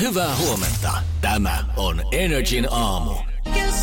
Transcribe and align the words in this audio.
Hyvää 0.00 0.36
huomenta. 0.36 0.92
Tämä 1.20 1.64
on 1.76 2.02
Energin 2.12 2.68
aamu. 2.70 3.14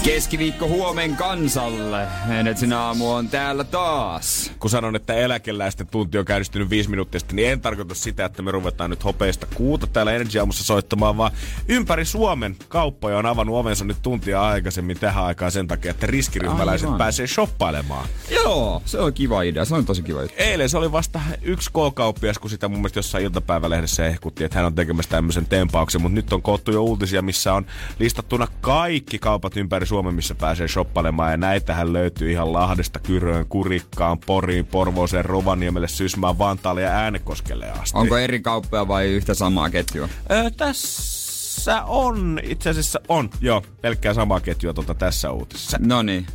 Keskiviikko 0.07 0.67
huomen 0.67 1.15
kansalle. 1.15 2.07
Energin 2.29 2.73
aamu 2.73 3.11
on 3.11 3.29
täällä 3.29 3.63
taas. 3.63 4.51
kun 4.59 4.69
sanon, 4.69 4.95
että 4.95 5.13
eläkeläisten 5.13 5.87
tunti 5.87 6.17
on 6.17 6.25
käynnistynyt 6.25 6.69
viisi 6.69 6.89
minuuttia 6.89 7.19
sitten, 7.19 7.35
niin 7.35 7.49
en 7.49 7.61
tarkoita 7.61 7.95
sitä, 7.95 8.25
että 8.25 8.41
me 8.41 8.51
ruvetaan 8.51 8.89
nyt 8.89 9.03
hopeista 9.03 9.47
kuuta 9.55 9.87
täällä 9.87 10.13
Energy-aamussa 10.13 10.63
soittamaan, 10.63 11.17
vaan 11.17 11.31
ympäri 11.67 12.05
Suomen 12.05 12.55
kauppoja 12.67 13.17
on 13.17 13.25
avannut 13.25 13.55
ovensa 13.55 13.85
nyt 13.85 13.97
tuntia 14.01 14.41
aikaisemmin 14.41 14.99
tähän 14.99 15.23
aikaan 15.23 15.51
sen 15.51 15.67
takia, 15.67 15.91
että 15.91 16.07
riskiryhmäläiset 16.07 16.85
Aivan. 16.85 16.97
pääsee 16.97 17.27
shoppailemaan. 17.27 18.07
Joo, 18.29 18.81
se 18.85 18.99
on 18.99 19.13
kiva 19.13 19.41
idea. 19.41 19.65
Se 19.65 19.75
on 19.75 19.85
tosi 19.85 20.01
kiva 20.01 20.23
idea. 20.23 20.35
Eilen 20.37 20.69
se 20.69 20.77
oli 20.77 20.91
vasta 20.91 21.19
yksi 21.41 21.69
K-kauppias, 21.69 22.39
kun 22.39 22.49
sitä 22.49 22.67
mun 22.67 22.79
mielestä 22.79 22.99
jossain 22.99 23.23
iltapäivälehdessä 23.23 24.05
ehkutti, 24.05 24.43
että 24.43 24.57
hän 24.57 24.65
on 24.65 24.75
tekemässä 24.75 25.09
tämmöisen 25.11 25.45
tempauksen, 25.45 26.01
mutta 26.01 26.15
nyt 26.15 26.33
on 26.33 26.41
koottu 26.41 26.71
jo 26.71 26.83
uutisia, 26.83 27.21
missä 27.21 27.53
on 27.53 27.65
listattuna 27.99 28.47
kaikki 28.61 29.19
kaupat 29.19 29.57
ympäri 29.57 29.85
Suomen, 29.85 29.96
missä 30.01 30.35
pääsee 30.35 30.67
shoppailemaan, 30.67 31.31
ja 31.31 31.37
näitähän 31.37 31.93
löytyy 31.93 32.31
ihan 32.31 32.53
Lahdesta, 32.53 32.99
Kyröön, 32.99 33.45
Kurikkaan, 33.49 34.19
Poriin, 34.19 34.65
Porvooseen, 34.65 35.25
Rovaniemelle, 35.25 35.87
Sysmään, 35.87 36.39
Vantaalle 36.39 36.81
ja 36.81 36.89
Äänekoskelle 36.89 37.71
asti. 37.71 37.97
Onko 37.97 38.17
eri 38.17 38.39
kauppoja 38.39 38.87
vai 38.87 39.07
yhtä 39.07 39.33
samaa 39.33 39.69
ketjua? 39.69 40.09
Ö, 40.31 40.51
tässä 40.57 41.83
on, 41.83 42.39
itse 42.43 42.69
asiassa 42.69 42.99
on, 43.07 43.29
joo, 43.41 43.63
pelkkää 43.81 44.13
samaa 44.13 44.39
ketjua 44.39 44.73
tuota 44.73 44.93
tässä 44.93 45.31
uutisessa. 45.31 45.77
No 45.81 46.01
niin. 46.01 46.27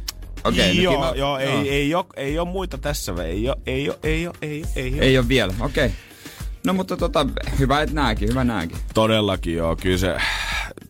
Okei, 0.45 0.71
okay, 0.71 0.83
joo, 0.83 0.95
kiva. 0.95 1.13
joo, 1.17 1.39
ei, 1.39 1.69
ei, 1.69 1.95
ole, 1.95 2.05
ei 2.17 2.39
ole 2.39 2.49
muita 2.49 2.79
tässä, 2.79 3.13
ei 3.25 3.49
ole, 3.49 3.57
ei 3.67 3.89
ole, 3.89 3.99
ei 4.03 4.27
ole, 4.27 4.37
ei 4.43 4.63
ole, 4.63 4.69
ei 4.77 4.95
ole. 4.95 5.03
Ei 5.03 5.19
ole 5.19 5.29
vielä, 5.29 5.55
okei. 5.61 5.87
Okay. 5.87 5.97
No 6.67 6.73
mutta 6.73 6.97
tota, 6.97 7.27
hyvä 7.59 7.83
et 7.83 7.93
nääkin, 7.93 8.29
hyvä 8.29 8.45
nääkin. 8.45 8.79
Todellakin 8.95 9.55
joo, 9.55 9.77
kyllä 9.77 9.99
se, 9.99 10.17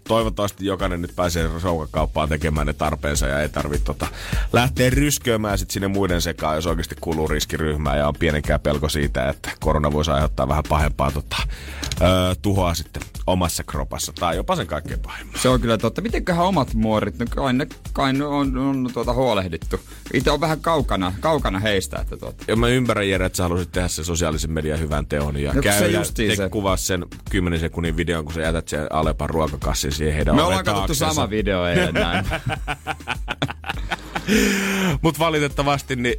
toivottavasti 0.09 0.67
jokainen 0.67 1.03
nyt 1.03 1.17
pääsee 1.17 1.51
soukakauppaan 1.61 2.29
tekemään 2.29 2.67
ne 2.67 2.73
tarpeensa 2.73 3.27
ja 3.27 3.41
ei 3.41 3.49
tarvitse 3.49 3.85
tota, 3.85 4.07
lähteä 4.53 4.91
rysköömään 4.91 5.59
sit 5.59 5.71
sinne 5.71 5.89
muiden 5.89 6.23
sekaan, 6.23 6.57
jos 6.57 6.67
oikeasti 6.67 6.97
kuuluu 7.01 7.29
riskiryhmään 7.29 7.99
ja 7.99 8.09
on 8.09 8.15
pienenkään 8.19 8.61
pelko 8.61 8.89
siitä, 8.89 9.29
että 9.29 9.51
korona 9.61 9.93
voisi 9.93 10.11
aiheuttaa 10.11 10.49
vähän 10.49 10.65
pahempaa 10.69 11.11
tota, 11.11 11.37
öö, 12.01 12.35
tuhoa 12.43 12.75
sitten 12.75 13.03
omassa 13.27 13.65
kropassa 13.65 14.13
tai 14.21 14.37
jopa 14.37 14.57
sen 14.57 14.67
kaikkein 14.67 15.01
pahimman. 15.01 15.39
Se 15.41 15.49
on 15.49 15.61
kyllä 15.61 15.79
totta. 15.79 16.01
Mitenköhän 16.03 16.47
omat 16.47 16.75
muorit, 16.75 17.19
no 17.19 17.27
kai 17.31 17.53
ne, 17.53 17.67
kai 17.93 18.13
ne 18.13 18.25
on, 18.25 18.59
on 18.59 18.91
tuota 18.95 19.13
huolehdittu. 19.13 19.81
Itse 20.15 20.31
on 20.31 20.41
vähän 20.41 20.61
kaukana, 20.61 21.13
kaukana 21.21 21.59
heistä, 21.59 21.99
että 22.01 22.17
tuota. 22.17 22.45
Ja 22.49 22.57
mä 22.57 22.69
ymmärrän 22.69 23.09
Jere, 23.09 23.27
että 23.27 23.37
sä 23.37 23.43
halusit 23.43 23.73
tehdä 23.73 23.89
sen 23.89 24.05
sosiaalisen 24.05 24.51
median 24.51 24.81
hyvän 24.81 25.07
teon 25.07 25.37
ja 25.37 25.53
No, 25.55 25.63
kun 25.63 25.73
se 25.73 26.13
te 26.29 26.37
se. 26.37 26.49
kuvaa 26.49 26.77
sen 26.77 27.07
10 27.31 27.61
sekunnin 27.61 27.97
videon, 27.97 28.25
kun 28.25 28.35
sä 28.35 28.41
jätät 28.41 28.69
sen 28.69 28.87
Alepan 28.93 29.31
ruokakassin 29.31 29.92
siihen 29.93 30.15
heidän 30.15 30.37
Me 30.37 30.43
ollaan 30.43 30.65
katsottu 30.65 30.95
sama 30.95 31.31
video 31.31 31.67
eilen 31.67 31.95
näin. 31.95 32.25
Mutta 35.03 35.19
valitettavasti 35.19 35.97
niin 35.97 36.15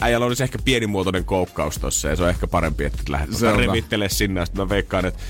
äijällä 0.00 0.26
olisi 0.26 0.42
ehkä 0.42 0.58
pienimuotoinen 0.64 1.24
koukkaus 1.24 1.78
tossa 1.78 2.08
ja 2.08 2.16
se 2.16 2.22
on 2.22 2.28
ehkä 2.28 2.46
parempi, 2.46 2.84
että 2.84 3.02
lähdet 3.08 3.36
Se 3.36 3.48
on 3.48 3.58
revittelee 3.58 4.08
sinne. 4.08 4.46
Sitten 4.46 4.64
mä 4.64 4.68
veikkaan, 4.68 5.06
että 5.06 5.20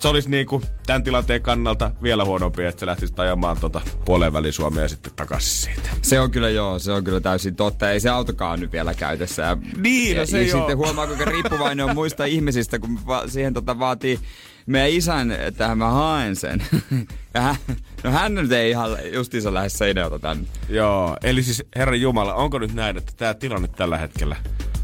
se 0.00 0.08
olisi 0.08 0.30
niinku 0.30 0.62
tämän 0.86 1.02
tilanteen 1.02 1.42
kannalta 1.42 1.90
vielä 2.02 2.24
huonompi, 2.24 2.64
että 2.64 2.80
se 2.80 2.86
lähtisi 2.86 3.12
ajamaan 3.16 3.56
tota 3.60 3.80
puoleen 4.04 4.32
väliin 4.32 4.52
Suomea 4.52 4.82
ja 4.82 4.88
sitten 4.88 5.12
takaisin 5.16 5.50
siitä. 5.74 5.88
Se 6.02 6.20
on 6.20 6.30
kyllä 6.30 6.48
joo, 6.48 6.78
se 6.78 6.92
on 6.92 7.04
kyllä 7.04 7.20
täysin 7.20 7.56
totta. 7.56 7.90
Ei 7.90 8.00
se 8.00 8.08
autokaan 8.08 8.60
nyt 8.60 8.72
vielä 8.72 8.94
käytössä. 8.94 9.42
Ja, 9.42 9.56
Niin, 9.76 10.16
no 10.16 10.22
ja, 10.22 10.26
se 10.26 10.42
ja 10.42 10.48
joo. 10.48 10.58
sitten 10.58 10.76
huomaa, 10.76 11.06
kuinka 11.06 11.24
riippuvainen 11.24 11.84
on 11.86 11.94
muista 11.94 12.24
ihmisistä, 12.24 12.78
kun 12.78 13.06
va- 13.06 13.28
siihen 13.28 13.54
tota 13.54 13.78
vaatii 13.78 14.20
meidän 14.66 14.90
isän, 14.90 15.30
että 15.32 15.74
mä 15.74 15.90
haen 15.90 16.36
sen. 16.36 16.62
Ja 17.34 17.40
hän, 17.40 17.56
no 18.04 18.10
hän 18.10 18.34
nyt 18.34 18.52
ei 18.52 18.70
ihan 18.70 18.90
justiinsa 19.12 19.54
lähde 19.54 19.68
seinältä 19.68 20.18
tänne. 20.18 20.44
Joo, 20.68 21.16
eli 21.22 21.42
siis 21.42 21.62
Herran 21.76 22.00
Jumala, 22.00 22.34
onko 22.34 22.58
nyt 22.58 22.74
näin, 22.74 22.96
että 22.96 23.12
tämä 23.16 23.34
tilanne 23.34 23.68
tällä 23.68 23.98
hetkellä 23.98 24.36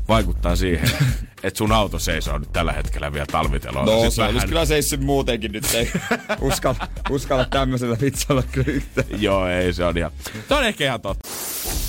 vaikuttaa 0.09 0.57
siihen, 0.57 0.91
että 1.43 1.59
sun 1.59 1.73
auto 1.73 1.99
seisoo 1.99 2.39
nyt 2.39 2.53
tällä 2.53 2.73
hetkellä 2.73 3.13
vielä 3.13 3.27
talvitelolla? 3.33 3.93
No 3.93 4.03
Sit 4.03 4.13
se 4.13 4.23
olisi 4.23 4.47
kyllä 4.47 4.65
seissyt 4.65 5.01
muutenkin 5.01 5.53
nyt. 5.53 5.75
Ei 5.75 5.93
uskalla, 6.41 6.89
uskalla 7.11 7.45
tämmöisellä 7.45 7.97
vitsalla 8.01 8.43
kyllä. 8.53 9.05
Joo, 9.19 9.47
ei 9.49 9.73
se 9.73 9.85
on 9.85 9.99
ihan... 9.99 10.11
Se 10.49 10.55
on 10.55 10.65
ehkä 10.65 10.85
ihan 10.85 11.01
totta. 11.01 11.29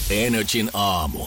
Energin 0.10 0.70
aamu. 0.74 1.26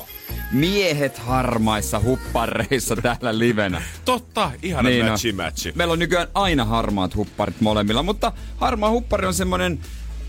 Miehet 0.52 1.18
harmaissa 1.18 2.00
huppareissa 2.00 2.96
täällä 2.96 3.38
livenä. 3.38 3.82
Totta, 4.04 4.50
ihana 4.62 4.88
Niin 4.88 5.04
on. 5.04 5.10
matchi 5.10 5.32
matchi. 5.32 5.72
Meillä 5.74 5.92
on 5.92 5.98
nykyään 5.98 6.28
aina 6.34 6.64
harmaat 6.64 7.16
hupparit 7.16 7.60
molemmilla, 7.60 8.02
mutta 8.02 8.32
harmaa 8.56 8.90
huppari 8.90 9.26
on 9.26 9.34
semmonen, 9.34 9.80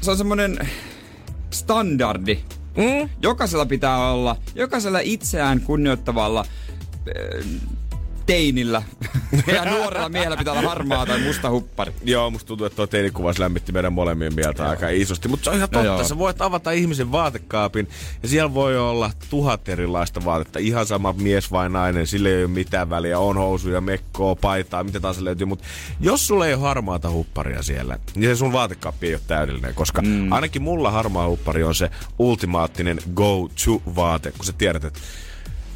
se 0.01 0.11
on 0.11 0.17
semmonen 0.17 0.69
standardi. 1.53 2.39
Mm? 2.77 3.09
Jokaisella 3.21 3.65
pitää 3.65 4.11
olla, 4.11 4.35
jokaisella 4.55 4.99
itseään 4.99 5.61
kunnioittavalla 5.61 6.45
äh, 7.07 7.45
teinillä 8.31 8.84
ja 9.56 9.66
nuorella 9.66 10.09
miehellä 10.09 10.38
pitää 10.38 10.53
olla 10.53 10.69
harmaa 10.69 11.06
tai 11.06 11.19
musta 11.19 11.50
huppari. 11.50 11.92
Joo, 12.03 12.31
musta 12.31 12.47
tuntuu, 12.47 12.68
että 12.68 12.75
tuo 12.75 12.88
teinikuvas 12.88 13.40
lämmitti 13.40 13.72
meidän 13.72 13.94
molemmien 13.94 14.36
mieltä 14.36 14.69
aika 14.69 14.90
isosti. 14.90 15.28
Mutta 15.28 15.44
se 15.44 15.50
on 15.50 15.56
ihan 15.56 15.69
No 15.72 15.80
totta. 15.80 15.86
joo. 15.86 16.03
Sä 16.03 16.18
voit 16.18 16.42
avata 16.42 16.72
ihmisen 16.72 17.12
vaatekaapin 17.12 17.88
ja 18.24 18.30
siellä 18.30 18.53
voi 18.53 18.78
olla 18.78 19.12
tuhat 19.30 19.69
erilaista 19.69 20.25
vaatetta. 20.25 20.59
Ihan 20.59 20.86
sama 20.86 21.14
mies 21.14 21.52
vai 21.52 21.69
nainen, 21.69 22.08
sille 22.08 22.30
ei 22.30 22.44
ole 22.44 22.52
mitään 22.52 22.90
väliä. 22.90 23.19
On 23.19 23.38
housuja, 23.38 23.81
mekkoa, 23.81 24.36
paitaa, 24.36 24.84
mitä 24.84 25.00
taas 25.00 25.19
löytyy. 25.19 25.46
Mutta 25.46 25.66
jos 26.00 26.28
sulla 26.28 26.48
ei 26.48 26.53
ole 26.53 26.62
harmaata 26.62 27.12
hupparia 27.12 27.63
siellä, 27.63 28.00
niin 28.16 28.30
se 28.30 28.36
sun 28.36 28.53
vaatekaappi 28.53 29.08
ei 29.08 29.13
ole 29.13 29.22
täydellinen. 29.28 29.75
Koska 29.75 30.02
mm. 30.02 30.31
ainakin 30.31 30.62
mulla 30.62 30.92
harmaa 30.92 31.28
huppari 31.28 31.63
on 31.63 31.75
se 31.75 31.92
ultimaattinen 32.19 32.98
go-to-vaate, 33.16 34.31
kun 34.31 34.46
sä 34.46 34.53
tiedät, 34.53 34.84
että 34.84 35.00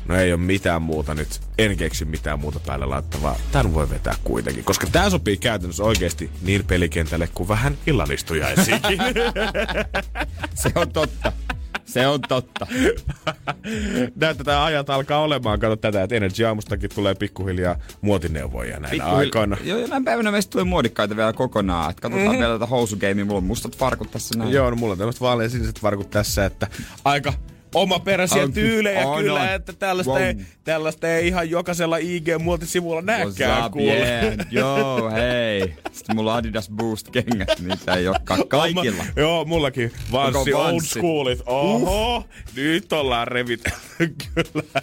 No 0.08 0.16
ei 0.16 0.34
ole 0.34 0.42
mitään 0.42 0.82
muuta 0.82 1.16
nyt. 1.16 1.42
En 1.58 1.78
keksi 1.78 2.06
mitään 2.06 2.40
muuta 2.40 2.60
päälle 2.60 2.86
laittavaa. 2.86 3.36
Tän 3.52 3.74
voi 3.74 3.90
vetää 3.90 4.16
kuitenkin, 4.24 4.64
koska 4.64 4.88
tää 4.92 5.10
sopii 5.10 5.38
käytännössä 5.38 5.84
oikeasti 5.84 6.30
niin 6.42 6.66
pelikentälle 6.66 7.30
kuin 7.34 7.50
vähän 7.50 7.78
illanistujaisiinkin. 7.88 9.00
Se 10.64 10.72
on 10.76 10.92
totta. 10.92 11.32
Se 11.86 12.08
on 12.08 12.22
totta. 12.22 12.68
Näytetään 14.16 14.62
ajat 14.62 14.90
alkaa 14.90 15.22
olemaan. 15.22 15.60
Kato 15.60 15.76
tätä, 15.76 16.04
että 16.04 16.16
Energy 16.16 16.46
Aamustakin 16.46 16.90
tulee 16.96 17.16
pikkuhiljaa 17.16 17.76
muotineuvoja 18.02 18.80
näinä 18.80 18.90
Pikkuhiljaa- 18.90 19.18
aikoina. 19.18 19.58
Joo, 19.64 19.80
jonain 19.80 20.06
päivänä 20.06 20.32
meistä 20.32 20.52
tulee 20.52 20.64
muodikkaita 20.64 21.16
vielä 21.16 21.34
kokonaan. 21.34 21.92
Et 21.92 22.00
katsotaan 22.00 22.28
mm-hmm. 22.28 22.40
vielä 22.40 22.54
tätä 22.54 22.66
housugeimia. 22.66 23.26
Mulla 23.26 23.38
on 23.38 23.44
mustat 23.44 23.78
farkut 23.78 24.12
tässä 24.12 24.38
näin. 24.40 24.52
Joo, 24.52 24.70
no 24.70 24.76
mulla 24.76 24.92
on 24.92 24.98
tämmöiset 24.98 25.22
vaalean 25.22 25.50
siniset 25.50 25.84
varkut 25.84 26.10
tässä, 26.10 26.46
että 26.46 26.68
aika 27.06 27.34
omaperäisiä 27.76 28.44
On 28.44 28.54
ky- 28.54 28.62
tyylejä 28.62 29.08
on, 29.08 29.24
kyllä, 29.24 29.42
on. 29.42 29.50
että 29.50 29.74
tällaista, 29.74 30.14
Wow. 30.14 30.22
ei, 30.22 30.36
tällaista 30.64 31.08
ei 31.10 31.28
ihan 31.28 31.50
jokaisella 31.50 31.98
IG-muotisivulla 31.98 33.02
näkään 33.02 33.72
kuule. 33.72 33.94
yeah. 33.94 34.36
Joo, 34.52 35.10
hei. 35.12 35.74
Sitten 35.92 36.16
mulla 36.16 36.36
Adidas 36.36 36.70
Boost-kengät, 36.70 37.60
niitä 37.60 37.94
ei 37.94 38.08
olekaan 38.08 38.48
kaikilla. 38.48 39.02
Oma, 39.02 39.12
joo, 39.16 39.46
mullakin. 39.46 39.92
Vanssi, 40.12 40.54
old 40.54 40.82
schoolit. 40.82 41.40
Oho, 41.46 42.24
nyt 42.56 42.94
ollaan 42.94 43.28
revitelty 43.28 43.78
kyllä. 44.36 44.82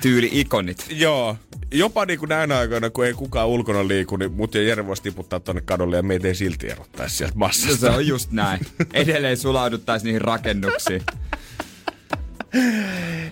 Tyyli-ikonit. 0.00 0.86
joo, 0.90 1.36
jopa 1.72 2.06
niin 2.06 2.18
kuin 2.18 2.28
näinä 2.28 2.58
aikoina, 2.58 2.90
kun 2.90 3.06
ei 3.06 3.12
kukaan 3.14 3.48
ulkona 3.48 3.88
liiku, 3.88 4.16
niin 4.16 4.32
mut 4.32 4.54
ja 4.54 4.62
Jere 4.62 4.86
voisi 4.86 5.02
tiputtaa 5.02 5.40
tonne 5.40 5.60
kadulle 5.62 5.96
ja 5.96 6.02
meitä 6.02 6.28
ei 6.28 6.34
silti 6.34 6.70
erottaisi 6.70 7.16
sieltä 7.16 7.34
No 7.34 7.38
massasta. 7.38 7.76
se 7.76 7.90
on 7.90 8.06
just 8.06 8.30
näin. 8.32 8.60
Edelleen 8.92 9.36
sulauduttaisiin 9.36 10.06
niihin 10.06 10.20
rakennuksiin. 10.20 11.02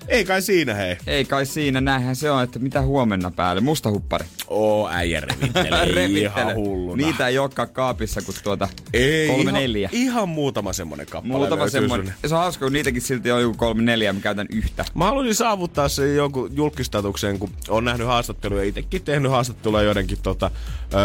Ei 0.09 0.25
kai 0.25 0.43
siinä 0.43 0.75
hei. 0.75 0.97
Ei 1.07 1.25
kai 1.25 1.47
siinä, 1.47 1.81
näinhän 1.81 2.17
se 2.17 2.31
on, 2.31 2.43
että 2.43 2.59
mitä 2.59 2.83
huomenna 2.83 3.31
päälle. 3.31 3.61
Musta 3.61 3.91
huppari. 3.91 4.25
Oo, 4.49 4.89
äijä 4.89 5.21
revittelee 5.21 6.07
ihan 6.21 6.55
hulluna. 6.55 7.07
Niitä 7.07 7.29
ei 7.29 7.39
olekaan 7.39 7.69
kaapissa 7.69 8.23
kuin 8.23 8.37
tuota 8.45 8.69
Ei, 8.93 9.29
kolme 9.29 9.43
ihan, 9.43 9.55
neljä. 9.55 9.89
Ihan 9.93 10.29
muutama 10.29 10.73
semmonen 10.73 11.07
kappale 11.07 11.39
Muutama 11.39 11.69
sinne. 11.69 12.15
Se 12.27 12.35
on 12.35 12.41
hauska, 12.41 12.67
kun 12.67 12.73
niitäkin 12.73 13.03
silti 13.03 13.33
on 13.33 13.43
joku 13.43 13.57
kolme 13.57 13.83
neljä, 13.83 14.13
mä 14.13 14.21
käytän 14.21 14.47
yhtä. 14.51 14.85
Mä 14.95 15.05
haluaisin 15.05 15.35
saavuttaa 15.35 15.89
sen 15.89 16.17
jonkun 16.17 16.51
julkistatuksen, 16.57 17.39
kun 17.39 17.51
on 17.69 17.85
nähnyt 17.85 18.07
haastatteluja, 18.07 18.63
itsekin 18.63 19.03
tehnyt 19.03 19.31
haastatteluja 19.31 19.83
joidenkin 19.83 20.19
tota, 20.23 20.51
öö, 20.95 21.01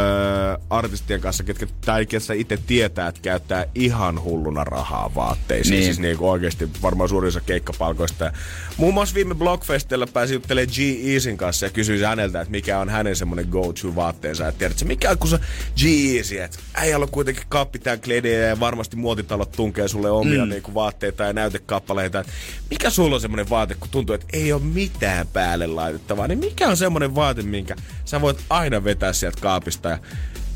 artistien 0.69 1.21
kanssa, 1.21 1.43
ketkä, 1.43 1.67
tai 1.85 2.05
ketkä 2.05 2.33
itse 2.33 2.57
tietää, 2.67 3.07
että 3.07 3.21
käyttää 3.21 3.65
ihan 3.75 4.23
hulluna 4.23 4.63
rahaa 4.63 5.11
vaatteisiin. 5.15 5.71
Niin. 5.71 5.79
Niin. 5.79 5.85
Siis 5.85 5.99
niinku 5.99 6.29
oikeasti 6.29 6.69
varmaan 6.81 7.09
suurin 7.09 7.27
osa 7.27 7.41
keikkapalkoista. 7.41 8.06
Ja 8.19 8.31
Muun 8.77 8.93
muassa 8.93 9.15
viime 9.15 9.35
Blockfestillä 9.35 10.07
pääsi 10.07 10.33
juttelemaan 10.33 10.73
G-Easin 10.75 11.37
kanssa 11.37 11.65
ja 11.65 11.69
kysyi 11.69 12.01
häneltä, 12.01 12.41
että 12.41 12.51
mikä 12.51 12.79
on 12.79 12.89
hänen 12.89 13.15
semmonen 13.15 13.47
go-to 13.49 13.95
vaatteensa. 13.95 14.47
Että 14.47 14.59
tiedätkö, 14.59 14.85
mikä 14.85 15.09
on 15.09 15.17
kun 15.17 15.29
se 15.29 15.39
G-Easy, 15.75 16.39
että 16.39 16.59
äijällä 16.73 17.03
on 17.03 17.11
kuitenkin 17.11 17.43
kaappi 17.49 17.79
tää 17.79 17.97
kledejä 17.97 18.47
ja 18.47 18.59
varmasti 18.59 18.95
muotitalot 18.95 19.51
tunkee 19.51 19.87
sulle 19.87 20.11
omia 20.11 20.45
mm. 20.45 20.49
niinku 20.49 20.73
vaatteita 20.73 21.23
ja 21.23 21.33
näytekappaleita. 21.33 22.19
Et 22.19 22.27
mikä 22.69 22.89
sulla 22.89 23.15
on 23.15 23.21
semmonen 23.21 23.49
vaate, 23.49 23.75
kun 23.75 23.89
tuntuu, 23.91 24.15
että 24.15 24.27
ei 24.33 24.53
ole 24.53 24.61
mitään 24.61 25.27
päälle 25.27 25.67
laitettavaa, 25.67 26.27
niin 26.27 26.39
mikä 26.39 26.67
on 26.67 26.77
semmonen 26.77 27.15
vaate, 27.15 27.41
minkä 27.41 27.75
sä 28.05 28.21
voit 28.21 28.37
aina 28.49 28.83
vetää 28.83 29.13
sieltä 29.13 29.41
kaapista 29.41 29.89
ja 29.89 29.99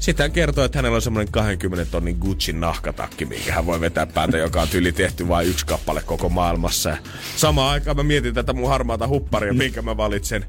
sitten 0.01 0.23
hän 0.23 0.31
kertoo, 0.31 0.65
että 0.65 0.77
hänellä 0.77 0.95
on 0.95 1.01
semmoinen 1.01 1.31
20 1.31 1.91
tonnin 1.91 2.17
Gucci 2.17 2.53
nahkatakki, 2.53 3.25
minkä 3.25 3.53
hän 3.53 3.65
voi 3.65 3.81
vetää 3.81 4.05
päältä, 4.05 4.37
joka 4.37 4.61
on 4.61 4.67
tyyli 4.67 4.91
tehty 4.91 5.27
vain 5.27 5.47
yksi 5.47 5.65
kappale 5.65 6.01
koko 6.05 6.29
maailmassa. 6.29 6.89
Ja 6.89 6.97
samaan 7.35 7.71
aikaan 7.71 7.97
mä 7.97 8.03
mietin 8.03 8.33
tätä 8.33 8.53
mun 8.53 8.69
harmaata 8.69 9.07
hupparia, 9.07 9.53
minkä 9.53 9.81
mä 9.81 9.97
valitsen 9.97 10.45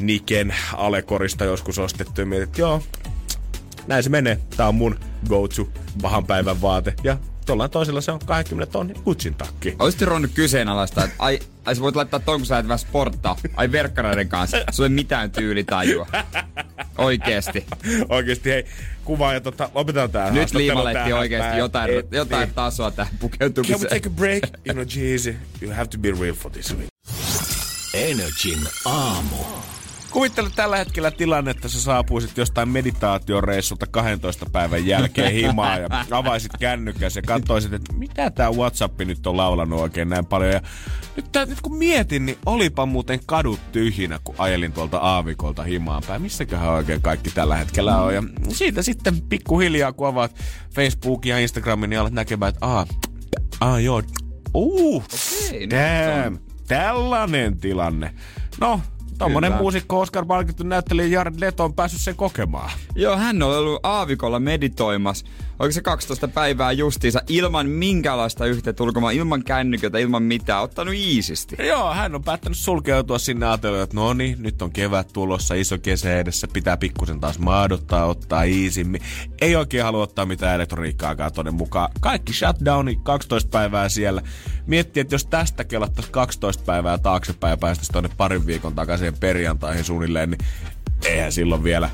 Niken 0.00 0.54
Alekorista 0.72 1.44
joskus 1.44 1.78
ostettu. 1.78 2.20
Ja 2.20 2.26
mietin, 2.26 2.48
että 2.48 2.60
joo, 2.60 2.82
näin 3.86 4.02
se 4.02 4.10
menee. 4.10 4.38
Tää 4.56 4.68
on 4.68 4.74
mun 4.74 5.00
go-to 5.28 5.68
pahan 6.02 6.26
päivän 6.26 6.62
vaate. 6.62 6.94
Ja 7.04 7.16
tuollain 7.50 7.70
toisella 7.70 8.00
se 8.00 8.12
on 8.12 8.18
20 8.26 8.72
tonnin 8.72 8.96
Gucciin 9.04 9.34
takki. 9.34 9.76
Olisit 9.78 10.02
ruvennut 10.02 10.30
kyseenalaistaa, 10.34 11.04
että 11.04 11.16
ai, 11.18 11.38
ai 11.64 11.74
sä 11.74 11.80
voit 11.82 11.96
laittaa 11.96 12.20
ton, 12.20 12.40
kun 12.40 12.46
sä 12.46 12.58
et 12.58 12.68
vähän 12.68 12.78
sporttaa. 12.78 13.36
Ai 13.56 13.72
verkkareiden 13.72 14.28
kanssa. 14.28 14.56
Sulla 14.70 14.86
ei 14.86 14.90
mitään 14.94 15.30
tyylitajua. 15.30 16.06
Oikeesti. 16.98 17.66
Oikeesti 18.08 18.50
hei, 18.50 18.64
kuva 19.04 19.32
ja 19.32 19.40
tota, 19.40 19.70
lopetetaan 19.74 20.10
tää 20.10 20.30
Nyt 20.30 20.48
tähän 20.92 21.12
oikeesti 21.12 21.58
jotain, 21.58 21.90
Et- 21.90 22.12
jotain 22.12 22.46
niin. 22.46 22.54
tasoa 22.54 22.90
tähän 22.90 23.12
Can 23.12 23.16
we 23.16 23.30
pukeutumiseen. 23.30 23.90
take 23.90 24.08
a 24.08 24.10
break? 24.10 24.42
You 24.66 24.74
know, 24.74 24.86
Jeezy, 24.96 25.36
you 25.62 25.72
have 25.72 25.86
to 25.86 25.98
be 25.98 26.10
real 26.20 26.34
for 26.34 26.50
this 26.52 26.76
week. 26.76 26.88
Energin 27.94 28.60
aamu. 28.84 29.36
Kuvittele 30.10 30.50
tällä 30.56 30.76
hetkellä 30.76 31.10
tilanne, 31.10 31.50
että 31.50 31.68
sä 31.68 31.80
saapuisit 31.80 32.36
jostain 32.36 32.68
meditaatioreissulta 32.68 33.86
12 33.86 34.46
päivän 34.52 34.86
jälkeen 34.86 35.32
himaa 35.32 35.78
ja 35.78 35.88
avaisit 36.18 36.52
kännykkäs 36.60 37.16
ja 37.16 37.22
katsoisit, 37.22 37.72
että 37.72 37.92
mitä 37.92 38.30
tää 38.30 38.50
Whatsapp 38.50 39.00
nyt 39.00 39.26
on 39.26 39.36
laulanut 39.36 39.80
oikein 39.80 40.08
näin 40.08 40.26
paljon. 40.26 40.52
Ja 40.52 40.60
nyt, 41.16 41.32
tää, 41.32 41.46
nyt 41.46 41.60
kun 41.60 41.76
mietin, 41.76 42.26
niin 42.26 42.38
olipa 42.46 42.86
muuten 42.86 43.20
kadut 43.26 43.60
tyhjinä, 43.72 44.18
kun 44.24 44.34
ajelin 44.38 44.72
tuolta 44.72 44.98
aavikolta 44.98 45.62
himaan 45.62 46.02
päin. 46.06 46.22
Missäköhän 46.22 46.70
oikein 46.70 47.02
kaikki 47.02 47.30
tällä 47.30 47.56
hetkellä 47.56 48.02
on. 48.02 48.14
Ja 48.14 48.22
siitä 48.48 48.82
sitten 48.82 49.20
pikkuhiljaa, 49.20 49.92
kun 49.92 50.06
avaat 50.06 50.34
Facebookin 50.74 51.30
ja 51.30 51.38
Instagramin, 51.38 51.90
niin 51.90 52.00
alat 52.00 52.12
näkemään, 52.12 52.50
että 52.50 52.66
aa, 52.66 52.86
aa 53.60 53.80
joo, 53.80 54.02
uh, 54.54 55.02
no, 55.02 55.78
damn, 55.78 56.38
tällainen 56.68 57.56
tilanne. 57.56 58.14
No, 58.60 58.80
Kyllä. 59.26 59.58
muusikko 59.58 60.00
Oscar 60.00 60.26
palkittu 60.26 60.64
näyttelijä 60.64 61.06
Jared 61.06 61.34
Leto 61.38 61.64
on 61.64 61.74
päässyt 61.74 62.00
sen 62.00 62.16
kokemaan. 62.16 62.70
Joo, 62.94 63.16
hän 63.16 63.42
on 63.42 63.58
ollut 63.58 63.80
aavikolla 63.82 64.40
meditoimassa. 64.40 65.26
Oliko 65.60 65.72
se 65.72 65.82
12 65.82 66.28
päivää 66.28 66.72
justiinsa 66.72 67.20
ilman 67.28 67.68
minkäänlaista 67.68 68.46
yhteyttä 68.46 68.82
ulkomaan, 68.82 69.14
ilman 69.14 69.44
kännykötä, 69.44 69.98
ilman 69.98 70.22
mitään, 70.22 70.62
ottanut 70.62 70.94
iisisti. 70.94 71.56
Joo, 71.66 71.94
hän 71.94 72.14
on 72.14 72.24
päättänyt 72.24 72.58
sulkeutua 72.58 73.18
sinne 73.18 73.46
ajatella, 73.46 73.82
että 73.82 73.96
no 73.96 74.12
niin, 74.12 74.42
nyt 74.42 74.62
on 74.62 74.72
kevät 74.72 75.08
tulossa, 75.12 75.54
iso 75.54 75.78
kesä 75.78 76.18
edessä, 76.18 76.48
pitää 76.52 76.76
pikkusen 76.76 77.20
taas 77.20 77.38
maadottaa, 77.38 78.04
ottaa 78.04 78.42
iisimmin. 78.42 79.00
Ei 79.40 79.56
oikein 79.56 79.84
halua 79.84 80.02
ottaa 80.02 80.26
mitään 80.26 80.54
elektroniikkaakaan 80.54 81.32
tonne 81.32 81.50
mukaan. 81.50 81.90
Kaikki 82.00 82.32
shutdowni, 82.32 83.00
12 83.02 83.50
päivää 83.50 83.88
siellä. 83.88 84.22
Miettii, 84.66 85.00
että 85.00 85.14
jos 85.14 85.26
tästä 85.26 85.64
kelattaisiin 85.64 86.12
12 86.12 86.64
päivää 86.64 86.98
taaksepäin 86.98 87.50
ja 87.50 87.56
päästäisiin 87.56 87.92
tonne 87.92 88.10
parin 88.16 88.46
viikon 88.46 88.74
takaisin 88.74 89.14
perjantaihin 89.20 89.84
suunnilleen, 89.84 90.30
niin 90.30 90.40
eihän 91.04 91.32
silloin 91.32 91.64
vielä 91.64 91.90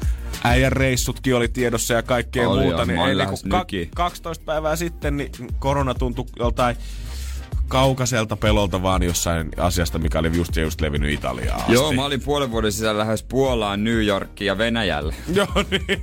äijän 0.48 0.72
reissutkin 0.72 1.34
oli 1.37 1.48
tiedossa 1.48 1.94
ja 1.94 2.02
kaikkea 2.02 2.48
Oli, 2.48 2.60
muuta. 2.62 2.93
joo, 2.93 3.06
Niin 3.06 3.19
lähes 3.19 3.40
kun 3.43 3.50
ka- 3.50 3.58
nyki. 3.58 3.90
12 3.94 4.44
päivää 4.44 4.76
sitten 4.76 5.16
niin 5.16 5.31
korona 5.58 5.94
tuntui 5.94 6.25
joltain 6.38 6.76
kaukaiselta 7.69 8.37
pelolta 8.37 8.82
vaan 8.82 9.02
jossain 9.02 9.50
asiasta, 9.56 9.98
mikä 9.98 10.19
oli 10.19 10.37
just 10.37 10.56
just 10.56 10.81
levinnyt 10.81 11.12
Italiaan 11.12 11.60
asti. 11.60 11.72
Joo, 11.72 11.93
mä 11.93 12.04
olin 12.04 12.20
puolen 12.22 12.50
vuoden 12.50 12.72
sisällä 12.72 12.98
lähes 12.98 13.22
Puolaan, 13.22 13.84
New 13.84 14.04
Yorkiin 14.06 14.46
ja 14.46 14.58
Venäjälle. 14.58 15.14
Joo, 15.34 15.46
niin. 15.70 16.02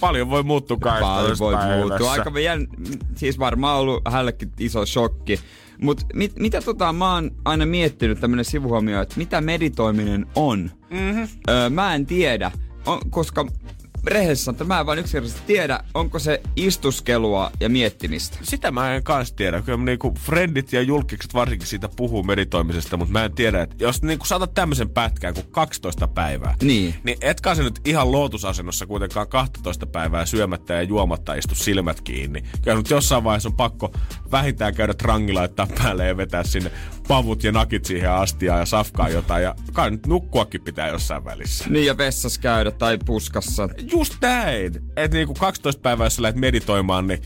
Paljon 0.00 0.30
voi 0.30 0.42
muuttua 0.42 0.76
12 0.76 1.16
Paljon 1.16 1.38
voi 1.38 1.54
päivässä. 1.54 1.76
muuttua. 1.88 2.12
Aika 2.12 2.40
jäl... 2.40 2.66
siis 3.14 3.38
varmaan 3.38 3.76
ollut 3.78 4.02
hänellekin 4.08 4.52
iso 4.58 4.86
shokki. 4.86 5.40
Mutta 5.82 6.06
mit, 6.14 6.32
mitä 6.38 6.60
tota, 6.60 6.92
mä 6.92 7.14
oon 7.14 7.30
aina 7.44 7.66
miettinyt 7.66 8.20
tämmönen 8.20 8.44
sivuhuomio, 8.44 9.02
että 9.02 9.14
mitä 9.18 9.40
meditoiminen 9.40 10.26
on. 10.34 10.70
Mm-hmm. 10.90 11.28
Öö, 11.48 11.70
mä 11.70 11.94
en 11.94 12.06
tiedä, 12.06 12.50
on, 12.86 13.00
koska 13.10 13.44
rehellisesti 14.08 14.44
sanottuna 14.44 14.68
mä 14.74 14.80
en 14.80 14.86
vaan 14.86 14.98
yksinkertaisesti 14.98 15.46
tiedä, 15.46 15.80
onko 15.94 16.18
se 16.18 16.40
istuskelua 16.56 17.50
ja 17.60 17.68
miettimistä. 17.68 18.38
Sitä 18.42 18.70
mä 18.70 18.94
en 18.94 19.02
kans 19.02 19.32
tiedä. 19.32 19.62
Kyllä 19.62 19.78
niinku 19.78 20.14
friendit 20.20 20.72
ja 20.72 20.82
julkikset 20.82 21.34
varsinkin 21.34 21.68
siitä 21.68 21.88
puhuu 21.96 22.22
meditoimisesta, 22.22 22.96
mutta 22.96 23.12
mä 23.12 23.24
en 23.24 23.32
tiedä, 23.32 23.62
että 23.62 23.76
jos 23.78 24.02
niinku 24.02 24.24
saatat 24.24 24.54
tämmöisen 24.54 24.90
pätkään 24.90 25.34
kuin 25.34 25.46
12 25.50 26.08
päivää, 26.08 26.54
Niin. 26.62 26.94
niin 27.04 27.18
etkä 27.20 27.54
se 27.54 27.62
nyt 27.62 27.80
ihan 27.84 28.12
lootusasennossa 28.12 28.86
kuitenkaan 28.86 29.28
12 29.28 29.86
päivää 29.86 30.26
syömättä 30.26 30.74
ja 30.74 30.82
juomatta 30.82 31.34
istu 31.34 31.54
silmät 31.54 32.00
kiinni. 32.00 32.42
Kyllä 32.62 32.76
nyt 32.76 32.90
jossain 32.90 33.24
vaiheessa 33.24 33.48
on 33.48 33.56
pakko 33.56 33.92
vähintään 34.30 34.74
käydä 34.74 34.94
trangi 34.94 35.32
laittaa 35.32 35.66
päälle 35.78 36.06
ja 36.06 36.16
vetää 36.16 36.44
sinne 36.44 36.70
pavut 37.08 37.44
ja 37.44 37.52
nakit 37.52 37.84
siihen 37.84 38.10
astiaan 38.12 38.60
ja 38.60 38.66
safkaa 38.66 39.08
jotain. 39.08 39.42
Ja 39.42 39.54
kai 39.72 39.90
nyt 39.90 40.06
nukkuakin 40.06 40.60
pitää 40.60 40.88
jossain 40.88 41.24
välissä. 41.24 41.64
Niin 41.68 41.86
ja 41.86 41.98
vessassa 41.98 42.40
käydä 42.40 42.70
tai 42.70 42.98
puskassa. 43.06 43.68
Just 43.98 44.14
näin. 44.20 44.72
Että 44.96 45.16
niinku 45.16 45.34
12 45.34 45.82
päivää, 45.82 46.06
jos 46.06 46.16
sä 46.16 46.22
lähdet 46.22 46.40
meditoimaan, 46.40 47.06
niin 47.06 47.22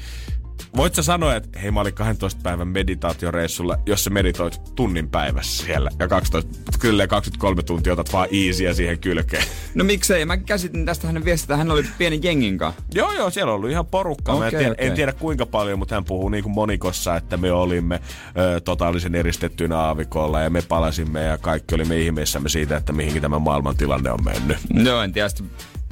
voit 0.76 0.94
sä 0.94 1.02
sanoa, 1.02 1.36
että 1.36 1.58
hei 1.58 1.70
mä 1.70 1.80
olin 1.80 1.94
12 1.94 2.40
päivän 2.42 2.68
meditaatioreissulla, 2.68 3.78
jos 3.86 4.04
sä 4.04 4.10
meditoit 4.10 4.60
tunnin 4.74 5.08
päivässä 5.08 5.64
siellä. 5.64 5.90
Ja 5.98 6.08
12, 6.08 6.50
kyllä 6.78 7.06
23 7.06 7.62
tuntia 7.62 7.92
otat 7.92 8.12
vaan 8.12 8.28
easyä 8.30 8.74
siihen 8.74 8.98
kylkeen. 8.98 9.44
No 9.74 9.84
miksei, 9.84 10.24
mä 10.24 10.36
käsitin 10.36 10.86
tästä 10.86 11.06
hänen 11.06 11.24
viestistä, 11.24 11.56
hän 11.56 11.70
oli 11.70 11.84
pienen 11.98 12.22
jengin 12.22 12.58
kanssa. 12.58 12.82
joo, 12.94 13.12
joo, 13.12 13.30
siellä 13.30 13.50
on 13.50 13.56
ollut 13.56 13.70
ihan 13.70 13.86
porukka. 13.86 14.38
Mä 14.38 14.46
en, 14.46 14.50
tiedä, 14.50 14.72
okei. 14.72 14.86
en 14.86 14.94
tiedä 14.94 15.12
kuinka 15.12 15.46
paljon, 15.46 15.78
mutta 15.78 15.94
hän 15.94 16.04
puhuu 16.04 16.28
niin 16.28 16.44
kuin 16.44 16.54
monikossa, 16.54 17.16
että 17.16 17.36
me 17.36 17.52
olimme 17.52 18.00
ö, 18.38 18.60
totaalisen 18.60 19.14
eristettyinä 19.14 19.78
aavikolla 19.78 20.40
ja 20.40 20.50
me 20.50 20.62
palasimme 20.62 21.22
ja 21.22 21.38
kaikki 21.38 21.74
olimme 21.74 21.98
ihmeissämme 21.98 22.48
siitä, 22.48 22.76
että 22.76 22.92
mihinkin 22.92 23.22
tämä 23.22 23.38
maailman 23.38 23.76
tilanne 23.76 24.10
on 24.10 24.24
mennyt. 24.24 24.58
No 24.72 25.02
en 25.02 25.12
tiedä, 25.12 25.28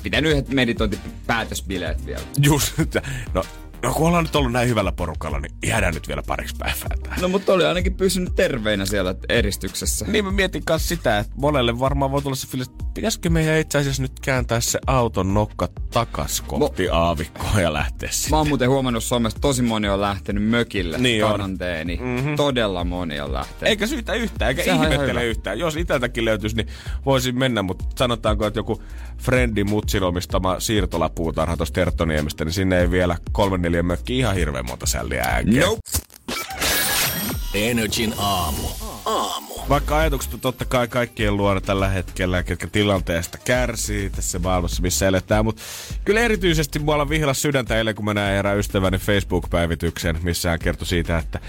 pitänyt 0.03 0.33
yhdet 0.33 0.49
meditointipäätösbileet 0.49 2.07
vielä. 2.07 2.23
Just, 2.43 2.73
no, 3.35 3.45
no 3.83 3.93
kun 3.95 4.07
ollaan 4.09 4.25
nyt 4.25 4.37
ollut 4.37 4.53
näin 4.53 4.69
hyvällä 4.69 4.93
porukalla, 4.93 5.41
niin 5.41 5.53
jäädään 5.67 5.95
nyt 5.95 6.09
vielä 6.09 6.23
pariksi 6.27 6.57
päivää. 6.59 7.17
No 7.21 7.29
mutta 7.29 7.53
oli 7.53 7.65
ainakin 7.65 7.95
pysynyt 7.95 8.35
terveinä 8.35 8.87
siellä 8.87 9.15
eristyksessä. 9.29 10.05
Niin 10.09 10.25
mä 10.25 10.31
mietin 10.33 10.65
kanssa 10.65 10.89
sitä, 10.89 11.19
että 11.19 11.33
monelle 11.37 11.79
varmaan 11.79 12.11
voi 12.11 12.23
tulla 12.23 12.37
se 12.37 12.47
fiilis, 12.47 12.69
että 12.69 12.85
pitäisikö 12.95 13.31
meidän 13.31 13.59
itse 13.59 13.79
asiassa 13.79 14.03
nyt 14.03 14.21
kääntää 14.23 14.61
se 14.61 14.79
auton 14.87 15.35
nokka 15.35 15.69
takas 15.91 16.41
kohti 16.41 16.89
aavikkoa 16.89 17.61
ja 17.61 17.73
lähteä 17.73 18.09
sinne. 18.13 18.31
Mä 18.31 18.37
oon 18.37 18.49
muuten 18.49 18.71
huomannut 18.71 19.05
Suomessa 19.05 19.39
tosi 19.41 19.63
moni 19.63 19.89
on 19.89 20.01
lähtenyt 20.01 20.45
mökille 20.45 20.99
Niin 20.99 21.25
on. 21.25 21.31
karanteeni. 21.31 21.99
Mm-hmm. 22.03 22.37
Todella 22.37 22.85
moni 22.85 23.21
on 23.21 23.33
lähtenyt. 23.33 23.63
Eikä 23.63 23.87
syytä 23.87 24.15
yhtään, 24.15 24.49
eikä 24.49 24.65
Sehän 24.65 24.93
ihmettele 24.93 25.25
yhtään. 25.25 25.59
Jos 25.59 25.77
itseltäkin 25.77 26.25
löytyisi, 26.25 26.57
niin 26.57 26.69
voisin 27.07 27.39
mennä, 27.39 27.63
mutta 27.63 27.85
sanotaanko, 27.99 28.47
että 28.47 28.59
joku 28.59 28.83
Frendi 29.19 29.65
Mutsin 29.65 30.03
omistama 30.03 30.61
siirtolapuutarha 30.61 31.57
tuosta 31.57 31.75
Terttoniemestä, 31.75 32.45
niin 32.45 32.53
sinne 32.53 32.81
ei 32.81 32.91
vielä 32.91 33.17
kolme 33.33 33.59
mökkiä 33.83 34.17
ihan 34.17 34.35
hirveän 34.35 34.67
monta 34.67 34.87
sälliä 34.87 35.23
äänkeä. 35.23 35.67
Nope. 35.67 35.81
Energin 37.55 38.15
aamu. 38.19 38.90
Aamu. 39.11 39.55
Vaikka 39.69 39.99
ajatukset 39.99 40.35
on 40.35 40.41
totta 40.41 40.65
kai 40.65 40.89
kaikkien 40.89 41.37
luona 41.37 41.61
tällä 41.61 41.89
hetkellä, 41.89 42.43
ketkä 42.43 42.67
tilanteesta 42.67 43.39
kärsii 43.39 44.11
tässä 44.11 44.39
maailmassa, 44.39 44.83
missä 44.83 45.09
eletään. 45.09 45.45
Mutta 45.45 45.63
kyllä 46.05 46.21
erityisesti 46.21 46.79
mulla 46.79 47.09
vihlas 47.09 47.43
sydäntä 47.43 47.77
eilen, 47.77 47.95
kun 47.95 48.05
mä 48.05 48.15
näin 48.15 48.37
erään 48.37 48.59
ystäväni 48.59 48.99
Facebook-päivityksen, 48.99 50.19
missä 50.23 50.51
hän 50.51 50.59
kertoi 50.59 50.87
siitä, 50.87 51.19
että 51.19 51.41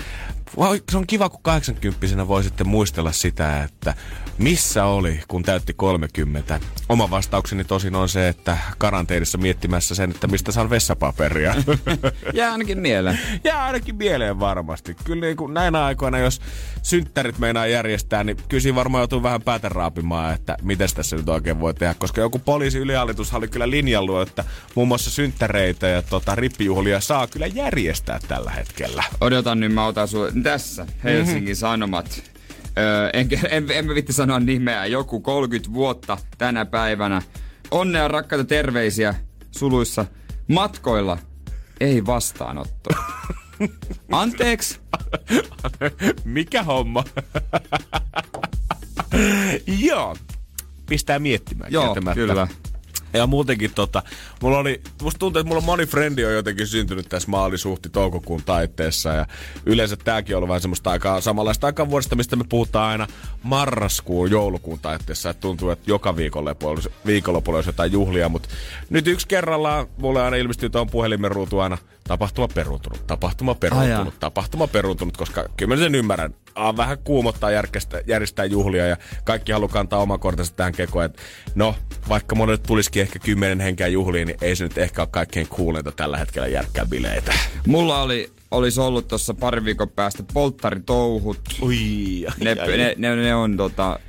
se 0.91 0.98
on 0.98 1.08
kiva, 1.08 1.30
kun 1.30 1.39
80 1.44 2.27
voi 2.27 2.44
sitten 2.44 2.68
muistella 2.68 3.12
sitä, 3.12 3.63
että 3.63 3.94
missä 4.38 4.86
oli, 4.86 5.20
kun 5.27 5.44
täytti 5.44 5.74
30. 5.74 6.60
Oma 6.89 7.10
vastaukseni 7.10 7.63
tosin 7.63 7.96
on 7.96 8.10
se, 8.10 8.27
että 8.27 8.58
karanteenissa 8.77 9.38
miettimässä 9.38 9.96
sen, 9.96 10.12
että 10.12 10.27
mistä 10.27 10.51
saan 10.51 10.70
vessapaperia. 10.70 11.56
Jää 12.34 12.51
ainakin 12.51 12.80
mieleen. 12.80 13.20
Jää 13.44 13.63
ainakin 13.63 13.96
mieleen 13.96 14.39
varmasti. 14.39 14.96
Kyllä 15.03 15.25
niin 15.25 15.38
kuin 15.38 15.53
näinä 15.53 15.86
aikoina, 15.86 16.20
jos 16.20 16.41
synttärit 16.84 17.39
meinaa 17.53 17.67
järjestää, 17.67 18.24
niin 18.24 18.38
kyllä 18.50 18.75
varmaan 18.75 19.01
joutuu 19.01 19.24
vähän 19.24 19.41
päätä 19.41 19.70
raapimaan, 19.70 20.34
että 20.34 20.58
miten 20.62 20.89
tässä 20.96 21.15
nyt 21.15 21.29
oikein 21.29 21.60
voi 21.60 21.74
tehdä. 21.74 21.93
Koska 21.93 22.22
joku 22.22 22.39
poliisi 22.39 22.77
ylihallitus 22.77 23.34
oli 23.34 23.48
kyllä 23.48 23.70
linjallut, 23.70 24.29
että 24.29 24.43
muun 24.75 24.88
muassa 24.88 25.12
synttäreitä 25.12 25.88
ja 25.88 26.01
tota, 26.01 26.36
rippijuhlia 26.36 27.00
saa 27.00 27.27
kyllä 27.27 27.48
järjestää 27.48 28.20
tällä 28.27 28.51
hetkellä. 28.51 29.03
Odotan 29.22 29.60
nyt, 29.60 29.74
mä 29.74 29.86
otan 29.86 30.08
sun 30.08 30.43
tässä 30.43 30.86
Helsingin 31.03 31.43
mm-hmm. 31.43 31.55
Sanomat. 31.55 32.24
Öö, 32.77 33.10
en, 33.20 33.27
en, 33.31 33.39
en, 33.50 33.72
en 33.72 33.96
vitti 33.96 34.13
sanoa 34.13 34.39
nimeä. 34.39 34.86
Joku 34.86 35.20
30 35.20 35.74
vuotta 35.74 36.17
tänä 36.38 36.65
päivänä. 36.65 37.22
Onnea 37.72 38.08
rakkaita 38.08 38.46
terveisiä 38.46 39.15
suluissa 39.51 40.05
matkoilla. 40.48 41.17
Ei 41.79 42.05
vastaanotto. 42.05 42.89
Anteeksi. 44.12 44.80
Mikä 46.25 46.63
homma? 46.63 47.03
Joo. 49.68 50.15
Pistää 50.89 51.20
miettimään. 51.20 51.72
Joo, 51.72 51.96
kyllä. 52.13 52.48
Ja 53.13 53.27
muutenkin 53.27 53.72
tota, 53.74 54.03
mulla 54.41 54.58
oli, 54.58 54.82
musta 55.01 55.20
tuntuu, 55.20 55.39
että 55.39 55.48
mulla 55.48 55.60
on 55.60 55.65
moni 55.65 55.86
frendi 55.86 56.25
on 56.25 56.34
jotenkin 56.34 56.68
syntynyt 56.68 57.10
tässä 57.10 57.32
maalisuhti 57.32 57.89
toukokuun 57.89 58.44
taitteessa 58.46 59.10
ja 59.10 59.25
yleensä 59.65 59.98
tääkin 59.98 60.36
on 60.36 60.38
ollut 60.38 60.48
vähän 60.48 60.62
semmoista 60.62 60.91
aikaa, 60.91 61.22
samanlaista 61.22 61.68
aikaa 61.68 61.89
vuodesta, 61.89 62.15
mistä 62.15 62.36
me 62.36 62.44
puhutaan 62.50 62.91
aina 62.91 63.08
marraskuun, 63.44 64.32
joulukuun 64.32 64.80
taitteessa, 64.80 65.30
että 65.30 65.41
tuntuu, 65.41 65.70
että 65.70 65.91
joka 65.91 66.15
viikonlopulla 67.06 67.58
olisi 67.58 67.70
jotain 67.70 67.91
juhlia, 67.91 68.30
mutta 68.30 68.50
nyt 68.89 69.08
yksi 69.08 69.27
kerrallaan 69.27 69.88
mulle 69.98 70.22
aina 70.22 70.38
ilmestyy 70.38 70.70
tuon 70.70 70.89
puhelimen 70.89 71.32
ruutu 71.32 71.60
aina 71.60 71.77
tapahtuma 72.03 72.48
peruuntunut, 72.48 73.08
tapahtuma 73.08 73.55
peruuntunut, 73.55 74.13
oh, 74.13 74.20
tapahtuma 74.20 74.67
peruuntunut, 74.67 75.17
koska 75.17 75.46
kyllä 75.58 75.75
mä 75.75 75.81
sen 75.81 75.96
ymmärrän. 75.96 76.36
A, 76.55 76.77
vähän 76.77 76.98
kuumottaa 77.03 77.51
järjestää, 77.51 78.01
järjestää 78.08 78.46
juhlia 78.46 78.88
ja 78.88 78.98
kaikki 79.24 79.51
haluaa 79.51 79.72
kantaa 79.72 80.00
oma 80.00 80.17
kortensa 80.17 80.53
tähän 80.55 80.74
kekoon. 80.74 81.05
Et, 81.05 81.17
no, 81.55 81.75
vaikka 82.10 82.36
monelle 82.36 82.58
tulisikin 82.67 83.01
ehkä 83.01 83.20
kymmenen 83.20 83.60
henkeä 83.60 83.88
juhliin, 83.88 84.27
niin 84.27 84.38
ei 84.41 84.55
se 84.55 84.63
nyt 84.63 84.77
ehkä 84.77 85.01
ole 85.01 85.10
kaikkein 85.12 85.48
kuuleinta 85.48 85.91
tällä 85.91 86.17
hetkellä 86.17 86.48
järkkää 86.48 86.86
bileitä. 86.86 87.34
Mulla 87.67 88.01
oli 88.01 88.31
olisi 88.51 88.79
ollut 88.79 89.08
tuossa 89.08 89.34
pari 89.34 89.65
viikon 89.65 89.89
päästä 89.89 90.24
polttaritouhut. 90.34 91.41
Ui, 91.62 91.77
ai, 92.27 92.34
ne, 92.39 92.55
ai. 92.62 92.77
Ne, 92.77 92.96
ne, 92.98 93.15
ne, 93.15 93.36
on 93.36 93.58
tota, 93.58 94.00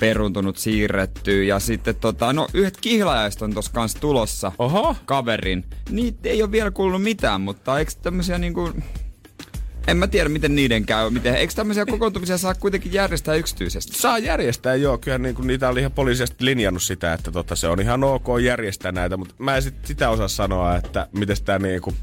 peruntunut, 0.00 0.56
siirretty. 0.56 1.44
Ja 1.44 1.58
sitten 1.58 1.94
tota, 1.94 2.32
no 2.32 2.48
yhdet 2.54 2.76
kihlajaiset 2.80 3.42
on 3.42 3.54
tossa 3.54 3.72
kanssa 3.72 4.00
tulossa. 4.00 4.52
Oho. 4.58 4.96
Kaverin. 5.04 5.64
Niitä 5.90 6.28
ei 6.28 6.42
ole 6.42 6.52
vielä 6.52 6.70
kuulunut 6.70 7.02
mitään, 7.02 7.40
mutta 7.40 7.78
eikö 7.78 7.92
tämmösiä 8.02 8.38
niinku... 8.38 8.70
En 9.86 9.96
mä 9.96 10.06
tiedä, 10.06 10.28
miten 10.28 10.54
niiden 10.54 10.86
käy. 10.86 11.10
Miten, 11.10 11.34
eikö 11.34 11.54
tämmöisiä 11.54 11.86
kokoontumisia 11.86 12.38
saa 12.38 12.54
kuitenkin 12.54 12.92
järjestää 12.92 13.34
yksityisesti? 13.34 13.98
Saa 13.98 14.18
järjestää, 14.18 14.74
joo. 14.74 14.98
Kyllä 14.98 15.18
niin 15.18 15.34
kuin 15.34 15.46
niitä 15.46 15.68
oli 15.68 15.80
ihan 15.80 15.92
poliisisesti 15.92 16.44
linjannut 16.44 16.82
sitä, 16.82 17.12
että 17.12 17.32
tota, 17.32 17.56
se 17.56 17.68
on 17.68 17.80
ihan 17.80 18.04
ok 18.04 18.26
järjestää 18.42 18.92
näitä. 18.92 19.16
Mutta 19.16 19.34
mä 19.38 19.56
en 19.56 19.62
sit 19.62 19.74
sitä 19.84 20.10
osaa 20.10 20.28
sanoa, 20.28 20.76
että 20.76 21.08
miten 21.12 21.36
sitä 21.36 21.58
niin 21.58 21.82
kuin 21.82 21.96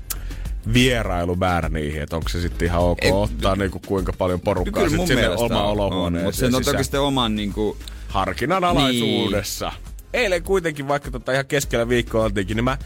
vierailumäärä 0.74 1.70
niihin, 1.70 2.02
että 2.02 2.16
onko 2.16 2.30
se 2.30 2.42
sitten 2.42 2.66
ihan 2.66 2.82
ok 2.82 2.98
Ei, 3.02 3.12
ottaa 3.12 3.56
niinku 3.56 3.82
kuinka 3.88 4.14
paljon 4.14 4.42
porukkaa 4.42 4.90
sitten 4.90 5.08
sinne 5.08 5.30
oma 5.30 5.64
olohuoneeseen. 5.64 6.52
Mutta 6.52 6.64
se 6.64 6.70
on 6.70 6.76
toki 6.76 6.84
sitten 6.84 7.02
oman 7.02 7.36
niinku... 7.36 7.78
Harkinnan 8.08 8.64
alaisuudessa. 8.64 9.70
Niin. 9.70 9.94
Eilen 10.14 10.44
kuitenkin, 10.44 10.88
vaikka 10.88 11.12
tota 11.12 11.32
ihan 11.32 11.46
keskellä 11.46 11.90
viikkoa 11.90 12.24
oltiinkin, 12.24 12.56
niin 12.56 12.64
mä 12.64 12.78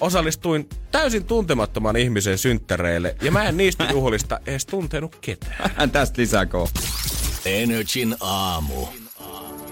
osallistuin 0.00 0.68
täysin 0.90 1.24
tuntemattoman 1.24 1.96
ihmisen 1.96 2.38
synttäreille 2.38 3.16
ja 3.22 3.30
mä 3.30 3.44
en 3.44 3.56
niistä 3.56 3.88
juhlista 3.92 4.40
edes 4.46 4.66
tuntenut 4.66 5.16
ketään. 5.20 5.90
Tästä 5.90 6.22
lisää 6.22 6.46
Energin 7.44 8.16
aamu. 8.20 8.86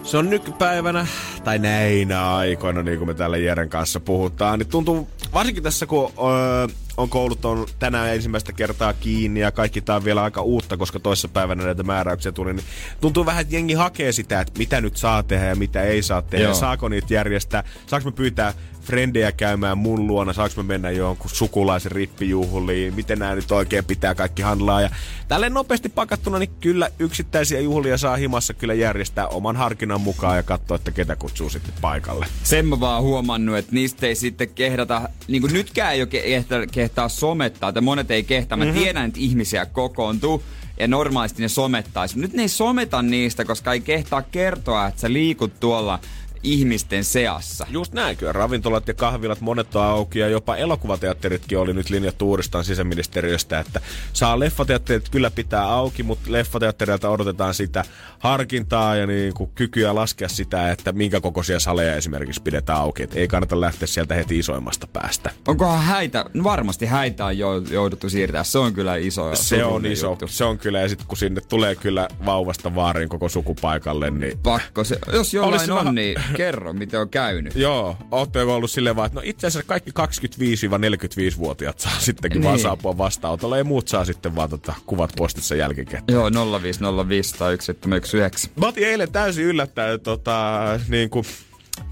Se 0.02 0.16
on 0.16 0.31
nykypäivänä, 0.31 1.07
tai 1.45 1.59
näinä 1.59 2.35
aikoina, 2.35 2.83
niin 2.83 2.99
kuin 2.99 3.09
me 3.09 3.14
täällä 3.14 3.37
Jeren 3.37 3.69
kanssa 3.69 4.00
puhutaan, 4.00 4.59
niin 4.59 4.69
tuntuu, 4.69 5.09
varsinkin 5.33 5.62
tässä 5.62 5.87
kun 5.87 6.12
öö, 6.19 6.66
on 6.97 7.09
koulut 7.09 7.45
on 7.45 7.67
tänään 7.79 8.15
ensimmäistä 8.15 8.53
kertaa 8.53 8.93
kiinni 8.93 9.41
ja 9.41 9.53
kaikki 9.53 9.81
tää 9.81 9.97
on 9.97 10.05
vielä 10.05 10.23
aika 10.23 10.43
uutta, 10.43 10.77
koska 10.77 11.01
toisessa 11.01 11.29
päivänä 11.29 11.65
näitä 11.65 11.83
määräyksiä 11.83 12.33
tuli, 12.33 12.55
niin 12.55 12.67
tuntuu 13.01 13.27
vähän, 13.27 13.43
että 13.43 13.55
jengi 13.55 13.75
hakee 13.75 14.13
sitä, 14.13 14.41
että 14.41 14.59
mitä 14.59 14.81
nyt 14.81 14.97
saa 14.97 15.23
tehdä 15.23 15.47
ja 15.47 15.57
mitä 15.57 15.83
ei 15.83 16.03
saa 16.03 16.23
tehdä. 16.23 16.45
Joo. 16.45 16.55
Saako 16.55 16.89
niitä 16.89 17.15
järjestää? 17.15 17.65
Saanko 17.87 18.11
me 18.11 18.17
pyytää 18.17 18.55
frendejä 18.83 19.33
käymään 19.33 19.79
mun 19.79 20.07
luona, 20.07 20.33
saanko 20.33 20.55
me 20.57 20.63
mennä 20.63 20.91
johonkin 20.91 21.31
sukulaisen 21.31 21.93
rippijuhliin, 21.93 22.95
miten 22.95 23.19
nämä 23.19 23.35
nyt 23.35 23.53
oikein 23.53 23.85
pitää 23.85 24.15
kaikki 24.15 24.43
handlaa. 24.43 24.81
Ja 24.81 24.91
tälleen 25.29 25.55
nopeasti 25.55 25.89
pakattuna, 25.89 26.39
niin 26.39 26.51
kyllä 26.61 26.91
yksittäisiä 26.99 27.61
juhlia 27.61 27.99
saa 27.99 28.17
himassa 28.17 28.55
kyllä 28.55 28.75
järjestää 28.75 29.27
oman 29.29 29.57
harkinnan 29.57 30.01
mukaan 30.01 30.37
ja 30.37 30.43
katsoa, 30.43 30.75
että 30.75 30.91
ketä 30.91 31.17
kutsuu 31.17 31.51
sitten 31.51 31.75
paikalle. 31.81 32.27
Sen 32.43 32.67
mä 32.67 32.81
vaan 32.81 33.03
huomannut, 33.03 33.57
että 33.57 33.73
niistä 33.75 34.07
ei 34.07 34.15
sitten 34.15 34.49
kehdata, 34.49 35.09
niin 35.29 35.43
kuin 35.43 35.53
nytkään 35.53 35.93
ei 35.93 36.03
ole 36.03 36.67
kehtaa 36.83 37.09
somettaa, 37.09 37.69
että 37.69 37.81
monet 37.81 38.11
ei 38.11 38.23
kehtaa. 38.23 38.59
Mä 38.59 38.65
mm-hmm. 38.65 38.81
tiedän, 38.81 39.09
että 39.09 39.21
ihmisiä 39.21 39.67
kokoontuu 39.67 40.43
ja 40.81 40.89
normaalisti 40.89 41.43
ne 41.43 41.49
somettaisi. 41.49 42.19
Nyt 42.19 42.33
ne 42.33 42.43
ei 42.43 42.49
someta 42.49 43.03
niistä, 43.03 43.45
koska 43.45 43.73
ei 43.73 43.81
kehtaa 43.81 44.23
kertoa, 44.23 44.87
että 44.87 45.01
sä 45.01 45.12
liikut 45.12 45.61
tuolla 45.61 45.99
ihmisten 46.43 47.05
seassa. 47.05 47.67
Just 47.71 47.93
näin, 47.93 48.17
kyllä 48.17 48.33
ravintolat 48.33 48.89
ja 48.89 48.95
kahvilat 48.95 49.41
monet 49.41 49.77
on 49.77 49.83
auki 49.83 50.19
ja 50.19 50.29
jopa 50.29 50.57
elokuvateatteritkin 50.57 51.59
oli 51.59 51.73
nyt 51.73 51.91
linjattu 51.91 52.29
uudestaan 52.29 52.65
sisäministeriöstä, 52.65 53.59
että 53.59 53.81
saa 54.13 54.39
leffateatterit 54.39 55.09
kyllä 55.09 55.31
pitää 55.31 55.65
auki, 55.65 56.03
mutta 56.03 56.33
leffateatterilta 56.33 57.11
odotetaan 57.11 57.55
sitä 57.55 57.85
harkintaa 58.19 58.97
ja 58.97 59.07
niin 59.07 59.35
kuin 59.35 59.51
kykyä 59.55 59.95
laskea 59.95 60.29
sitä, 60.29 60.71
että 60.71 60.93
minkä 60.93 61.21
kokoisia 61.21 61.61
saleja 61.61 61.97
esimerkiksi 61.97 62.43
pidetään 62.43 62.79
auki. 62.79 63.03
Et 63.03 63.17
ei 63.17 63.29
kannata 63.29 63.61
lähteä 63.61 63.87
sieltä 63.87 64.15
heti 64.15 64.39
isoimmasta 64.39 64.87
päästä. 64.87 65.31
Onkohan 65.49 65.83
häitä? 65.83 66.25
No 66.35 66.45
varmasti 66.45 66.87
häitä 66.87 67.27
on 67.27 67.39
jouduttu 67.71 68.11
siirtää. 68.11 68.45
Se 68.45 68.59
on 68.59 68.73
kyllä 68.73 68.97
iso. 68.97 69.31
Se 69.35 69.65
on 69.65 69.87
iso. 69.87 70.11
Juttu. 70.11 70.29
Se 70.29 70.45
on 70.45 70.59
kyllä. 70.59 70.81
Ja 70.81 70.89
sitten 70.89 71.07
kun 71.07 71.17
sinne 71.17 71.41
tulee 71.41 71.75
kyllä 71.75 72.09
vauvasta 72.27 72.75
vaariin 72.75 73.09
koko 73.09 73.29
sukupaikalle, 73.29 74.11
niin... 74.11 74.39
Pakko 74.43 74.85
se. 74.85 74.99
Jos 75.13 75.35
jollain 75.35 75.71
on, 75.71 75.79
vähän... 75.79 75.95
niin 75.95 76.17
kerro, 76.37 76.73
miten 76.73 77.01
on 77.01 77.09
käynyt. 77.09 77.57
Joo, 77.57 77.97
ootteko 78.11 78.55
ollut 78.55 78.71
silleen 78.71 78.97
vaan, 78.97 79.07
että 79.07 79.19
no 79.19 79.23
itse 79.25 79.47
asiassa 79.47 79.69
kaikki 79.69 79.91
25-45-vuotiaat 79.91 81.79
saa 81.79 81.99
sittenkin 81.99 82.41
niin. 82.41 82.49
vaan 82.49 82.59
saapua 82.59 82.99
vastaanotolle 82.99 83.59
ja 83.59 83.65
muut 83.65 83.89
saa 83.89 84.05
sitten 84.05 84.35
vaan 84.37 84.51
tota, 84.51 84.75
kuvat 84.87 85.12
postissa 85.17 85.55
jälkikäteen. 85.55 86.15
Joo, 86.15 86.31
0505 86.62 87.35
tai 87.39 87.57
179. 87.61 88.51
Mä 88.57 88.67
otin 88.67 88.87
eilen 88.87 89.12
täysin 89.12 89.45
yllättäen 89.45 90.01
tota, 90.01 90.61
niin 90.89 91.11
kuin, 91.11 91.25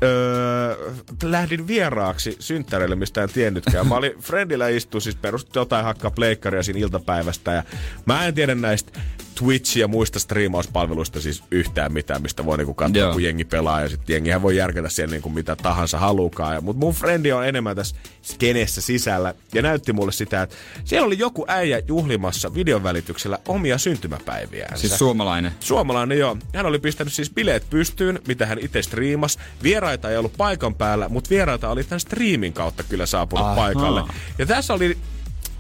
öö, 0.02 0.92
lähdin 1.22 1.66
vieraaksi 1.66 2.36
synttäreille, 2.38 2.96
mistä 2.96 3.22
en 3.22 3.28
tiennytkään. 3.28 3.86
Mä 3.86 3.94
olin 3.94 4.12
Friendillä 4.20 4.68
istu, 4.68 5.00
siis 5.00 5.16
perusti 5.16 5.58
jotain 5.58 5.84
hakkaa 5.84 6.10
pleikkaria 6.10 6.62
siinä 6.62 6.80
iltapäivästä 6.80 7.52
ja 7.52 7.62
mä 8.06 8.26
en 8.26 8.34
tiedä 8.34 8.54
näistä 8.54 9.00
Twitch 9.34 9.76
ja 9.76 9.88
muista 9.88 10.18
striimauspalveluista 10.18 11.20
siis 11.20 11.42
yhtään 11.50 11.92
mitään, 11.92 12.22
mistä 12.22 12.44
voi 12.44 12.56
niinku 12.56 12.74
katsoa, 12.74 13.02
Joo. 13.02 13.12
kun 13.12 13.22
jengi 13.22 13.44
pelaa. 13.44 13.80
Ja 13.80 13.88
sitten 13.88 14.14
jengihän 14.14 14.42
voi 14.42 14.56
järkätä 14.56 14.88
siellä 14.88 15.12
niinku 15.12 15.30
mitä 15.30 15.56
tahansa 15.56 15.98
halukaan. 15.98 16.64
Mutta 16.64 16.80
mun 16.80 16.94
frendi 16.94 17.32
on 17.32 17.46
enemmän 17.46 17.76
tässä 17.76 17.96
skenessä 18.22 18.80
sisällä 18.80 19.34
ja 19.54 19.62
näytti 19.62 19.92
mulle 19.92 20.12
sitä, 20.12 20.42
että 20.42 20.56
siellä 20.84 21.06
oli 21.06 21.18
joku 21.18 21.44
äijä 21.48 21.82
juhlimassa 21.88 22.54
videon 22.54 22.82
välityksellä 22.82 23.38
omia 23.48 23.78
syntymäpäiviä. 23.78 24.68
Siis 24.74 24.98
suomalainen? 24.98 25.52
Suomalainen, 25.60 26.18
joo. 26.18 26.36
Hän 26.54 26.66
oli 26.66 26.78
pistänyt 26.78 27.12
siis 27.12 27.30
bileet 27.30 27.70
pystyyn, 27.70 28.18
mitä 28.28 28.46
hän 28.46 28.58
itse 28.58 28.82
striimas. 28.82 29.38
Vieraita 29.62 30.10
ei 30.10 30.16
ollut 30.16 30.36
paikan 30.36 30.74
päällä, 30.74 31.08
mutta 31.08 31.30
vieraita 31.30 31.70
oli 31.70 31.84
tämän 31.84 32.00
striimin 32.00 32.52
kautta 32.52 32.82
kyllä 32.82 33.06
saapunut 33.06 33.46
Aha. 33.46 33.56
paikalle. 33.56 34.02
Ja 34.38 34.46
tässä 34.46 34.74
oli 34.74 34.96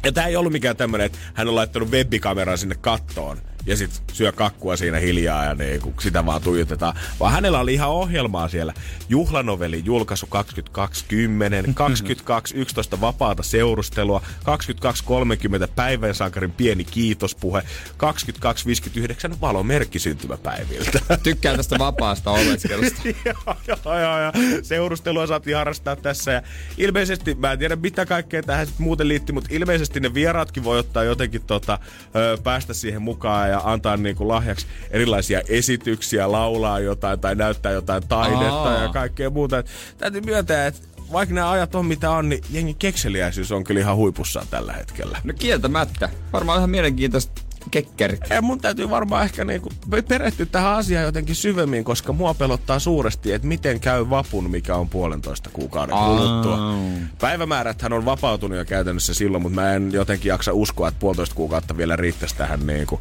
ja 0.04 0.12
tämä 0.12 0.26
ei 0.26 0.36
ollut 0.36 0.52
mikään 0.52 0.76
tämmöinen, 0.76 1.06
että 1.06 1.18
hän 1.34 1.48
on 1.48 1.54
laittanut 1.54 1.90
webikameran 1.90 2.58
sinne 2.58 2.74
kattoon 2.80 3.38
ja 3.66 3.76
sit 3.76 4.02
syö 4.12 4.32
kakkua 4.32 4.76
siinä 4.76 4.98
hiljaa 4.98 5.44
ja 5.44 5.54
niin, 5.54 5.80
sitä 6.00 6.26
vaan 6.26 6.42
tuijotetaan. 6.42 6.96
Vaan 7.20 7.32
hänellä 7.32 7.60
oli 7.60 7.74
ihan 7.74 7.90
ohjelmaa 7.90 8.48
siellä. 8.48 8.74
Juhlanoveli 9.08 9.82
julkaisu 9.84 10.26
22.10, 10.26 10.32
22.11 12.94 13.00
vapaata 13.00 13.42
seurustelua, 13.42 14.22
22.30 15.66 15.68
päivän 15.76 16.14
sankarin 16.14 16.52
pieni 16.52 16.84
kiitospuhe, 16.84 17.62
22.59 19.32 19.36
valomerkki 19.40 19.98
syntymäpäiviltä. 19.98 21.00
Tykkään 21.22 21.56
tästä 21.56 21.78
vapaasta 21.78 22.30
oleskelusta. 22.30 23.02
joo, 23.24 23.56
joo, 23.68 24.20
joo, 24.20 24.32
seurustelua 24.62 25.26
saatiin 25.26 25.56
harrastaa 25.56 25.96
tässä. 25.96 26.32
Ja 26.32 26.42
ilmeisesti, 26.78 27.34
mä 27.34 27.52
en 27.52 27.58
tiedä 27.58 27.76
mitä 27.76 28.06
kaikkea 28.06 28.42
tähän 28.42 28.66
sit 28.66 28.78
muuten 28.78 29.08
liittyy, 29.08 29.32
mutta 29.32 29.50
ilmeisesti 29.52 30.00
ne 30.00 30.14
vieraatkin 30.14 30.64
voi 30.64 30.78
ottaa 30.78 31.04
jotenkin 31.04 31.42
tota, 31.46 31.78
ö, 32.16 32.38
päästä 32.42 32.74
siihen 32.74 33.02
mukaan 33.02 33.49
ja 33.50 33.60
antaa 33.64 33.96
niinku 33.96 34.28
lahjaksi 34.28 34.66
erilaisia 34.90 35.40
esityksiä, 35.48 36.32
laulaa 36.32 36.80
jotain 36.80 37.20
tai 37.20 37.34
näyttää 37.34 37.72
jotain 37.72 38.08
taidetta 38.08 38.62
Aa. 38.62 38.82
ja 38.82 38.88
kaikkea 38.88 39.30
muuta. 39.30 39.58
Et 39.58 39.66
täytyy 39.98 40.20
myöntää, 40.20 40.66
että 40.66 40.80
vaikka 41.12 41.34
nämä 41.34 41.50
ajat 41.50 41.74
on 41.74 41.86
mitä 41.86 42.10
on, 42.10 42.28
niin 42.28 42.44
jengi 42.50 42.74
kekseliäisyys 42.74 43.52
on 43.52 43.64
kyllä 43.64 43.80
ihan 43.80 43.96
huipussaan 43.96 44.46
tällä 44.50 44.72
hetkellä. 44.72 45.20
No 45.24 45.32
kieltämättä. 45.38 46.08
Varmaan 46.32 46.58
ihan 46.58 46.70
mielenkiintoista 46.70 47.42
kekkerit. 47.70 48.20
Ja 48.30 48.42
mun 48.42 48.60
täytyy 48.60 48.90
varmaan 48.90 49.24
ehkä 49.24 49.44
niinku 49.44 49.68
perehtyä 50.08 50.46
tähän 50.46 50.72
asiaan 50.72 51.04
jotenkin 51.04 51.34
syvemmin, 51.34 51.84
koska 51.84 52.12
mua 52.12 52.34
pelottaa 52.34 52.78
suuresti, 52.78 53.32
että 53.32 53.48
miten 53.48 53.80
käy 53.80 54.10
vapun, 54.10 54.50
mikä 54.50 54.74
on 54.74 54.88
puolentoista 54.88 55.50
kuukauden 55.52 55.96
kuluttua. 55.96 56.58
Päivämääräthän 57.20 57.92
on 57.92 58.04
vapautunut 58.04 58.58
jo 58.58 58.64
käytännössä 58.64 59.14
silloin, 59.14 59.42
mutta 59.42 59.60
mä 59.60 59.74
en 59.74 59.92
jotenkin 59.92 60.28
jaksa 60.28 60.52
uskoa, 60.52 60.88
että 60.88 61.00
puolitoista 61.00 61.34
kuukautta 61.34 61.76
vielä 61.76 61.96
riittäisi 61.96 62.36
tähän 62.36 62.66
niinku 62.66 63.00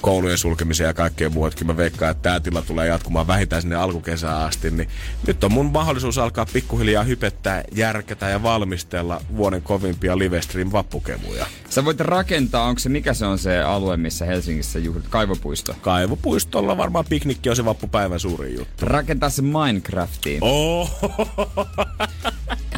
koulujen 0.00 0.38
sulkemiseen 0.38 0.88
ja 0.88 0.94
kaikkeen 0.94 1.32
muuhun. 1.32 1.52
Mä 1.64 1.76
veikkaan, 1.76 2.10
että 2.10 2.22
tämä 2.22 2.40
tila 2.40 2.62
tulee 2.62 2.86
jatkumaan 2.86 3.26
vähintään 3.26 3.62
sinne 3.62 3.76
alkukesään 3.76 4.36
asti. 4.36 4.70
Niin 4.70 4.88
nyt 5.26 5.44
on 5.44 5.52
mun 5.52 5.66
mahdollisuus 5.66 6.18
alkaa 6.18 6.46
pikkuhiljaa 6.52 7.04
hypettää, 7.04 7.64
järkätä 7.72 8.28
ja 8.28 8.42
valmistella 8.42 9.20
vuoden 9.36 9.62
kovimpia 9.62 10.18
livestream 10.18 10.72
vappukemuja. 10.72 11.46
Sä 11.70 11.84
voit 11.84 12.00
rakentaa, 12.00 12.64
onko 12.64 12.78
se, 12.78 12.88
mikä 12.88 13.14
se 13.14 13.26
on 13.26 13.38
se 13.38 13.62
alue, 13.62 13.96
missä 14.00 14.24
Helsingissä 14.24 14.78
juhlit? 14.78 15.04
Kaivopuisto? 15.10 15.74
Kaivopuistolla 15.80 16.76
varmaan 16.76 17.04
piknikki 17.08 17.50
on 17.50 17.56
se 17.56 17.64
vappupäivän 17.64 18.20
suuri 18.20 18.54
juttu. 18.54 18.86
Rakentaa 18.86 19.30
se 19.30 19.42
Minecraftiin. 19.42 20.38
Oh. 20.44 21.00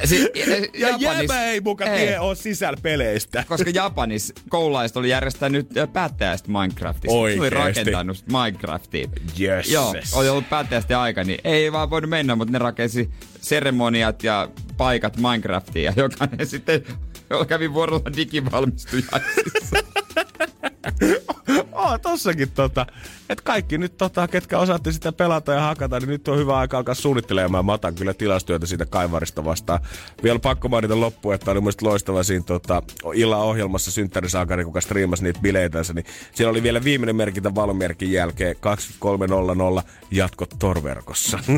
Si- 0.05 0.31
ja 0.79 0.89
Japanis, 0.99 1.31
ei 1.31 1.61
muka 1.61 1.85
tie 1.85 2.21
ole 2.21 2.35
sisällä 2.35 2.79
peleistä. 2.83 3.45
Koska 3.49 3.71
Japanis 3.75 4.33
koululaiset 4.49 4.97
oli 4.97 5.09
järjestänyt 5.09 5.69
päättäjäistä 5.93 6.49
Minecraftista. 6.53 7.17
Oikeesti. 7.17 7.41
oli 7.41 7.51
rakentanut 7.51 8.25
Minecraftiin. 8.33 9.11
Yes. 9.41 9.71
Joo, 9.71 9.95
oli 10.13 10.29
ollut 10.29 10.51
päättäjäistä 10.51 11.01
aika, 11.01 11.25
niin 11.25 11.39
ei 11.45 11.73
vaan 11.73 11.91
voinut 11.91 12.11
mennä, 12.11 12.37
mutta 12.37 12.53
ne 12.53 12.59
rakensi 12.59 13.11
seremoniat 13.41 14.23
ja 14.25 14.49
paikat 14.77 15.17
Minecraftiin 15.17 15.85
ja 15.85 15.93
jokainen 16.03 16.47
sitten 16.47 16.85
kävi 17.49 17.73
vuorolla 17.73 18.17
digivalmistujaisissa. 18.17 19.77
oh, 21.73 22.01
tossakin 22.03 22.51
tota, 22.51 22.87
että 23.29 23.45
kaikki 23.45 23.79
nyt 23.79 23.97
tota, 23.97 24.29
ketkä 24.29 24.59
osaatte 24.59 24.93
sitä 24.93 25.13
pelata 25.13 25.53
ja 25.53 25.61
hakata, 25.61 26.01
niin 26.01 26.09
nyt 26.09 26.29
on 26.29 26.39
hyvä 26.39 26.59
aika 26.59 26.77
alkaa 26.77 26.95
suunnittelemaan. 26.95 27.67
Mä 27.67 27.73
otan 27.73 27.95
kyllä 27.95 28.15
tilastyötä 28.15 28.67
siitä 28.67 28.87
kaivarista 28.87 29.45
vastaan. 29.45 29.81
Vielä 30.23 30.39
pakko 30.39 30.69
mainita 30.69 31.01
loppuun, 31.01 31.35
että 31.35 31.51
oli 31.51 31.61
mun 31.61 31.73
loistava 31.81 32.23
siinä 32.23 32.45
tota, 32.45 32.83
illan 33.15 33.41
ohjelmassa 33.41 33.91
synttärisaakari, 33.91 34.65
kuka 34.65 34.81
striimasi 34.81 35.23
niitä 35.23 35.41
bileitänsä, 35.41 35.93
niin 35.93 36.07
siellä 36.35 36.51
oli 36.51 36.63
vielä 36.63 36.85
viimeinen 36.85 37.17
merkintä 37.17 37.55
valomerkin 37.55 38.13
jälkeen 38.13 38.57
2300 38.61 39.83
jatko 40.11 40.47
torverkossa. 40.59 41.39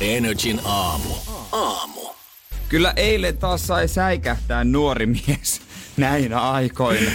Energin 0.00 0.60
aamu. 0.64 1.31
Aamu. 1.52 2.00
Kyllä 2.68 2.92
eilen 2.96 3.38
taas 3.38 3.66
sai 3.66 3.88
säikähtää 3.88 4.64
nuori 4.64 5.06
mies 5.06 5.60
näinä 5.96 6.40
aikoina. 6.40 7.10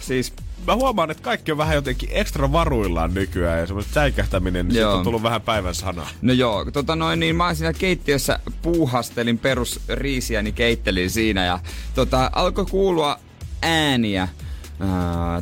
Siis 0.00 0.32
mä 0.66 0.74
huomaan, 0.74 1.10
että 1.10 1.22
kaikki 1.22 1.52
on 1.52 1.58
vähän 1.58 1.74
jotenkin 1.74 2.08
ekstra 2.12 2.52
varuillaan 2.52 3.14
nykyään 3.14 3.60
ja 3.60 3.66
semmoista 3.66 3.92
säikähtäminen, 3.92 4.68
niin 4.68 4.86
on 4.86 5.04
tullut 5.04 5.22
vähän 5.22 5.42
päivän 5.42 5.74
sana. 5.74 6.06
No 6.22 6.32
joo, 6.32 6.70
tota 6.70 6.96
noin, 6.96 7.20
niin 7.20 7.36
mä 7.36 7.54
siinä 7.54 7.72
keittiössä 7.72 8.38
puuhastelin 8.62 9.38
perusriisiä, 9.38 10.42
keittelin 10.54 11.10
siinä 11.10 11.44
ja 11.44 11.58
tota, 11.94 12.30
alkoi 12.34 12.66
kuulua 12.66 13.18
ääniä 13.62 14.28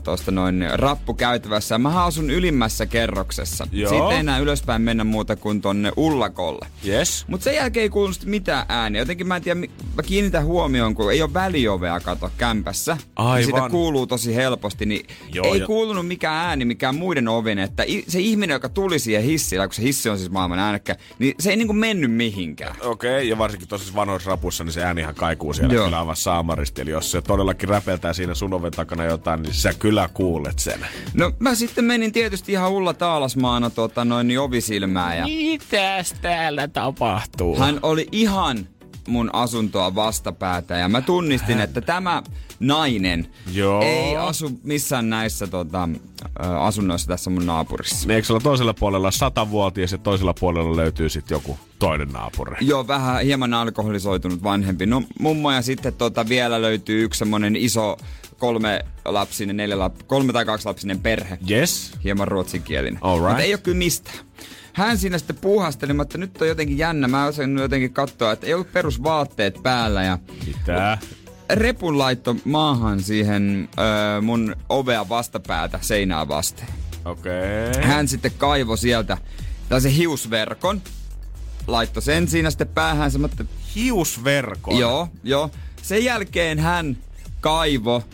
tuosta 0.05 0.31
noin 0.31 0.67
rappukäytävässä. 0.73 1.79
Mä 1.79 2.05
asun 2.05 2.31
ylimmässä 2.31 2.87
kerroksessa. 2.87 3.67
Joo. 3.73 3.91
Siitä 3.91 4.11
ei 4.11 4.19
enää 4.19 4.39
ylöspäin 4.39 4.83
mennä 4.83 5.05
muuta 5.05 5.37
kuin 5.37 5.61
tonne 5.61 5.93
ullakolle. 5.97 6.67
Yes. 6.87 7.25
Mutta 7.29 7.45
sen 7.45 7.55
jälkeen 7.55 7.83
ei 7.83 7.89
kuulunut 7.89 8.25
mitään 8.25 8.67
ääniä. 8.69 9.01
Jotenkin 9.01 9.27
mä 9.27 9.37
en 9.37 9.43
tiedä, 9.43 9.61
mä 9.97 10.03
kiinnitän 10.07 10.45
huomioon, 10.45 10.95
kun 10.95 11.13
ei 11.13 11.23
ole 11.23 11.35
väliovea 11.35 12.01
kato 12.01 12.31
kämpässä. 12.39 12.97
Aivan. 13.17 13.37
Niin 13.37 13.47
sitä 13.47 13.69
kuuluu 13.71 14.07
tosi 14.07 14.35
helposti, 14.35 14.87
niin 14.87 15.07
Joo, 15.33 15.55
ei 15.55 15.61
jo. 15.61 15.67
kuulunut 15.67 16.07
mikään 16.07 16.47
ääni, 16.47 16.65
mikään 16.65 16.95
muiden 16.95 17.29
ovin. 17.29 17.59
Että 17.59 17.85
se 18.09 18.21
ihminen, 18.21 18.55
joka 18.55 18.69
tuli 18.69 18.99
siihen 18.99 19.23
hissillä, 19.23 19.67
kun 19.67 19.75
se 19.75 19.83
hissi 19.83 20.09
on 20.09 20.19
siis 20.19 20.31
maailman 20.31 20.59
äänekkä, 20.59 20.97
niin 21.19 21.35
se 21.39 21.51
ei 21.51 21.57
niinku 21.57 21.73
mennyt 21.73 22.13
mihinkään. 22.13 22.77
Okei, 22.81 23.11
okay, 23.11 23.23
ja 23.23 23.39
varsinkin 23.39 23.69
tuossa 23.69 23.95
vanhoissa 23.95 24.31
rapussa, 24.31 24.65
niin 24.65 24.73
se 24.73 24.85
äänihan 24.85 25.15
kaikuu 25.15 25.53
siellä 25.53 25.75
Joo. 25.75 25.85
kyllä 25.85 25.99
aivan 25.99 26.17
saamaristi. 26.17 26.83
Eli 26.83 26.91
jos 26.91 27.11
se 27.11 27.23
todellakin 27.23 27.69
räpeltää 27.69 28.13
siinä 28.13 28.35
sun 28.35 28.53
oven 28.53 28.73
takana 28.73 29.05
jotain, 29.05 29.30
jotain, 29.31 29.43
niin 29.43 29.55
sä 29.55 29.73
kyllä 29.79 30.09
kuulet 30.15 30.59
sen. 30.59 30.87
No 31.15 31.33
mä 31.39 31.55
sitten 31.55 31.85
menin 31.85 32.13
tietysti 32.13 32.53
ihan 32.53 32.71
Ulla 32.71 32.95
Taalasmaana 32.95 33.71
tota, 33.71 34.05
noin 34.05 34.29
niin 34.29 34.41
ovisilmää. 34.41 35.15
Ja... 35.15 35.25
Mitäs 35.25 36.15
täällä 36.21 36.69
tapahtuu? 36.69 37.59
Hän 37.59 37.79
oli 37.83 38.09
ihan 38.13 38.69
mun 39.09 39.31
asuntoa 39.33 39.95
vastapäätä 39.95 40.77
ja 40.77 40.89
mä 40.89 41.01
tunnistin, 41.01 41.61
että 41.61 41.81
tämä 41.81 42.23
nainen 42.61 43.29
Joo. 43.53 43.83
ei 43.83 44.17
asu 44.17 44.61
missään 44.63 45.11
näissä 45.11 45.47
tota, 45.47 45.89
asunnoissa 46.61 47.09
tässä 47.09 47.31
mun 47.31 47.47
naapurissa. 47.47 48.09
Niin, 48.09 48.17
eikö 48.17 48.33
olla 48.33 48.41
toisella 48.41 48.75
puolella 48.75 49.11
satavuotias 49.11 49.93
ja 49.93 49.99
toisella 49.99 50.35
puolella 50.41 50.77
löytyy 50.77 51.09
sitten 51.09 51.35
joku 51.35 51.59
toinen 51.79 52.09
naapuri? 52.09 52.57
Joo, 52.61 52.89
vähän 52.89 53.25
hieman 53.25 53.55
alkoholisoitunut 53.55 54.43
vanhempi. 54.43 54.87
No 54.87 55.03
mummo 55.21 55.53
ja 55.53 55.63
sitten 55.63 55.93
tota, 55.93 56.29
vielä 56.29 56.63
löytyy 56.63 57.05
yksi 57.05 57.19
semmonen 57.19 57.57
iso 57.57 57.97
kolme 58.41 58.85
lapsinen, 59.05 59.57
neljä 59.57 59.79
lap, 59.79 59.95
kolme 60.07 60.33
tai 60.33 60.45
kaksi 60.45 60.67
lapsinen 60.67 61.01
perhe. 61.01 61.39
Yes. 61.51 61.93
Hieman 62.05 62.29
ruotsinkielinen. 62.29 62.99
All 63.03 63.19
right. 63.19 63.29
Mutta 63.29 63.43
ei 63.43 63.55
ole 63.55 63.61
kyllä 63.61 63.79
mistään. 63.79 64.19
Hän 64.73 64.99
siinä 64.99 65.19
sitten 65.19 65.37
puuhasteli, 65.37 65.93
mutta 65.93 66.19
nyt 66.19 66.43
on 66.43 66.49
jotenkin 66.49 66.79
jännä. 66.79 67.09
Mä 67.09 67.27
osasin 67.27 67.59
jotenkin 67.59 67.93
katsoa, 67.93 68.33
että 68.33 68.47
ei 68.47 68.55
ollut 68.55 68.73
perusvaatteet 68.73 69.63
päällä. 69.63 70.03
Ja 70.03 70.19
Mitä? 70.47 70.99
Repun 71.51 71.99
laitto 71.99 72.37
maahan 72.45 73.03
siihen 73.03 73.69
öö, 73.79 74.21
mun 74.21 74.57
ovea 74.69 75.09
vastapäätä 75.09 75.79
seinää 75.83 76.29
vasten. 76.29 76.67
Okei. 77.05 77.71
Okay. 77.71 77.83
Hän 77.83 78.09
sitten 78.09 78.33
kaivo 78.39 78.77
sieltä 78.77 79.19
tällaisen 79.69 79.93
hiusverkon. 79.93 80.83
Laitto 81.67 82.01
sen 82.01 82.29
siinä 82.29 82.51
sitten 82.51 82.69
päähän. 82.69 83.11
Semmoinen... 83.11 83.49
Hiusverkon? 83.75 84.79
Joo, 84.79 85.09
joo. 85.23 85.51
Sen 85.83 86.05
jälkeen 86.05 86.59
hän 86.59 86.97
kaivo 87.41 88.05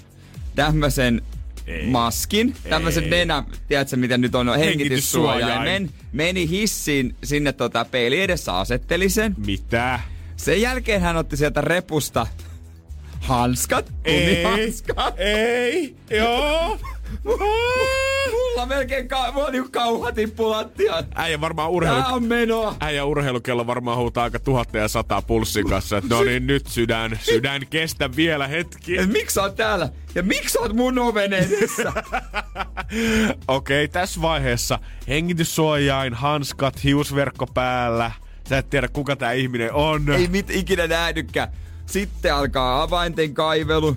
tämmöisen 0.57 1.23
ei. 1.67 1.87
maskin, 1.87 2.55
tämmöisen 2.71 3.11
nenä, 3.11 3.45
tiedätkö 3.69 3.97
mitä 3.97 4.19
nyt 4.19 4.35
on, 4.35 4.59
hengityssuojaimen. 4.59 5.91
Meni 6.13 6.49
hissiin 6.49 7.17
sinne 7.25 7.53
tota 7.53 7.85
peili 7.85 8.23
edessä 8.23 8.59
asetteli 8.59 9.09
sen. 9.09 9.35
Mitä? 9.47 10.01
Sen 10.37 10.61
jälkeen 10.61 11.01
hän 11.01 11.17
otti 11.17 11.37
sieltä 11.37 11.61
repusta 11.61 12.27
hanskat. 13.21 13.93
Ei, 14.05 14.47
ei, 15.17 15.97
joo. 16.11 16.79
Mulla 17.25 18.67
melkein 18.67 19.09
ka- 19.09 19.33
mulla 19.33 19.51
niinku 19.51 19.69
kauha 19.73 20.13
tippu 20.13 20.51
lattiaan. 20.51 21.05
Äijä 21.15 21.41
varmaan 21.41 21.71
urheilu... 21.71 22.03
Tää 22.03 22.09
on 22.09 22.25
menoa. 22.25 22.77
Äijä 22.81 23.05
urheilukello 23.05 23.67
varmaan 23.67 23.99
huutaa 23.99 24.25
aika 24.25 24.39
tuhatta 24.39 24.79
ja 24.79 24.89
sata 24.89 25.23
pulssin 25.23 25.69
kanssa. 25.69 26.03
No 26.11 26.23
niin, 26.23 26.47
nyt 26.47 26.67
sydän, 26.67 27.19
sydän 27.23 27.67
kestä 27.71 28.17
vielä 28.17 28.47
hetki. 28.47 28.99
Et 28.99 29.13
miksi 29.13 29.35
sä 29.35 29.43
oot 29.43 29.57
täällä? 29.57 29.89
Ja 30.15 30.23
miksi 30.23 30.49
sä 30.49 30.61
oot 30.61 30.73
mun 30.73 30.99
oven 30.99 31.33
edessä? 31.33 31.93
Okei, 33.49 33.85
okay, 33.85 33.89
tässä 33.89 34.23
vaiheessa 34.23 34.79
hengityssuojain, 35.09 36.15
hanskat, 36.15 36.85
hiusverkko 36.85 37.47
päällä. 37.47 38.11
Sä 38.49 38.59
et 38.59 38.71
tiedä, 38.71 38.89
kuka 38.89 39.17
tää 39.17 39.33
ihminen 39.33 39.73
on. 39.73 40.11
Ei 40.13 40.29
mit 40.29 40.51
ikinä 40.51 40.87
nähdykään. 40.87 41.49
Sitten 41.87 42.35
alkaa 42.35 42.83
avainten 42.83 43.35
kaivelu. 43.35 43.97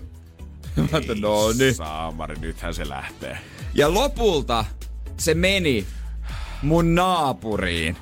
Ei, 0.79 1.19
no 1.19 1.51
niin. 1.57 1.75
Saamari, 1.75 2.35
nythän 2.39 2.73
se 2.73 2.89
lähtee. 2.89 3.37
Ja 3.73 3.93
lopulta 3.93 4.65
se 5.17 5.33
meni 5.33 5.85
mun 6.61 6.95
naapuriin. 6.95 7.97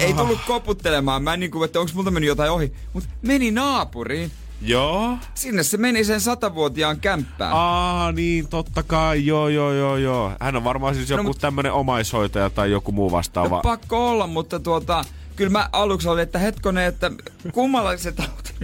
Ei 0.00 0.14
tullut 0.14 0.40
koputtelemaan. 0.46 1.22
Mä 1.22 1.34
en 1.34 1.40
niinku, 1.40 1.62
että 1.62 1.80
onks 1.80 1.94
multa 1.94 2.10
mennyt 2.10 2.28
jotain 2.28 2.50
ohi. 2.50 2.72
Mut 2.92 3.04
meni 3.22 3.50
naapuriin. 3.50 4.30
Joo. 4.60 5.18
Sinne 5.34 5.62
se 5.62 5.76
meni 5.76 6.04
sen 6.04 6.20
satavuotiaan 6.20 7.00
kämppään. 7.00 7.52
Aa, 7.52 8.12
niin, 8.12 8.48
totta 8.48 8.82
kai. 8.82 9.26
Joo, 9.26 9.48
joo, 9.48 9.72
joo, 9.72 9.96
joo. 9.96 10.32
Hän 10.40 10.56
on 10.56 10.64
varmaan 10.64 10.94
siis 10.94 11.10
joku 11.10 11.22
no, 11.22 11.34
tämmönen 11.34 11.72
omaishoitaja 11.72 12.50
tai 12.50 12.70
joku 12.70 12.92
muu 12.92 13.12
vastaava. 13.12 13.56
No, 13.56 13.62
pakko 13.62 14.10
olla, 14.10 14.26
mutta 14.26 14.60
tuota, 14.60 15.04
kyllä 15.36 15.50
mä 15.50 15.68
aluksi 15.72 16.08
olin, 16.08 16.22
että 16.22 16.38
hetkonen, 16.38 16.84
että 16.84 17.10
kummalla 17.52 17.96
se 17.96 18.12
tauti. 18.12 18.54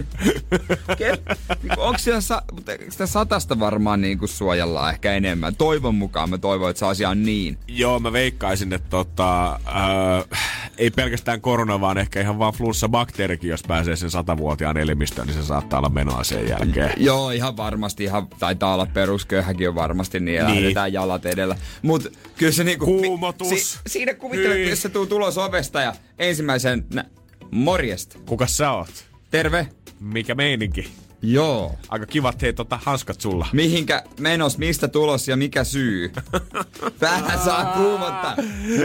Niinku, 1.63 1.81
Onko 1.81 1.97
siellä 1.97 2.21
sa- 2.21 2.41
mutta 2.51 2.71
sitä 2.89 3.05
satasta 3.05 3.59
varmaan 3.59 4.01
niin 4.01 4.19
kuin 4.19 4.29
suojellaan 4.29 4.93
ehkä 4.93 5.13
enemmän? 5.13 5.55
Toivon 5.55 5.95
mukaan 5.95 6.29
mä 6.29 6.37
toivon, 6.37 6.69
että 6.69 6.79
se 6.79 6.85
asia 6.85 7.09
on 7.09 7.23
niin. 7.23 7.57
Joo, 7.67 7.99
mä 7.99 8.13
veikkaisin, 8.13 8.73
että 8.73 8.89
tota, 8.89 9.51
äh, 9.53 10.39
ei 10.77 10.91
pelkästään 10.91 11.41
korona, 11.41 11.81
vaan 11.81 11.97
ehkä 11.97 12.21
ihan 12.21 12.39
vaan 12.39 12.53
flunssa-bakteerikin, 12.53 13.49
jos 13.49 13.63
pääsee 13.67 13.95
sen 13.95 14.11
satavuotiaan 14.11 14.77
elimistöön, 14.77 15.27
niin 15.27 15.35
se 15.41 15.43
saattaa 15.45 15.79
olla 15.79 15.89
menoa 15.89 16.23
sen 16.23 16.49
jälkeen. 16.49 16.93
Joo, 16.97 17.31
ihan 17.31 17.57
varmasti. 17.57 18.03
Ihan 18.03 18.27
taitaa 18.39 18.73
olla 18.73 18.85
perusköyhäkin 18.93 19.69
on 19.69 19.75
varmasti 19.75 20.19
niin, 20.19 20.45
Niin. 20.45 20.55
lähdetään 20.61 20.93
jalat 20.93 21.25
edellä. 21.25 21.55
Mut 21.81 22.07
kyllä 22.37 22.51
se 22.51 22.63
niinku... 22.63 22.85
Kuumotus. 22.85 23.49
Si- 23.49 23.79
siinä 23.87 24.13
kuvittelet, 24.13 24.57
Hyi. 24.57 24.69
jos 24.69 24.81
se 24.81 24.89
tuu 24.89 25.05
tulos 25.05 25.37
ovesta 25.37 25.81
ja 25.81 25.93
ensimmäisen... 26.19 26.85
Nä- 26.93 27.05
morjesta. 27.51 28.17
Kuka 28.25 28.47
sä 28.47 28.71
oot? 28.71 29.05
Terve. 29.31 29.67
Mikä 29.99 30.35
meininki? 30.35 30.91
Joo. 31.21 31.75
Aika 31.89 32.05
kivat 32.05 32.41
hei 32.41 32.53
tota 32.53 32.79
hanskat 32.83 33.21
sulla. 33.21 33.47
Mihinkä 33.53 34.03
menos, 34.19 34.57
mistä 34.57 34.87
tulos 34.87 35.27
ja 35.27 35.35
mikä 35.37 35.63
syy? 35.63 36.13
Vähän 37.01 37.39
saa 37.39 37.65
kuumottaa. 37.65 38.35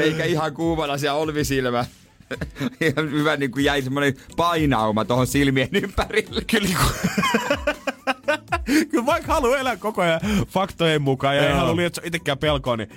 Eikä 0.03 0.25
ihan 0.25 0.55
kuumana 0.55 0.99
siellä 0.99 1.19
olvisilmä. 1.19 1.85
Ihan 2.81 3.11
hyvä 3.19 3.37
niin 3.37 3.51
kuin 3.51 3.65
jäi 3.65 3.83
semmonen 3.83 4.15
painauma 4.37 5.05
tuohon 5.05 5.27
silmien 5.27 5.69
ympärille. 5.73 6.43
Kyllä, 6.51 6.69
Kyllä 8.91 9.07
vaikka 9.07 9.35
haluaa 9.35 9.59
elää 9.59 9.77
koko 9.77 10.03
ajan 10.03 10.21
faktojen 10.49 11.03
mukaan 11.03 11.37
ja 11.37 11.49
ei 11.49 11.55
halua 11.55 11.77
lietsoa 11.77 12.05
itsekään 12.07 12.39
pelkoa, 12.39 12.77
niin 12.77 12.89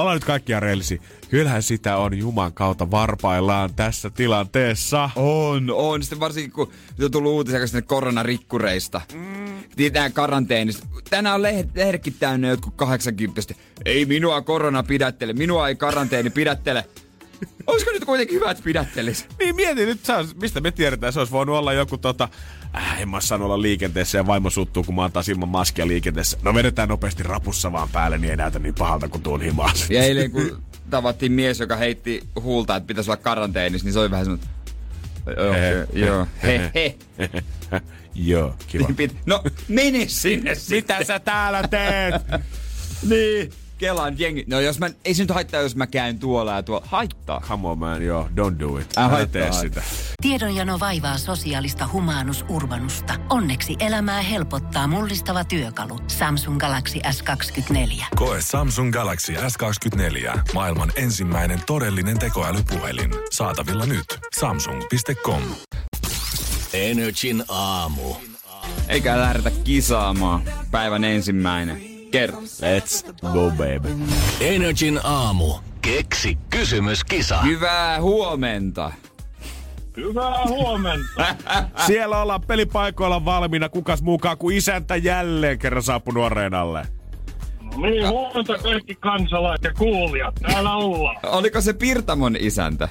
ollaan 0.00 0.16
nyt 0.16 0.24
kaikkia 0.24 0.60
reellisiä. 0.60 0.98
Kyllähän 1.28 1.62
sitä 1.62 1.96
on 1.96 2.18
Juman 2.18 2.52
kautta 2.52 2.90
varpaillaan 2.90 3.74
tässä 3.74 4.10
tilanteessa. 4.10 5.10
On, 5.16 5.70
on. 5.70 6.02
Sitten 6.02 6.20
varsinkin 6.20 6.52
kun 6.52 6.70
nyt 6.98 7.04
on 7.04 7.10
tullut 7.10 7.32
uutisia 7.32 7.66
sinne 7.66 7.82
koronarikkureista. 7.82 9.00
Mm. 9.14 9.62
Tietään 9.76 10.12
karanteenista. 10.12 10.86
Tänään 11.10 11.34
on 11.34 11.42
lehdetkin 11.42 12.16
täynnä 12.18 12.48
jotkut 12.48 12.74
80 12.76 13.40
Ei 13.84 14.04
minua 14.04 14.42
korona 14.42 14.82
pidättele, 14.82 15.32
minua 15.32 15.68
ei 15.68 15.76
karanteeni 15.76 16.30
pidättele. 16.30 16.84
Olisiko 17.66 17.90
nyt 17.90 18.04
kuitenkin 18.04 18.36
hyvä, 18.36 18.50
että 18.50 18.62
pidättelisi? 18.62 19.26
Niin 19.38 19.56
mieti 19.56 19.86
nyt, 19.86 20.00
mistä 20.40 20.60
me 20.60 20.70
tiedetään, 20.70 21.12
se 21.12 21.18
olisi 21.18 21.32
voinut 21.32 21.56
olla 21.56 21.72
joku 21.72 21.98
tota, 21.98 22.28
äh, 22.76 23.00
en 23.02 23.08
mä 23.08 23.20
saanut 23.20 23.44
olla 23.44 23.62
liikenteessä 23.62 24.18
ja 24.18 24.26
vaimo 24.26 24.50
suttuu, 24.50 24.84
kun 24.84 24.94
mä 24.94 25.04
antaa 25.04 25.22
ilman 25.28 25.48
maskia 25.48 25.86
liikenteessä. 25.86 26.38
No 26.42 26.54
vedetään 26.54 26.88
nopeasti 26.88 27.22
rapussa 27.22 27.72
vaan 27.72 27.88
päälle, 27.88 28.18
niin 28.18 28.30
ei 28.30 28.36
näytä 28.36 28.58
niin 28.58 28.74
pahalta 28.74 29.08
kuin 29.08 29.22
tuon 29.22 29.40
himaan. 29.40 29.74
Ja 29.90 30.02
eilen 30.02 30.30
kun 30.30 30.62
tavattiin 30.90 31.32
mies, 31.32 31.60
joka 31.60 31.76
heitti 31.76 32.22
huulta, 32.40 32.76
että 32.76 32.86
pitäisi 32.86 33.10
olla 33.10 33.22
karanteenissa, 33.22 33.84
niin 33.84 33.92
se 33.92 33.98
oli 33.98 34.10
vähän 34.10 34.24
semmoinen... 34.24 34.48
Joo, 35.36 35.52
He, 35.52 35.86
joo, 35.92 36.26
he, 36.42 36.70
he. 36.74 36.96
Joo, 38.14 38.54
kiva. 38.66 38.88
Niin 38.98 39.10
No, 39.26 39.42
mene 39.68 40.04
sinne 40.08 40.52
Mitä 40.70 41.04
sä 41.04 41.18
täällä 41.18 41.68
teet? 41.68 42.14
Niin. 43.08 43.52
Kelan 43.78 44.18
jengi. 44.18 44.44
No 44.48 44.60
jos 44.60 44.78
mä, 44.78 44.90
ei 45.04 45.14
se 45.14 45.22
nyt 45.22 45.30
haittaa, 45.30 45.60
jos 45.60 45.76
mä 45.76 45.86
käyn 45.86 46.18
tuolla 46.18 46.52
ja 46.54 46.62
tuolla. 46.62 46.86
Haittaa. 46.90 47.40
Come 47.48 47.68
on 47.68 47.78
man, 47.78 48.02
joo, 48.02 48.28
don't 48.28 48.58
do 48.58 48.78
it. 48.78 48.92
Älä 48.96 49.26
tee 49.26 49.42
haittaa. 49.42 49.60
sitä. 49.60 49.82
Tiedonjano 50.22 50.80
vaivaa 50.80 51.18
sosiaalista 51.18 51.88
humanus 51.92 52.44
urbanusta. 52.48 53.14
Onneksi 53.30 53.76
elämää 53.80 54.22
helpottaa 54.22 54.86
mullistava 54.86 55.44
työkalu. 55.44 55.98
Samsung 56.06 56.58
Galaxy 56.58 56.98
S24. 56.98 58.04
Koe 58.16 58.38
Samsung 58.40 58.92
Galaxy 58.92 59.32
S24. 59.32 60.40
Maailman 60.54 60.92
ensimmäinen 60.96 61.60
todellinen 61.66 62.18
tekoälypuhelin. 62.18 63.10
Saatavilla 63.30 63.86
nyt. 63.86 64.18
Samsung.com. 64.38 65.42
Energin 66.72 67.44
aamu. 67.48 68.14
Eikä 68.88 69.18
lähdetä 69.18 69.50
kisaamaan. 69.64 70.42
Päivän 70.70 71.04
ensimmäinen. 71.04 71.97
Kerro. 72.10 72.38
Let's 72.40 73.12
go 73.32 73.50
baby. 73.50 73.88
Energin 74.40 75.00
aamu. 75.04 75.54
Keksi 75.82 76.38
kysymyskisa. 76.50 77.42
Hyvää 77.42 78.00
huomenta. 78.00 78.92
Hyvää 79.96 80.44
huomenta. 80.48 81.36
Siellä 81.86 82.22
ollaan 82.22 82.40
pelipaikoilla 82.46 83.24
valmiina, 83.24 83.68
kukas 83.68 84.02
mukaan 84.02 84.38
kuin 84.38 84.56
isäntä 84.56 84.96
jälleen 84.96 85.58
kerran 85.58 85.82
saapunut 85.82 86.24
areenalle. 86.24 86.86
No 87.62 87.86
niin, 87.86 88.08
huomenta 88.08 88.58
kaikki 88.58 88.94
kansalaiset 88.94 89.64
ja 89.64 89.74
kuulijat. 89.74 90.34
Täällä 90.34 90.74
ollaan. 90.74 91.16
Oliko 91.22 91.60
se 91.60 91.72
Pirtamon 91.72 92.36
isäntä? 92.40 92.88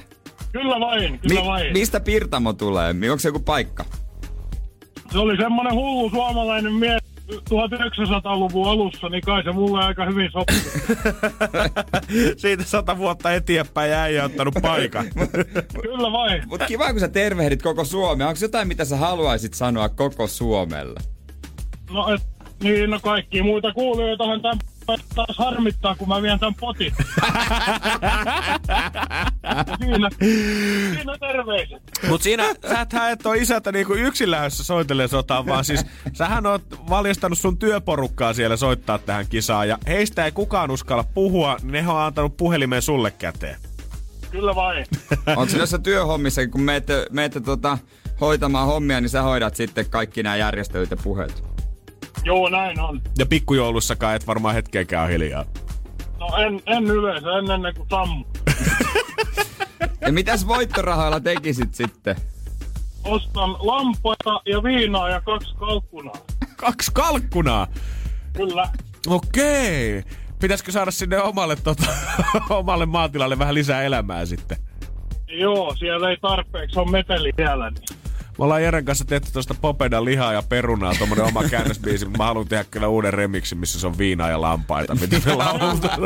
Kyllä 0.52 0.80
vain, 0.80 1.18
kyllä 1.18 1.44
vain. 1.44 1.72
mistä 1.72 2.00
Pirtamo 2.00 2.52
tulee? 2.52 2.88
Onko 2.90 3.18
se 3.18 3.28
joku 3.28 3.40
paikka? 3.40 3.84
Se 5.12 5.18
oli 5.18 5.36
semmonen 5.36 5.74
hullu 5.74 6.10
suomalainen 6.10 6.72
mies 6.72 7.02
1900-luvun 7.32 8.68
alussa, 8.68 9.08
niin 9.08 9.22
kai 9.22 9.44
se 9.44 9.52
mulle 9.52 9.84
aika 9.84 10.04
hyvin 10.04 10.30
sopii. 10.32 10.56
Siitä 12.36 12.64
sata 12.64 12.98
vuotta 12.98 13.34
eteenpäin 13.34 13.90
ja 13.90 14.02
äijä 14.02 14.24
ottanut 14.24 14.54
paikan. 14.62 15.04
kyllä 15.82 16.12
vain. 16.12 16.42
Mutta 16.46 16.66
kiva, 16.66 16.90
kun 16.90 17.00
sä 17.00 17.08
tervehdit 17.08 17.62
koko 17.62 17.84
Suomea. 17.84 18.28
Onko 18.28 18.38
jotain, 18.42 18.68
mitä 18.68 18.84
sä 18.84 18.96
haluaisit 18.96 19.54
sanoa 19.54 19.88
koko 19.88 20.26
Suomelle? 20.26 21.00
No 21.90 22.14
et, 22.14 22.22
niin, 22.62 22.90
no 22.90 23.00
kaikki 23.00 23.42
muita 23.42 23.72
kuulijoitahan 23.72 24.42
tämän 24.42 24.58
taas 25.14 25.36
harmittaa, 25.38 25.94
kun 25.94 26.08
mä 26.08 26.22
vien 26.22 26.38
tämän 26.38 26.54
potin. 26.54 26.92
siinä, 29.80 30.10
siinä 30.94 31.18
terveiset. 31.20 31.82
Mut 32.08 32.22
siinä, 32.22 32.54
sähän 32.68 33.12
et 33.12 33.26
oo 33.26 33.32
isältä 33.32 33.72
niinku 33.72 33.94
yksin 33.94 34.30
lähdössä 34.30 34.64
sotaan, 35.08 35.46
vaan 35.46 35.64
siis 35.64 35.86
sähän 36.12 36.46
oot 36.46 36.62
valjastanut 36.88 37.38
sun 37.38 37.58
työporukkaa 37.58 38.32
siellä 38.32 38.56
soittaa 38.56 38.98
tähän 38.98 39.26
kisaan. 39.26 39.68
Ja 39.68 39.78
heistä 39.86 40.24
ei 40.24 40.32
kukaan 40.32 40.70
uskalla 40.70 41.04
puhua, 41.14 41.56
niin 41.62 41.72
ne 41.72 41.88
on 41.88 42.00
antanut 42.00 42.36
puhelimen 42.36 42.82
sulle 42.82 43.10
käteen. 43.10 43.56
Kyllä 44.30 44.54
vain. 44.54 44.86
Onko 45.26 45.48
se 45.48 45.58
noissa 45.58 45.78
työhommissa, 45.78 46.46
kun 46.46 46.62
meette, 46.62 47.06
meette 47.10 47.40
tota, 47.40 47.78
hoitamaan 48.20 48.66
hommia, 48.66 49.00
niin 49.00 49.10
sä 49.10 49.22
hoidat 49.22 49.56
sitten 49.56 49.90
kaikki 49.90 50.22
nämä 50.22 50.36
järjestelyt 50.36 50.90
ja 50.90 50.96
puheet? 50.96 51.57
Joo, 52.24 52.48
näin 52.48 52.80
on. 52.80 53.00
Ja 53.18 53.26
pikkujoulussakaan 53.26 54.16
et 54.16 54.26
varmaan 54.26 54.54
hetkeäkään 54.54 55.10
hiljaa. 55.10 55.44
No 56.18 56.36
en, 56.36 56.60
en 56.66 56.84
yleensä, 56.84 57.28
en 57.38 57.50
ennen 57.50 57.74
kuin 57.74 57.88
sammu. 57.90 58.24
Ja 60.00 60.12
mitäs 60.12 60.46
voittorahoilla 60.46 61.20
tekisit 61.20 61.74
sitten? 61.74 62.16
Ostan 63.04 63.50
lampaita 63.50 64.40
ja 64.46 64.62
viinaa 64.62 65.10
ja 65.10 65.20
kaksi 65.20 65.54
kalkkunaa. 65.58 66.14
Kaksi 66.56 66.90
kalkkunaa! 66.94 67.66
Kyllä. 68.32 68.68
Okei. 69.06 70.02
Pitäisikö 70.40 70.72
saada 70.72 70.90
sinne 70.90 71.22
omalle, 71.22 71.56
tota, 71.56 71.86
omalle 72.50 72.86
maatilalle 72.86 73.38
vähän 73.38 73.54
lisää 73.54 73.82
elämää 73.82 74.26
sitten? 74.26 74.58
Joo, 75.28 75.74
siellä 75.78 76.10
ei 76.10 76.16
tarpeeksi 76.16 76.78
ole 76.78 76.90
meteli 76.90 77.32
vielä. 77.38 77.70
Niin. 77.70 77.84
Me 78.38 78.44
ollaan 78.44 78.62
Jeren 78.62 78.84
kanssa 78.84 79.04
tehty 79.04 79.32
tuosta 79.32 79.54
Popedan 79.60 80.04
lihaa 80.04 80.32
ja 80.32 80.42
perunaa, 80.48 80.92
tommonen 80.98 81.24
oma 81.24 81.44
käännösbiisi, 81.44 82.04
mutta 82.04 82.18
mä 82.18 82.24
haluan 82.26 82.48
tehdä 82.48 82.64
kyllä 82.70 82.88
uuden 82.88 83.14
remixin, 83.14 83.58
missä 83.58 83.80
se 83.80 83.86
on 83.86 83.98
viinaa 83.98 84.30
ja 84.30 84.40
lampaita, 84.40 84.94
mitä 84.94 85.16
me 85.26 85.34
lauletaan. 85.34 86.00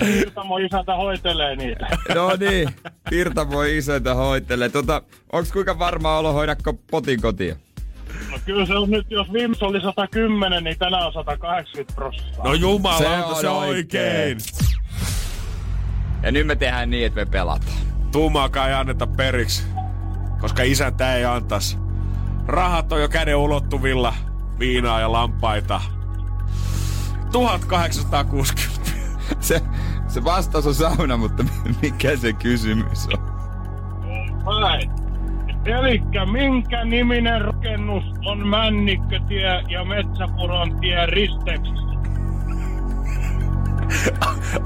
Pirtamo 0.00 0.58
isäntä 0.58 0.94
hoitelee 0.96 1.56
niitä. 1.56 1.86
No 2.14 2.30
niin, 2.40 2.68
Pirta 3.10 3.50
voi 3.50 3.76
isäntä 3.76 4.14
hoittelee. 4.14 4.68
Tota, 4.68 5.02
onks 5.32 5.52
kuinka 5.52 5.78
varmaa 5.78 6.18
olo 6.18 6.32
hoidakko 6.32 6.72
potin 6.90 7.20
kotia? 7.22 7.56
No 8.30 8.38
kyllä 8.44 8.66
se 8.66 8.74
on 8.74 8.90
nyt, 8.90 9.10
jos 9.10 9.32
viimeksi 9.32 9.64
oli 9.64 9.80
110, 9.80 10.64
niin 10.64 10.78
tänään 10.78 11.06
on 11.06 11.12
180 11.12 11.94
prosenttia. 11.94 12.44
No 12.44 12.54
jumala, 12.54 12.98
Se 12.98 13.40
se 13.40 13.48
on 13.48 13.56
oikein. 13.58 13.68
oikein. 13.68 14.38
Ja 16.22 16.32
nyt 16.32 16.46
me 16.46 16.56
tehdään 16.56 16.90
niin, 16.90 17.06
että 17.06 17.20
me 17.20 17.26
pelataan. 17.26 17.76
Tuumaakaan 18.12 18.68
ei 18.68 18.74
anneta 18.74 19.06
periksi, 19.06 19.62
koska 20.44 20.62
isäntä 20.62 21.14
ei 21.16 21.24
antas. 21.24 21.78
Rahat 22.46 22.92
on 22.92 23.00
jo 23.00 23.08
käden 23.08 23.36
ulottuvilla, 23.36 24.14
viinaa 24.58 25.00
ja 25.00 25.12
lampaita. 25.12 25.80
1860. 27.32 28.90
Se, 29.40 29.60
se 30.08 30.24
vastaus 30.24 30.66
on 30.66 30.74
sauna, 30.74 31.16
mutta 31.16 31.44
mikä 31.82 32.16
se 32.16 32.32
kysymys 32.32 33.08
on? 34.44 34.60
Näin. 34.60 34.90
Elikkä 35.64 36.26
minkä 36.26 36.84
niminen 36.84 37.40
rakennus 37.40 38.04
on 38.26 38.48
Männikkötie 38.48 39.62
ja 39.68 39.84
Metsäpuron 39.84 40.80
tie 40.80 41.06
risteyksissä? 41.06 41.94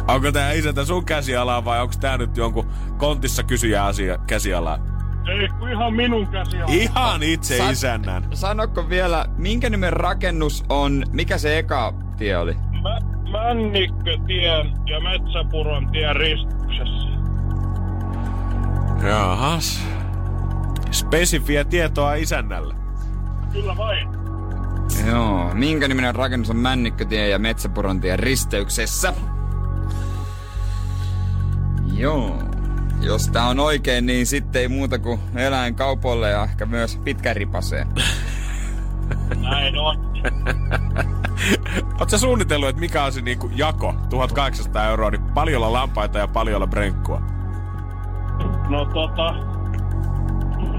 Onko 0.14 0.32
tää 0.32 0.52
isäntä 0.52 0.84
sun 0.84 1.04
käsialaa 1.04 1.64
vai 1.64 1.80
onko 1.80 1.94
tää 2.00 2.18
nyt 2.18 2.36
jonkun 2.36 2.70
kontissa 2.96 3.42
kysyjä 3.42 3.84
asia 3.84 4.18
käsialaa? 4.26 4.87
Ei, 5.28 5.48
kun 5.58 5.70
ihan 5.70 5.94
minun 5.94 6.26
käsi 6.26 6.62
on. 6.62 6.68
Ihan 6.68 7.22
itse 7.22 7.58
Sa- 7.58 7.70
isännän. 7.70 8.24
Sanokko 8.34 8.88
vielä, 8.88 9.24
minkä 9.36 9.70
nimen 9.70 9.92
rakennus 9.92 10.64
on, 10.68 11.04
mikä 11.12 11.38
se 11.38 11.58
eka 11.58 11.94
tie 12.16 12.36
oli? 12.36 12.56
Mä, 12.82 12.98
Männikkötien 13.32 14.72
ja 14.86 15.00
Metsäpuron 15.00 15.90
tien 15.90 16.16
ristyksessä. 16.16 17.08
Jahas. 19.08 19.80
Spesifiä 20.90 21.64
tietoa 21.64 22.14
isännälle. 22.14 22.74
Kyllä 23.52 23.76
vain. 23.76 24.08
Joo, 25.06 25.54
minkä 25.54 25.88
niminen 25.88 26.14
rakennus 26.14 26.50
on 26.50 26.56
Männikkötie 26.56 27.28
ja 27.28 27.38
Metsäpurontien 27.38 28.18
risteyksessä? 28.18 29.12
Joo. 31.94 32.47
Jos 33.00 33.28
tää 33.28 33.46
on 33.46 33.60
oikein, 33.60 34.06
niin 34.06 34.26
sitten 34.26 34.62
ei 34.62 34.68
muuta 34.68 34.98
kuin 34.98 35.20
eläinkaupoille 35.36 36.30
ja 36.30 36.44
ehkä 36.44 36.66
myös 36.66 36.96
pitkäripaseen. 36.96 37.86
Näin 39.42 39.78
on. 39.78 40.08
Oletko 41.82 42.08
sä 42.08 42.18
suunnitellut, 42.18 42.68
että 42.68 42.80
mikä 42.80 43.04
on 43.04 43.12
se 43.12 43.20
niinku 43.20 43.50
jako? 43.54 43.94
1800 44.10 44.84
euroa, 44.84 45.10
niin 45.10 45.22
paljolla 45.22 45.72
lampaita 45.72 46.18
ja 46.18 46.28
paljolla 46.28 46.66
brenkkua. 46.66 47.22
No 48.68 48.84
tota... 48.84 49.34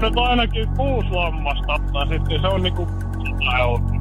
Nyt 0.02 0.16
ainakin 0.16 0.68
kuusi 0.68 1.10
lammasta, 1.10 1.78
tai 1.92 2.08
sitten 2.08 2.40
se 2.40 2.46
on 2.46 2.62
niinku 2.62 2.88
100 3.44 3.58
euroa. 3.58 4.00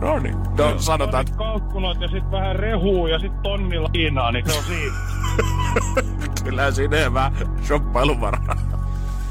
No 0.00 0.18
niin. 0.18 0.36
No, 0.58 0.78
sanotaan, 0.78 1.20
että 1.20 1.36
Kalkkunat 1.36 2.00
ja 2.00 2.08
sitten 2.08 2.30
vähän 2.30 2.56
rehua 2.56 3.08
ja 3.08 3.18
sitten 3.18 3.42
tonnilla 3.42 3.90
liinaa, 3.94 4.32
niin 4.32 4.50
se 4.50 4.58
on 4.58 4.64
siinä. 4.64 4.94
kyllä 6.44 6.70
siinä 6.72 7.14
vähän 7.14 7.32
shoppailuvaraa. 7.62 8.56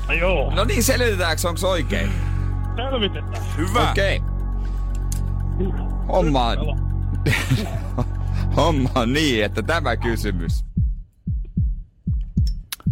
No 0.07 0.13
joo, 0.13 0.55
No 0.55 0.63
niin, 0.63 0.83
selvitetäänkö 0.83 1.47
onko 1.49 1.69
oikein? 1.69 2.11
selvitetään. 2.75 3.43
Hyvä. 3.57 3.91
Okei. 3.91 4.21
Homma 6.07 6.47
on, 6.47 6.57
homma 8.57 8.89
on 8.95 9.13
niin, 9.13 9.45
että 9.45 9.61
tämä 9.61 9.97
kysymys 9.97 10.65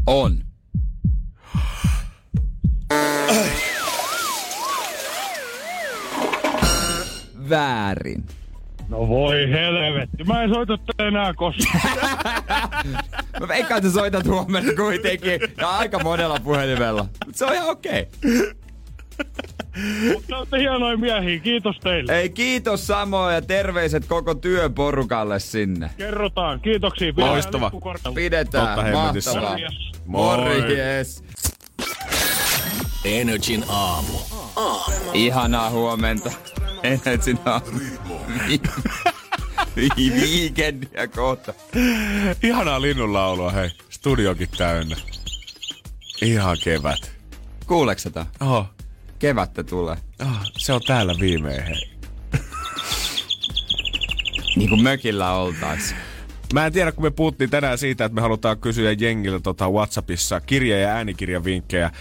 on. 0.07 0.37
Väärin. 7.49 8.25
No 8.91 9.07
voi 9.07 9.49
helvetti, 9.51 10.23
mä 10.23 10.43
en 10.43 10.49
soita 10.49 10.77
tätä 10.77 11.07
enää 11.07 11.33
koskaan. 11.33 11.97
Mä 13.39 13.47
veikkaan, 13.47 13.77
että 13.77 13.89
sä 13.89 13.93
soitat 13.93 14.25
huomenna 14.27 14.73
kuitenkin. 14.73 15.39
Ja 15.57 15.69
aika 15.69 15.99
monella 15.99 16.39
puhelimella. 16.43 17.05
Mut 17.25 17.35
se 17.35 17.45
on 17.45 17.53
ihan 17.53 17.69
okei. 17.69 18.07
Mutta 20.13 20.37
olette 20.37 20.59
hienoja 20.59 20.97
miehiä, 20.97 21.39
kiitos 21.39 21.79
teille. 21.79 22.19
Ei 22.19 22.29
kiitos 22.29 22.87
samoin 22.87 23.35
ja 23.35 23.41
terveiset 23.41 24.05
koko 24.05 24.35
työporukalle 24.35 25.39
sinne. 25.39 25.89
Kerrotaan, 25.97 26.59
kiitoksia. 26.59 27.13
Pidetään 27.13 27.31
Loistava. 27.33 27.71
Pidetään. 28.15 28.75
Totta. 28.75 28.91
Mahtavaa. 28.91 29.51
Morjes. 29.51 29.93
Morjes. 30.05 31.23
Energin 33.05 33.63
aamu. 33.69 34.17
Ihanaa 35.13 35.69
huomenta. 35.69 36.31
Energin 36.83 37.39
aamu. 37.45 37.65
Vi- 39.75 40.11
Viikendiä 40.21 41.07
kohta. 41.07 41.53
Ihanaa 42.43 42.81
linnunlaulua, 42.81 43.51
hei. 43.51 43.69
Studiokin 43.89 44.49
täynnä. 44.57 44.95
Ihan 46.21 46.57
kevät. 46.63 47.11
Kuuleeko 47.67 48.01
tätä? 48.03 48.25
Oho, 48.41 48.65
Kevättä 49.19 49.63
tulee. 49.63 49.97
oh, 50.21 50.27
se 50.57 50.73
on 50.73 50.81
täällä 50.87 51.13
viimein, 51.19 51.63
hei. 51.63 51.91
Niin 54.55 54.69
kuin 54.69 54.83
mökillä 54.83 55.31
oltais. 55.31 55.95
Mä 56.53 56.65
en 56.65 56.73
tiedä, 56.73 56.91
kun 56.91 57.03
me 57.03 57.11
puhuttiin 57.11 57.49
tänään 57.49 57.77
siitä, 57.77 58.05
että 58.05 58.15
me 58.15 58.21
halutaan 58.21 58.59
kysyä 58.59 58.91
jengiltä 58.91 59.39
tota 59.39 59.69
Whatsappissa 59.69 60.41
kirja- 60.41 60.79
ja 60.79 60.89
äänikirjavinkkejä 60.89 61.91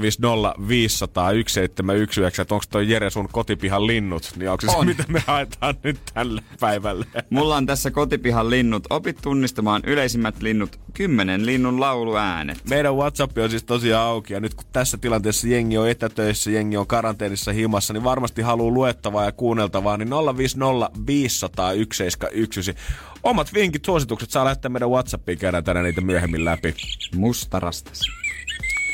050 0.00 0.54
500 0.68 1.24
1719, 1.24 2.42
että 2.42 2.54
onko 2.54 2.64
toi 2.70 2.90
Jere 2.90 3.10
sun 3.10 3.28
kotipihan 3.32 3.86
linnut, 3.86 4.32
niin 4.36 4.50
onko 4.50 4.60
se 4.60 4.66
se, 4.66 4.76
On. 4.76 4.86
mitä 4.86 5.04
me 5.08 5.22
haetaan 5.26 5.74
nyt 5.82 6.00
tälle 6.14 6.42
päivälle? 6.60 7.06
Mulla 7.30 7.56
on 7.56 7.66
tässä 7.66 7.90
kotipihan 7.90 8.50
linnut. 8.50 8.86
Opit 8.90 9.18
tunnistamaan 9.22 9.82
yleisimmät 9.86 10.42
linnut. 10.42 10.80
Kymmenen 10.94 11.46
linnun 11.46 11.80
lauluäänet. 11.80 12.58
Meidän 12.70 12.96
WhatsApp 12.96 13.38
on 13.38 13.50
siis 13.50 13.64
tosiaan 13.64 14.06
auki 14.06 14.32
ja 14.32 14.40
nyt 14.40 14.54
kun 14.54 14.64
tässä 14.72 14.98
tilanteessa 14.98 15.48
jengi 15.48 15.78
on 15.78 15.88
etätöissä, 15.88 16.50
jengi 16.50 16.76
on 16.76 16.86
karanteenissa 16.86 17.52
himassa, 17.52 17.92
niin 17.92 18.04
varmasti 18.04 18.42
haluaa 18.42 18.74
luettavaa 18.74 19.24
ja 19.24 19.32
kuunneltavaa, 19.32 19.96
niin 19.96 20.10
050 20.36 20.90
500 21.06 21.66
1719. 21.66 22.74
Omat 23.22 23.54
vinkit, 23.54 23.84
suositukset 23.84 24.30
saa 24.30 24.44
lähettää 24.44 24.68
meidän 24.68 24.90
WhatsAppiin, 24.90 25.38
käydään 25.38 25.64
tänään 25.64 25.84
niitä 25.84 26.00
myöhemmin 26.00 26.44
läpi. 26.44 26.74
Mustarastas. 27.16 28.00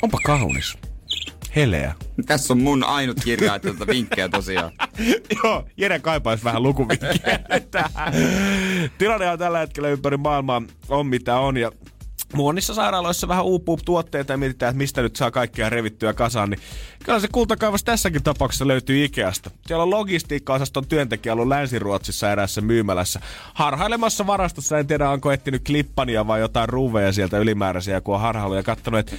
Onpa 0.02 0.18
kaunis. 0.24 0.78
Heleä. 1.56 1.94
Tässä 2.26 2.52
on 2.52 2.60
mun 2.60 2.84
ainut 2.84 3.16
kirja, 3.24 3.54
että 3.54 3.68
tuota 3.68 3.86
vinkkejä 3.86 4.28
tosiaan. 4.28 4.72
Joo, 5.44 5.64
Jere 5.76 5.98
kaipaisi 5.98 6.44
vähän 6.44 6.62
lukuvinkkiä 6.62 7.38
tähän. 7.70 8.14
Tilanne 8.98 9.30
on 9.30 9.38
tällä 9.38 9.58
hetkellä 9.58 9.88
ympäri 9.88 10.16
maailmaa 10.16 10.62
on 10.88 11.06
mitä 11.06 11.38
on 11.38 11.56
ja 11.56 11.72
Monissa 12.32 12.74
sairaaloissa 12.74 13.28
vähän 13.28 13.44
uupuu 13.44 13.78
tuotteita 13.84 14.32
ja 14.32 14.36
mietitään, 14.36 14.70
että 14.70 14.78
mistä 14.78 15.02
nyt 15.02 15.16
saa 15.16 15.30
kaikkea 15.30 15.70
revittyä 15.70 16.12
kasaan, 16.12 16.50
niin 16.50 16.60
kyllä 17.04 17.20
se 17.20 17.28
kultakaivos 17.32 17.84
tässäkin 17.84 18.22
tapauksessa 18.22 18.68
löytyy 18.68 19.04
Ikeasta. 19.04 19.50
Siellä 19.66 19.82
on 19.82 19.90
logistiikka-osaston 19.90 20.86
työntekijä 20.86 21.32
ollut 21.32 21.48
Länsi-Ruotsissa 21.48 22.32
eräässä 22.32 22.60
myymälässä. 22.60 23.20
Harhailemassa 23.54 24.26
varastossa, 24.26 24.78
en 24.78 24.86
tiedä 24.86 25.10
onko 25.10 25.32
etsinyt 25.32 25.64
klippania 25.64 26.26
vai 26.26 26.40
jotain 26.40 26.68
ruuveja 26.68 27.12
sieltä 27.12 27.38
ylimääräisiä, 27.38 28.00
kun 28.00 28.14
on 28.14 28.20
harhailu 28.20 28.54
ja 28.54 28.62
katsonut, 28.62 29.00
että 29.00 29.16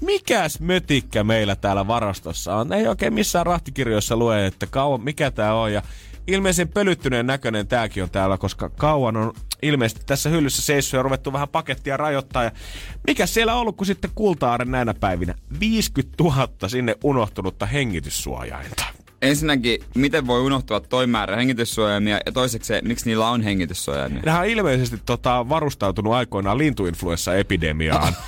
mikäs 0.00 0.60
mötikkä 0.60 1.24
meillä 1.24 1.56
täällä 1.56 1.86
varastossa 1.86 2.56
on. 2.56 2.72
Ei 2.72 2.86
oikein 2.86 3.14
missään 3.14 3.46
rahtikirjoissa 3.46 4.16
lue, 4.16 4.46
että 4.46 4.66
kauan, 4.66 5.00
mikä 5.00 5.30
tää 5.30 5.54
on. 5.54 5.72
Ja 5.72 5.82
ilmeisen 6.26 6.68
pölyttyneen 6.68 7.26
näköinen 7.26 7.68
tääkin 7.68 8.02
on 8.02 8.10
täällä, 8.10 8.38
koska 8.38 8.68
kauan 8.68 9.16
on 9.16 9.32
ilmeisesti 9.62 10.02
tässä 10.06 10.28
hyllyssä 10.28 10.62
seissyt 10.62 10.98
ja 10.98 11.02
ruvettu 11.02 11.32
vähän 11.32 11.48
pakettia 11.48 11.96
rajoittaa. 11.96 12.44
Ja 12.44 12.50
mikä 13.06 13.26
siellä 13.26 13.54
on 13.54 13.60
ollut, 13.60 13.76
kun 13.76 13.86
sitten 13.86 14.10
kultaaren 14.14 14.70
näinä 14.70 14.94
päivinä? 14.94 15.34
50 15.60 16.24
000 16.24 16.48
sinne 16.66 16.96
unohtunutta 17.04 17.66
hengityssuojainta. 17.66 18.84
Ensinnäkin, 19.22 19.80
miten 19.94 20.26
voi 20.26 20.40
unohtua 20.40 20.80
toi 20.80 21.06
määrä 21.06 21.36
hengityssuojaimia 21.36 22.20
ja 22.26 22.32
toiseksi, 22.32 22.72
miksi 22.82 23.06
niillä 23.06 23.28
on 23.28 23.42
hengityssuojaimia? 23.42 24.22
Nehän 24.26 24.40
on 24.40 24.46
ilmeisesti 24.46 24.98
tota, 25.06 25.48
varustautunut 25.48 26.12
aikoinaan 26.12 26.58
lintuinfluenssa-epidemiaan. 26.58 28.12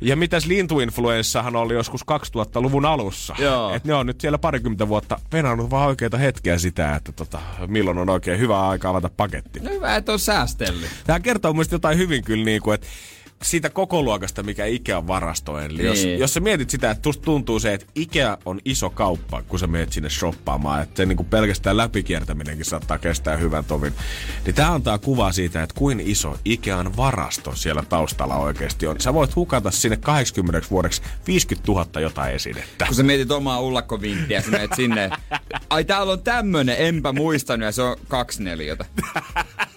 Ja 0.00 0.16
mitäs 0.16 0.46
lintuinfluenssahan 0.46 1.56
oli 1.56 1.74
joskus 1.74 2.00
2000-luvun 2.12 2.84
alussa. 2.84 3.34
Joo. 3.38 3.74
Et 3.74 3.84
ne 3.84 3.94
on 3.94 4.06
nyt 4.06 4.20
siellä 4.20 4.38
parikymmentä 4.38 4.88
vuotta 4.88 5.18
venannut 5.32 5.70
vaan 5.70 5.88
oikeita 5.88 6.18
hetkiä 6.18 6.58
sitä, 6.58 6.96
että 6.96 7.12
tota, 7.12 7.38
milloin 7.66 7.98
on 7.98 8.08
oikein 8.10 8.38
hyvä 8.38 8.68
aika 8.68 8.88
avata 8.88 9.10
paketti. 9.16 9.60
No 9.60 9.70
hyvä, 9.70 9.96
että 9.96 10.12
on 10.12 10.18
säästellyt. 10.18 10.90
Tämä 11.04 11.20
kertoo 11.20 11.52
mun 11.52 11.64
jotain 11.70 11.98
hyvin 11.98 12.24
kyllä 12.24 12.44
niin 12.44 12.62
kuin, 12.62 12.74
että 12.74 12.86
siitä 13.42 13.70
koko 13.70 14.02
luokasta, 14.02 14.42
mikä 14.42 14.64
Ikea 14.66 15.06
varastoi. 15.06 15.64
Eli 15.64 15.86
jos, 15.86 16.04
Niin. 16.04 16.18
jos 16.18 16.34
sä 16.34 16.40
mietit 16.40 16.70
sitä, 16.70 16.90
että 16.90 17.10
tuntuu 17.24 17.60
se, 17.60 17.74
että 17.74 17.86
Ikea 17.94 18.38
on 18.44 18.60
iso 18.64 18.90
kauppa, 18.90 19.42
kun 19.42 19.58
sä 19.58 19.66
menet 19.66 19.92
sinne 19.92 20.10
shoppaamaan, 20.10 20.82
että 20.82 20.96
se 20.96 21.06
niin 21.06 21.16
kuin 21.16 21.26
pelkästään 21.26 21.76
läpikiertäminenkin 21.76 22.64
saattaa 22.64 22.98
kestää 22.98 23.36
hyvän 23.36 23.64
tovin. 23.64 23.92
Niin 24.44 24.54
tää 24.54 24.72
antaa 24.72 24.98
kuvaa 24.98 25.32
siitä, 25.32 25.62
että 25.62 25.74
kuin 25.78 26.00
iso 26.00 26.36
Ikean 26.44 26.96
varasto 26.96 27.54
siellä 27.54 27.82
taustalla 27.88 28.36
oikeasti 28.36 28.86
on. 28.86 29.00
Sä 29.00 29.14
voit 29.14 29.36
hukata 29.36 29.70
sinne 29.70 29.96
80 29.96 30.66
vuodeksi 30.70 31.02
50 31.26 31.72
000 31.72 32.00
jotain 32.00 32.34
esinettä. 32.34 32.86
Kun 32.86 32.94
sä 32.96 33.02
mietit 33.02 33.30
omaa 33.30 33.60
ullakkovinttiä, 33.60 34.42
sä 34.42 34.50
menet 34.50 34.70
sinne. 34.76 35.10
Ai 35.70 35.84
täällä 35.84 36.12
on 36.12 36.22
tämmönen, 36.22 36.76
enpä 36.78 37.12
muistanut, 37.12 37.64
ja 37.64 37.72
se 37.72 37.82
on 37.82 37.96
kaksi 38.08 38.42
neliötä. 38.42 38.84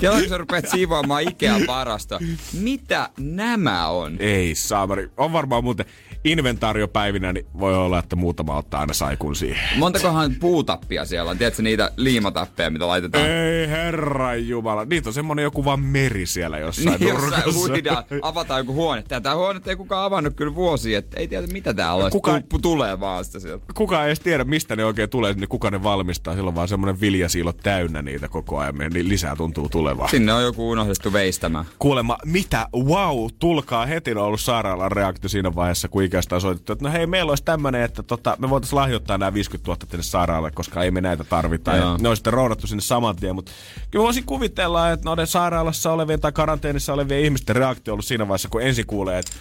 Kello 0.00 0.18
kun 0.18 0.28
sä 0.28 0.38
rupeat 0.38 0.68
siivoamaan 0.68 1.22
Ikean 1.22 1.62
varastoa. 1.66 2.18
Mitä 2.52 3.08
nämä 3.18 3.88
on? 3.88 4.16
Ei 4.20 4.54
saamari. 4.54 5.10
On 5.16 5.32
varmaan 5.32 5.64
muuten 5.64 5.86
inventaariopäivinä, 6.24 7.32
niin 7.32 7.46
voi 7.58 7.76
olla, 7.76 7.98
että 7.98 8.16
muutama 8.16 8.56
ottaa 8.56 8.80
aina 8.80 8.92
saikun 8.92 9.36
siihen. 9.36 9.78
Montakohan 9.78 10.34
puutappia 10.40 11.04
siellä 11.04 11.30
on? 11.30 11.38
Tiedätkö 11.38 11.62
niitä 11.62 11.90
liimatappeja, 11.96 12.70
mitä 12.70 12.86
laitetaan? 12.86 13.26
Ei 13.30 13.68
herran 13.68 14.48
jumala. 14.48 14.84
Niitä 14.84 15.08
on 15.08 15.12
semmonen 15.14 15.42
joku 15.42 15.64
vaan 15.64 15.80
meri 15.80 16.26
siellä 16.26 16.58
jossain 16.58 17.00
Niin, 17.00 17.08
jossain 17.08 17.30
nurkassa. 17.32 17.68
huidaan, 17.68 18.04
avataan 18.22 18.60
joku 18.60 18.72
huone. 18.74 19.02
Tätä 19.08 19.34
huonetta 19.36 19.70
ei 19.70 19.76
kukaan 19.76 20.04
avannut 20.04 20.34
kyllä 20.34 20.54
vuosia, 20.54 20.98
että 20.98 21.20
ei 21.20 21.28
tiedä 21.28 21.46
mitä 21.46 21.74
täällä 21.74 22.04
on. 22.04 22.10
Kuka- 22.10 22.40
Kuka... 22.40 22.62
tulee 22.62 23.00
vaan 23.00 23.24
sitä 23.24 23.40
sieltä. 23.40 23.64
Kukaan 23.74 24.02
ei 24.02 24.08
edes 24.08 24.20
tiedä, 24.20 24.44
mistä 24.44 24.76
ne 24.76 24.84
oikein 24.84 25.10
tulee, 25.10 25.32
niin 25.32 25.48
kuka 25.48 25.70
ne 25.70 25.82
valmistaa. 25.82 26.34
Silloin 26.34 26.56
vaan 26.56 26.68
semmonen 26.68 27.00
viljasiilo 27.00 27.52
täynnä 27.52 28.02
niitä 28.02 28.28
koko 28.28 28.58
ajan, 28.58 28.74
niin 28.78 29.08
lisää 29.08 29.36
tuntuu 29.36 29.68
tulevaa. 29.68 30.08
Sinne 30.08 30.32
on 30.32 30.42
joku 30.42 30.70
unohdettu 30.70 31.12
veistämään. 31.12 31.64
Kuulemma, 31.78 32.18
mitä? 32.24 32.66
Wow, 32.76 33.26
tulkaa 33.38 33.86
heti 33.86 34.10
on 34.12 34.16
ollut 34.18 34.40
sairaalan 34.40 34.92
reaktio 34.92 35.28
siinä 35.28 35.54
vaiheessa, 35.54 35.88
kun 35.88 36.02
on 36.32 36.40
soitettu, 36.40 36.72
että 36.72 36.84
no 36.84 36.92
hei, 36.92 37.06
meillä 37.06 37.30
olisi 37.30 37.44
tämmöinen, 37.44 37.82
että 37.82 38.02
tota, 38.02 38.36
me 38.38 38.50
voitaisiin 38.50 38.76
lahjoittaa 38.76 39.18
nämä 39.18 39.34
50 39.34 39.70
000 39.70 39.86
tänne 39.88 40.02
sairaalalle, 40.02 40.50
koska 40.50 40.82
ei 40.82 40.90
me 40.90 41.00
näitä 41.00 41.24
tarvita. 41.24 41.76
Ja 41.76 41.96
ne 42.00 42.08
on 42.08 42.16
sitten 42.16 42.32
roudattu 42.32 42.66
sinne 42.66 42.80
saman 42.80 43.16
tien, 43.16 43.34
mutta 43.34 43.52
kyllä 43.90 44.02
voisin 44.02 44.24
kuvitella, 44.24 44.90
että 44.90 45.04
noiden 45.04 45.26
sairaalassa 45.26 45.92
olevien 45.92 46.20
tai 46.20 46.32
karanteenissa 46.32 46.92
olevien 46.92 47.20
ihmisten 47.20 47.56
reaktio 47.56 47.92
on 47.92 47.94
ollut 47.94 48.04
siinä 48.04 48.28
vaiheessa, 48.28 48.48
kun 48.48 48.62
ensin 48.62 48.86
kuulee, 48.86 49.18
että 49.18 49.32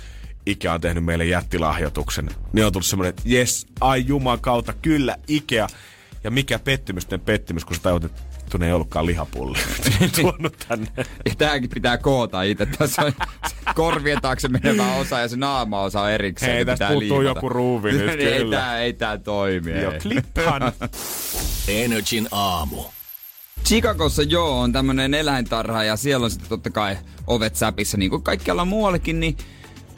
Ikea 0.46 0.74
on 0.74 0.82
tehnyt 0.82 1.06
meille 1.06 1.26
jättilahjoituksen. 1.26 2.30
Niin 2.54 2.66
on 2.66 2.72
tullut 2.72 2.86
semmoinen, 2.86 3.10
että 3.10 3.22
jes, 3.26 3.68
ai 3.82 4.04
juman 4.08 4.40
kautta, 4.40 4.74
kyllä, 4.74 5.16
Ikea. 5.28 5.68
Ja 6.24 6.32
mikä 6.32 6.60
pettymysten 6.60 7.20
pettymys, 7.20 7.66
kun 7.66 7.76
sä 7.76 7.82
tajut, 7.82 8.04
että 8.04 8.22
vittu 8.50 8.58
ne 8.58 8.68
ei 8.68 8.74
ollutkaan 8.74 9.06
lihapulli. 9.06 9.58
Tuonut 10.22 10.66
tänne. 10.68 10.88
Ja 10.98 11.36
tääkin 11.38 11.70
pitää 11.70 11.98
koota 11.98 12.42
itse. 12.42 12.66
Tässä 12.66 13.02
on 13.02 13.14
korvien 13.76 14.22
taakse 14.22 14.48
menevä 14.48 14.96
osa 14.96 15.20
ja 15.20 15.28
se 15.28 15.38
naama-osa 15.38 16.02
on 16.02 16.12
erikseen. 16.12 16.52
Hei, 16.52 16.66
tästä 16.66 16.88
puuttuu 16.88 17.22
joku 17.22 17.50
ruuvi 17.50 17.92
nyt 17.92 18.10
ei, 18.20 18.40
kyllä. 18.40 18.56
Tää, 18.56 18.80
ei 18.80 18.94
tää 18.94 19.18
toimi. 19.18 19.82
Joo, 19.82 19.94
klippan. 20.02 20.62
Energin 21.68 22.28
aamu. 22.32 22.84
Chicagossa 23.66 24.24
joo 24.24 24.60
on 24.60 24.72
tämmönen 24.72 25.14
eläintarha 25.14 25.84
ja 25.84 25.96
siellä 25.96 26.24
on 26.24 26.32
sitten 26.32 26.50
totta 26.50 26.70
kai 26.70 26.98
ovet 27.28 27.56
säpissä 27.56 27.98
niin 27.98 28.10
kuin 28.10 28.24
kaikkialla 28.24 28.66
muuallakin, 28.66 29.20
niin 29.20 29.38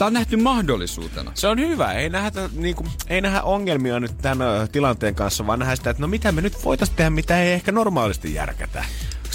Tämä 0.01 0.07
on 0.07 0.13
nähty 0.13 0.37
mahdollisuutena. 0.37 1.31
Se 1.33 1.47
on 1.47 1.59
hyvä. 1.59 1.91
Ei 1.91 2.09
nähdä, 2.09 2.49
niin 2.53 2.75
kuin, 2.75 2.89
ei 3.07 3.21
nähdä 3.21 3.41
ongelmia 3.41 3.99
nyt 3.99 4.17
tämän 4.21 4.37
tilanteen 4.71 5.15
kanssa, 5.15 5.47
vaan 5.47 5.59
nähdä 5.59 5.75
sitä, 5.75 5.89
että 5.89 6.01
no 6.01 6.07
mitä 6.07 6.31
me 6.31 6.41
nyt 6.41 6.65
voitaisiin 6.65 6.95
tehdä, 6.95 7.09
mitä 7.09 7.41
ei 7.41 7.53
ehkä 7.53 7.71
normaalisti 7.71 8.33
järkätä 8.33 8.85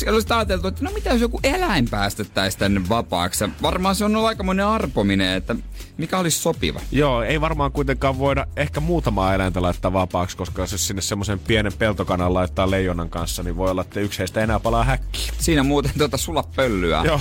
olisi 0.09 0.27
ajateltu, 0.31 0.69
että 0.69 0.85
no 0.85 0.91
mitä 0.95 1.11
jos 1.11 1.21
joku 1.21 1.41
eläin 1.43 1.89
päästettäisiin 1.91 2.59
tänne 2.59 2.81
vapaaksi. 2.89 3.45
Varmaan 3.63 3.95
se 3.95 4.05
on 4.05 4.17
ollut 4.17 4.29
aikamoinen 4.29 4.67
arpominen, 4.67 5.37
että 5.37 5.57
mikä 5.99 6.19
olisi 6.19 6.39
sopiva. 6.39 6.81
Joo, 6.93 7.23
ei 7.23 7.41
varmaan 7.41 7.73
kuitenkaan 7.73 8.19
voida 8.19 8.47
ehkä 8.57 8.81
muutamaa 8.81 9.35
eläintä 9.35 9.63
laittaa 9.63 9.93
vapaaksi, 9.93 10.37
koska 10.37 10.63
jos 10.63 10.87
sinne 10.89 11.03
semmoisen 11.03 11.39
pienen 11.39 11.73
peltokanan 11.73 12.35
laittaa 12.35 12.71
leijonan 12.71 13.11
kanssa, 13.11 13.43
niin 13.43 13.57
voi 13.57 13.71
olla, 13.71 13.83
että 13.83 14.01
yksi 14.01 14.19
heistä 14.19 14.41
enää 14.41 14.61
palaa 14.61 14.85
häkkiin. 14.85 15.31
Siinä 15.39 15.63
muuten 15.63 15.93
tuota 15.99 16.17
sulla 16.17 16.45
pöllyä. 16.57 17.03
Joo, 17.05 17.21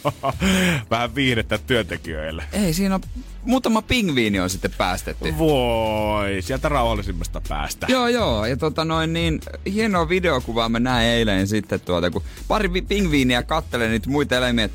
vähän 0.90 1.14
viihdettä 1.14 1.58
työntekijöille. 1.58 2.44
Ei, 2.52 2.74
siinä 2.74 2.94
on 2.94 3.00
muutama 3.44 3.82
pingviini 3.82 4.40
on 4.40 4.50
sitten 4.50 4.70
päästetty. 4.78 5.38
Voi, 5.38 6.42
sieltä 6.42 6.68
rauhallisimmasta 6.68 7.42
päästä. 7.48 7.86
Joo, 7.90 8.08
joo. 8.08 8.46
Ja 8.46 8.56
tota 8.56 8.84
noin 8.84 9.12
niin, 9.12 9.40
hienoa 9.72 10.08
videokuvaa 10.08 10.68
mä 10.68 10.80
näin 10.80 11.08
eilen 11.08 11.48
sitten 11.48 11.80
tuota, 11.80 12.10
kun 12.10 12.22
pari 12.48 12.68
pingviiniä 12.68 13.42
kattelee 13.42 13.88
niitä 13.88 14.10
muita 14.10 14.36
eläimiä, 14.36 14.68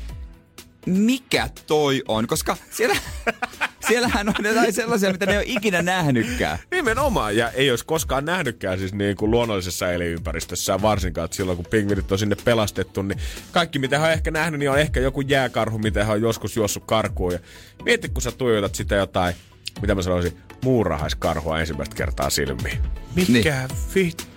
mikä 0.86 1.48
toi 1.66 2.02
on, 2.08 2.26
koska 2.26 2.56
siellä, 2.70 2.96
siellähän 3.88 4.28
on 4.28 4.44
jotain 4.44 4.72
sellaisia, 4.72 5.12
mitä 5.12 5.26
ne 5.26 5.32
ei 5.32 5.38
ole 5.38 5.44
ikinä 5.46 5.82
nähnytkään. 5.82 6.58
Nimenomaan, 6.70 7.36
ja 7.36 7.50
ei 7.50 7.70
olisi 7.70 7.86
koskaan 7.86 8.24
nähnytkään 8.24 8.78
siis 8.78 8.94
niin 8.94 9.16
kuin 9.16 9.30
luonnollisessa 9.30 9.92
elinympäristössä, 9.92 10.82
varsinkaan 10.82 11.24
että 11.24 11.36
silloin 11.36 11.56
kun 11.56 11.66
pingvinit 11.70 12.12
on 12.12 12.18
sinne 12.18 12.36
pelastettu, 12.44 13.02
niin 13.02 13.18
kaikki 13.52 13.78
mitä 13.78 13.98
hän 13.98 14.06
on 14.06 14.12
ehkä 14.12 14.30
nähnyt, 14.30 14.58
niin 14.58 14.70
on 14.70 14.78
ehkä 14.78 15.00
joku 15.00 15.20
jääkarhu, 15.20 15.78
mitä 15.78 16.04
hän 16.04 16.14
on 16.14 16.22
joskus 16.22 16.56
juossut 16.56 16.84
karkuun. 16.86 17.32
Ja 17.32 17.38
mieti, 17.84 18.08
kun 18.08 18.22
sä 18.22 18.32
tuijotat 18.32 18.74
sitä 18.74 18.94
jotain, 18.94 19.34
mitä 19.80 19.94
mä 19.94 20.02
sanoisin, 20.02 20.38
muurahaiskarhua 20.64 21.60
ensimmäistä 21.60 21.96
kertaa 21.96 22.30
silmiin. 22.30 22.78
Mikä 23.16 23.66
niin. 23.68 23.78
fit? 23.88 24.28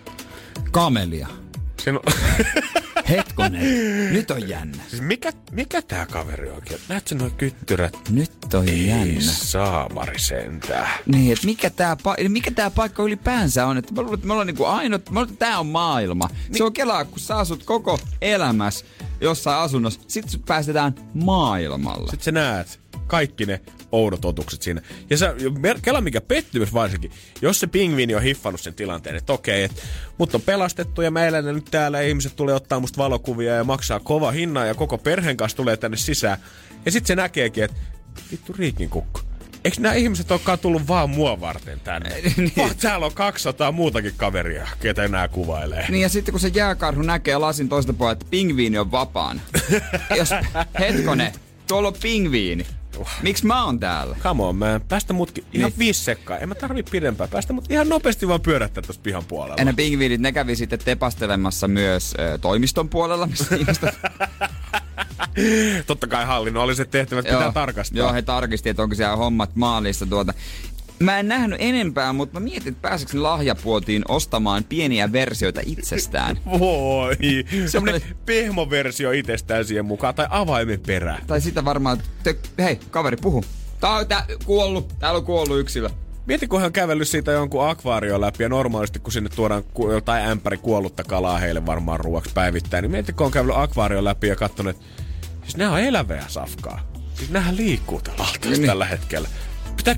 Kamelia. 0.72 1.43
On... 1.92 2.00
Hetkonen, 3.10 4.14
nyt 4.14 4.32
on 4.32 4.50
jännä. 4.50 4.84
Siis 4.88 5.02
mikä, 5.02 5.34
mikä 5.52 5.82
tää 5.82 6.06
kaveri 6.06 6.50
oikein? 6.50 6.80
Näet 6.90 7.08
sä 7.08 7.16
noin 7.16 7.32
kyttyrät? 7.32 7.98
Nyt 8.10 8.54
on 8.54 8.70
Ei 8.70 8.88
jännä. 8.88 9.22
saamari 9.22 10.20
sentään. 10.20 10.88
Niin, 11.06 11.34
että 11.34 11.46
mikä 11.46 11.70
tää, 11.70 11.94
pa- 11.96 12.30
mikä 12.30 12.52
tää 12.52 12.70
paikka 12.70 13.04
ylipäänsä 13.04 13.66
on. 13.66 13.78
Että 13.78 13.94
mä 13.94 14.02
luulen, 14.02 14.14
että 14.14 14.28
me 14.28 14.34
ollaan 14.34 14.48
niinku 14.48 14.66
ainut, 14.66 15.10
mä 15.10 15.20
luulen, 15.20 15.34
että 15.34 15.46
tää 15.46 15.60
on 15.60 15.68
maailma. 15.68 16.28
Niin. 16.48 16.58
Se 16.58 16.64
on 16.64 16.74
kelaa, 16.74 17.06
kun 17.06 17.20
sä 17.20 17.38
asut 17.38 17.64
koko 17.64 18.00
elämässä 18.22 18.86
jossain 19.22 19.58
asunnossa, 19.64 20.00
sit 20.08 20.30
sut 20.30 20.46
päästetään 20.46 20.96
maailmalle. 21.14 22.12
Sitten 22.12 22.24
sä 22.26 22.32
näet 22.32 22.80
kaikki 23.14 23.46
ne 23.46 23.62
oudot 23.92 24.26
otukset 24.26 24.62
siinä. 24.62 24.82
Ja 25.10 25.18
sä, 25.18 25.36
kela 25.82 26.02
mikä 26.02 26.22
pettymys 26.22 26.74
varsinkin, 26.74 27.12
jos 27.42 27.60
se 27.60 27.68
pingviini 27.68 28.16
on 28.16 28.22
hiffannut 28.22 28.62
sen 28.62 28.74
tilanteen, 28.74 29.16
että 29.16 29.34
okei, 29.34 29.64
että 29.64 29.82
mut 30.18 30.36
on 30.36 30.42
pelastettu 30.42 31.02
ja 31.02 31.12
meillä 31.12 31.42
nyt 31.42 31.66
täällä 31.72 32.02
ihmiset 32.02 32.36
tulee 32.36 32.56
ottaa 32.56 32.80
musta 32.80 32.98
valokuvia 32.98 33.56
ja 33.56 33.64
maksaa 33.64 34.00
kova 34.00 34.32
hinna 34.32 34.66
ja 34.66 34.74
koko 34.74 34.98
perheen 34.98 35.38
kanssa 35.38 35.56
tulee 35.56 35.78
tänne 35.78 35.98
sisään. 35.98 36.38
Ja 36.86 36.92
sitten 36.92 37.08
se 37.08 37.16
näkeekin, 37.16 37.64
että 37.64 37.78
vittu 38.32 38.54
riikin 38.54 38.90
kukko. 38.90 39.22
Eikö 39.64 39.78
nämä 39.82 39.94
ihmiset 39.94 40.32
olekaan 40.32 40.60
tullut 40.60 40.88
vaan 40.88 41.10
mua 41.10 41.42
varten 41.42 41.80
tänne? 41.80 42.10
niin. 42.38 42.54
Vaan 42.58 42.76
täällä 42.82 43.06
on 43.06 43.14
200 43.14 43.72
muutakin 43.72 44.14
kaveria, 44.18 44.68
ketä 44.80 45.08
nämä 45.08 45.28
kuvailee. 45.28 45.86
Niin 45.90 46.02
ja 46.02 46.10
sitten 46.10 46.32
kun 46.32 46.40
se 46.40 46.52
jääkarhu 46.54 47.02
näkee 47.02 47.38
lasin 47.38 47.70
toista 47.70 47.94
puolella, 47.94 48.14
että 48.14 48.26
pingviini 48.30 48.78
on 48.78 48.92
vapaana. 48.92 49.42
Jos, 50.18 50.30
hetkone, 50.80 51.34
tuolla 51.68 51.88
on 51.88 51.96
pingviini. 52.02 52.66
Miksi 53.22 53.46
mä 53.46 53.66
oon 53.66 53.80
täällä? 53.80 54.16
Come 54.24 54.44
on, 54.44 54.56
man. 54.56 54.82
Päästä 54.82 55.14
mutkin 55.14 55.44
ihan 55.54 55.70
niin. 55.70 55.80
viisi 55.80 56.04
sekkaa. 56.04 56.38
En 56.38 56.50
mä 56.50 56.56
tarvi 56.56 56.84
pidempään. 56.84 57.30
Päästä 57.30 57.54
mut 57.54 57.72
ihan 57.72 57.90
nopeasti 57.90 58.28
vaan 58.28 58.42
pyörättää 58.42 58.82
tuossa 58.82 59.02
pihan 59.02 59.24
puolella. 59.28 59.56
Ja 59.58 59.66
ne 59.66 59.74
pingviinit, 59.74 60.22
ne 60.22 60.32
kävi 60.32 60.56
sitten 60.56 60.80
tepastelemassa 60.80 61.68
myös 61.68 62.14
ö, 62.20 62.38
toimiston 62.38 62.90
puolella, 62.90 63.28
missä 63.28 63.56
ihmiset... 63.60 63.96
Totta 65.88 66.08
kai 66.08 66.26
hallinnolliset 66.26 66.92
tehtävät 66.92 67.26
pitää 67.26 67.52
tarkastaa. 67.52 67.98
Joo, 67.98 68.14
he 68.14 68.22
tarkisti, 68.22 68.70
että 68.70 68.84
onko 68.84 68.96
siellä 68.96 69.16
hommat 69.16 69.56
maalissa 69.56 70.06
tuota. 70.06 70.34
Mä 71.04 71.20
en 71.20 71.28
nähnyt 71.28 71.58
enempää, 71.62 72.14
mutta 72.14 72.40
mä 72.40 72.44
mietin, 72.44 72.68
että 72.68 72.82
pääsekö 72.82 73.24
lahjapuotiin 73.24 74.04
ostamaan 74.08 74.64
pieniä 74.64 75.12
versioita 75.12 75.62
itsestään. 75.66 76.40
Voi. 76.60 77.18
Semmoinen 77.66 78.02
pehmoversio 78.26 79.12
itsestään 79.12 79.66
siihen 79.66 79.86
mukaan, 79.86 80.16
tai 80.16 80.28
avaimen 80.30 80.80
perä. 80.80 81.18
Tai 81.28 81.42
sitä 81.42 81.66
varmaan, 81.66 81.98
te, 82.24 82.36
hei, 82.60 82.80
kaveri, 82.92 83.18
puhu. 83.18 83.44
Tää 83.80 83.92
on 83.92 84.08
tää, 84.08 84.26
kuollut, 84.46 84.94
täällä 85.00 85.18
on 85.18 85.26
kuollut 85.26 85.60
yksilö. 85.60 85.90
Mieti, 86.26 86.48
kun 86.48 86.60
hän 86.60 86.66
on 86.66 86.74
kävellyt 86.74 87.08
siitä 87.08 87.32
jonkun 87.32 87.70
akvaario 87.70 88.22
läpi 88.22 88.44
ja 88.44 88.50
normaalisti 88.50 89.00
kun 89.00 89.14
sinne 89.14 89.30
tuodaan 89.30 89.64
ku, 89.64 89.92
jotain 89.92 90.26
ämpäri 90.26 90.58
kuollutta 90.58 91.04
kalaa 91.04 91.38
heille 91.38 91.66
varmaan 91.66 92.00
ruoaksi 92.00 92.32
päivittäin, 92.34 92.82
niin 92.82 92.92
mieti, 92.92 93.14
kun 93.14 93.26
on 93.26 93.32
kävellyt 93.32 93.58
akvaario 93.58 94.04
läpi 94.04 94.28
ja 94.28 94.36
katsonut, 94.36 94.76
että 94.76 94.86
siis 95.42 95.58
nämä 95.58 95.72
on 95.72 95.80
elävää 95.80 96.26
safkaa. 96.28 96.92
Siis 97.14 97.30
nämähän 97.30 97.58
liikkuu 97.58 98.02
tällä 98.02 98.26
niin. 98.50 98.66
tällä 98.66 98.86
hetkellä. 98.86 99.28
Pitää, 99.78 99.96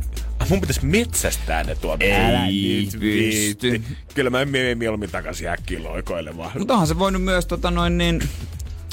mun 0.49 0.61
pitäisi 0.61 0.85
metsästää 0.85 1.63
ne 1.63 1.75
tuolla. 1.75 2.03
Älä 2.27 2.45
nyt 2.47 2.99
pysty. 2.99 3.81
Kyllä 4.13 4.29
mä 4.29 4.45
menen 4.45 4.77
mieluummin 4.77 5.09
takaisin 5.11 5.47
äkkiin 5.47 5.83
loikoilemaan. 5.83 6.51
Mutta 6.57 6.73
onhan 6.73 6.87
se 6.87 6.99
voinut 6.99 7.23
myös 7.23 7.45
tota 7.45 7.71
noin 7.71 7.97
niin, 7.97 8.21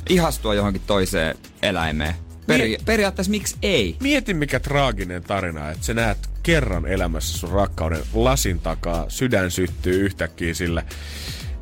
ihastua 0.08 0.54
johonkin 0.54 0.82
toiseen 0.86 1.36
eläimeen. 1.62 2.14
Peri- 2.46 2.78
periaatteessa 2.84 3.30
miksi 3.30 3.56
ei? 3.62 3.96
Mieti 4.00 4.34
mikä 4.34 4.60
traaginen 4.60 5.22
tarina, 5.22 5.70
että 5.70 5.86
sä 5.86 5.94
näet 5.94 6.18
kerran 6.42 6.86
elämässä 6.86 7.38
sun 7.38 7.50
rakkauden 7.50 8.02
lasin 8.14 8.60
takaa, 8.60 9.04
sydän 9.08 9.50
syttyy 9.50 10.00
yhtäkkiä 10.04 10.54
sille 10.54 10.84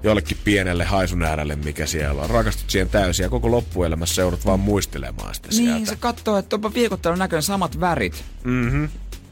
jollekin 0.03 0.37
pienelle 0.45 0.85
haisun 0.85 1.23
äärelle, 1.23 1.57
mikä 1.57 1.87
siellä 1.87 2.23
on. 2.23 2.31
Rakastut 2.31 2.71
siihen 2.71 2.89
täysin 2.89 3.23
ja 3.25 3.31
koko 3.31 3.51
loppuelämässä 3.51 4.23
joudut 4.23 4.45
vaan 4.47 4.61
muistelemaan 4.61 5.35
sitä 5.35 5.49
Niin, 5.49 5.57
sieltä. 5.65 5.87
se 5.91 5.97
katsoo, 5.97 6.39
että 6.39 6.57
onpa 6.57 6.75
viikottelun 6.75 7.19
näköinen 7.19 7.43
samat 7.43 7.81
värit 7.81 8.25
Mhm. 8.45 8.85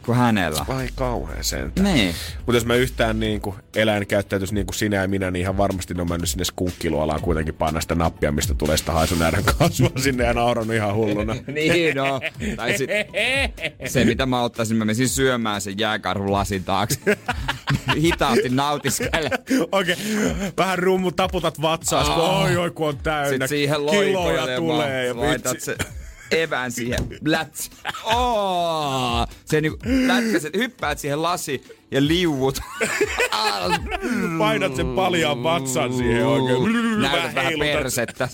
Kuin 0.08 0.18
hänellä. 0.18 0.64
Vai 0.68 0.88
kauhean 0.94 1.44
sentään. 1.44 1.94
Niin. 1.94 2.14
Mutta 2.36 2.56
jos 2.56 2.66
mä 2.66 2.74
yhtään 2.74 3.20
niin 3.20 3.40
kuin 3.40 3.56
eläin 3.76 4.06
käyttäytyisi 4.06 4.54
niin 4.54 4.66
kuin 4.66 4.74
sinä 4.74 4.96
ja 4.96 5.08
minä, 5.08 5.30
niin 5.30 5.40
ihan 5.40 5.56
varmasti 5.56 5.94
ne 5.94 6.02
on 6.02 6.08
mennyt 6.08 6.28
sinne 6.28 6.44
skunkkiluolaan 6.44 7.20
kuitenkin 7.20 7.54
panna 7.54 7.80
sitä 7.80 7.94
nappia, 7.94 8.32
mistä 8.32 8.54
tulee 8.54 8.76
sitä 8.76 8.92
haisun 8.92 9.22
äärän 9.22 9.44
kasvua 9.44 9.90
sinne 10.04 10.24
ja 10.24 10.34
naurannut 10.34 10.76
ihan 10.76 10.94
hulluna. 10.94 11.36
niin, 11.54 11.96
no. 11.96 12.20
Tai 12.56 12.78
sit, 12.78 12.90
se, 13.86 14.04
mitä 14.04 14.26
mä 14.26 14.42
ottaisin, 14.42 14.76
mä 14.76 14.84
menisin 14.84 15.08
syömään 15.08 15.60
sen 15.60 15.78
jääkarhun 15.78 16.32
lasin 16.32 16.64
taakse. 16.64 16.98
Hitaasti 18.02 18.48
nautiskele. 18.48 19.30
Okei, 19.72 19.94
okay. 19.94 20.52
vähän 20.56 20.78
rummu 20.78 21.12
taputat 21.12 21.62
vatsaas, 21.62 22.08
kun 22.08 22.24
oi 22.24 22.56
oi 22.56 22.70
kun 22.70 22.88
on 22.88 22.96
täynnä. 22.96 23.28
Sitten 23.28 23.48
siihen 23.48 23.76
Kiloja 23.90 24.56
tulee 24.56 25.06
ja 25.06 25.16
Laitat 25.16 25.60
se 25.60 25.76
evään 26.30 26.72
siihen. 26.72 26.98
Bläts. 27.24 27.70
Oh! 28.04 29.28
Se 29.44 29.60
niinku 29.60 29.78
lätkäset, 30.06 30.56
hyppäät 30.56 30.98
siihen 30.98 31.22
lasi 31.22 31.78
ja 31.90 32.06
liuut. 32.06 32.60
Painat 34.38 34.76
sen 34.76 34.86
paljaan 34.86 35.42
vatsan 35.42 35.92
siihen 35.92 36.26
oikein. 36.26 37.02
Näytät 37.02 37.34
vähän 37.34 37.52
persettä. 37.58 38.28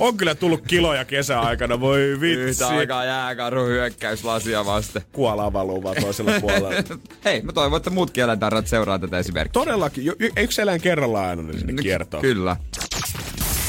On 0.00 0.16
kyllä 0.16 0.34
tullut 0.34 0.62
kiloja 0.66 1.04
kesäaikana, 1.04 1.80
voi 1.80 2.16
vitsi. 2.20 2.40
Yhtä 2.40 2.68
aikaa 2.68 3.04
jääkarhu 3.04 3.64
hyökkäys 3.64 4.24
lasia 4.24 4.66
vasten. 4.66 5.02
Kuolaa 5.12 5.52
valuu 5.52 5.82
vaan 5.82 5.96
toisella 6.00 6.40
puolella. 6.40 6.70
Hei, 7.24 7.42
mä 7.42 7.52
toivon, 7.52 7.76
että 7.76 7.90
muutkin 7.90 8.24
eläintarrat 8.24 8.66
seuraa 8.66 8.98
tätä 8.98 9.18
esimerkkiä. 9.18 9.52
Todellakin, 9.52 10.12
yksi 10.36 10.62
eläin 10.62 10.80
kerrallaan 10.80 11.28
aina 11.28 11.42
ne 11.42 11.58
sinne 11.58 11.82
kiertoo. 11.82 12.20
Kyllä. 12.20 12.56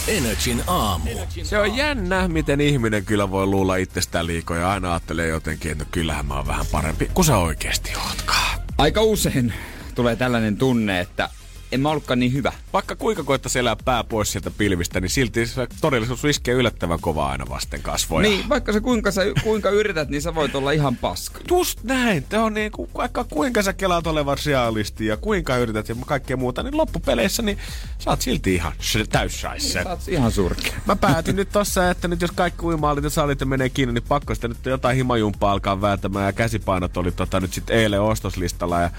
Energin 0.08 0.63
aamu. 0.68 1.10
Se 1.44 1.60
on 1.60 1.76
jännä, 1.76 2.28
miten 2.28 2.62
ihminen 2.62 3.06
kyllä 3.06 3.32
voi 3.32 3.46
luulla 3.46 3.76
itsestään 3.76 4.28
liikoja 4.28 4.62
ja 4.62 4.72
aina 4.72 4.92
ajattelee 4.92 5.28
jotenkin, 5.28 5.72
että 5.72 5.84
no 5.84 5.89
kyllähän 5.92 6.26
mä 6.26 6.36
oon 6.36 6.48
vähän 6.48 6.66
parempi 6.72 7.10
kuin 7.13 7.26
sä 7.26 7.38
oikeasti 7.38 7.92
ootkaan. 8.08 8.60
Aika 8.78 9.02
usein 9.02 9.54
tulee 9.96 10.16
tällainen 10.16 10.58
tunne, 10.58 11.00
että 11.00 11.30
en 11.73 11.79
mä 11.79 11.89
ollutkaan 11.89 12.19
niin 12.19 12.33
hyvä. 12.33 12.53
Vaikka 12.73 12.95
kuinka 12.95 13.23
koettaisi 13.23 13.59
elää 13.59 13.75
pää 13.86 14.03
pois 14.03 14.31
sieltä 14.31 14.51
pilvistä, 14.51 15.01
niin 15.01 15.09
silti 15.09 15.47
se 15.47 15.67
todellisuus 15.82 16.26
iskee 16.26 16.53
yllättävän 16.53 16.99
kovaa 16.99 17.30
aina 17.30 17.45
vasten 17.49 17.82
kasvoja. 17.82 18.30
Niin, 18.30 18.49
vaikka 18.49 18.74
sä 18.74 18.82
kuinka, 18.82 19.11
sä 19.11 19.21
kuinka 19.43 19.69
yrität, 19.69 20.09
niin 20.09 20.21
sä 20.21 20.36
voit 20.36 20.55
olla 20.55 20.71
ihan 20.71 20.95
paska. 20.95 21.39
Just 21.49 21.84
näin. 21.84 22.24
Te 22.24 22.38
on 22.38 22.53
niin 22.53 22.71
kuin, 22.71 22.89
vaikka 22.95 23.24
kuinka 23.24 23.61
sä 23.61 23.74
kelaat 23.74 24.07
olevan 24.07 24.38
realisti 24.45 25.05
ja 25.05 25.17
kuinka 25.17 25.57
yrität 25.57 25.89
ja 25.89 25.95
kaikkea 26.05 26.38
muuta, 26.38 26.63
niin 26.63 26.78
loppupeleissä 26.78 27.41
niin 27.41 27.57
sä 27.99 28.09
oot 28.09 28.21
silti 28.21 28.55
ihan 28.55 28.74
täyssaisse. 29.09 29.84
Sä 29.84 29.89
oot 29.89 30.07
ihan 30.07 30.32
surkea. 30.32 30.74
Mä 30.86 30.95
päätin 30.95 31.36
nyt 31.36 31.49
tossa, 31.49 31.89
että 31.89 32.07
nyt 32.07 32.21
jos 32.21 32.32
kaikki 32.32 32.65
uimaalit 32.65 33.03
ja 33.03 33.09
salit 33.09 33.45
menee 33.45 33.69
kiinni, 33.69 33.93
niin 33.93 34.03
pakko 34.07 34.36
sitä 34.36 34.47
nyt 34.47 34.65
jotain 34.65 34.95
himajumpaa 34.95 35.51
alkaa 35.51 35.82
vääntämään 35.82 36.26
ja 36.26 36.34
käsipainot 36.34 36.97
oli 36.97 37.11
tota 37.11 37.39
nyt 37.39 37.53
sitten 37.53 37.78
eilen 37.78 38.01
ostoslistalla 38.01 38.82
ja 38.82 38.89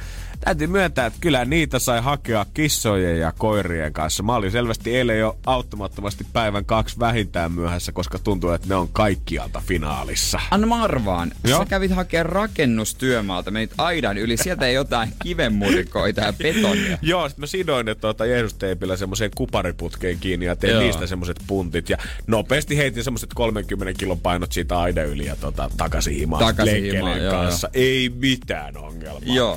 täytyy 0.45 0.67
myöntää, 0.67 1.07
että 1.07 1.19
kyllä 1.21 1.45
niitä 1.45 1.79
sai 1.79 2.01
hakea 2.01 2.47
kissojen 2.55 3.19
ja 3.19 3.33
koirien 3.39 3.93
kanssa. 3.93 4.23
Mä 4.23 4.35
olin 4.35 4.51
selvästi 4.51 4.97
eilen 4.97 5.19
jo 5.19 5.39
auttamattomasti 5.47 6.27
päivän 6.33 6.65
kaksi 6.65 6.99
vähintään 6.99 7.53
myöhässä, 7.53 7.93
koska 7.93 8.19
tuntuu, 8.19 8.51
että 8.51 8.69
ne 8.69 8.75
on 8.75 8.89
kaikkialta 8.89 9.63
finaalissa. 9.67 10.41
Anna 10.51 10.67
mä 10.67 10.83
arvaan. 10.83 11.33
Joo. 11.45 11.59
Sä 11.59 11.65
kävit 11.65 11.91
hakemaan 11.91 12.27
rakennustyömaalta, 12.27 13.51
menit 13.51 13.71
aidan 13.79 14.19
yli, 14.19 14.37
sieltä 14.37 14.67
ei 14.67 14.75
jotain 14.75 15.13
kivenmurikoita 15.23 16.21
ja 16.21 16.33
betonia. 16.33 16.99
Joo, 17.03 17.29
sit 17.29 17.39
mä 17.39 17.47
sidoin 17.47 17.87
ne 17.87 17.95
tuota 17.95 18.27
Jeesus-teipillä 18.27 18.97
semmoiseen 18.97 19.31
kupariputkeen 19.35 20.19
kiinni 20.19 20.47
ja 20.47 20.57
tein 20.57 20.73
Joo. 20.73 20.83
niistä 20.83 21.07
semmoset 21.07 21.37
puntit. 21.47 21.91
Ja 21.91 21.97
nopeasti 22.27 22.77
heitin 22.77 23.05
semmoset 23.05 23.31
30 23.35 23.99
kilon 23.99 24.21
painot 24.21 24.53
siitä 24.53 24.79
aidan 24.79 25.07
yli 25.07 25.27
ja 25.27 25.37
tota, 25.37 25.71
takaisin 25.77 26.15
himaan. 26.15 26.45
Takaisin 26.45 26.85
himaan, 26.85 27.23
joo, 27.23 27.33
kanssa. 27.33 27.69
Ei 27.75 28.09
mitään 28.09 28.77
ongelmaa. 28.77 29.35
Joo. 29.35 29.57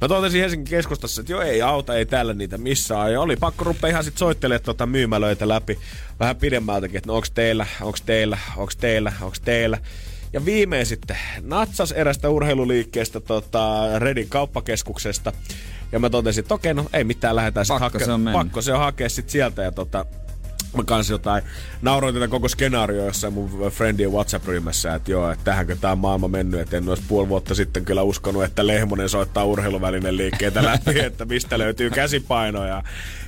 Mä 0.00 0.08
totesin 0.08 0.40
Helsingin 0.40 0.70
keskustassa, 0.70 1.20
että 1.20 1.32
joo 1.32 1.40
ei 1.40 1.62
auta, 1.62 1.94
ei 1.94 2.06
täällä 2.06 2.34
niitä 2.34 2.58
missään. 2.58 3.12
Ja 3.12 3.20
oli 3.20 3.36
pakko 3.36 3.64
rupea 3.64 3.90
ihan 3.90 4.04
sit 4.04 4.18
soittelemaan 4.18 4.64
tuota 4.64 4.86
myymälöitä 4.86 5.48
läpi 5.48 5.78
vähän 6.20 6.36
pidemmältäkin, 6.36 6.96
että 6.96 7.08
no 7.08 7.14
onks 7.14 7.30
teillä, 7.30 7.66
onks 7.82 8.02
teillä, 8.02 8.38
onks 8.56 8.76
teillä, 8.76 9.12
onks 9.20 9.40
teillä. 9.40 9.78
Ja 10.32 10.44
viimein 10.44 10.86
sitten 10.86 11.16
natsas 11.42 11.92
erästä 11.92 12.28
urheiluliikkeestä 12.30 13.20
tota, 13.20 13.88
Redin 13.98 14.28
kauppakeskuksesta. 14.28 15.32
Ja 15.92 15.98
mä 15.98 16.10
totesin, 16.10 16.42
että 16.42 16.54
okei, 16.54 16.74
no 16.74 16.86
ei 16.92 17.04
mitään, 17.04 17.36
lähdetään 17.36 17.66
sitten 17.66 17.80
Pakko 17.80 17.98
se 17.98 18.12
on 18.12 18.20
mennä. 18.20 18.38
pakko 18.38 18.62
se 18.62 18.72
on 18.72 18.78
hakea 18.78 19.08
sit 19.08 19.30
sieltä. 19.30 19.62
Ja 19.62 19.72
tota, 19.72 20.06
mä 20.76 20.84
kanssa 20.84 21.12
jotain, 21.12 21.42
nauroin 21.82 22.14
tätä 22.14 22.28
koko 22.28 22.48
skenaario 22.48 23.04
jossain 23.04 23.32
mun 23.32 23.70
friendien 23.70 24.12
WhatsApp-ryhmässä, 24.12 24.94
että 24.94 25.10
joo, 25.10 25.30
että 25.30 25.44
tähänkö 25.44 25.76
tää 25.76 25.92
on 25.92 25.98
maailma 25.98 26.28
mennyt, 26.28 26.60
että 26.60 26.76
en 26.76 26.88
olisi 26.88 27.02
puoli 27.08 27.28
vuotta 27.28 27.54
sitten 27.54 27.84
kyllä 27.84 28.02
uskonut, 28.02 28.44
että 28.44 28.66
Lehmonen 28.66 29.08
soittaa 29.08 29.44
urheiluvälinen 29.44 30.16
liikkeitä 30.16 30.64
läpi, 30.64 31.00
että 31.06 31.24
mistä 31.24 31.58
löytyy 31.58 31.90
käsipainoja. 31.90 32.82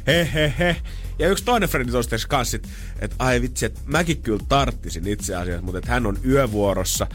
He 0.07 0.29
he 0.35 0.55
he. 0.59 0.77
Ja 1.19 1.29
yksi 1.29 1.45
toinen 1.45 1.69
frendi 1.69 1.93
tosiaan 1.93 2.21
kanssa, 2.29 2.57
että 3.01 3.17
ai 3.19 3.43
vitsi, 3.43 3.67
että 3.67 3.81
mäkin 3.87 4.23
kyllä 4.23 4.45
tarttisin 4.49 5.07
itse 5.07 5.35
asiassa, 5.35 5.63
mutta 5.63 5.79
että 5.79 5.91
hän 5.91 6.07
on 6.07 6.19
yövuorossa, 6.27 7.07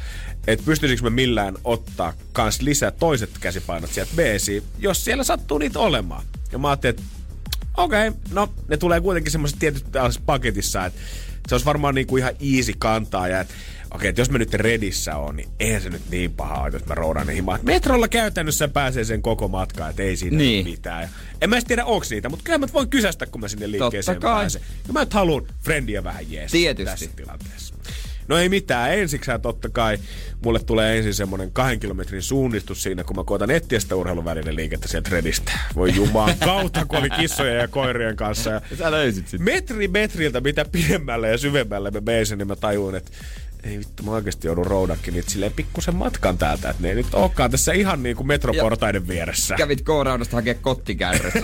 että 0.47 0.65
pystyisikö 0.65 1.03
mä 1.03 1.09
millään 1.09 1.55
ottaa 1.63 2.13
kans 2.33 2.61
lisää 2.61 2.91
toiset 2.91 3.29
käsipainot 3.39 3.91
sieltä 3.91 4.11
BC, 4.15 4.63
jos 4.79 5.05
siellä 5.05 5.23
sattuu 5.23 5.57
niitä 5.57 5.79
olemaan. 5.79 6.23
Ja 6.51 6.57
mä 6.57 6.69
ajattelin, 6.69 6.95
että 6.99 7.15
Okei, 7.77 8.07
okay, 8.07 8.19
no 8.31 8.49
ne 8.67 8.77
tulee 8.77 9.01
kuitenkin 9.01 9.33
tietyssä 9.59 9.87
tällaisessa 9.91 10.23
paketissa, 10.25 10.85
että 10.85 10.99
se 11.49 11.55
olisi 11.55 11.65
varmaan 11.65 11.95
niinku 11.95 12.17
ihan 12.17 12.33
easy 12.55 12.73
kantaa 12.77 13.27
ja 13.27 13.39
että 13.39 13.53
okei, 13.91 14.09
että 14.09 14.21
jos 14.21 14.29
mä 14.29 14.37
nyt 14.37 14.53
redissä 14.53 15.17
on, 15.17 15.35
niin 15.35 15.49
eihän 15.59 15.81
se 15.81 15.89
nyt 15.89 16.01
niin 16.11 16.31
paha 16.33 16.61
ole, 16.61 16.69
jos 16.73 16.85
mä 16.85 16.95
roudan 16.95 17.27
ne 17.27 17.35
himaan. 17.35 17.59
Metrolla 17.63 18.07
käytännössä 18.07 18.67
pääsee 18.67 19.03
sen 19.03 19.21
koko 19.21 19.47
matkaan, 19.47 19.89
että 19.89 20.03
ei 20.03 20.15
siinä 20.17 20.37
Niin. 20.37 20.65
niin. 20.65 20.75
mitään. 20.77 21.01
Ja 21.03 21.09
en 21.41 21.49
mä 21.49 21.55
edes 21.55 21.65
tiedä, 21.65 21.85
onks 21.85 22.09
niitä, 22.09 22.29
mutta 22.29 22.43
kyllä 22.43 22.57
mä 22.57 22.67
voin 22.73 22.89
kysästä, 22.89 23.25
kun 23.25 23.41
mä 23.41 23.47
sinne 23.47 23.71
liikkeeseen 23.71 24.15
Totta 24.15 24.27
kai. 24.27 24.41
pääsen. 24.43 24.61
Ja 24.87 24.93
mä 24.93 24.99
nyt 24.99 25.13
haluan 25.13 25.43
friendiä 25.63 26.03
vähän 26.03 26.31
jees 26.31 26.51
Tietysti. 26.51 26.85
tässä 26.91 27.09
tilanteessa. 27.15 27.75
No 28.27 28.37
ei 28.37 28.49
mitään, 28.49 28.93
ensiksään 28.93 29.41
totta 29.41 29.69
kai 29.69 29.97
mulle 30.43 30.59
tulee 30.59 30.97
ensin 30.97 31.13
semmonen 31.13 31.51
kahden 31.51 31.79
kilometrin 31.79 32.21
suunnistus 32.21 32.83
siinä, 32.83 33.03
kun 33.03 33.15
mä 33.15 33.23
koitan 33.23 33.51
etsiä 33.51 33.79
sitä 33.79 33.95
urheiluvälinen 33.95 34.55
liikettä 34.55 34.87
sieltä 34.87 35.09
Redistä. 35.09 35.51
Voi 35.75 35.95
jumaan 35.95 36.33
kautta, 36.45 36.85
kun 36.85 36.99
oli 36.99 37.09
kissojen 37.09 37.57
ja 37.57 37.67
koirien 37.67 38.15
kanssa. 38.15 38.49
Ja 38.49 38.61
Sä 38.77 38.91
löysit 38.91 39.27
sit. 39.27 39.41
metri 39.41 39.87
metriltä, 39.87 40.41
mitä 40.41 40.65
pidemmälle 40.65 41.29
ja 41.29 41.37
syvemmälle 41.37 41.91
me 41.91 42.01
meisin, 42.05 42.37
niin 42.37 42.47
mä 42.47 42.55
tajuin, 42.55 42.95
että 42.95 43.11
ei 43.65 43.79
vittu, 43.79 44.03
mä 44.03 44.11
oikeasti 44.11 44.47
joudun 44.47 44.65
roudakin 44.65 45.13
niitä 45.13 45.31
silleen 45.31 45.53
pikkusen 45.53 45.95
matkan 45.95 46.37
täältä, 46.37 46.69
että 46.69 46.83
ne 46.83 46.89
ei 46.89 46.95
nyt 46.95 47.13
olekaan 47.13 47.51
tässä 47.51 47.73
ihan 47.73 48.03
niin 48.03 48.15
kuin 48.15 48.27
metroportaiden 48.27 49.07
vieressä. 49.07 49.55
Kävit 49.55 49.81
K-raudasta 49.81 50.35
hakea 50.35 50.53
kottikärryt. 50.53 51.33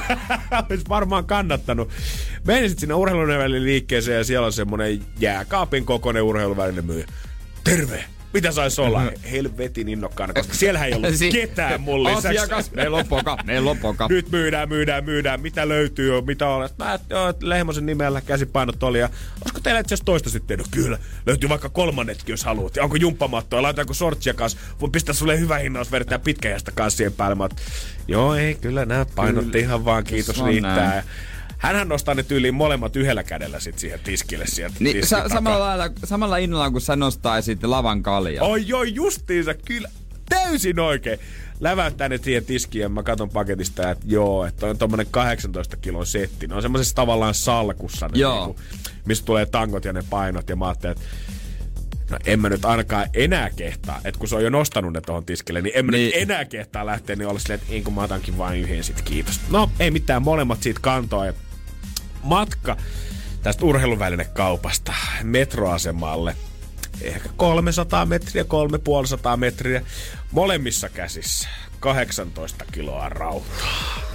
Olisi 0.69 0.89
varmaan 0.89 1.25
kannattanut. 1.25 1.89
Menin 2.47 2.69
sitten 2.69 2.79
sinne 2.81 2.93
urheiluvälinen 2.93 3.63
liikkeeseen 3.63 4.17
ja 4.17 4.23
siellä 4.23 4.45
on 4.45 4.53
semmonen 4.53 5.05
jääkaapin 5.19 5.85
kokoinen 5.85 6.23
urheiluvälinen 6.23 6.85
myyjä. 6.85 7.05
Terve! 7.63 8.05
Mitä 8.33 8.51
sais 8.51 8.79
olla? 8.79 9.01
Helvetin 9.31 9.89
innokkaana, 9.89 10.33
koska 10.33 10.53
siellä 10.53 10.85
ei 10.85 10.93
ollut 10.93 11.15
Si- 11.21 11.31
ketään 11.31 11.81
mun 11.81 12.03
lisäksi. 12.03 12.27
Asiakas, 12.27 12.71
meillä 12.71 12.97
on 12.97 13.07
poka, 13.07 13.37
meillä 13.43 13.71
on 13.71 13.77
poka. 13.77 14.07
Nyt 14.09 14.31
myydään, 14.31 14.69
myydään, 14.69 15.03
myydään. 15.05 15.41
Mitä 15.41 15.67
löytyy, 15.69 16.21
mitä 16.21 16.47
on. 16.47 16.69
Mä 16.77 16.99
joo, 17.09 17.33
Lehmosen 17.41 17.85
nimellä 17.85 18.21
käsipainot 18.21 18.83
oli. 18.83 18.99
Ja 18.99 19.09
olisiko 19.41 19.59
teillä 19.59 19.79
itse 19.79 19.95
toista 20.05 20.29
sitten? 20.29 20.59
No 20.59 20.65
kyllä. 20.71 20.99
Löytyy 21.25 21.49
vaikka 21.49 21.69
kolmannetkin, 21.69 22.33
jos 22.33 22.43
haluat. 22.43 22.75
Ja 22.75 22.83
onko 22.83 22.95
jumppamattoa? 22.95 23.61
Laitaanko 23.61 23.93
sortsia 23.93 24.33
kanssa? 24.33 24.57
Voin 24.81 24.91
pistää 24.91 25.13
sulle 25.15 25.39
hyvä 25.39 25.57
hinnaus, 25.57 25.91
vedetään 25.91 26.21
pitkäjästä 26.21 26.71
kanssa 26.71 26.97
siihen 26.97 27.13
päälle. 27.13 27.35
Mä 27.35 27.49
joo, 28.07 28.35
ei, 28.35 28.55
kyllä 28.55 28.85
nämä 28.85 29.05
painot 29.15 29.55
ihan 29.55 29.85
vaan, 29.85 30.03
kiitos 30.03 30.43
riittää. 30.45 30.75
näin. 30.89 31.03
Hänhän 31.61 31.87
nostaa 31.89 32.13
ne 32.15 32.23
tyyliin 32.23 32.53
molemmat 32.53 32.95
yhdellä 32.95 33.23
kädellä 33.23 33.59
sit 33.59 33.79
siihen 33.79 33.99
tiskille 33.99 34.47
sieltä 34.47 34.75
Niin, 34.79 35.07
sa- 35.07 35.29
samalla, 35.29 35.59
lailla, 35.59 35.89
samalla 36.03 36.37
innolla, 36.37 36.71
kun 36.71 36.81
sä 36.81 36.95
nostaisit 36.95 37.63
lavan 37.63 38.03
kaljaa. 38.03 38.45
Oi 38.45 38.67
joo, 38.67 38.83
justiinsa, 38.83 39.53
kyllä. 39.53 39.89
Täysin 40.29 40.79
oikein. 40.79 41.19
Läväyttää 41.59 42.09
ne 42.09 42.17
siihen 42.17 42.45
tiskiin 42.45 42.81
ja 42.81 42.89
mä 42.89 43.03
katon 43.03 43.29
paketista, 43.29 43.91
että 43.91 44.05
joo, 44.07 44.45
että 44.45 44.65
on 44.67 44.77
tommonen 44.77 45.07
18 45.11 45.77
kilon 45.77 46.05
setti. 46.05 46.47
Ne 46.47 46.55
on 46.55 46.61
semmoisessa 46.61 46.95
tavallaan 46.95 47.33
salkussa, 47.33 48.07
ne 48.07 48.19
Joo. 48.19 48.45
niinku, 48.45 48.61
mistä 49.05 49.25
tulee 49.25 49.45
tangot 49.45 49.85
ja 49.85 49.93
ne 49.93 50.03
painot. 50.09 50.49
Ja 50.49 50.55
mä 50.55 50.65
ajattelin, 50.67 50.91
että 50.97 51.05
no 52.11 52.17
en 52.25 52.39
mä 52.39 52.49
nyt 52.49 52.65
ainakaan 52.65 53.07
enää 53.13 53.49
kehtaa, 53.49 54.01
että 54.05 54.19
kun 54.19 54.27
se 54.29 54.35
on 54.35 54.43
jo 54.43 54.49
nostanut 54.49 54.93
ne 54.93 55.01
tuohon 55.01 55.25
tiskille, 55.25 55.61
niin 55.61 55.71
en 55.75 55.85
mä 55.85 55.91
Niin. 55.91 56.05
nyt 56.05 56.21
enää 56.21 56.45
kehtaa 56.45 56.85
lähteä, 56.85 57.15
niin 57.15 57.27
olla 57.27 57.39
silleen, 57.39 57.59
että 57.61 57.73
ei 57.73 57.81
kun 57.81 57.93
mä 57.93 58.03
otankin 58.03 58.37
vain 58.37 58.61
yhden 58.61 58.83
sit, 58.83 59.01
kiitos. 59.01 59.39
No, 59.49 59.71
ei 59.79 59.91
mitään, 59.91 60.21
molemmat 60.21 60.63
siitä 60.63 60.79
kantoa 60.83 61.25
ja 61.25 61.33
matka 62.23 62.77
tästä 63.43 63.65
urheiluvälinen-kaupasta 63.65 64.93
metroasemalle 65.23 66.35
ehkä 67.01 67.29
300 67.37 68.05
metriä, 68.05 68.43
350 68.43 69.37
metriä, 69.37 69.81
molemmissa 70.31 70.89
käsissä 70.89 71.49
18 71.79 72.65
kiloa 72.71 73.09
rautaa. 73.09 74.10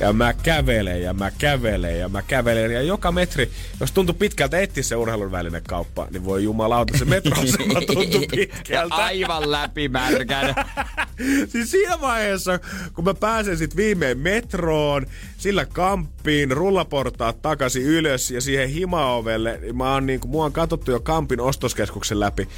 Ja 0.00 0.12
mä 0.12 0.32
kävelen 0.32 1.02
ja 1.02 1.14
mä 1.14 1.30
kävelen 1.38 1.98
ja 1.98 2.08
mä 2.08 2.22
kävelen. 2.22 2.70
Ja 2.70 2.82
joka 2.82 3.12
metri, 3.12 3.50
jos 3.80 3.92
tuntuu 3.92 4.14
pitkältä 4.14 4.60
etsiä 4.60 4.82
se 4.82 4.96
urheilun 4.96 5.32
välinen 5.32 5.62
kauppa, 5.68 6.06
niin 6.10 6.24
voi 6.24 6.44
jumalauta, 6.44 6.98
se 6.98 7.04
metroasema 7.04 7.80
tuntuu 7.86 8.24
pitkältä. 8.30 8.94
aivan 9.04 9.50
läpimärkänä. 9.50 10.54
siis 11.52 11.70
siinä 11.70 12.00
vaiheessa, 12.00 12.58
kun 12.94 13.04
mä 13.04 13.14
pääsen 13.14 13.58
sit 13.58 13.76
viimein 13.76 14.18
metroon, 14.18 15.06
sillä 15.38 15.66
kamppiin, 15.66 16.50
rullaportaat 16.50 17.42
takaisin 17.42 17.82
ylös 17.82 18.30
ja 18.30 18.40
siihen 18.40 18.68
himaovelle, 18.68 19.58
niin 19.62 19.76
mä 19.76 19.92
oon 19.92 20.06
niinku, 20.06 20.28
mua 20.28 20.44
on 20.44 20.52
katsottu 20.52 20.90
jo 20.90 21.00
kampin 21.00 21.40
ostoskeskuksen 21.40 22.20
läpi, 22.20 22.48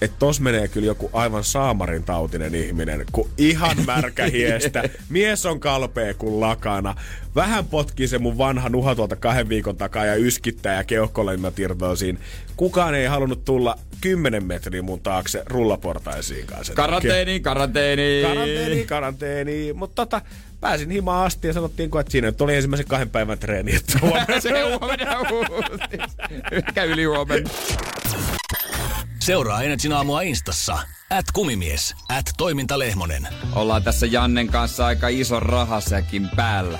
että 0.00 0.16
tos 0.18 0.40
menee 0.40 0.68
kyllä 0.68 0.86
joku 0.86 1.10
aivan 1.12 1.44
saamarin 1.44 2.04
tautinen 2.04 2.54
ihminen, 2.54 3.04
kun 3.12 3.30
ihan 3.38 3.76
märkä 3.86 4.26
hiestä. 4.26 4.82
Mies 5.08 5.46
on 5.46 5.60
kalpea 5.60 6.14
kuin 6.14 6.40
lakana. 6.82 7.02
Vähän 7.34 7.64
potkii 7.66 8.08
se 8.08 8.18
mun 8.18 8.38
vanha 8.38 8.68
nuha 8.68 8.94
tuolta 8.94 9.16
kahden 9.16 9.48
viikon 9.48 9.76
takaa 9.76 10.06
ja 10.06 10.14
yskittää 10.14 10.76
ja 10.76 10.84
keuhkolennat 10.84 11.58
irtoaa 11.58 11.96
siinä. 11.96 12.18
Kukaan 12.56 12.94
ei 12.94 13.06
halunnut 13.06 13.44
tulla 13.44 13.78
10 14.00 14.44
metriä 14.44 14.82
mun 14.82 15.00
taakse 15.00 15.42
rullaportaisiin 15.46 16.46
kanssa. 16.46 16.74
Karanteeni, 16.74 17.40
karanteeni. 17.40 18.22
Karanteeni, 18.22 18.84
karanteeni. 18.84 19.72
Mutta 19.72 19.94
tota, 19.94 20.20
pääsin 20.60 20.90
himaan 20.90 21.26
asti 21.26 21.46
ja 21.48 21.52
sanottiin, 21.52 21.90
että 22.00 22.12
siinä 22.12 22.26
nyt 22.26 22.40
oli 22.40 22.54
ensimmäisen 22.54 22.86
kahden 22.86 23.10
päivän 23.10 23.38
treeni. 23.38 23.74
Että 23.74 23.98
huomenna 24.02 24.40
Se 24.40 24.50
huomenna. 24.62 25.16
Ehkä 26.52 26.84
yli 26.84 27.04
huomenna. 27.04 27.50
Seuraa 29.22 29.62
Energin 29.62 29.92
aamua 29.92 30.22
Instassa. 30.22 30.78
At 31.10 31.26
kumimies. 31.32 31.94
At 32.08 32.30
toimintalehmonen. 32.36 33.28
Ollaan 33.54 33.82
tässä 33.82 34.06
Jannen 34.06 34.46
kanssa 34.46 34.86
aika 34.86 35.08
ison 35.08 35.42
rahasäkin 35.42 36.28
päällä. 36.36 36.78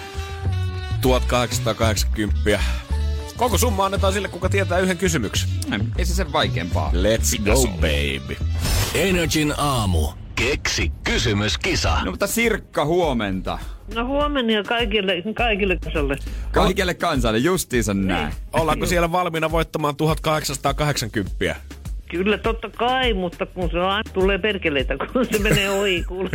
1880 1.00 2.60
Koko 3.36 3.58
summa 3.58 3.84
annetaan 3.84 4.12
sille, 4.12 4.28
kuka 4.28 4.48
tietää 4.48 4.78
yhden 4.78 4.98
kysymyksen. 4.98 5.48
Ei 5.98 6.04
se 6.04 6.14
sen 6.14 6.32
vaikeampaa. 6.32 6.92
Let's 6.92 7.42
go, 7.44 7.66
baby. 7.66 8.36
Energin 8.94 9.54
aamu. 9.56 10.08
Keksi 10.34 10.92
kysymyskisa. 11.04 12.04
No 12.04 12.10
mutta 12.10 12.26
Sirkka, 12.26 12.84
huomenta. 12.84 13.58
No 13.94 14.06
huomenna 14.06 14.52
ja 14.52 14.62
kaikille, 14.64 15.22
kaikille 15.34 15.76
kansalle. 15.76 16.16
Kaikelle 16.52 16.94
kansalle, 16.94 17.38
justiinsa 17.38 17.94
näin. 17.94 18.34
Ollaanko 18.52 18.86
siellä 18.86 19.12
valmiina 19.12 19.50
voittamaan 19.50 19.96
1880? 19.96 21.56
Kyllä 22.12 22.38
totta 22.38 22.70
kai, 22.70 23.14
mutta 23.14 23.46
kun 23.46 23.70
se 23.70 23.78
aina 23.78 24.10
tulee 24.12 24.38
perkeleitä, 24.38 24.96
kun 25.12 25.26
se 25.32 25.38
menee 25.38 25.70
ohi, 25.70 26.04
kuule. 26.08 26.30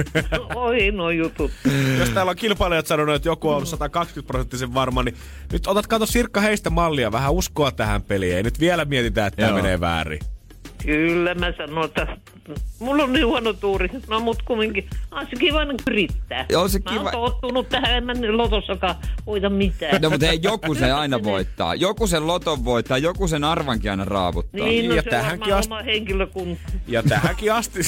ohi 0.55 0.91
no 0.91 1.09
jutut. 1.09 1.51
Jos 1.99 2.09
täällä 2.09 2.29
on 2.29 2.35
kilpailijat 2.35 2.87
sanonut, 2.87 3.15
että 3.15 3.29
joku 3.29 3.49
on 3.49 3.55
ollut 3.55 3.69
120 3.69 4.27
prosenttisen 4.27 4.73
varma, 4.73 5.03
niin 5.03 5.15
nyt 5.51 5.67
otat 5.67 5.87
kato 5.87 6.05
Sirkka 6.05 6.41
heistä 6.41 6.69
mallia, 6.69 7.11
vähän 7.11 7.33
uskoa 7.33 7.71
tähän 7.71 8.01
peliin. 8.01 8.37
Ei 8.37 8.43
nyt 8.43 8.59
vielä 8.59 8.85
mietitä, 8.85 9.25
että 9.25 9.41
tämä 9.41 9.55
menee 9.55 9.79
väärin. 9.79 10.19
Kyllä 10.85 11.35
mä 11.35 11.53
sanon, 11.57 11.85
että 11.85 12.17
mulla 12.79 13.03
on 13.03 13.13
niin 13.13 13.25
huono 13.25 13.53
tuuri. 13.53 13.89
No 14.07 14.19
mut 14.19 14.41
kumminkin, 14.41 14.89
on 15.11 15.25
se 15.29 15.35
kiva 15.39 15.59
aina 15.59 15.73
yrittää. 15.87 16.45
Joo, 16.49 16.67
se 16.67 16.79
Mä 16.85 16.91
kiva. 16.91 17.11
oon 17.13 17.31
tottunut 17.31 17.69
tähän, 17.69 17.97
en 17.97 18.05
mä 18.05 18.13
nyt 18.13 18.35
lotossakaan 18.35 18.95
voita 19.25 19.49
mitään. 19.49 20.01
No 20.01 20.09
mutta 20.09 20.25
hei, 20.25 20.39
joku 20.41 20.75
se 20.75 20.91
aina 20.91 21.23
voittaa. 21.23 21.75
Joku 21.75 22.07
sen 22.07 22.27
loton 22.27 22.65
voittaa, 22.65 22.97
joku 22.97 23.27
sen 23.27 23.43
arvankin 23.43 23.91
aina 23.91 24.05
raavuttaa. 24.05 24.65
Niin, 24.65 24.89
no 24.89 24.95
Ja 24.95 25.01
se 25.01 25.09
on 25.09 25.11
tähänkin 25.11 25.39
varmaan 25.53 25.59
asti- 25.59 25.73
oma 25.73 25.83
henkilökunta. 25.83 26.61
Ja 26.87 27.03
tähänkin 27.03 27.53
asti... 27.53 27.79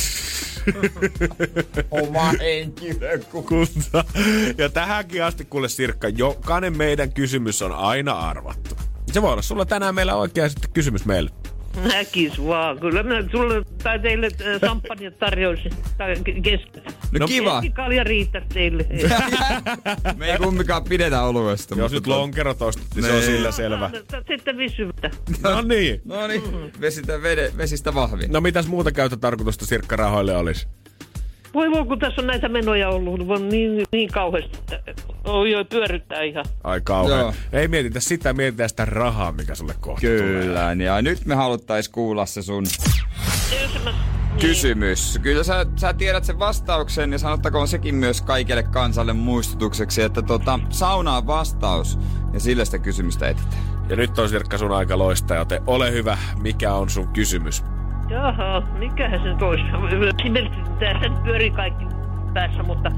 Oma 1.92 2.32
henkilökunta. 2.40 4.04
Ja 4.58 4.70
tähänkin 4.70 5.24
asti, 5.24 5.46
kuule 5.46 5.70
Sirkka, 5.70 6.10
jokainen 6.10 6.78
meidän 6.78 7.14
kysymys 7.14 7.62
on 7.62 7.72
aina 7.72 8.12
arvattu. 8.12 8.76
Se 9.12 9.22
voi 9.22 9.32
olla 9.32 9.42
sulla 9.42 9.66
tänään 9.66 9.96
meillä 9.96 10.16
oikea 10.16 10.50
sitten 10.50 10.70
kysymys 10.74 11.06
meille. 11.06 11.30
Näkis 11.94 12.46
vaan. 12.48 12.80
Kyllä 12.80 13.04
mä 13.04 13.24
sulle 13.32 13.66
tai 13.84 14.00
teille 14.00 14.28
äh, 14.28 14.62
samppanjat 14.62 15.20
tarjoisin. 15.20 15.72
Tai 15.98 16.16
kesken. 16.44 16.84
No, 17.20 17.28
kiva. 17.28 17.62
Keskikalja 17.62 18.04
riittää 18.04 18.42
teille. 18.54 18.86
Me 20.18 20.32
ei 20.32 20.38
kumminkaan 20.38 20.84
pidetä 20.84 21.22
oluesta. 21.24 21.76
Jos 21.76 21.92
nyt 21.92 22.08
lonkerot 22.08 22.62
ostit, 22.62 22.96
niin 22.96 23.06
se 23.06 23.12
on 23.12 23.22
sillä 23.22 23.52
selvä. 23.52 23.90
Sitten 24.28 24.58
visyvää. 24.58 25.12
No 25.44 25.62
niin. 25.62 26.02
No 26.06 26.28
niin, 26.28 26.42
vesistä, 26.82 27.22
vede, 27.22 27.52
vesistä 27.58 27.94
vahvi. 27.94 28.28
No 28.28 28.42
mitäs 28.42 28.68
muuta 28.68 28.92
käyttötarkoitusta 28.92 29.66
Sirkka 29.66 29.96
rahoille 29.96 30.38
olisi? 30.38 30.68
Voi 31.54 31.72
voi, 31.72 31.86
kun 31.86 32.00
tässä 32.00 32.22
on 32.22 32.28
näitä 32.28 32.50
menoja 32.50 32.89
ollut, 32.89 33.28
vaan 33.28 33.50
niin, 33.50 33.86
niin 33.91 34.10
kauheasti. 34.10 34.60
että 34.88 35.04
Oi, 35.24 35.56
oi, 35.56 35.66
pyöryttää 35.66 36.22
ihan. 36.22 36.45
Ai 36.64 36.82
kauhean. 36.82 37.20
Joo. 37.20 37.34
Ei 37.54 37.68
mietitä 37.68 38.00
sitä, 38.00 38.34
mietitään 38.34 38.70
sitä 38.70 38.86
rahaa, 38.86 39.32
mikä 39.32 39.56
sulle 39.56 39.76
kohta 39.80 40.02
Kyllä, 40.02 40.76
ja 40.86 41.02
nyt 41.02 41.26
me 41.26 41.36
haluttais 41.36 41.89
kuulla 41.89 42.26
se 42.26 42.41
sun 42.41 42.66
kysymys. 44.41 45.20
Kyllä 45.22 45.43
sä, 45.43 45.66
sä 45.76 45.93
tiedät 45.93 46.24
sen 46.24 46.39
vastauksen 46.39 47.12
ja 47.12 47.18
sanottakoon 47.18 47.68
sekin 47.68 47.95
myös 47.95 48.22
kaikille 48.22 48.64
kansalle 48.64 49.14
muistutukseksi, 49.14 50.02
että 50.02 50.22
tota, 50.22 50.60
sauna 50.70 51.18
on 51.18 51.28
vastaus 51.28 52.00
ja 52.34 52.39
sillä 52.39 52.66
sitä 52.66 52.80
kysymystä 52.80 53.30
etsitään. 53.30 53.64
Ja 53.89 53.95
nyt 53.95 54.20
on 54.20 54.30
Sirkka 54.30 54.58
sun 54.58 54.72
aika 54.72 54.97
loistaa, 54.97 55.38
joten 55.38 55.62
ole 55.68 55.91
hyvä, 55.91 56.18
mikä 56.41 56.74
on 56.74 56.89
sun 56.89 57.08
kysymys? 57.08 57.64
Jaha, 58.10 58.62
mikähän 58.80 59.20
se 59.20 59.30
nyt 59.30 59.41
olisi? 59.41 59.64
Esimerkiksi 60.20 60.60
tässä 60.80 61.10
nyt 61.10 61.24
pyörii 61.24 61.51
kaikki 61.51 61.86
päässä, 62.34 62.64
mutta 62.64 62.91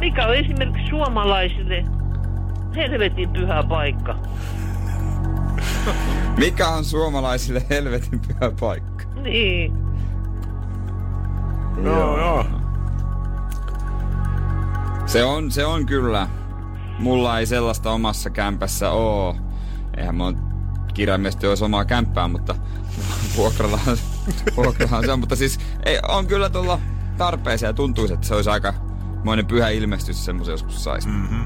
mikä 0.00 0.26
on 0.26 0.34
esimerkiksi 0.34 0.88
suomalaisille 0.90 1.84
helvetin 2.76 3.30
pyhä 3.30 3.62
paikka? 3.62 4.16
Mikä 6.38 6.68
on 6.68 6.84
suomalaisille 6.84 7.62
helvetin 7.70 8.20
pyhä 8.20 8.52
paikka? 8.60 9.04
Niin. 9.22 9.72
Joo, 11.84 12.18
joo. 12.18 12.46
Se 15.06 15.24
on, 15.24 15.50
se 15.50 15.64
on 15.66 15.86
kyllä. 15.86 16.28
Mulla 16.98 17.38
ei 17.38 17.46
sellaista 17.46 17.90
omassa 17.90 18.30
kämpässä 18.30 18.90
oo. 18.90 19.36
Eihän 19.96 20.14
mä 20.14 20.24
kirjaimellisesti 20.94 21.46
olisi 21.46 21.64
omaa 21.64 21.84
kämppää, 21.84 22.28
mutta 22.28 22.54
vuokrallahan, 23.36 23.96
vuokrallahan 24.56 25.04
se 25.04 25.12
on. 25.12 25.20
Mutta 25.20 25.36
siis 25.36 25.60
ei, 25.86 25.98
on 26.08 26.26
kyllä 26.26 26.50
tulla 26.50 26.80
tarpeeseen 27.18 27.68
ja 27.68 27.74
tuntuisi, 27.74 28.14
että 28.14 28.26
se 28.26 28.34
olisi 28.34 28.50
aika 28.50 28.74
moinen 29.24 29.46
pyhä 29.46 29.68
ilmestys, 29.68 30.16
jos 30.16 30.24
semmoisen 30.24 30.52
joskus 30.52 30.84
saisi. 30.84 31.08
Mm. 31.08 31.44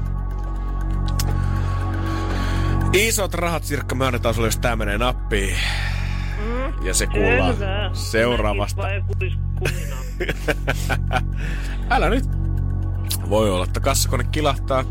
Isot 2.93 3.33
rahat, 3.33 3.63
Sirkka, 3.63 3.95
me 3.95 4.05
annetaan 4.07 4.35
sulle, 4.35 4.47
jos 4.47 4.57
tää 4.57 4.75
menee 4.75 4.97
nappiin. 4.97 5.55
Ja 6.83 6.93
se 6.93 7.07
kuullaan 7.07 7.55
Selvä. 7.57 7.89
seuraavasta. 7.93 8.83
Älä 11.89 12.09
nyt. 12.09 12.25
Voi 13.29 13.51
olla, 13.51 13.63
että 13.63 13.79
kassakone 13.79 14.23
kilahtaa. 14.23 14.83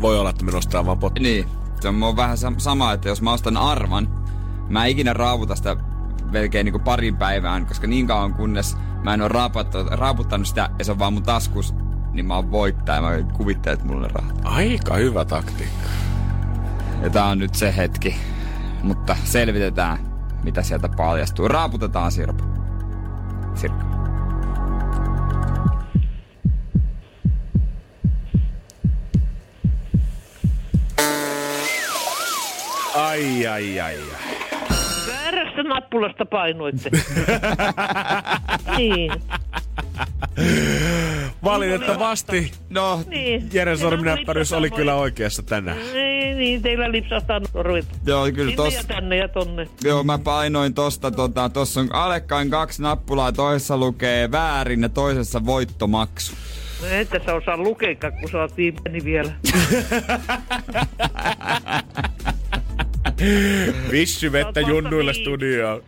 Voi 0.00 0.18
olla, 0.18 0.30
että 0.30 0.44
me 0.44 0.52
nostaa 0.52 0.86
vaan 0.86 0.98
potti. 0.98 1.20
Niin, 1.20 1.46
se 1.80 1.88
on 1.88 2.16
vähän 2.16 2.36
sam- 2.38 2.58
sama, 2.60 2.92
että 2.92 3.08
jos 3.08 3.22
mä 3.22 3.32
ostan 3.32 3.56
arvan, 3.56 4.08
mä 4.68 4.84
en 4.84 4.90
ikinä 4.90 5.12
raavuta 5.12 5.56
sitä 5.56 5.76
melkein 6.32 6.64
niin 6.64 6.80
parin 6.80 7.16
päivään, 7.16 7.66
koska 7.66 7.86
niin 7.86 8.06
kauan 8.06 8.34
kunnes 8.34 8.76
mä 9.02 9.14
en 9.14 9.22
ole 9.22 9.30
raaputtanut, 9.90 10.46
sitä 10.46 10.70
ja 10.78 10.84
se 10.84 10.92
on 10.92 10.98
vaan 10.98 11.12
mun 11.12 11.22
taskus, 11.22 11.74
niin 12.12 12.26
mä 12.26 12.34
oon 12.34 12.50
voittaja. 12.50 13.02
Mä 13.02 13.08
kuvittelen, 13.32 13.74
että 13.74 13.86
mulla 13.86 14.06
on 14.06 14.10
rahat. 14.10 14.40
Aika 14.44 14.94
hyvä 14.94 15.24
taktiikka. 15.24 15.88
Ja 17.02 17.10
tää 17.10 17.24
on 17.24 17.38
nyt 17.38 17.54
se 17.54 17.76
hetki. 17.76 18.16
Mutta 18.82 19.16
selvitetään, 19.24 19.98
mitä 20.42 20.62
sieltä 20.62 20.88
paljastuu. 20.88 21.48
Raaputetaan 21.48 22.12
Sirpa. 22.12 22.44
Sirpa. 23.54 23.88
Ai, 32.94 33.46
ai, 33.46 33.80
ai, 33.80 33.96
ai. 33.96 34.27
Väärästä 35.32 35.62
nappulasta 35.62 36.26
painoitte. 36.26 36.90
niin. 38.76 39.12
Valitettavasti 41.44 42.52
No, 42.70 43.00
niin. 43.06 43.48
Jere 43.52 43.76
Teillä 43.76 43.90
Sorminäppäryys 43.90 44.52
oli 44.52 44.70
kyllä 44.70 44.94
oikeassa 44.94 45.42
tänään. 45.42 45.78
Niin, 45.92 46.38
niin, 46.38 46.62
teillä 46.62 46.92
lipsahtaa 46.92 47.40
sormet. 47.52 47.86
joo, 48.06 48.26
kyllä 48.34 48.56
tos, 48.56 48.74
ja 48.74 48.84
tänne 48.84 49.16
ja 49.16 49.28
tonne. 49.28 49.68
joo, 49.84 50.04
mä 50.04 50.18
painoin 50.18 50.74
tosta, 50.74 51.10
tota, 51.10 51.48
tossa 51.48 51.80
on 51.80 51.94
alekkain 51.94 52.50
kaksi 52.50 52.82
nappulaa, 52.82 53.32
toisessa 53.32 53.76
lukee 53.76 54.30
väärin 54.30 54.82
ja 54.82 54.88
toisessa 54.88 55.46
voittomaksu. 55.46 56.32
No 56.82 56.88
et 56.88 57.08
sä 57.26 57.34
osaa 57.34 57.56
lukeekaan, 57.56 58.12
kun 58.20 58.30
sä 58.30 58.38
oot 58.38 58.56
niin 58.56 59.04
vielä. 59.04 59.32
Vissy 63.92 64.32
vettä 64.32 64.60
Sä 64.60 64.66
oot 64.66 64.68
junnuille 64.68 65.10
vasta 65.10 65.22
studioon. 65.22 65.82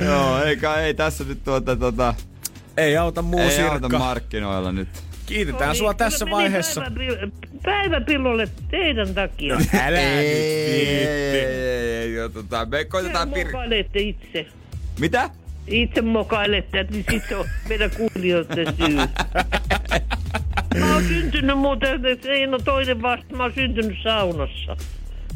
Joo, 0.00 0.42
eikä 0.44 0.74
ei 0.74 0.94
tässä 0.94 1.24
nyt 1.24 1.44
tuota, 1.44 1.76
tota, 1.76 2.14
Ei 2.76 2.96
auta 2.96 3.22
muu 3.22 3.40
ei 3.40 3.60
auta 3.62 3.78
Sirkka. 3.78 3.98
markkinoilla 3.98 4.72
nyt. 4.72 4.88
Kiitetään 5.26 5.68
No 5.68 5.74
sua 5.74 5.90
niin, 5.90 5.96
tässä 5.98 6.26
vaiheessa. 6.30 6.80
päiväpil- 6.82 7.30
Päiväpillolle 7.62 8.48
teidän 8.70 9.14
takia. 9.14 9.54
Älä 9.54 9.90
nyt 9.90 10.08
ei, 10.08 10.86
viitti. 10.86 11.38
ei, 11.38 11.96
ei, 11.96 12.14
joo, 12.14 12.28
tota, 12.28 12.66
me 12.66 12.84
koitetaan 12.84 13.30
pir... 13.30 13.46
mokailette 13.46 14.00
itse. 14.00 14.46
Mitä? 15.00 15.30
Itse 15.66 16.02
mokailette, 16.02 16.86
niin 16.90 17.04
sit 17.10 17.22
se 17.28 17.36
on 17.36 17.46
meidän 17.68 17.90
kuulijoiden 17.90 18.66
syy. 18.76 18.96
Mä 20.78 20.92
oon 20.94 21.04
syntynyt 21.04 21.58
muuten, 21.58 22.06
että 22.06 22.28
ei 22.28 22.46
no 22.46 22.58
toinen 22.58 23.02
vasta, 23.02 23.36
mä 23.36 23.42
oon 23.42 23.52
syntynyt 23.54 23.96
saunassa. 24.02 24.76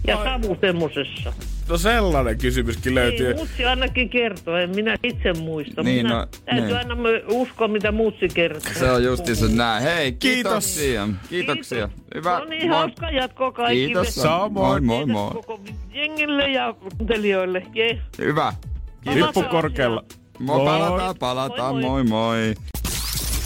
Ja 0.06 0.24
savu 0.24 0.56
semmosessa. 0.60 1.32
No 1.68 1.78
sellainen 1.78 2.38
kysymyskin 2.38 2.94
löytyy. 2.94 3.26
Niin, 3.26 3.36
mutsi 3.36 3.64
ainakin 3.64 4.08
kertoo, 4.08 4.56
en 4.56 4.70
minä 4.70 4.96
itse 5.02 5.32
muista. 5.32 5.82
Niin, 5.82 6.06
minä 6.06 6.18
no, 6.18 6.26
täytyy 6.44 6.66
niin. 6.66 6.76
aina 6.76 6.96
uskoa, 7.28 7.68
mitä 7.68 7.92
mutsi 7.92 8.28
kertoo. 8.34 8.72
Se 8.78 8.90
on 8.90 9.04
justiinsa 9.04 9.46
näin. 9.48 9.82
Hei, 9.82 10.12
Kiitos. 10.12 10.64
kiitoksia. 10.76 11.08
Kiitoksia. 11.28 11.88
Hyvä. 12.14 12.38
No 12.38 12.44
niin, 12.44 12.70
hauskaa 12.70 13.10
jatkoa 13.10 13.52
kaikille. 13.52 13.86
Kiitos. 13.86 14.14
Samoin. 14.14 14.84
Moi, 14.84 15.04
moi, 15.04 15.04
Kiitos 15.04 15.12
moi. 15.12 15.30
koko 15.30 15.60
jengille 15.94 16.50
ja 16.50 16.72
kuuntelijoille. 16.72 17.66
Yeah. 17.76 17.98
Hyvä. 18.18 18.52
Lippu 19.14 19.42
korkealla. 19.42 20.04
Moi, 20.38 20.56
Moi. 20.56 20.66
palataan, 20.66 21.14
palataan. 21.18 21.74
Moi, 21.74 21.82
Moi, 21.82 22.04
moi. 22.04 22.54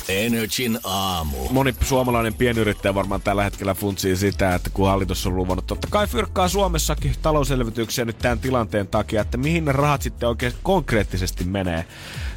Energin 0.08 0.78
aamu. 0.84 1.36
Moni 1.50 1.74
suomalainen 1.80 2.34
pienyrittäjä 2.34 2.94
varmaan 2.94 3.22
tällä 3.22 3.44
hetkellä 3.44 3.74
funtsii 3.74 4.16
sitä, 4.16 4.54
että 4.54 4.70
kun 4.70 4.88
hallitus 4.88 5.26
on 5.26 5.36
luvannut 5.36 5.66
totta 5.66 5.88
kai 5.90 6.06
fyrkkaa 6.06 6.48
Suomessakin 6.48 7.14
talouselvytyksiä 7.22 8.04
nyt 8.04 8.18
tämän 8.18 8.38
tilanteen 8.38 8.88
takia, 8.88 9.20
että 9.20 9.36
mihin 9.36 9.64
ne 9.64 9.72
rahat 9.72 10.02
sitten 10.02 10.28
oikein 10.28 10.52
konkreettisesti 10.62 11.44
menee. 11.44 11.84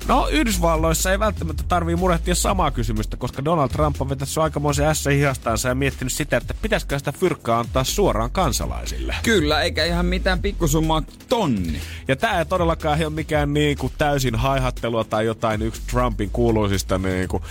No 0.07 0.27
Yhdysvalloissa 0.27 1.11
ei 1.11 1.19
välttämättä 1.19 1.63
tarvii 1.67 1.95
murehtia 1.95 2.35
samaa 2.35 2.71
kysymystä, 2.71 3.17
koska 3.17 3.45
Donald 3.45 3.69
Trump 3.69 4.01
on 4.01 4.09
vetänyt 4.09 4.37
aikamoisen 4.37 4.85
ässä 4.85 5.09
hihastaansa 5.09 5.69
ja 5.69 5.75
miettinyt 5.75 6.13
sitä, 6.13 6.37
että 6.37 6.53
pitäisikö 6.61 6.99
sitä 6.99 7.11
fyrkkaa 7.11 7.59
antaa 7.59 7.83
suoraan 7.83 8.31
kansalaisille. 8.31 9.15
Kyllä, 9.23 9.61
eikä 9.61 9.85
ihan 9.85 10.05
mitään 10.05 10.39
pikkusummaa 10.39 11.03
tonni. 11.29 11.81
Ja 12.07 12.15
tämä 12.15 12.39
ei 12.39 12.45
todellakaan 12.45 12.99
ole 13.03 13.09
mikään 13.09 13.53
niin 13.53 13.77
kuin 13.77 13.93
täysin 13.97 14.35
haihattelua 14.35 15.03
tai 15.03 15.25
jotain 15.25 15.61
yksi 15.61 15.81
Trumpin 15.91 16.29
kuuluisista 16.29 16.97
niin 16.97 17.27
kuin 17.27 17.43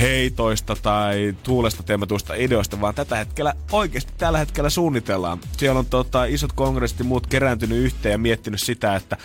heitoista 0.00 0.76
tai 0.82 1.34
tuulesta 1.42 1.82
teematuista 1.82 2.34
ideoista, 2.34 2.80
vaan 2.80 2.94
tätä 2.94 3.16
hetkellä 3.16 3.54
oikeasti 3.72 4.12
tällä 4.18 4.38
hetkellä 4.38 4.70
suunnitellaan. 4.70 5.38
Siellä 5.56 5.78
on 5.78 5.86
tota, 5.86 6.24
isot 6.24 6.52
kongressit 6.52 6.98
ja 6.98 7.04
muut 7.04 7.26
kerääntynyt 7.26 7.78
yhteen 7.78 8.12
ja 8.12 8.18
miettinyt 8.18 8.60
sitä, 8.60 8.96
että 8.96 9.16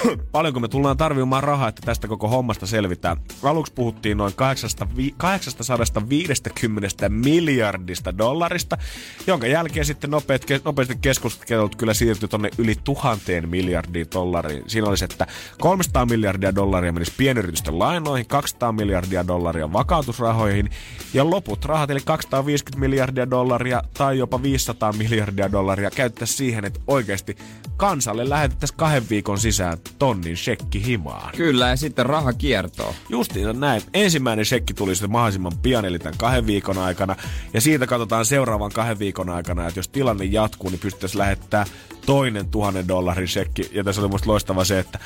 paljonko 0.32 0.60
me 0.60 0.68
tullaan 0.68 0.96
tarvitsemaan 0.96 1.42
rahaa, 1.42 1.68
että 1.68 1.82
tästä 1.84 2.08
koko 2.08 2.28
hommasta 2.28 2.66
selvitään. 2.66 3.16
Aluksi 3.42 3.72
puhuttiin 3.72 4.18
noin 4.18 4.34
850 4.34 7.08
miljardista 7.08 8.18
dollarista, 8.18 8.78
jonka 9.26 9.46
jälkeen 9.46 9.86
sitten 9.86 10.10
nopeat, 10.10 10.42
nopeasti 10.64 10.98
keskustelut 11.00 11.76
kyllä 11.76 11.94
siirtyi 11.94 12.28
tonne 12.28 12.50
yli 12.58 12.76
tuhanteen 12.84 13.48
miljardiin 13.48 14.06
dollariin. 14.14 14.64
Siinä 14.66 14.88
olisi, 14.88 15.04
että 15.04 15.26
300 15.60 16.06
miljardia 16.06 16.54
dollaria 16.54 16.92
menisi 16.92 17.12
pienyritysten 17.16 17.78
lainoihin, 17.78 18.26
200 18.26 18.72
miljardia 18.72 19.26
dollaria 19.26 19.72
vakautusrahoihin 19.72 20.70
ja 21.14 21.30
loput 21.30 21.64
rahat, 21.64 21.90
eli 21.90 22.00
250 22.04 22.80
miljardia 22.80 23.30
dollaria 23.30 23.82
tai 23.94 24.18
jopa 24.18 24.42
500 24.42 24.92
miljardia 24.92 25.52
dollaria 25.52 25.90
käyttäisiin 25.90 26.38
siihen, 26.38 26.64
että 26.64 26.80
oikeasti 26.86 27.36
kansalle 27.76 28.28
lähetettäisiin 28.28 28.78
kahden 28.78 29.02
viikon 29.10 29.38
sisään 29.38 29.78
tonnin 29.98 30.36
shekki 30.36 30.84
himaan. 30.84 31.32
Kyllä, 31.36 31.68
ja 31.68 31.76
sitten 31.76 32.06
raha 32.06 32.32
kiertoo. 32.32 32.94
Justiin 33.08 33.60
näin. 33.60 33.82
Ensimmäinen 33.94 34.44
shekki 34.44 34.74
tuli 34.74 34.94
sitten 34.94 35.10
mahdollisimman 35.12 35.58
pian, 35.62 35.84
eli 35.84 35.98
tämän 35.98 36.18
kahden 36.18 36.46
viikon 36.46 36.78
aikana. 36.78 37.16
Ja 37.54 37.60
siitä 37.60 37.86
katsotaan 37.86 38.24
seuraavan 38.24 38.72
kahden 38.72 38.98
viikon 38.98 39.30
aikana, 39.30 39.66
että 39.66 39.78
jos 39.78 39.88
tilanne 39.88 40.24
jatkuu, 40.24 40.70
niin 40.70 40.80
pystyttäisiin 40.80 41.18
lähettää 41.18 41.64
toinen 42.10 42.48
tuhannen 42.48 42.88
dollarin 42.88 43.28
shekki. 43.28 43.70
Ja 43.72 43.84
tässä 43.84 44.00
oli 44.00 44.08
musta 44.08 44.30
loistava 44.30 44.64
se, 44.64 44.78
että 44.78 44.98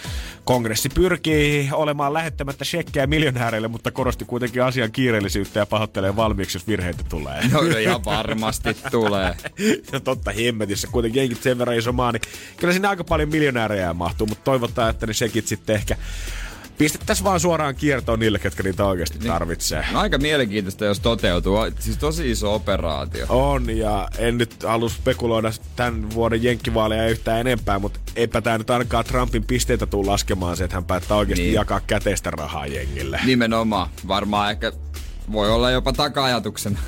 kongressi 0.45 0.89
pyrkii 0.89 1.69
olemaan 1.73 2.13
lähettämättä 2.13 2.65
shekkejä 2.65 3.07
miljonääreille, 3.07 3.69
mutta 3.69 3.91
korosti 3.91 4.25
kuitenkin 4.25 4.63
asian 4.63 4.93
kiireellisyyttä 4.93 5.59
ja 5.59 5.67
pahoittelee 5.67 6.17
valmiiksi, 6.17 6.57
jos 6.57 6.67
virheitä 6.67 7.05
tulee. 7.09 7.49
No, 7.53 7.61
no 7.61 7.79
ja 7.79 8.01
varmasti 8.05 8.77
tulee. 8.91 9.37
ja 9.93 10.01
totta 10.01 10.33
hemmetissä, 10.33 10.89
kuitenkin 10.93 11.21
jenkit 11.21 11.43
sen 11.43 11.59
verran 11.59 11.77
iso 11.77 11.93
maa, 11.93 12.13
niin 12.13 12.23
kyllä 12.57 12.73
siinä 12.73 12.89
aika 12.89 13.05
paljon 13.05 13.29
miljonäärejä 13.29 13.95
mahtuu, 13.95 14.27
mutta 14.27 14.45
toivotaan, 14.45 14.91
että 14.91 15.07
ne 15.07 15.13
shekit 15.13 15.47
sitten 15.47 15.77
ehkä 15.77 15.97
pistettäisiin 16.79 17.25
vaan 17.25 17.41
suoraan 17.41 17.75
kiertoon 17.75 18.19
niille, 18.19 18.39
ketkä 18.39 18.63
niitä 18.63 18.85
oikeasti 18.85 19.19
niin. 19.19 19.29
tarvitsee. 19.29 19.87
No, 19.93 20.01
aika 20.01 20.19
mielenkiintoista, 20.19 20.85
jos 20.85 21.01
toteutuu. 21.01 21.57
Siis 21.79 21.99
tosi 21.99 22.31
iso 22.31 22.55
operaatio. 22.55 23.27
On, 23.29 23.77
ja 23.77 24.09
en 24.19 24.39
nyt 24.39 24.63
halua 24.63 24.89
spekuloida 24.89 25.53
tämän 25.77 26.11
vuoden 26.15 26.43
jenkkivaaleja 26.43 27.09
yhtään 27.09 27.41
enempää, 27.41 27.79
mutta 27.79 28.01
eipä 28.17 28.41
tämä 28.41 28.59
nyt 28.59 28.71
ainakaan 28.71 29.05
Trumpin 29.05 29.45
pisteitä 29.45 29.87
tule 29.87 30.07
laskemaan 30.07 30.57
se, 30.57 30.65
että 30.65 30.77
hän 30.77 30.85
päättää 30.85 31.17
oikeasti 31.17 31.43
niin. 31.43 31.55
jakaa 31.55 31.81
käteistä 31.81 32.31
rahaa 32.31 32.67
jengille. 32.67 33.21
Nimenomaan. 33.25 33.89
Varmaan 34.09 34.51
ehkä 34.51 34.73
voi 35.33 35.51
olla 35.51 35.71
jopa 35.71 35.93
taka-ajatuksena. 35.93 36.79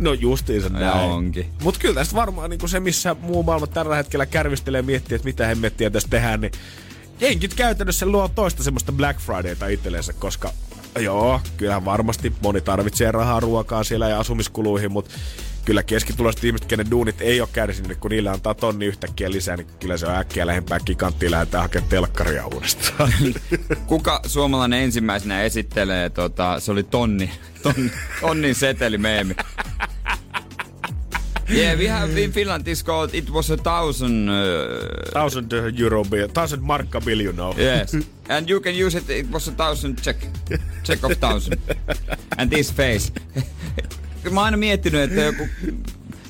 No 0.00 0.12
justiinsa 0.12 0.68
no, 0.68 0.78
näin. 0.78 1.10
onkin. 1.10 1.46
Mutta 1.62 1.80
kyllä 1.80 1.94
tästä 1.94 2.14
varmaan 2.14 2.50
niin 2.50 2.68
se, 2.68 2.80
missä 2.80 3.16
muu 3.20 3.42
maailma 3.42 3.66
tällä 3.66 3.96
hetkellä 3.96 4.26
kärvistelee 4.26 4.78
ja 4.78 4.82
miettii, 4.82 5.16
että 5.16 5.26
mitä 5.26 5.46
hemmettiä 5.46 5.90
tässä 5.90 6.08
tehdään, 6.08 6.40
niin 6.40 6.52
jenkit 7.20 7.54
käytännössä 7.54 8.06
luo 8.06 8.28
toista 8.28 8.62
semmoista 8.62 8.92
Black 8.92 9.20
Fridayta 9.20 9.66
itsellensä, 9.66 10.12
koska 10.12 10.52
joo, 10.98 11.40
kyllähän 11.56 11.84
varmasti 11.84 12.32
moni 12.42 12.60
tarvitsee 12.60 13.12
rahaa 13.12 13.40
ruokaa 13.40 13.84
siellä 13.84 14.08
ja 14.08 14.20
asumiskuluihin, 14.20 14.92
mutta 14.92 15.14
kyllä 15.64 15.82
keskituloiset 15.82 16.44
ihmiset, 16.44 16.68
kenen 16.68 16.90
duunit 16.90 17.20
ei 17.20 17.40
ole 17.40 17.48
kärsinyt, 17.52 17.98
kun 17.98 18.10
niillä 18.10 18.32
antaa 18.32 18.54
tonni 18.54 18.86
yhtäkkiä 18.86 19.30
lisää, 19.30 19.56
niin 19.56 19.66
kyllä 19.80 19.96
se 19.96 20.06
on 20.06 20.16
äkkiä 20.16 20.46
lähempää 20.46 20.80
kikanttia 20.80 21.30
lähdetään 21.30 21.62
hakemaan 21.62 21.88
telkkaria 21.88 22.46
uudestaan. 22.46 23.12
Kuka 23.86 24.20
suomalainen 24.26 24.82
ensimmäisenä 24.82 25.42
esittelee, 25.42 26.10
tota, 26.10 26.60
se 26.60 26.72
oli 26.72 26.82
tonni, 26.82 27.30
tonni 27.62 27.90
tonnin 28.20 28.54
setelimeemi. 28.54 29.36
Yeah, 31.48 31.78
we 31.78 31.88
have 31.88 32.16
in 32.24 32.32
Finland 32.32 32.68
it's 32.68 32.82
called, 32.82 33.14
it 33.14 33.30
was 33.30 33.50
a 33.50 33.56
thousand... 33.56 34.28
Uh, 34.28 35.12
thousand 35.12 35.52
euro 35.78 36.04
bill, 36.04 36.28
thousand 36.28 36.60
markka 36.62 37.00
bill, 37.00 37.20
you 37.20 37.32
know. 37.32 37.54
Yes. 37.58 37.94
And 38.28 38.48
you 38.48 38.60
can 38.60 38.74
use 38.86 38.98
it, 38.98 39.10
it 39.10 39.30
was 39.32 39.48
a 39.48 39.52
thousand 39.52 39.98
check. 40.02 40.26
Check 40.82 41.04
of 41.04 41.12
thousand. 41.20 41.58
And 42.38 42.50
this 42.50 42.72
face. 42.72 43.12
Mä 44.30 44.40
oon 44.40 44.44
aina 44.44 44.56
miettinyt, 44.56 45.00
että 45.00 45.20
joku 45.20 45.48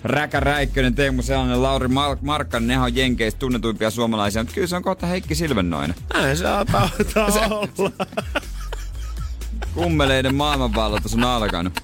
Räkä 0.05 0.41
Räikkönen, 0.41 0.95
Teemu 0.95 1.23
Sellainen, 1.23 1.63
Lauri 1.63 1.89
Mark- 1.89 2.19
Markkanen, 2.23 2.67
ne 2.69 2.79
on 2.79 2.97
Jenkeistä 2.97 3.39
tunnetuimpia 3.39 3.91
suomalaisia, 3.91 4.43
mutta 4.43 4.55
kyllä 4.55 4.67
se 4.67 4.77
on 4.77 4.83
kohta 4.83 5.07
Heikki 5.07 5.35
Silvennoinen. 5.35 5.97
Näin 6.15 6.37
se 6.37 6.45
taitaa 6.45 6.91
olla. 7.51 7.93
Kummeleiden 9.77 10.35
maailmanvalloitus 10.35 11.15
on 11.15 11.25
alkanut. 11.25 11.81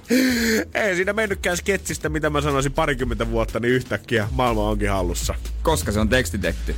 Ei 0.73 0.95
siinä 0.95 1.13
mennytkään 1.13 1.57
sketsistä, 1.57 2.09
mitä 2.09 2.29
mä 2.29 2.41
sanoisin 2.41 2.71
parikymmentä 2.71 3.31
vuotta, 3.31 3.59
niin 3.59 3.73
yhtäkkiä 3.73 4.27
maailma 4.31 4.69
onkin 4.69 4.89
hallussa. 4.89 5.35
Koska 5.63 5.91
se 5.91 5.99
on 5.99 6.09
tekstitekti. 6.09 6.75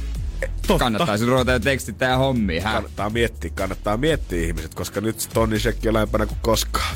Totta. 0.68 0.84
Kannattaisi 0.84 1.26
ruveta 1.26 1.52
jo 1.52 1.60
tekstittää 1.60 2.18
hommia. 2.18 2.62
Hä? 2.62 2.74
Kannattaa 2.74 3.10
miettiä, 3.10 3.52
kannattaa 3.56 3.98
miettiä 3.98 4.48
ihmiset, 4.48 4.76
koska 4.76 5.02
nyt 5.02 5.30
tonnin 5.34 5.60
shekki 5.60 5.88
on 5.88 5.94
lähempänä 5.94 6.26
kuin 6.26 6.38
koskaan. 6.42 6.96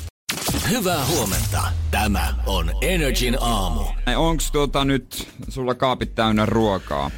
Hyvää 0.69 1.05
huomenta. 1.05 1.61
Tämä 1.91 2.35
on 2.45 2.71
Energin 2.81 3.37
aamu. 3.41 3.81
Onks 4.15 4.51
tuota 4.51 4.85
nyt 4.85 5.27
sulla 5.49 5.75
kaapit 5.75 6.15
täynnä 6.15 6.45
ruokaa? 6.45 7.11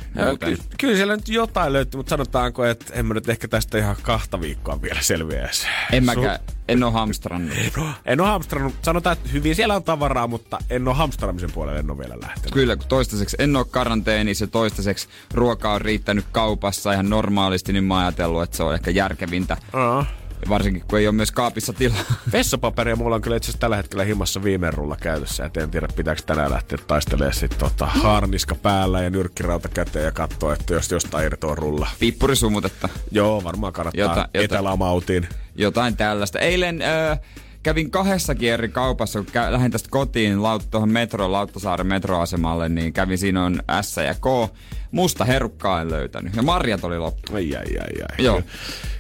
Ky- 0.45 0.57
kyllä 0.79 0.95
siellä 0.95 1.15
nyt 1.15 1.29
jotain 1.29 1.73
löytyy, 1.73 1.97
mutta 1.97 2.09
sanotaanko, 2.09 2.65
että 2.65 2.93
en 2.93 3.05
mä 3.05 3.13
nyt 3.13 3.29
ehkä 3.29 3.47
tästä 3.47 3.77
ihan 3.77 3.95
kahta 4.01 4.41
viikkoa 4.41 4.81
vielä 4.81 5.01
selviä 5.01 5.49
En 5.91 6.05
mäkään. 6.05 6.39
Su- 6.39 6.60
en 6.71 6.83
oo 6.83 6.91
hamstrannut. 6.91 7.57
En 8.05 8.21
oo 8.21 8.27
hamstrannut. 8.27 8.73
Sanotaan, 8.81 9.13
että 9.17 9.29
hyvin 9.29 9.55
siellä 9.55 9.75
on 9.75 9.83
tavaraa, 9.83 10.27
mutta 10.27 10.57
en 10.69 10.87
oo 10.87 10.93
hamstraamisen 10.93 11.51
puolelle 11.51 11.79
en 11.79 11.91
oo 11.91 11.97
vielä 11.97 12.17
lähtenyt. 12.21 12.53
Kyllä, 12.53 12.75
kun 12.75 12.87
toistaiseksi 12.87 13.37
en 13.39 13.55
oo 13.55 13.65
karanteenissa 13.65 14.43
ja 14.43 14.47
toistaiseksi 14.47 15.07
ruoka 15.33 15.73
on 15.73 15.81
riittänyt 15.81 16.25
kaupassa 16.31 16.93
ihan 16.93 17.09
normaalisti, 17.09 17.73
niin 17.73 17.83
mä 17.83 17.93
oon 17.93 18.03
ajatellut, 18.03 18.43
että 18.43 18.57
se 18.57 18.63
on 18.63 18.73
ehkä 18.73 18.91
järkevintä. 18.91 19.57
Uh-huh 19.73 20.20
Varsinkin 20.49 20.83
kun 20.87 20.99
ei 20.99 21.07
ole 21.07 21.15
myös 21.15 21.31
kaapissa 21.31 21.73
tilaa. 21.73 22.03
Vessapaperia 22.33 22.95
mulla 22.95 23.15
on 23.15 23.21
kyllä 23.21 23.37
itse 23.37 23.57
tällä 23.57 23.75
hetkellä 23.75 24.03
himassa 24.03 24.43
viime 24.43 24.71
rulla 24.71 24.97
käytössä. 25.01 25.45
Et 25.45 25.57
en 25.57 25.71
tiedä, 25.71 25.87
pitääkö 25.95 26.21
tänään 26.25 26.51
lähteä 26.51 26.77
taistelemaan 26.87 27.33
sit 27.33 27.57
tota 27.57 27.85
harniska 27.85 28.55
päällä 28.55 29.01
ja 29.01 29.09
nyrkkirauta 29.09 29.69
käteen 29.69 30.05
ja 30.05 30.11
katsoa, 30.11 30.53
että 30.53 30.73
jos 30.73 30.91
jostain 30.91 31.25
irtoa 31.25 31.55
rulla. 31.55 31.87
Pippurisumutetta. 31.99 32.89
Joo, 33.11 33.43
varmaan 33.43 33.73
kannattaa 33.73 34.01
jota, 34.01 34.19
jota, 34.19 34.29
etelämautiin. 34.33 35.27
Jotain 35.55 35.97
tällaista. 35.97 36.39
Eilen... 36.39 36.81
Öö, 36.81 37.15
kävin 37.63 37.91
kahdessa 37.91 38.35
eri 38.41 38.69
kaupassa, 38.69 39.19
kun 39.19 39.27
kä- 39.27 39.51
lähdin 39.51 39.71
tästä 39.71 39.89
kotiin 39.91 40.43
laut- 40.43 40.67
tuohon 40.71 40.89
metro, 40.89 41.31
Lauttasaaren 41.31 41.87
metroasemalle, 41.87 42.69
niin 42.69 42.93
kävin 42.93 43.17
siinä 43.17 43.45
on 43.45 43.63
S 43.81 43.97
ja 43.97 44.13
K. 44.13 44.55
Musta 44.91 45.25
herukkaa 45.25 45.81
en 45.81 45.91
löytänyt. 45.91 46.35
Ja 46.35 46.41
marjat 46.41 46.83
oli 46.83 46.97
loppu. 46.97 47.35
Ai, 47.35 47.55
ai, 47.55 47.77
ai, 47.79 48.01
ai. 48.09 48.25
Joo 48.25 48.41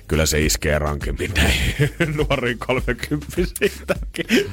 kyllä 0.07 0.25
se 0.25 0.41
iskee 0.45 0.79
rankemmin 0.79 1.31
näin 1.35 1.55
nuoriin 2.17 2.57
kolmekymppisistäkin. 2.59 4.25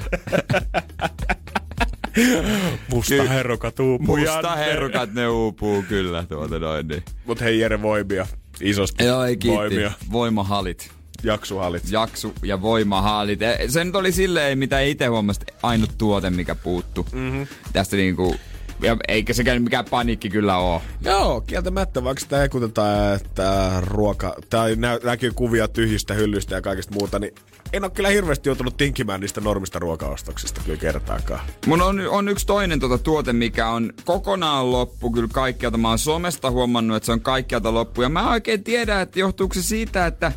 Musta 2.93 3.15
Ky- 3.15 3.29
herukat 3.29 3.81
uupuu. 3.81 4.17
Musta 4.17 4.57
herukat 4.57 5.15
ne 5.15 5.29
uupuu 5.29 5.83
kyllä 5.89 6.25
tuota 6.29 6.59
noin. 6.59 6.89
Niin. 6.89 7.03
Mut 7.27 7.41
hei 7.41 7.59
Jere 7.61 7.83
voimia. 7.83 8.27
Isosti 8.61 9.05
Joo, 9.05 9.25
ei 9.25 9.37
kiitti. 9.37 9.57
voimia. 9.59 9.93
Voimahalit. 10.13 10.91
Jaksuhalit. 11.23 11.83
Jaksu 11.91 12.33
ja 12.43 12.63
voimahalit. 12.63 13.43
E, 13.43 13.59
se 13.69 13.85
nyt 13.85 13.95
oli 13.97 14.13
silleen, 14.13 14.59
mitä 14.59 14.81
itse 14.81 15.07
huomasin, 15.07 15.43
ainut 15.63 15.91
tuote, 15.99 16.31
mikä 16.31 16.55
puuttu. 16.55 17.07
Mm-hmm. 17.13 17.47
Tästä 17.73 17.97
niinku 17.97 18.37
ja 18.83 18.97
eikä 19.09 19.33
sekään 19.33 19.63
mikään 19.63 19.85
paniikki 19.91 20.31
kyllä 20.31 20.57
ole. 20.57 20.81
Joo, 21.01 21.41
kieltämättä, 21.41 22.05
vaikka 22.05 22.21
sitä 22.21 22.39
hekutetaan, 22.39 23.15
että 23.15 23.73
ruoka, 23.87 24.35
tai 24.51 24.77
nä- 24.77 24.99
näkyy 25.05 25.33
kuvia 25.33 25.69
tyhjistä 25.69 26.15
hyllystä 26.15 26.55
ja 26.55 26.63
kaikista 26.63 26.95
muuta, 26.95 27.19
niin 27.19 27.35
en 27.73 27.85
ole 27.85 27.91
kyllä 27.91 28.09
hirveästi 28.09 28.49
joutunut 28.49 28.77
tinkimään 28.77 29.21
niistä 29.21 29.41
normista 29.41 29.79
ruokaostoksista 29.79 30.61
kyllä 30.65 30.79
kertaakaan. 30.79 31.41
Mun 31.67 31.83
on, 31.83 32.01
on 32.09 32.29
yksi 32.29 32.47
toinen 32.47 32.81
tuota 32.81 32.99
tuote, 32.99 33.33
mikä 33.33 33.69
on 33.69 33.93
kokonaan 34.05 34.73
loppu 34.73 35.11
kyllä 35.11 35.29
kaikkialta. 35.33 35.79
Mä 35.79 35.89
oon 35.89 35.99
somesta 35.99 36.51
huomannut, 36.51 36.97
että 36.97 37.07
se 37.07 37.13
on 37.13 37.21
kaikkialta 37.21 37.75
loppu. 37.75 38.03
Ja 38.03 38.09
mä 38.09 38.31
oikein 38.31 38.65
tiedä, 38.65 39.01
että 39.01 39.21
johtuuko 39.21 39.55
se 39.55 39.63
siitä, 39.63 40.07
että 40.07 40.33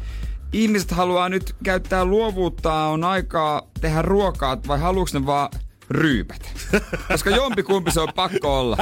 ihmiset 0.54 0.92
haluaa 0.92 1.30
nyt 1.30 1.56
käyttää 1.64 2.06
luovuutta, 2.06 2.74
on 2.74 3.04
aikaa 3.04 3.62
tehdä 3.82 4.02
ruokaa, 4.02 4.58
vai 4.68 4.80
haluuks 4.80 5.14
ne 5.14 5.26
vaan 5.26 5.50
ryypät. 5.92 6.54
Koska 7.08 7.30
jompikumpi 7.30 7.92
se 7.92 8.02
on 8.02 8.14
pakko 8.16 8.60
olla. 8.60 8.78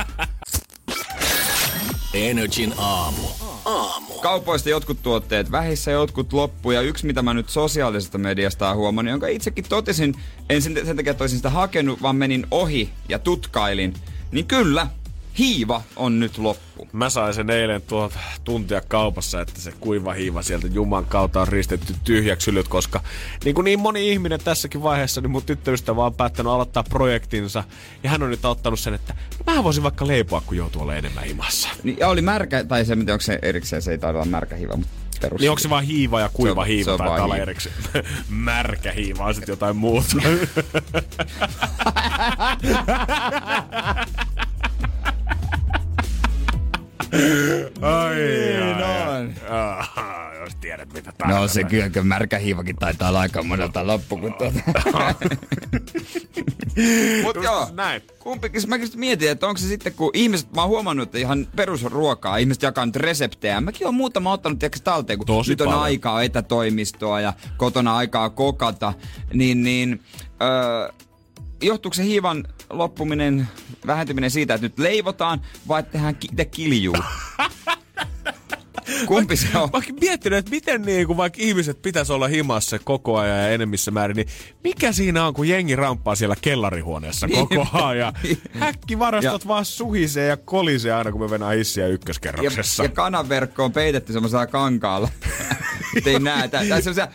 Energin 2.14 2.74
aamu. 2.78 3.22
Aamu. 3.66 4.14
kaupoista 4.14 4.70
jotkut 4.70 5.03
tuotteet 5.03 5.51
vähissä, 5.51 5.91
jotkut 5.91 6.34
loppu. 6.34 6.72
Ja 6.72 6.82
yksi, 6.82 7.05
mitä 7.05 7.22
mä 7.22 7.34
nyt 7.34 7.49
sosiaalisesta 7.49 8.18
mediasta 8.18 8.68
oon 8.68 8.78
huomannut, 8.78 9.12
jonka 9.12 9.28
itsekin 9.28 9.66
totesin, 9.70 10.16
en 10.49 10.62
sen, 10.62 10.86
sen 10.86 10.95
takia, 10.95 11.12
että 11.12 11.24
olisin 11.24 11.39
sitä 11.39 11.49
hakenut, 11.49 12.01
vaan 12.01 12.16
menin 12.16 12.47
ohi 12.51 12.89
ja 13.10 13.20
tutkailin. 13.20 13.93
Niin 14.32 14.45
kyllä, 14.45 14.88
hiiva 15.40 15.82
on 15.96 16.20
nyt 16.20 16.38
loppu. 16.38 16.88
Mä 16.94 17.10
sain 17.10 17.34
sen 17.34 17.50
eilen 17.50 17.82
tuolta 17.82 18.20
tuntia 18.44 18.82
kaupassa, 18.88 19.42
että 19.42 19.62
se 19.62 19.72
kuiva 19.80 20.14
hiiva 20.14 20.42
sieltä 20.42 20.68
Juman 20.68 21.06
kautta 21.06 21.42
on 21.42 21.48
ristetty 21.48 21.96
tyhjäksi 22.04 22.52
ylyt, 22.52 22.68
koska 22.68 23.02
niin 23.46 23.56
kuin 23.56 23.66
niin 23.66 23.80
moni 23.80 24.10
ihminen 24.12 24.40
tässäkin 24.44 24.84
vaiheessa, 24.84 25.22
niin 25.22 25.32
mun 25.32 25.44
tyttöystävä 25.44 26.06
on 26.06 26.14
päättänyt 26.14 26.52
aloittaa 26.52 26.84
projektinsa. 26.84 27.64
Ja 28.04 28.10
hän 28.10 28.24
on 28.24 28.30
nyt 28.30 28.46
ottanut 28.46 28.80
sen, 28.80 28.94
että 28.94 29.16
mä 29.48 29.64
voisin 29.64 29.84
vaikka 29.84 30.08
leipoa, 30.08 30.42
kun 30.46 30.58
joutuu 30.58 30.82
olemaan 30.82 30.98
enemmän 31.00 31.24
himassa. 31.24 31.70
Niin, 31.84 31.98
ja 32.00 32.08
oli 32.08 32.22
märkä, 32.22 32.64
tai 32.64 32.86
se, 32.86 32.94
onko 32.94 33.20
se 33.20 33.40
erikseen, 33.42 33.82
se 33.82 33.92
ei 33.92 33.98
taida 33.98 34.18
olla 34.18 34.26
märkä 34.26 34.56
hiiva, 34.56 34.76
mutta 34.76 34.94
perus. 35.22 35.42
Niin 35.42 35.50
onko 35.50 35.60
se 35.60 35.70
vaan 35.70 35.84
hiiva 35.84 36.20
ja 36.22 36.30
kuiva 36.34 36.56
Se 36.56 36.60
on- 36.62 36.68
hiiva 36.68 36.86
se 36.86 36.92
on 36.92 36.98
tai 36.98 37.08
vaan 37.08 37.22
hiiva. 37.22 37.38
erikseen? 37.38 37.76
Märkä 38.30 38.92
hiiva 38.92 39.26
on 39.26 39.36
sitten 39.36 39.54
jotain 39.54 39.76
muuta. 39.76 40.08
Ai, 47.82 48.16
Niin 48.16 48.84
ai, 48.84 49.20
on. 49.20 49.34
ai. 49.49 50.39
Jos 50.39 50.55
tiedät 50.55 50.93
mitä 50.93 51.10
No 51.10 51.16
tarkoitan. 51.18 51.49
se 51.49 51.64
kyllä, 51.64 51.89
kyllä 51.89 52.05
märkä 52.05 52.38
hiivakin 52.38 52.76
taitaa 52.76 53.10
olla 53.10 53.20
aika 53.20 53.43
monelta 53.43 53.88
loppu, 53.88 54.18
kun 54.18 54.34
tuota. 54.34 54.60
Mut 57.24 57.36
Just 57.36 57.45
joo, 57.45 57.68
näin. 57.74 58.01
kumpikin, 58.20 58.62
mäkin 58.70 58.88
sit 58.88 58.95
mietin, 58.95 59.30
että 59.32 59.47
onko 59.47 59.57
se 59.57 59.68
sitten, 59.68 59.93
kun 59.93 60.12
ihmiset, 60.14 60.53
mä 60.55 60.62
oon 60.62 60.70
huomannut, 60.70 61.07
että 61.07 61.18
ihan 61.18 61.47
perusruokaa, 61.55 62.38
ihmiset 62.38 62.64
jakaa 62.64 62.86
nyt 62.86 62.95
reseptejä. 62.95 63.62
Mäkin 63.62 63.88
oon 63.88 63.93
muutama 63.95 64.34
ottanut 64.34 64.60
tiedätkö, 64.60 64.80
talteen, 64.84 65.20
kun 65.20 65.26
Tosi 65.28 65.51
nyt 65.51 65.62
on 65.62 65.66
paljon. 65.68 65.84
aikaa 65.84 66.24
etätoimistoa 66.24 67.22
ja 67.22 67.34
kotona 67.57 67.95
aikaa 67.97 68.30
kokata, 68.30 68.93
niin, 69.34 69.64
niin 69.64 70.01
öö, 70.41 70.89
johtuuko 71.64 71.93
se 71.93 72.03
hiivan 72.03 72.43
loppuminen, 72.70 73.47
vähentyminen 73.88 74.32
siitä, 74.32 74.53
että 74.53 74.66
nyt 74.66 74.80
leivotaan 74.80 75.41
vai 75.68 75.80
että 75.80 75.91
tehdään 75.91 76.18
itse 76.32 76.45
kiljuu? 76.45 76.95
Kumpi 79.05 79.36
se 79.38 79.57
on? 79.57 79.70
Mä 79.74 79.80
miettinyt, 80.01 80.39
että 80.39 80.51
miten 80.51 80.82
niin, 80.82 81.07
kun 81.07 81.18
vaikka 81.18 81.38
ihmiset 81.41 81.82
pitäisi 81.82 82.14
olla 82.14 82.28
himassa 82.28 82.80
koko 82.80 83.18
ajan 83.18 83.38
ja 83.38 83.49
enemmissä 83.49 83.91
määrin, 83.91 84.16
niin 84.16 84.28
mikä 84.64 84.91
siinä 84.91 85.26
on, 85.26 85.34
kun 85.34 85.47
jengi 85.47 85.76
ramppaa 85.76 86.16
siellä 86.16 86.36
kellarihuoneessa 86.41 87.28
koko 87.28 87.68
ajan? 87.74 88.14
Häkkivarastot 88.60 89.47
vaan 89.47 89.66
suhisee 89.66 90.28
ja 90.28 90.38
kolisee 90.38 90.93
aina, 90.93 91.12
kun 91.12 91.22
me 91.22 91.28
mennään 91.28 91.55
hissiä 91.57 91.84
Ja, 91.88 91.93
ykköskerroksessa. 91.93 92.84
ja 92.84 92.89
kananverkko 92.89 93.64
on 93.66 93.72
peitetty 93.72 94.14
semmoisella 94.14 94.47
kankaalla. 94.47 95.10
Ei 96.06 96.20
näe. 96.20 96.48
Tai 96.48 96.68
tai 96.68 96.82
semmoisia 96.82 97.08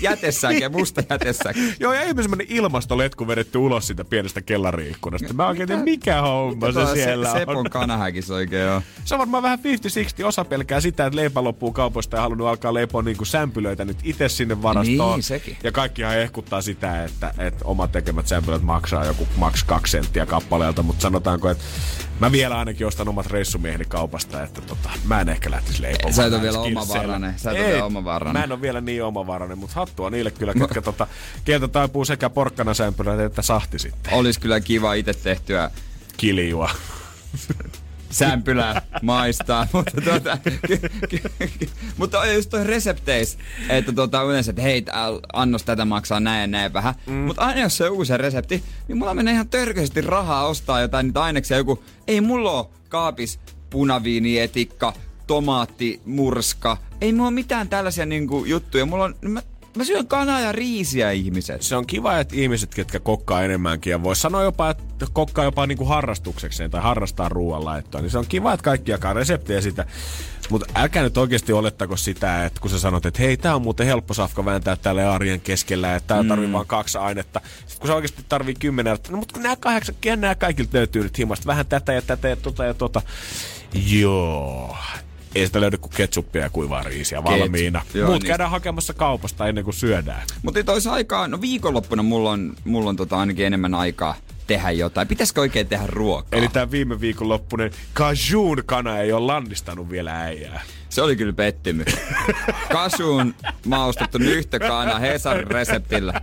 jätesäkiä, 0.00 0.68
musta 0.68 1.02
jätesäkiä. 1.10 1.74
Joo, 1.80 1.92
ja 1.92 2.02
ihme 2.02 2.22
semmonen 2.22 2.46
ilmastoletku 2.50 3.26
vedetty 3.26 3.58
ulos 3.58 3.86
siitä 3.86 4.04
pienestä 4.04 4.40
kellariikkunasta. 4.40 5.32
Mä 5.32 5.48
oikein 5.48 5.66
tiedä, 5.66 5.82
mikä 5.82 6.22
homma 6.22 6.72
se 6.72 6.86
siellä 6.94 7.32
Sepon 7.32 7.56
on. 7.56 7.70
kanahäkis 7.70 8.30
oikein 8.30 8.68
on. 8.68 8.82
Se 9.04 9.14
on 9.14 9.18
varmaan 9.18 9.42
vähän 9.42 9.58
50-60. 9.58 10.24
Osa 10.24 10.44
pelkää 10.44 10.80
sitä, 10.80 11.06
että 11.06 11.16
leipä 11.16 11.44
loppuu 11.44 11.72
kaupoista 11.72 12.16
ja 12.16 12.22
halunnut 12.22 12.46
alkaa 12.46 12.74
leipoa 12.74 13.02
niinku 13.02 13.24
sämpylöitä 13.24 13.84
nyt 13.84 13.98
itse 14.02 14.28
sinne 14.28 14.62
varastoon. 14.62 15.14
Niin, 15.14 15.22
sekin. 15.22 15.56
Ja 15.62 15.72
kaikkihan 15.72 16.18
ehkuttaa 16.18 16.62
sitä, 16.62 17.04
että, 17.04 17.34
että 17.38 17.64
omat 17.64 17.92
tekemät 17.92 18.26
sämpylät 18.26 18.62
maksaa 18.62 19.04
joku 19.04 19.28
maks 19.36 19.64
kaksi 19.64 19.90
senttiä 19.90 20.26
kappaleelta, 20.26 20.82
mutta 20.82 21.02
sanotaanko, 21.02 21.50
että 21.50 21.64
mä 22.20 22.32
vielä 22.32 22.58
ainakin 22.58 22.86
ostan 22.86 23.08
omat 23.08 23.26
reissumieheni 23.26 23.84
kaupasta, 23.84 24.42
että 24.42 24.60
tota, 24.60 24.90
mä 25.04 25.20
en 25.20 25.28
ehkä 25.28 25.50
lähtisi 25.50 25.82
leipomaan. 25.82 26.14
Sä 26.14 26.26
et 26.26 26.32
ole 26.32 26.42
vielä 26.42 26.58
omavarainen. 26.58 27.38
Sä 27.38 27.50
et 27.50 27.58
ole 27.58 27.66
vielä 27.66 27.84
omavarainen. 27.84 28.40
Mä 28.40 28.44
en 28.44 28.52
ole 28.52 28.60
vielä 28.60 28.80
niin 28.80 29.04
omavarainen, 29.04 29.58
mutta 29.58 29.74
hattua 29.74 30.10
niille 30.10 30.30
kyllä, 30.30 30.54
ketkä 30.54 30.82
tota, 30.82 31.06
kieltä 31.44 31.68
taipuu 31.68 32.04
sekä 32.04 32.30
porkkana 32.30 32.74
sämpylät 32.74 33.20
että 33.20 33.42
sahti 33.42 33.78
sitten. 33.78 34.14
Olis 34.14 34.38
kyllä 34.38 34.60
kiva 34.60 34.94
itse 34.94 35.14
tehtyä 35.14 35.70
Kiljua. 36.16 36.70
Sämpylää 38.10 38.82
maistaa, 39.02 39.66
mutta 39.72 40.00
tuota, 40.00 40.38
mutta 41.96 42.20
on 42.20 42.34
just 42.34 42.50
toi 42.50 42.64
resepteis, 42.64 43.38
että 43.68 43.92
tuota, 43.92 44.22
yleensä, 44.22 44.50
että 44.50 44.62
hei, 44.62 44.84
annos 45.32 45.62
tätä 45.62 45.84
maksaa 45.84 46.20
näin 46.20 46.40
ja 46.40 46.46
näin 46.46 46.72
vähän. 46.72 46.94
Mm. 47.06 47.12
Mutta 47.14 47.42
aina 47.42 47.60
jos 47.60 47.76
se 47.76 47.84
on 47.84 47.92
uusi 47.92 48.16
resepti, 48.16 48.64
niin 48.88 48.98
mulla 48.98 49.14
menee 49.14 49.34
ihan 49.34 49.48
törkeästi 49.48 50.00
rahaa 50.00 50.46
ostaa 50.46 50.80
jotain 50.80 51.06
niitä 51.06 51.22
aineksia. 51.22 51.56
Joku, 51.56 51.84
ei 52.08 52.20
mulla 52.20 52.50
oo 52.50 52.70
kaapis 52.88 53.40
punaviinietikka, 53.70 54.92
tomaattimurska. 55.26 56.76
Ei 57.00 57.12
mulla 57.12 57.28
ole 57.28 57.34
mitään 57.34 57.68
tällaisia 57.68 58.06
niinku, 58.06 58.44
juttuja. 58.44 58.86
Mulla 58.86 59.04
on, 59.04 59.14
mä, 59.20 59.42
mä 59.78 59.84
syön 59.84 60.06
kanaa 60.06 60.40
ja 60.40 60.52
riisiä 60.52 61.10
ihmiset. 61.10 61.62
se 61.62 61.76
on 61.76 61.86
kiva, 61.86 62.18
että 62.18 62.36
ihmiset, 62.36 62.74
ketkä 62.74 63.00
kokkaa 63.00 63.42
enemmänkin, 63.42 63.90
ja 63.90 64.02
voisi 64.02 64.22
sanoa 64.22 64.42
jopa, 64.42 64.70
että 64.70 65.06
kokkaa 65.12 65.44
jopa 65.44 65.66
niinku 65.66 65.84
harrastuksekseen 65.84 66.70
tai 66.70 66.82
harrastaa 66.82 67.28
ruoanlaittoa, 67.28 68.00
niin 68.00 68.10
se 68.10 68.18
on 68.18 68.26
kiva, 68.28 68.52
että 68.52 68.64
kaikki 68.64 68.90
jakaa 68.90 69.12
reseptejä 69.12 69.60
sitä. 69.60 69.86
Mutta 70.50 70.66
älkää 70.74 71.02
nyt 71.02 71.18
oikeasti 71.18 71.52
olettako 71.52 71.96
sitä, 71.96 72.44
että 72.44 72.60
kun 72.60 72.70
sä 72.70 72.78
sanot, 72.78 73.06
että 73.06 73.22
hei, 73.22 73.36
tää 73.36 73.54
on 73.54 73.62
muuten 73.62 73.86
helppo 73.86 74.14
safka 74.14 74.44
vääntää 74.44 74.76
tälle 74.76 75.04
arjen 75.04 75.40
keskellä, 75.40 75.96
että 75.96 76.14
tää 76.14 76.24
tarvii 76.24 76.52
vaan 76.52 76.66
kaksi 76.66 76.98
ainetta. 76.98 77.40
Sitten 77.58 77.78
kun 77.78 77.88
se 77.88 77.94
oikeasti 77.94 78.24
tarvii 78.28 78.54
kymmenen, 78.54 78.94
että 78.94 79.12
no 79.12 79.18
mutta 79.18 79.32
kun 79.32 79.42
nämä 79.42 79.56
kahdeksan, 79.56 79.94
nämä 80.16 80.34
kaikilta 80.34 80.76
löytyy 80.76 81.02
nyt 81.02 81.18
himasta, 81.18 81.46
vähän 81.46 81.66
tätä 81.66 81.92
ja 81.92 82.02
tätä 82.02 82.28
ja 82.28 82.36
tota 82.36 82.64
ja 82.64 82.74
tota. 82.74 83.02
Joo. 83.90 84.76
Ei 85.34 85.46
sitä 85.46 85.60
löydy 85.60 85.76
kuin 85.78 85.92
ketsuppia 85.96 86.42
ja 86.42 86.50
kuivaa 86.50 86.82
riisiä 86.82 87.24
valmiina. 87.24 87.82
Joo, 87.94 88.08
Muut 88.08 88.22
niin. 88.22 88.28
käydään 88.28 88.50
hakemassa 88.50 88.94
kaupasta 88.94 89.46
ennen 89.46 89.64
kuin 89.64 89.74
syödään. 89.74 90.22
Mutta 90.42 90.64
toisaalta 90.64 90.94
aikaa, 90.96 91.28
no 91.28 91.40
viikonloppuna 91.40 92.02
mulla 92.02 92.30
on, 92.30 92.54
mulla 92.64 92.90
on 92.90 92.96
tota 92.96 93.16
ainakin 93.16 93.46
enemmän 93.46 93.74
aikaa 93.74 94.14
tehdä 94.46 94.70
jotain. 94.70 95.08
Pitäisikö 95.08 95.40
oikein 95.40 95.66
tehdä 95.66 95.84
ruokaa? 95.86 96.38
Eli 96.38 96.48
tämä 96.48 96.70
viime 96.70 97.00
viikon 97.00 97.28
loppunen 97.28 97.70
Cajun 97.94 98.62
kana 98.66 98.98
ei 98.98 99.12
ole 99.12 99.26
lannistanut 99.26 99.90
vielä 99.90 100.20
äijää. 100.20 100.62
Se 100.88 101.02
oli 101.02 101.16
kyllä 101.16 101.32
pettymys. 101.32 101.86
Kasuun 102.72 103.34
maustettu 103.66 104.18
nyhtökaana 104.18 104.98
Hesarin 104.98 105.46
reseptillä. 105.50 106.20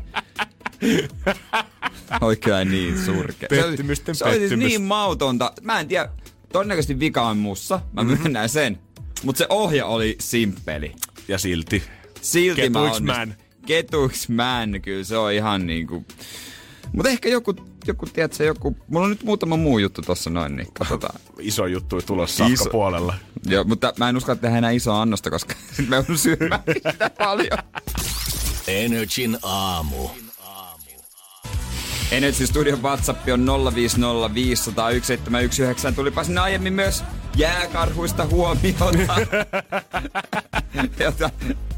Oikein 2.22 2.72
niin 2.72 3.06
surkea. 3.06 3.50
Se 3.50 3.60
oli- 3.64 3.68
Pettymysten 3.72 4.16
Se 4.16 4.26
oli 4.26 4.40
siis 4.40 4.52
niin 4.60 4.82
mautonta. 4.82 5.54
Mä 5.62 5.80
en 5.80 5.88
tiedä, 5.88 6.10
todennäköisesti 6.54 7.00
vika 7.00 7.22
on 7.22 7.38
mussa. 7.38 7.80
Mä 7.94 8.04
Mhm. 8.04 8.12
myönnän 8.22 8.50
sen. 8.50 8.80
Mutta 9.26 9.38
se 9.38 9.46
ohje 9.50 9.84
oli 9.84 10.16
simppeli. 10.20 10.96
Ja 11.28 11.38
silti. 11.38 11.84
Silti 12.22 12.62
mä 12.62 12.80
Ketuiks 12.80 12.96
onnistuin. 12.96 13.28
man. 13.30 13.36
Ketuiks 13.66 14.30
man, 14.30 14.82
kyllä 14.82 15.04
se 15.04 15.18
on 15.18 15.32
ihan 15.34 15.68
niinku... 15.68 16.06
Mutta 16.94 17.10
ehkä 17.10 17.30
joku, 17.30 17.56
joku, 17.88 18.06
tiedätkö, 18.06 18.44
joku... 18.44 18.78
Mulla 18.88 19.06
on 19.06 19.10
nyt 19.10 19.24
muutama 19.24 19.58
muu 19.58 19.80
juttu 19.80 20.02
tossa 20.02 20.30
noin, 20.30 20.56
niin 20.56 20.68
katsotaan. 20.74 21.20
Iso 21.40 21.66
juttu 21.66 22.02
tulossa 22.02 22.46
Iso. 22.46 22.70
puolella. 22.70 23.14
Joo, 23.46 23.64
mutta 23.64 23.94
mä 23.98 24.10
en 24.10 24.18
uskalla 24.18 24.42
tehdä 24.42 24.58
enää 24.58 24.72
isoa 24.72 25.02
annosta, 25.02 25.30
koska 25.30 25.56
sit 25.76 25.88
mä 25.90 25.96
joudun 25.96 26.18
syömään 26.18 26.64
sitä 26.92 27.10
paljon. 27.10 27.60
Energin 28.68 29.38
aamu. 29.44 30.10
Energy 32.12 32.48
Studion 32.48 32.84
WhatsApp 32.84 33.30
on 33.34 33.48
050501719. 35.92 35.94
Tulipa 35.96 36.24
sinne 36.24 36.42
aiemmin 36.42 36.74
myös 36.74 37.04
jääkarhuista 37.36 38.26
huomiota. 38.26 39.16
Jota, 41.00 41.30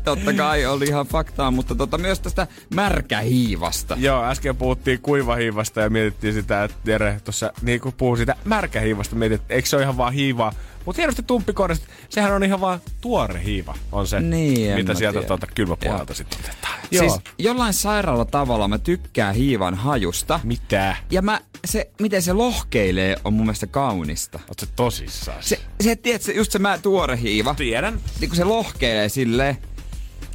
totta 0.03 0.34
kai 0.34 0.66
oli 0.66 0.86
ihan 0.86 1.05
faktaa, 1.08 1.51
mutta 1.51 1.76
tota, 1.76 1.97
myös 1.97 2.20
tästä 2.20 2.47
märkähiivasta. 2.74 3.95
Joo, 3.99 4.24
äsken 4.24 4.55
puhuttiin 4.55 5.01
kuivahiivasta 5.01 5.82
ja 5.82 5.89
mietittiin 5.89 6.34
sitä, 6.34 6.64
että 6.64 6.91
Jere 6.91 7.22
tuossa 7.24 7.53
niin 7.62 7.82
kun 7.82 7.93
puhui 7.93 8.18
sitä 8.18 8.36
märkähiivasta, 8.45 9.16
mietit, 9.16 9.41
että 9.41 9.53
eikö 9.53 9.70
se 9.70 9.76
ole 9.76 9.84
ihan 9.84 9.97
vaan 9.97 10.14
hiivaa. 10.14 10.53
Mutta 10.88 11.01
hienosti 11.01 11.23
tumppikorista, 11.23 11.88
sehän 12.09 12.33
on 12.33 12.43
ihan 12.43 12.61
vaan 12.61 12.81
tuore 13.01 13.43
hiiva, 13.43 13.75
on 13.91 14.07
se, 14.07 14.19
Niin, 14.19 14.75
mitä 14.75 14.93
sieltä 14.93 15.21
tuolta 15.21 15.47
kylmäpuolelta 15.55 16.11
Joo. 16.11 16.15
sitten 16.15 16.39
otetaan. 16.39 16.79
Siis 16.89 17.13
jollain 17.39 17.73
sairaalla 17.73 18.25
tavalla 18.25 18.67
mä 18.67 18.77
tykkään 18.77 19.35
hiivan 19.35 19.75
hajusta. 19.75 20.39
Mitä? 20.43 20.95
Ja 21.11 21.21
mä, 21.21 21.41
se, 21.65 21.89
miten 22.01 22.21
se 22.21 22.33
lohkeilee, 22.33 23.15
on 23.23 23.33
mun 23.33 23.45
mielestä 23.45 23.67
kaunista. 23.67 24.39
Oot 24.47 24.59
se 24.59 24.67
tosissaan? 24.75 25.43
Se, 25.43 25.59
se 25.81 25.95
tiedät, 25.95 26.21
se, 26.21 26.33
just 26.33 26.51
se 26.51 26.59
mä 26.59 26.77
tuore 26.77 27.19
hiiva. 27.21 27.53
Tiedän. 27.53 27.99
niin 28.19 28.29
kun 28.29 28.38
se 28.38 28.43
lohkeilee 28.43 29.09
silleen, 29.09 29.57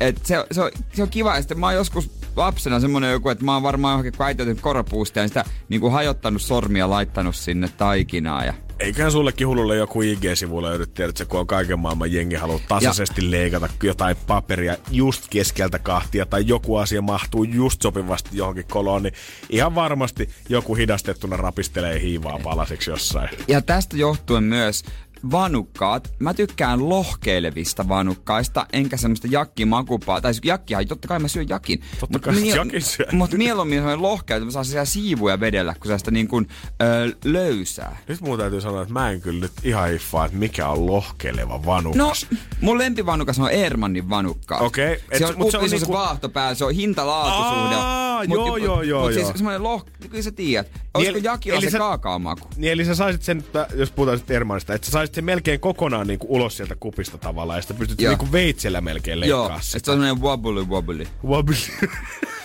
että 0.00 0.20
se, 0.24 0.44
se, 0.52 0.62
on, 0.62 0.70
se 0.92 1.02
on 1.02 1.10
kiva. 1.10 1.34
Ja 1.34 1.40
sitten 1.40 1.60
mä 1.60 1.66
oon 1.66 1.74
joskus 1.74 2.10
lapsena 2.36 2.80
semmonen 2.80 3.12
joku, 3.12 3.28
että 3.28 3.44
mä 3.44 3.54
oon 3.54 3.62
varmaan 3.62 3.92
johonkin 3.92 4.12
kun 4.16 4.26
äiti 4.26 4.42
on 4.42 4.46
tehnyt 4.46 4.62
koropuusta 4.62 5.18
ja 5.20 5.28
sitä 5.28 5.44
niin 5.68 5.80
kuin 5.80 5.92
hajottanut 5.92 6.42
sormia 6.42 6.90
laittanut 6.90 7.36
sinne 7.36 7.68
taikinaa. 7.68 8.44
Ja 8.44 8.54
Eiköhän 8.82 9.12
sullekin 9.12 9.46
hululle 9.46 9.76
joku 9.76 10.02
IG-sivu 10.02 10.62
löydy, 10.62 10.86
tiedätkö, 10.86 11.26
kun 11.26 11.40
on 11.40 11.46
kaiken 11.46 11.78
maailman 11.78 12.12
jengi 12.12 12.34
haluaa 12.34 12.60
tasaisesti 12.68 13.30
leikata 13.30 13.68
jotain 13.82 14.16
paperia 14.26 14.76
just 14.90 15.28
keskeltä 15.30 15.78
kahtia 15.78 16.26
tai 16.26 16.42
joku 16.46 16.76
asia 16.76 17.02
mahtuu 17.02 17.44
just 17.44 17.82
sopivasti 17.82 18.30
johonkin 18.32 18.64
koloon, 18.70 19.02
niin 19.02 19.14
ihan 19.50 19.74
varmasti 19.74 20.28
joku 20.48 20.74
hidastettuna 20.74 21.36
rapistelee 21.36 22.00
hiivaa 22.00 22.38
palasiksi 22.44 22.90
jossain. 22.90 23.28
Ja 23.48 23.60
tästä 23.60 23.96
johtuen 23.96 24.44
myös 24.44 24.84
vanukkaat, 25.30 26.12
mä 26.18 26.34
tykkään 26.34 26.88
lohkeilevista 26.88 27.88
vanukkaista, 27.88 28.66
enkä 28.72 28.96
semmoista 28.96 29.28
jakkimakupaa. 29.30 30.20
Tai 30.20 30.34
siis 30.34 30.44
jakkihan, 30.44 30.86
totta 30.88 31.08
kai 31.08 31.18
mä 31.18 31.28
syön 31.28 31.48
jakin. 31.48 31.82
Totta 32.00 32.18
kai 32.18 32.34
sä 32.34 32.56
jakin 32.56 32.82
syöt. 32.82 33.12
Mutta 33.22 33.36
mieluummin 33.36 33.78
semmoinen 33.78 34.02
lohkea, 34.02 34.36
että 34.36 34.44
mä 34.44 34.50
saan 34.50 34.64
siellä 34.64 34.84
siivuja 34.84 35.40
vedellä, 35.40 35.74
kun 35.80 35.98
sitä 35.98 36.10
niin 36.10 36.28
kuin, 36.28 36.48
ö, 36.82 37.16
löysää. 37.24 37.96
Nyt 38.08 38.20
mun 38.20 38.38
täytyy 38.38 38.60
sanoa, 38.60 38.82
että 38.82 38.94
mä 38.94 39.10
en 39.10 39.20
kyllä 39.20 39.40
nyt 39.40 39.52
ihan 39.64 39.88
hiffaa, 39.90 40.24
että 40.26 40.38
mikä 40.38 40.68
on 40.68 40.86
lohkeleva 40.86 41.64
vanukas. 41.66 42.26
No, 42.30 42.38
mun 42.60 42.78
lempivanukas 42.78 43.38
on 43.38 43.50
Ermannin 43.50 44.10
vanukka. 44.10 44.56
Okei, 44.58 44.92
et 44.92 45.02
Se 45.12 45.18
se- 45.18 45.24
on, 45.26 45.30
mut 45.30 45.38
mut 45.38 45.46
se 45.48 45.50
se 45.50 45.58
on 45.58 45.62
on 45.64 45.70
se 45.70 45.76
niinku- 45.76 45.92
vaahtopää, 45.92 46.54
se 46.54 46.64
on 46.64 46.72
hinta-laatusuhde. 46.74 47.74
Aa, 47.74 48.02
Mut- 48.24 48.30
joo, 48.46 48.56
joo, 48.56 48.82
joo, 48.82 49.02
Mut 49.04 49.12
siis 49.14 49.28
semmoinen 49.34 49.62
loh, 49.62 49.86
kyllä 50.10 50.22
sä 50.22 50.30
tiedät. 50.32 50.70
Olisiko 50.94 51.18
eli- 51.18 51.24
jakilla 51.26 51.60
se 51.60 51.70
sä- 51.70 51.78
kaakaomaku? 51.78 52.48
Niin 52.56 52.72
eli 52.72 52.84
sä 52.84 52.94
saisit 52.94 53.22
sen, 53.22 53.44
jos 53.74 53.90
puhutaan 53.90 54.18
sitten 54.18 54.36
Ermanista, 54.36 54.74
että 54.74 54.84
sä 54.86 54.90
saisit 54.90 55.11
sen 55.14 55.24
melkein 55.24 55.60
kokonaan 55.60 56.06
niinku 56.06 56.26
ulos 56.30 56.56
sieltä 56.56 56.76
kupista 56.80 57.18
tavallaan, 57.18 57.58
ja 57.58 57.62
sitten 57.62 57.76
pystyt 57.76 58.00
Joo. 58.00 58.10
niinku 58.10 58.32
veitsellä 58.32 58.80
melkein 58.80 59.28
Joo, 59.28 59.40
leikkaa 59.40 59.56
et 59.56 59.62
sitä. 59.64 59.84
se 59.84 59.90
on 59.90 59.96
semmoinen 59.98 60.22
wobbly 60.22 60.64
wobbly. 60.64 61.06
Wobbly. 61.24 61.56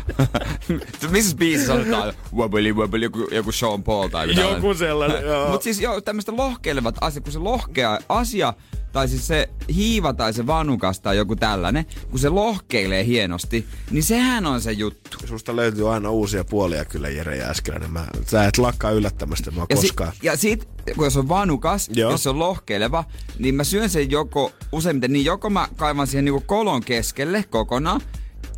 Missä 1.10 1.36
biisissä 1.36 1.72
sanotaan 1.72 2.12
wobbly 2.34 2.72
wobbly, 2.72 3.02
joku, 3.04 3.28
joku 3.32 3.52
Sean 3.52 3.82
Paul 3.82 4.08
tai 4.08 4.26
joku 4.26 4.34
tällainen. 4.34 4.62
Joku 4.62 4.74
sellainen, 4.74 5.22
joo. 5.22 5.48
Mut 5.48 5.62
siis 5.62 5.80
joo, 5.80 6.00
tämmöistä 6.00 6.36
lohkeilevat 6.36 6.94
asiat, 7.00 7.24
kun 7.24 7.32
se 7.32 7.38
lohkea 7.38 7.98
asia, 8.08 8.54
tai 8.92 9.08
siis 9.08 9.26
se 9.26 9.48
hiiva 9.74 10.12
tai 10.12 10.32
se 10.32 10.46
vanukas 10.46 11.00
tai 11.00 11.16
joku 11.16 11.36
tällainen, 11.36 11.86
kun 12.10 12.18
se 12.18 12.28
lohkeilee 12.28 13.04
hienosti, 13.04 13.66
niin 13.90 14.02
sehän 14.02 14.46
on 14.46 14.60
se 14.60 14.72
juttu. 14.72 15.18
Susta 15.26 15.56
löytyy 15.56 15.92
aina 15.92 16.10
uusia 16.10 16.44
puolia 16.44 16.84
kyllä 16.84 17.08
Jere 17.08 17.36
Jääskeläinen. 17.36 17.90
Mä, 17.90 18.06
sä 18.26 18.44
et 18.44 18.58
lakkaa 18.58 18.90
yllättämästä 18.90 19.50
mua 19.50 19.66
Ja, 19.70 19.76
koskaan. 19.76 20.12
Si- 20.12 20.18
ja 20.26 20.36
sit, 20.36 20.68
kun 20.96 21.04
jos 21.04 21.16
on 21.16 21.28
vanukas, 21.28 21.90
Joo. 21.94 22.10
jos 22.10 22.22
se 22.22 22.28
on 22.28 22.38
lohkeileva, 22.38 23.04
niin 23.38 23.54
mä 23.54 23.64
syön 23.64 23.90
sen 23.90 24.10
joko, 24.10 24.52
useimmiten, 24.72 25.12
niin 25.12 25.24
joko 25.24 25.50
mä 25.50 25.68
kaivan 25.76 26.06
siihen 26.06 26.24
niinku 26.24 26.42
kolon 26.46 26.84
keskelle 26.84 27.44
kokonaan, 27.50 28.00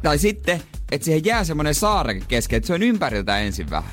tai 0.03 0.19
sitten, 0.19 0.63
että 0.93 1.05
siihen 1.05 1.25
jää 1.25 1.45
semmonen 1.45 1.75
saareke 1.75 2.25
keskelle, 2.29 2.57
että 2.59 2.67
se 2.67 2.75
on 2.75 2.83
ympäriltä 2.83 3.39
ensin 3.39 3.71
vähän. 3.71 3.91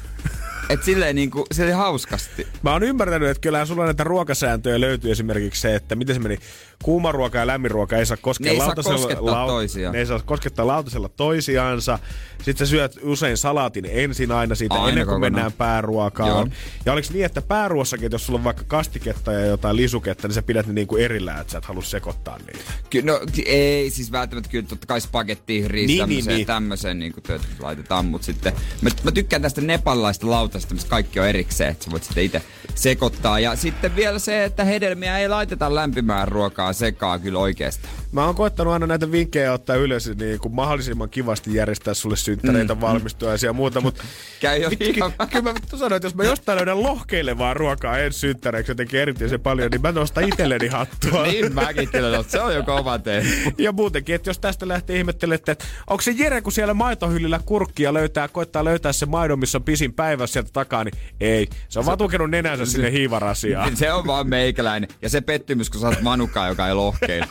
Et 0.70 0.84
silleen 0.84 1.16
niinku, 1.16 1.46
silleen 1.52 1.78
hauskasti. 1.78 2.48
Mä 2.62 2.72
oon 2.72 2.84
ymmärtänyt, 2.84 3.30
että 3.30 3.42
kyllähän 3.42 3.68
sulla 3.68 3.86
näitä 3.86 4.04
ruokasääntöjä 4.04 4.80
löytyy 4.82 5.12
esimerkiksi 5.12 5.62
se, 5.62 5.76
että 5.76 5.96
miten 5.96 6.16
se 6.16 6.22
meni, 6.22 6.38
kuuma 6.84 7.12
ruoka 7.12 7.38
ja 7.38 7.48
lämmin 7.48 7.72
ruoka 7.72 7.98
ei 7.98 8.06
saa 8.06 8.18
koskea 8.18 8.46
Ne 8.46 8.52
ei 8.52 8.58
saa 8.58 8.68
lautasella, 8.68 8.98
koskettaa 8.98 9.48
toisiaan. 9.48 9.94
Ne 9.94 10.00
ei 10.00 10.06
saa 10.06 10.20
koskettaa 10.26 10.68
lautasella 10.68 11.10
toisiansa. 11.10 12.00
Sitten 12.38 12.68
sä 12.68 12.70
syöt 12.70 13.00
usein 13.04 13.38
salaatin 13.38 13.86
ensin 13.92 14.32
aina 14.32 14.56
siitä, 14.56 14.76
Aina 14.76 14.90
ennen 14.90 15.06
kuin 15.06 15.16
kokonaan. 15.16 15.34
mennään 15.34 15.52
pääruokaan. 15.52 16.30
Joo. 16.30 16.48
Ja 16.86 16.94
oliks 16.94 17.12
niin, 17.12 17.26
että 17.26 17.42
pääruossakin, 17.42 18.06
että 18.06 18.16
jos 18.16 18.26
sulla 18.26 18.40
on 18.40 18.44
vaikka 18.44 18.64
kastiketta 18.68 19.34
ja 19.34 19.46
jotain 19.46 19.76
lisuketta, 19.76 20.28
niin 20.28 20.36
sä 20.36 20.42
pidät 20.42 20.68
ne 20.68 20.74
niinku 20.74 20.98
erillään, 20.98 21.42
että 21.42 21.52
sä 21.52 21.58
et 21.58 21.66
halua 21.66 21.84
sekoittaa 21.84 22.38
niitä. 22.38 22.72
Ky- 22.90 23.02
no 23.02 23.20
ei, 23.46 23.90
siis 23.90 24.12
välttämättä 24.12 24.50
kyllä 24.50 24.68
totta 24.68 24.88
kai 24.88 25.02
spagettiin, 25.02 25.72
riis, 25.72 25.88
Niin, 25.88 26.00
tämmöiseen, 26.00 26.28
niin, 26.28 26.36
niin, 26.38 26.48
tämmöiseen 26.48 27.00
niin 27.00 27.14
kuin 27.14 27.24
työt 27.24 27.42
laitetaan, 27.60 28.06
mutta 28.06 28.26
sitten 28.26 28.54
mä, 28.82 28.90
mä, 29.04 29.12
tykkään 29.12 29.42
tästä 29.42 29.62
nepalilaista 29.62 30.30
lautasta, 30.52 30.74
missä 30.74 30.88
kaikki 30.88 31.20
on 31.20 31.28
erikseen, 31.28 31.72
että 31.72 31.86
sä 31.86 31.92
voit 31.92 32.04
sitten 32.04 32.24
itse 32.24 32.42
sekoittaa. 32.76 33.40
Ja 33.40 33.56
sitten 33.56 33.96
vielä 33.96 34.20
se, 34.20 34.44
että 34.44 34.64
hedelmiä 34.64 35.20
ei 35.20 35.30
laiteta 35.30 35.76
lämpimään 35.76 36.28
ruokaa 36.28 36.74
sekaan 36.74 37.22
kyllä 37.22 37.40
oikeasti. 37.40 37.88
Mä 38.12 38.26
oon 38.26 38.36
koettanut 38.36 38.74
aina 38.74 38.88
näitä 38.88 39.12
vinkkejä 39.12 39.54
ottaa 39.54 39.76
ylös, 39.76 40.12
niin 40.20 40.40
kuin 40.40 40.56
mahdollisimman 40.56 41.10
kivasti 41.10 41.54
järjestää 41.54 41.94
sulle 41.94 42.16
synttäreitä, 42.16 42.76
mm. 42.76 42.82
valmistujaisia 42.82 43.50
ja 43.50 43.54
muuta, 43.54 43.82
mutta 43.82 44.04
Käy 44.42 44.62
jo 44.62 44.70
ihan 44.80 45.14
kyllä 45.30 45.42
mä 45.42 45.54
vittu 45.54 45.78
sanoin, 45.78 45.94
että 45.94 46.06
jos 46.06 46.16
mä 46.16 46.24
jostain 46.24 46.58
löydän 46.58 46.84
lohkeilevaa 46.84 47.54
ruokaa 47.54 47.98
ensi 47.98 48.20
synttäreiksi 48.20 48.72
jotenkin 48.72 49.00
erityisen 49.00 49.40
paljon, 49.40 49.72
niin 49.72 49.82
mä 49.82 49.92
nostan 49.92 50.24
itselleni 50.24 50.68
hattua. 50.68 51.24
niin 51.28 51.54
mäkin 51.54 51.90
kyllä, 51.90 52.24
se 52.28 52.42
on 52.42 52.56
jo 52.56 52.64
kova 52.64 53.00
temppu. 53.00 53.52
Ja 53.58 53.72
muutenkin, 53.72 54.16
että 54.16 54.30
jos 54.30 54.40
tästä 54.40 54.68
lähtee 54.68 54.98
ihmettelemään, 54.98 55.36
että 55.36 55.66
onko 55.88 56.02
se 56.02 56.12
Jere, 56.12 56.42
kun 56.42 56.52
siellä 56.52 56.74
maitohyllyllä 56.74 57.40
kurkkia 57.46 57.94
löytää, 57.94 58.28
koittaa 58.28 58.66
löytää 58.66 58.94
se 58.94 59.06
maidon, 59.06 59.40
missä 59.40 59.58
on 59.58 59.64
pisin 59.64 59.94
päivä 59.94 60.28
sieltä 60.42 60.54
takaa, 60.54 60.84
niin 60.84 60.94
ei. 61.20 61.48
Se 61.70 61.80
on 61.80 61.86
vaan 61.86 61.98
tukenut 61.98 62.30
nenänsä 62.30 62.66
sinne 62.66 62.92
hiivarasiaan. 62.92 63.78
Se 63.82 63.94
on 63.94 64.08
vaan 64.08 64.30
meikäläinen. 64.30 64.90
Ja 65.02 65.10
se 65.10 65.22
pettymys, 65.22 65.70
kun 65.70 65.82
sä 65.82 65.88
oot 65.88 66.02
manukkaa, 66.02 66.48
joka 66.48 66.68
ei 66.68 66.74
lohkeile. 66.74 67.28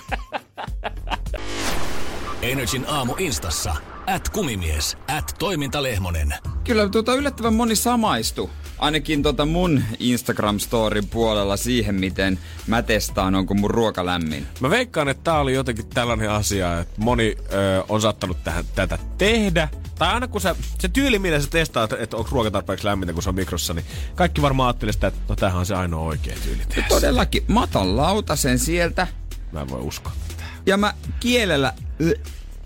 Energin 2.42 2.84
aamu 2.88 3.14
instassa. 3.18 3.76
At 4.14 4.28
kumimies. 4.28 4.96
At 5.08 5.34
toimintalehmonen. 5.38 6.34
Kyllä 6.64 6.88
tuota 6.88 7.14
yllättävän 7.14 7.54
moni 7.54 7.76
samaistu. 7.76 8.50
Ainakin 8.78 9.22
tota 9.22 9.46
mun 9.46 9.82
Instagram-storin 10.00 11.06
puolella 11.10 11.56
siihen, 11.56 11.94
miten 11.94 12.38
mä 12.66 12.82
testaan, 12.82 13.34
onko 13.34 13.54
mun 13.54 13.70
ruoka 13.70 14.06
lämmin. 14.06 14.46
Mä 14.60 14.70
veikkaan, 14.70 15.08
että 15.08 15.24
tää 15.24 15.40
oli 15.40 15.54
jotenkin 15.54 15.86
tällainen 15.86 16.30
asia, 16.30 16.78
että 16.80 16.94
moni 17.00 17.36
ö, 17.52 17.84
on 17.88 18.00
saattanut 18.00 18.44
tähän, 18.44 18.64
tätä 18.74 18.98
tehdä. 19.18 19.68
Tai 19.98 20.08
aina 20.14 20.28
kun 20.28 20.40
sä, 20.40 20.56
se 20.78 20.88
tyyli, 20.88 21.18
millä 21.18 21.40
sä 21.40 21.48
testaat, 21.50 21.92
että 21.92 22.16
onko 22.16 22.28
ruoka 22.32 22.50
tarpeeksi 22.50 22.86
lämmintä, 22.86 23.12
kun 23.12 23.22
se 23.22 23.28
on 23.28 23.34
mikrossa, 23.34 23.74
niin 23.74 23.84
kaikki 24.14 24.42
varmaan 24.42 24.66
ajattelee 24.66 24.92
sitä, 24.92 25.06
että 25.06 25.20
no 25.28 25.36
tämähän 25.36 25.58
on 25.60 25.66
se 25.66 25.74
ainoa 25.74 26.00
oikea 26.06 26.36
tyyli 26.44 26.62
tehdä. 26.68 26.82
se. 26.82 26.88
Todellakin, 26.88 27.44
mä 27.48 27.62
otan 27.62 27.96
lautasen 27.96 28.58
sieltä 28.58 29.06
Mä 29.52 29.60
en 29.60 29.68
voi 29.68 29.80
uskoa 29.80 30.12
tätä. 30.28 30.42
ja 30.66 30.76
mä 30.76 30.94
kielellä 31.20 31.72
ö, 32.00 32.04
ö, 32.08 32.14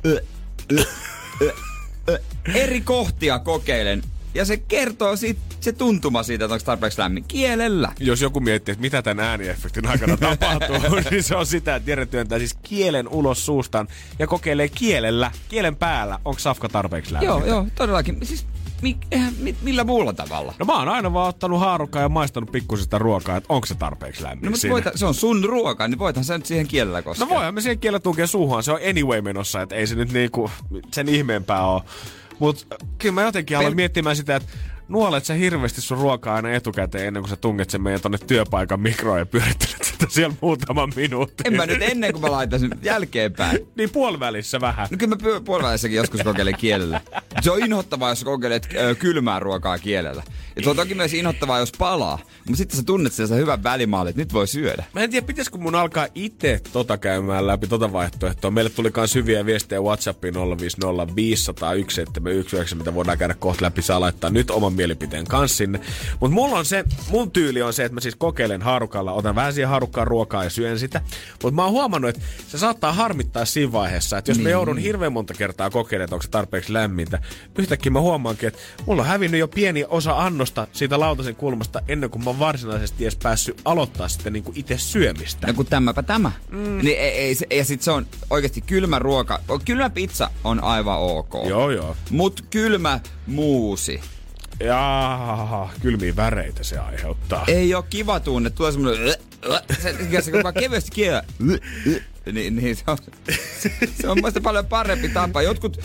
ö, 0.06 0.20
ö, 0.72 0.80
ö, 0.80 0.84
eri 2.54 2.80
kohtia 2.80 3.38
kokeilen. 3.38 4.02
Ja 4.34 4.44
se 4.44 4.56
kertoo 4.56 5.16
siitä, 5.16 5.40
se 5.60 5.72
tuntuma 5.72 6.22
siitä, 6.22 6.44
että 6.44 6.54
onko 6.54 6.64
tarpeeksi 6.64 6.98
lämmin. 6.98 7.24
Kielellä. 7.28 7.92
Jos 7.98 8.20
joku 8.20 8.40
miettii, 8.40 8.72
että 8.72 8.80
mitä 8.80 9.02
tämän 9.02 9.24
ääniefektin 9.24 9.86
aikana 9.86 10.16
tapahtuu, 10.16 10.76
niin 11.10 11.22
se 11.22 11.36
on 11.36 11.46
sitä, 11.46 11.76
että 11.76 11.90
Jere 11.90 12.06
työntää 12.06 12.38
siis 12.38 12.54
kielen 12.62 13.08
ulos 13.08 13.46
suustaan 13.46 13.88
ja 14.18 14.26
kokeilee 14.26 14.68
kielellä, 14.68 15.30
kielen 15.48 15.76
päällä, 15.76 16.18
onko 16.24 16.38
safka 16.38 16.68
tarpeeksi 16.68 17.12
lämmin. 17.12 17.26
Joo, 17.26 17.46
joo, 17.46 17.66
todellakin. 17.74 18.18
Siis 18.22 18.46
mi, 18.84 18.96
mi, 19.38 19.56
millä 19.62 19.84
muulla 19.84 20.12
tavalla? 20.12 20.54
No 20.58 20.66
mä 20.66 20.78
oon 20.78 20.88
aina 20.88 21.12
vaan 21.12 21.28
ottanut 21.28 21.60
haarukkaa 21.60 22.02
ja 22.02 22.08
maistanut 22.08 22.52
pikkusista 22.52 22.98
ruokaa, 22.98 23.36
että 23.36 23.52
onko 23.52 23.66
se 23.66 23.74
tarpeeksi 23.74 24.22
lämmin 24.22 24.50
No, 24.50 24.56
voita, 24.70 24.90
se 24.94 25.06
on 25.06 25.14
sun 25.14 25.44
ruoka, 25.44 25.88
niin 25.88 25.98
voithan 25.98 26.24
sä 26.24 26.38
nyt 26.38 26.46
siihen 26.46 26.66
kielellä 26.66 27.02
koskea. 27.02 27.26
No 27.26 27.34
voihan 27.34 27.54
me 27.54 27.60
siihen 27.60 27.78
kielellä 27.78 28.00
tunkea 28.00 28.26
suuhun, 28.26 28.62
se 28.62 28.72
on 28.72 28.80
anyway 28.90 29.22
menossa, 29.22 29.62
että 29.62 29.74
ei 29.74 29.86
se 29.86 29.94
nyt 29.94 30.12
niinku 30.12 30.50
sen 30.92 31.08
ihmeempää 31.08 31.66
oo. 31.66 31.84
Mut 32.38 32.66
kyllä 32.98 33.14
mä 33.14 33.22
jotenkin 33.22 33.58
aloin 33.58 33.72
Pel- 33.72 33.76
miettimään 33.76 34.16
sitä, 34.16 34.36
että 34.36 34.48
nuolet 34.88 35.24
sä 35.24 35.34
hirveästi 35.34 35.80
sun 35.80 35.98
ruokaa 35.98 36.34
aina 36.34 36.52
etukäteen 36.52 37.06
ennen 37.06 37.22
kuin 37.22 37.30
sä 37.30 37.36
tunget 37.36 37.70
sen 37.70 37.82
meidän 37.82 38.00
tonne 38.00 38.18
työpaikan 38.18 38.80
mikroon 38.80 39.18
ja 39.18 39.26
pyörittelet 39.26 39.82
sitä 39.84 40.06
siellä 40.08 40.34
muutaman 40.40 40.92
minuutin. 40.96 41.46
En 41.46 41.56
mä 41.56 41.66
nyt 41.66 41.82
ennen 41.82 42.12
kuin 42.12 42.22
mä 42.22 42.30
laitan 42.30 42.60
sen 42.60 42.70
jälkeenpäin. 42.82 43.58
Niin 43.76 43.90
puolivälissä 43.90 44.60
vähän. 44.60 44.88
No 44.90 44.96
kyllä 44.96 45.16
mä 45.16 45.40
puolivälissäkin 45.40 45.96
joskus 45.96 46.20
kokeilen 46.22 46.56
kielellä. 46.56 47.00
Se 47.44 47.50
on 47.50 47.64
inhottavaa, 47.64 48.08
jos 48.08 48.24
kokeilet 48.24 48.68
kylmää 48.98 49.40
ruokaa 49.40 49.78
kielellä. 49.78 50.22
Ja 50.56 50.62
se 50.62 50.70
on 50.70 50.76
toki 50.76 50.94
myös 50.94 51.14
inhottavaa, 51.14 51.58
jos 51.58 51.72
palaa. 51.78 52.18
Mutta 52.18 52.56
sitten 52.56 52.76
sä 52.76 52.82
tunnet 52.86 53.12
sen 53.12 53.28
hyvän 53.30 53.62
välimaalin, 53.62 54.10
että 54.10 54.22
nyt 54.22 54.32
voi 54.32 54.46
syödä. 54.46 54.84
Mä 54.92 55.00
en 55.00 55.10
tiedä, 55.10 55.26
pitäisikö 55.26 55.58
mun 55.58 55.74
alkaa 55.74 56.06
itse 56.14 56.60
tota 56.72 56.98
käymään 56.98 57.46
läpi 57.46 57.66
tota 57.66 57.92
vaihtoehtoa. 57.92 58.50
Meille 58.50 58.70
tuli 58.70 58.90
kans 58.90 59.14
hyviä 59.14 59.46
viestejä 59.46 59.80
Whatsappiin 59.80 60.34
050501719, 60.34 60.40
mitä 62.74 62.94
voidaan 62.94 63.18
käydä 63.18 63.34
kohta 63.34 63.64
läpi. 63.64 63.82
Saa 63.82 64.00
laittaa 64.00 64.30
nyt 64.30 64.50
oman 64.50 64.72
mielipiteen 64.72 65.24
kanssa 65.24 65.56
sinne. 65.56 65.80
Mutta 66.20 66.34
mulla 66.34 66.58
on 66.58 66.64
se, 66.64 66.84
mun 67.10 67.30
tyyli 67.30 67.62
on 67.62 67.72
se, 67.72 67.84
että 67.84 67.94
mä 67.94 68.00
siis 68.00 68.16
kokeilen 68.16 68.62
haarukalla, 68.62 69.12
otan 69.12 69.34
vähän 69.34 69.52
siihen 69.52 69.68
haarukkaan 69.68 70.06
ruokaa 70.06 70.44
ja 70.44 70.50
syön 70.50 70.78
sitä. 70.78 71.00
Mutta 71.42 71.54
mä 71.54 71.64
oon 71.64 71.72
huomannut, 71.72 72.08
että 72.08 72.22
se 72.48 72.58
saattaa 72.58 72.92
harmittaa 72.92 73.44
siinä 73.44 73.72
vaiheessa, 73.72 74.18
että 74.18 74.30
jos 74.30 74.38
niin. 74.38 74.44
mä 74.44 74.50
joudun 74.50 74.78
hirveän 74.78 75.12
monta 75.12 75.34
kertaa 75.34 75.70
kokeilemaan, 75.70 76.04
että 76.04 76.14
onko 76.14 76.22
se 76.22 76.30
tarpeeksi 76.30 76.72
lämmintä. 76.72 77.18
Yhtäkkiä 77.58 77.92
mä 77.92 78.00
huomaankin, 78.00 78.46
että 78.46 78.60
mulla 78.86 79.02
on 79.02 79.08
hävinnyt 79.08 79.40
jo 79.40 79.48
pieni 79.48 79.84
osa 79.88 80.24
annosta 80.24 80.66
siitä 80.72 81.00
lautasen 81.00 81.36
kulmasta 81.36 81.82
ennen 81.88 82.10
kuin 82.10 82.24
mä 82.24 82.30
oon 82.30 82.38
varsinaisesti 82.38 83.04
edes 83.04 83.16
päässyt 83.16 83.60
aloittaa 83.64 84.08
sitten 84.08 84.32
niinku 84.32 84.52
itse 84.54 84.78
syömistä. 84.78 85.46
No 85.46 85.54
kun 85.54 85.66
tämäpä 85.66 86.02
tämä. 86.02 86.32
Mm. 86.50 86.78
Niin 86.82 86.98
ei, 86.98 87.10
ei, 87.10 87.34
se, 87.34 87.46
ja 87.50 87.64
sit 87.64 87.82
se 87.82 87.90
on 87.90 88.06
oikeasti 88.30 88.60
kylmä 88.60 88.98
ruoka. 88.98 89.40
Kylmä 89.64 89.90
pizza 89.90 90.30
on 90.44 90.64
aivan 90.64 90.98
ok. 90.98 91.34
Joo, 91.48 91.70
joo. 91.70 91.96
Mut 92.10 92.44
kylmä 92.50 93.00
muusi. 93.26 94.00
Jaa, 94.60 95.72
kylmiä 95.82 96.16
väreitä 96.16 96.64
se 96.64 96.78
aiheuttaa. 96.78 97.44
Ei 97.46 97.74
oo 97.74 97.82
kiva 97.82 98.20
tunne. 98.20 98.50
Tulee 98.50 98.72
semmonen... 98.72 99.14
Se, 99.82 100.22
se 100.22 100.30
kun 100.30 100.42
vaan 100.42 100.54
kevyesti 100.54 100.90
kielä. 100.90 101.24
Niin, 102.32 102.56
niin 102.56 102.76
se 102.76 102.82
on, 102.86 102.98
se 104.00 104.08
on 104.08 104.20
muista 104.20 104.40
paljon 104.40 104.66
parempi 104.66 105.08
tapa. 105.08 105.42
Jotkut 105.42 105.80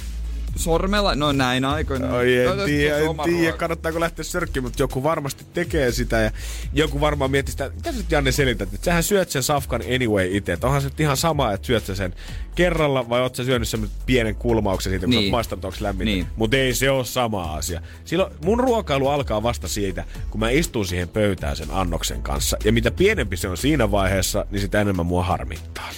sormella, 0.59 1.15
no 1.15 1.31
näin 1.31 1.65
aikoina. 1.65 2.13
Oi, 2.13 2.33
en 2.33 2.37
Toivottavasti 2.37 2.77
tiedä, 2.77 2.97
en 2.97 3.17
tiedä, 3.23 3.57
kannattaako 3.57 3.99
lähteä 3.99 4.23
sörkkiin, 4.23 4.63
mutta 4.63 4.83
joku 4.83 5.03
varmasti 5.03 5.45
tekee 5.53 5.91
sitä 5.91 6.19
ja 6.19 6.31
joku 6.73 7.01
varmaan 7.01 7.31
miettii 7.31 7.51
sitä, 7.51 7.71
mitä 7.75 7.91
sä 7.91 8.03
Janne 8.09 8.31
selität, 8.31 8.73
että 8.73 8.85
sähän 8.85 9.03
syöt 9.03 9.29
sen 9.29 9.43
safkan 9.43 9.81
anyway 9.95 10.29
itse, 10.31 10.53
että 10.53 10.67
onhan 10.67 10.81
se 10.81 10.89
ihan 10.99 11.17
sama, 11.17 11.53
että 11.53 11.67
syöt 11.67 11.85
sä 11.85 11.95
sen 11.95 12.15
kerralla 12.55 13.09
vai 13.09 13.21
oot 13.21 13.35
sä 13.35 13.43
syönyt 13.43 13.67
sen 13.67 13.89
pienen 14.05 14.35
kulmauksen 14.35 14.91
siitä, 14.91 15.05
kun 15.05 15.09
niin. 15.09 15.17
sä 15.17 15.21
Niin. 15.21 15.27
oot 15.27 15.37
maistanut, 15.37 15.65
onko 15.65 15.77
lämmin. 15.79 16.05
Niin. 16.05 16.27
Mutta 16.35 16.57
ei 16.57 16.73
se 16.73 16.89
ole 16.89 17.05
sama 17.05 17.53
asia. 17.53 17.81
Silloin 18.05 18.33
mun 18.45 18.59
ruokailu 18.59 19.07
alkaa 19.07 19.43
vasta 19.43 19.67
siitä, 19.67 20.05
kun 20.29 20.39
mä 20.39 20.49
istun 20.49 20.85
siihen 20.85 21.09
pöytään 21.09 21.55
sen 21.55 21.67
annoksen 21.71 22.21
kanssa. 22.21 22.57
Ja 22.63 22.71
mitä 22.73 22.91
pienempi 22.91 23.37
se 23.37 23.47
on 23.47 23.57
siinä 23.57 23.91
vaiheessa, 23.91 24.45
niin 24.51 24.61
sitä 24.61 24.81
enemmän 24.81 25.05
mua 25.05 25.23
harmittaa. 25.23 25.89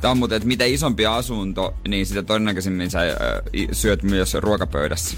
Tämä 0.00 0.10
on 0.10 0.18
muuten, 0.18 0.36
että 0.36 0.48
mitä 0.48 0.64
isompi 0.64 1.06
asunto, 1.06 1.74
niin 1.88 2.06
sitä 2.06 2.22
todennäköisemmin 2.22 2.90
sä 2.90 3.00
i- 3.54 3.68
syöt 3.72 4.02
myös 4.02 4.34
ruokapöydässä. 4.34 5.16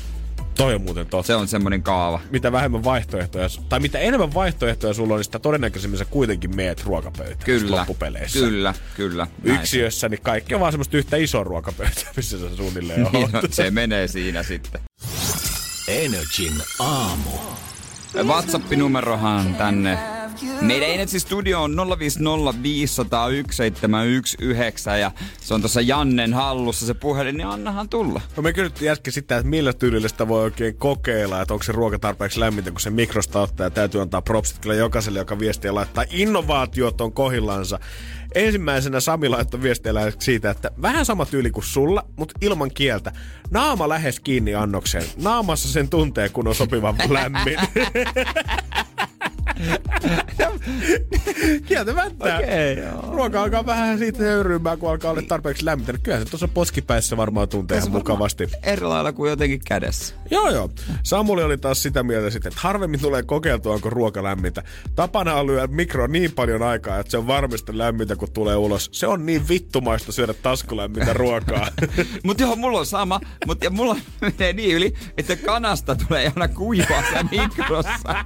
Toi 0.57 0.75
on 0.75 0.83
muuten 0.83 1.07
totta. 1.07 1.27
Se 1.27 1.35
on 1.35 1.49
semmoinen 1.49 1.83
kaava. 1.83 2.21
mitä 2.31 2.53
vähemmän 2.53 2.85
vaihtoehtoja, 2.85 3.49
tai 3.69 3.81
mitä 3.81 3.99
enemmän 3.99 4.35
vaihtoehtoja 4.35 4.95
sulla 4.95 5.15
on, 5.15 5.19
niin 5.19 5.25
sitä 5.25 5.39
todennäköisemmin 5.39 5.99
sä 5.99 6.05
kuitenkin 6.05 6.57
meet 6.57 6.85
ruokapöytään 6.85 7.45
Kyllä. 7.45 7.77
loppupeleissä. 7.77 8.39
Kyllä, 8.39 8.75
kyllä. 8.97 9.27
näin 9.43 9.61
Yksiössä, 9.61 10.09
niin 10.09 10.21
kaikki 10.23 10.55
on 10.55 10.61
vaan 10.61 10.73
semmoista 10.73 10.97
yhtä 10.97 11.17
isoa 11.17 11.45
ruokapöytää, 11.45 12.13
missä 12.17 12.39
sä 12.39 12.57
suunnilleen 12.57 13.03
Niin, 13.03 13.17
oot. 13.23 13.33
no, 13.33 13.41
se 13.51 13.71
menee 13.71 14.09
siinä 14.09 14.43
sitten. 14.43 14.81
Energin 15.89 16.55
aamu. 16.79 17.31
WhatsApp-numerohan 18.25 19.55
tänne. 19.55 19.99
Meidän 20.61 20.89
Energy 20.89 21.19
Studio 21.19 21.63
on 21.63 21.77
050501719 21.77 21.83
ja 25.01 25.11
se 25.41 25.55
on 25.55 25.61
tuossa 25.61 25.81
Jannen 25.81 26.35
hallussa 26.35 26.87
se 26.87 26.95
puhelin, 26.95 27.37
niin 27.37 27.47
annahan 27.47 27.89
tulla. 27.89 28.21
No 28.37 28.43
me 28.43 28.53
kysyttiin 28.53 28.91
äsken 28.91 29.13
sitä, 29.13 29.37
että 29.37 29.49
millä 29.49 29.73
tyylillä 29.73 30.09
sitä 30.09 30.29
voi 30.29 30.43
oikein 30.43 30.77
kokeilla, 30.77 31.43
että 31.43 31.55
onko 31.55 31.65
se 31.65 31.73
ruoka 31.73 31.99
tarpeeksi 31.99 32.41
lämmintä, 32.41 32.71
kun 32.71 32.81
se 32.81 32.91
mikrosta 32.91 33.41
ottaa 33.41 33.67
ja 33.67 33.71
täytyy 33.71 34.01
antaa 34.01 34.23
propsit 34.23 34.59
kyllä 34.59 34.75
jokaiselle, 34.75 35.19
joka 35.19 35.39
viestiä 35.39 35.75
laittaa. 35.75 36.05
Innovaatiot 36.11 37.01
on 37.01 37.13
kohillansa. 37.13 37.79
Ensimmäisenä 38.35 39.01
Sami 39.01 39.29
laittoi 39.29 39.63
viestiä 39.63 39.93
siitä, 40.19 40.51
että 40.51 40.71
vähän 40.83 41.07
sama 41.07 41.27
tyyli 41.27 41.51
kuin 41.51 41.65
sulla, 41.65 42.05
mutta 42.17 42.35
ilman 42.41 42.71
kieltä. 42.75 43.13
Naama 43.51 43.89
lähes 43.89 44.21
kiinni 44.21 44.55
annokseen. 44.55 45.05
Naamassa 45.17 45.69
sen 45.69 45.89
tuntee, 45.89 46.29
kun 46.29 46.49
on 46.49 46.55
sopivan 46.55 46.95
lämmin. 47.09 47.59
Kieltämättä. 51.67 52.29
Joo. 52.29 53.13
Ruoka 53.13 53.43
alkaa 53.43 53.67
vähän 53.67 53.99
siitä 53.99 54.19
höyryymään, 54.23 54.79
kun 54.79 54.91
alkaa 54.91 55.11
olla 55.11 55.23
tarpeeksi 55.23 55.65
lämmintä. 55.65 55.93
Kyllä 56.03 56.19
se 56.19 56.25
tuossa 56.25 56.49
poskipäissä 56.49 57.17
varmaan 57.17 57.49
tuntee 57.49 57.79
ihan 57.79 57.91
mukavasti. 57.91 58.49
Eri 58.63 58.83
lailla 58.87 59.13
kuin 59.13 59.31
jotenkin 59.31 59.61
kädessä. 59.67 60.15
Joo, 60.31 60.51
joo. 60.51 60.71
Samuli 61.03 61.43
oli 61.43 61.59
taas 61.59 61.83
sitä 61.83 62.03
mieltä 62.03 62.31
sitten, 62.31 62.53
että 62.53 62.61
harvemmin 62.63 63.01
tulee 63.01 63.23
kokeiltua, 63.23 63.75
onko 63.75 63.91
ruoka 63.91 64.23
lämmintä. 64.23 64.63
Tapana 64.95 65.35
on 65.35 65.47
lyödä 65.47 65.67
mikro 65.67 66.07
niin 66.07 66.33
paljon 66.33 66.63
aikaa, 66.63 66.99
että 66.99 67.11
se 67.11 67.19
on 67.19 67.27
varmasti 67.27 67.79
lämmintä, 67.79 68.17
kun 68.23 68.33
tulee 68.33 68.57
ulos. 68.57 68.89
Se 68.93 69.07
on 69.07 69.27
niin 69.27 69.49
vittumaista 69.49 70.13
syödä 70.13 70.35
taskulämmintä 70.35 71.13
ruokaa. 71.13 71.69
Mut 72.25 72.41
joo, 72.41 72.57
mulla 72.57 72.79
on 72.79 72.87
sama, 72.87 73.21
mut 73.47 73.65
ja 73.65 73.71
mulla 73.71 73.97
menee 74.21 74.53
niin 74.53 74.77
yli, 74.77 74.95
että 75.19 75.37
kanasta 75.37 75.97
tulee 75.97 76.27
aina 76.37 76.49
kuivaa 76.49 77.03
siellä 77.03 77.29
mikrossa. 77.31 78.25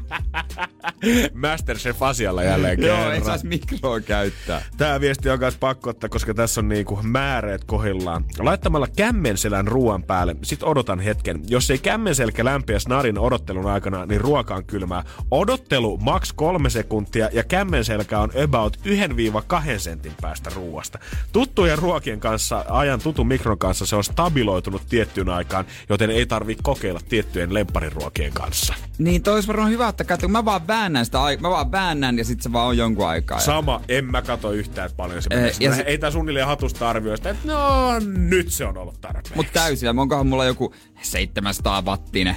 Masterchef 1.43 2.03
asialla 2.03 2.43
jälleen 2.43 2.83
Joo, 2.83 2.97
ei 2.97 3.05
kerran. 3.05 3.25
saisi 3.25 3.47
mikroa 3.47 4.01
käyttää. 4.01 4.63
Tää 4.77 5.01
viesti 5.01 5.31
on 5.31 5.39
kanssa 5.39 5.59
pakko 5.61 5.91
ottaa, 5.91 6.09
koska 6.09 6.35
tässä 6.35 6.61
on 6.61 6.69
niinku 6.69 6.99
määreet 7.03 7.65
kohillaan. 7.65 8.25
Laittamalla 8.39 8.87
kämmenselän 8.97 9.69
ruoan 9.69 10.03
päälle, 10.03 10.37
sit 10.43 10.63
odotan 10.63 11.01
hetken. 11.01 11.41
Jos 11.49 11.71
ei 11.71 11.79
kämmenselkä 11.79 12.45
lämpiä 12.45 12.79
snarin 12.79 13.19
odottelun 13.19 13.67
aikana, 13.67 14.07
niin 14.07 14.21
ruoka 14.21 14.55
on 14.55 14.65
kylmää. 14.67 15.05
Odottelu 15.31 15.97
maks 15.97 16.33
kolme 16.33 16.71
sekuntia 16.71 17.29
ja 17.33 17.45
kämmenselkä 17.45 18.21
on 18.21 18.31
about 18.45 18.77
1-2 18.77 18.81
sentin 19.87 20.13
päästä 20.23 20.51
ruoasta. 20.55 20.99
Tuttujen 21.33 21.79
ruokien 21.79 22.21
kanssa, 22.21 22.65
ajan 22.69 23.01
tutun 23.01 23.27
mikron 23.27 23.59
kanssa 23.59 23.87
se 23.87 23.97
on 23.97 24.05
stabiloitunut 24.05 24.83
tiettyyn 24.89 25.29
aikaan, 25.29 25.65
joten 25.89 26.11
ei 26.11 26.27
tarvi 26.27 26.57
kokeilla 26.63 27.01
tiettyjen 27.09 27.55
lemppariruokien 27.55 28.33
kanssa. 28.33 28.75
Niin, 28.99 29.23
toi 29.23 29.35
olisi 29.35 29.49
varmaan 29.49 29.71
hyvä, 29.71 29.89
että 29.89 30.05
katso, 30.05 30.29
mä 30.29 30.45
vaan 30.45 30.67
väännän 30.67 31.05
sitä, 31.05 31.19
mä 31.41 31.51
vaan 31.51 31.73
väännän 31.73 32.19
ja 32.19 32.25
sit 32.25 32.43
se 32.43 32.53
vaan 32.53 32.67
on 32.67 32.77
jonkun 32.77 33.09
aikaa. 33.09 33.41
Sama, 33.41 33.81
en 33.89 34.05
mä 34.05 34.23
kato 34.23 34.53
yhtään, 34.53 34.91
paljon 34.97 35.23
se 35.23 35.29
Eh, 35.31 35.37
menee. 35.39 35.53
ja 35.61 35.75
se- 35.75 35.83
Ei 35.83 35.99
tää 35.99 36.11
suunnilleen 36.11 36.47
hatusta 36.47 36.89
arvioi 36.91 37.17
sitä, 37.17 37.31
että 37.31 37.49
no 37.49 37.93
nyt 38.17 38.53
se 38.53 38.65
on 38.65 38.79
ollut 38.79 39.01
tarpeeksi. 39.01 39.33
Mut 39.37 39.47
täysillä, 39.53 40.01
onkohan 40.01 40.27
mulla 40.27 40.45
joku 40.45 40.75
700 41.03 41.83
wattinen 41.83 42.37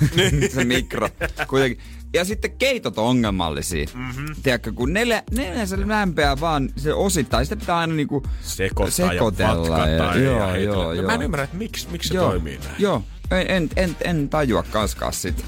se 0.54 0.64
mikro. 0.64 1.08
Kuitenkin. 1.48 1.84
Ja 2.14 2.24
sitten 2.24 2.50
keitot 2.58 2.98
on 2.98 3.04
ongelmallisia. 3.04 3.86
Mm-hmm. 3.94 4.26
Tiedätkö, 4.42 4.72
kun 4.72 4.92
neljä, 4.92 5.22
neljä 5.30 5.66
se 5.66 5.88
lämpeää 5.88 6.40
vaan 6.40 6.70
se 6.76 6.94
osittain, 6.94 7.46
sitä 7.46 7.56
pitää 7.56 7.78
aina 7.78 7.94
niinku 7.94 8.22
sekoittaa 8.40 9.10
sekoitella. 9.10 9.52
ja 9.52 9.58
vatkata 9.58 10.18
ja, 10.18 10.24
joo, 10.24 10.38
ja 10.38 10.46
heitellä. 10.46 10.74
joo, 10.74 10.92
Ja 10.92 11.00
joo. 11.00 11.06
Mä 11.06 11.14
en 11.14 11.22
ymmärrä, 11.22 11.44
että 11.44 11.56
miksi, 11.56 11.88
miksi 11.90 12.08
se 12.08 12.14
joo, 12.14 12.30
toimii 12.30 12.58
näin. 12.58 12.74
Joo, 12.78 13.02
en, 13.30 13.46
en, 13.50 13.68
en, 13.76 13.96
en 14.04 14.28
tajua 14.28 14.62
kaskaa 14.62 15.12
sitä. 15.12 15.42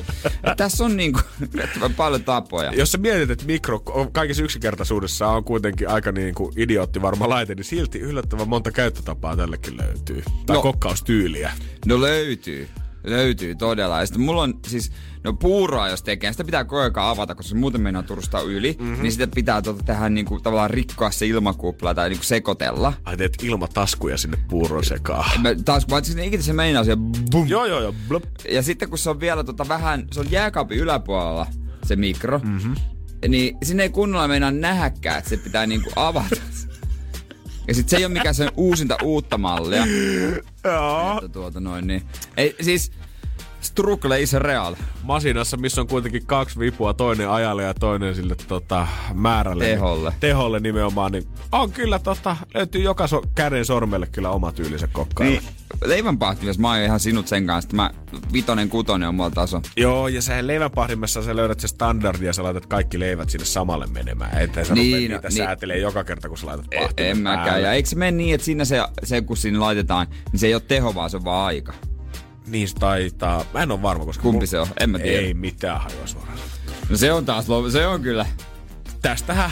Tässä 0.57 0.85
on 0.85 0.97
niinku 0.97 1.21
paljon 1.97 2.25
tapoja. 2.25 2.73
Jos 2.73 2.93
sä 2.93 2.99
mietit, 2.99 3.31
että 3.31 3.45
mikro 3.45 3.83
on 3.87 4.13
kaikessa 4.13 4.43
yksinkertaisuudessa 4.43 5.29
on 5.29 5.45
kuitenkin 5.45 5.89
aika 5.89 6.13
niin 6.13 6.35
kuin 6.35 6.53
idiootti 6.57 7.03
varma 7.03 7.29
laite, 7.29 7.55
niin 7.55 7.65
silti 7.65 7.99
yllättävän 7.99 8.49
monta 8.49 8.71
käyttötapaa 8.71 9.37
tällekin 9.37 9.77
löytyy. 9.77 10.23
Tai 10.47 10.57
no. 10.57 10.63
kokkaustyyliä. 10.63 11.53
No 11.87 12.01
löytyy. 12.01 12.69
Löytyy 13.05 13.55
todella. 13.55 14.01
Ja 14.01 14.07
sitten 14.07 14.23
mulla 14.23 14.43
on 14.43 14.55
siis, 14.67 14.93
no 15.25 15.33
puuroa 15.33 15.89
jos 15.89 16.03
tekee, 16.03 16.33
sitä 16.33 16.45
pitää 16.45 16.65
koko 16.65 17.01
avata, 17.01 17.35
koska 17.35 17.49
se 17.49 17.57
muuten 17.57 17.81
mennään 17.81 18.05
turustaa 18.05 18.41
yli. 18.41 18.77
Mm-hmm. 18.81 19.03
Niin 19.03 19.13
sitä 19.13 19.27
pitää 19.27 19.63
tota, 19.63 19.83
tehdä 19.83 20.09
niinku, 20.09 20.41
tavallaan 20.41 20.71
rikkoa 20.71 21.11
se 21.11 21.27
ilmakupla 21.27 21.95
tai 21.95 22.09
niinku 22.09 22.25
sekoitella. 22.25 22.93
Ai 23.05 23.17
teet 23.17 23.43
ilmataskuja 23.43 24.19
sinne 24.19 24.39
puuron 24.49 24.85
sekaan. 24.85 25.41
Mä, 25.41 25.55
taas 25.65 25.85
kun 25.85 25.93
mä 25.93 25.97
ajattelin, 25.97 26.25
ikinä 26.25 26.43
se 26.43 26.53
meinaa 26.53 26.85
se 26.85 26.97
bum. 27.31 27.49
Joo, 27.49 27.67
joo, 27.67 27.81
joo. 27.81 27.95
Blop. 28.09 28.25
Ja 28.51 28.63
sitten 28.63 28.89
kun 28.89 28.99
se 28.99 29.11
on 29.11 29.21
vielä 29.21 29.45
tota 29.45 29.69
vähän, 29.69 30.07
se 30.13 30.21
on 30.21 30.31
jääkaapin 30.31 30.79
yläpuolella 30.79 31.47
se 31.85 31.97
mikro, 31.97 32.39
mm-hmm. 32.39 32.75
niin 33.29 33.57
sinne 33.63 33.83
ei 33.83 33.89
kunnolla 33.89 34.29
meinaa 34.29 34.51
nähäkään, 34.51 35.19
että 35.19 35.31
se 35.31 35.37
pitää 35.37 35.67
niinku 35.67 35.91
avata. 35.97 36.37
Ja 37.71 37.75
sitten 37.75 37.91
se 37.91 37.97
ei 37.97 38.05
ole 38.05 38.13
mikään 38.13 38.35
sen 38.35 38.51
uusinta 38.57 38.97
uutta 39.03 39.39
mallia. 39.39 39.87
Joo. 40.65 41.15
Että 41.15 41.29
tuota 41.29 41.61
noin 41.61 41.87
niin. 41.87 42.03
Ei, 42.37 42.57
siis 42.61 42.93
struggle 43.61 44.21
is 44.21 44.33
real. 44.33 44.75
Masinassa, 45.03 45.57
missä 45.57 45.81
on 45.81 45.87
kuitenkin 45.87 46.27
kaksi 46.27 46.59
vipua, 46.59 46.95
toinen 46.95 47.31
ajalle 47.31 47.63
ja 47.63 47.75
toinen 47.75 48.15
sille 48.15 48.37
tota, 48.49 48.87
määrälle. 49.15 49.65
Teholle. 49.65 50.13
Teholle 50.21 50.61
nimenomaan, 50.61 51.13
niin 51.13 51.27
on 51.53 51.73
kyllä 51.73 51.99
tota, 51.99 52.37
löytyy 52.55 52.83
joka 52.83 53.07
so, 53.07 53.23
käden 53.35 53.65
sormelle 53.65 54.07
kyllä 54.07 54.31
oma 54.31 54.53
tyylinsä 54.53 54.89
kokkailu. 54.93 55.33
Niin, 55.33 55.43
leivänpahtimis, 55.85 56.59
mä 56.59 56.69
oon 56.69 56.79
ihan 56.79 57.01
sinut 57.01 57.29
sen 57.29 57.47
kanssa, 57.47 57.67
että 57.67 57.77
mä 57.77 57.91
vitonen 58.33 58.69
kutonen 58.69 59.09
on 59.09 59.15
mulla 59.15 59.31
taso. 59.31 59.63
Joo, 59.77 60.09
ja 60.09 60.23
sä 60.23 60.47
leivänpahdimessa 60.47 61.23
sä 61.23 61.37
löydät 61.37 61.61
se 61.61 61.69
standardi 61.69 62.25
ja 62.27 62.33
sä 62.33 62.43
laitat 62.43 62.67
kaikki 62.67 63.01
leivät 63.01 63.31
sinne 63.31 63.45
samalle 63.45 63.87
menemään. 63.87 64.39
Ettei 64.39 64.65
sä 64.65 64.75
Niin, 64.75 64.97
niin, 64.97 65.11
niitä 65.11 65.29
niin. 65.29 65.37
säätelee 65.37 65.79
joka 65.79 66.05
kerta, 66.05 66.29
kun 66.29 66.39
sä 66.39 66.47
laitat 66.47 66.67
pahtimen 66.81 67.11
en 67.11 67.19
mäkään. 67.19 67.63
Ja 67.63 67.73
eikö 67.73 67.89
se 67.89 67.97
mene 67.97 68.11
niin, 68.11 68.35
että 68.35 68.45
siinä 68.45 68.65
se, 68.65 68.83
se 69.05 69.21
kun 69.21 69.37
siinä 69.37 69.61
laitetaan, 69.61 70.07
niin 70.33 70.41
se 70.41 70.47
ei 70.47 70.55
ole 70.55 70.63
teho, 70.69 70.95
vaan 70.95 71.11
se 71.11 71.17
on 71.17 71.25
vaan 71.25 71.47
aika. 71.47 71.73
Niin 72.51 72.69
se 72.69 72.75
taitaa. 72.75 73.45
Mä 73.55 73.63
en 73.63 73.71
ole 73.71 73.83
varma, 73.83 74.05
koska... 74.05 74.23
Kumpi 74.23 74.37
mulla- 74.37 74.47
se 74.47 74.59
on? 74.59 74.67
En 74.81 74.91
mä 74.91 74.99
tiedä. 74.99 75.21
Ei 75.21 75.35
mitään 75.35 75.81
hajua 75.81 76.07
suoraan. 76.07 76.39
No 76.89 76.97
se 76.97 77.13
on 77.13 77.25
taas, 77.25 77.47
se 77.73 77.87
on 77.87 78.03
kyllä. 78.03 78.27
Tästähän 79.03 79.51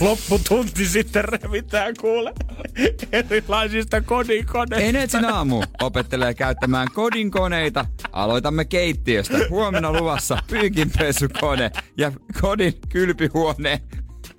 lopputunti 0.00 0.86
sitten 0.86 1.24
revitään 1.24 1.94
kuule 2.00 2.32
erilaisista 3.12 4.00
kodinkoneista. 4.00 4.86
Energin 4.88 5.24
aamu 5.24 5.62
opettelee 5.82 6.34
käyttämään 6.34 6.88
kodinkoneita. 6.94 7.86
Aloitamme 8.12 8.64
keittiöstä. 8.64 9.38
Huomenna 9.50 9.92
luvassa 9.92 10.38
pyykinpesukone 10.46 11.70
ja 11.98 12.12
kodin 12.40 12.74
kylpyhuone 12.88 13.80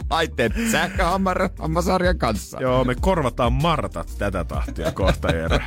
laitteet 0.09 0.53
sähköhammasarjan 0.71 2.17
kanssa. 2.17 2.57
Joo, 2.61 2.83
me 2.83 2.95
korvataan 3.01 3.53
Martat 3.53 4.15
tätä 4.17 4.43
tahtia 4.43 4.91
kohta, 4.91 5.31
Jere. 5.35 5.59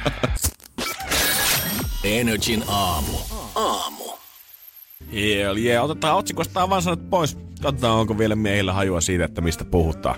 Energin 2.05 2.65
aamu. 2.69 3.13
Aamu. 3.55 4.05
Yeah, 5.13 5.59
yeah. 5.59 5.85
Otetaan 5.85 6.17
otsikosta 6.17 6.63
avansanat 6.63 7.11
pois. 7.11 7.37
Katsotaan, 7.63 7.99
onko 7.99 8.19
vielä 8.19 8.35
miehillä 8.35 8.73
hajua 8.73 9.01
siitä, 9.01 9.25
että 9.25 9.41
mistä 9.41 9.65
puhutaan. 9.65 10.17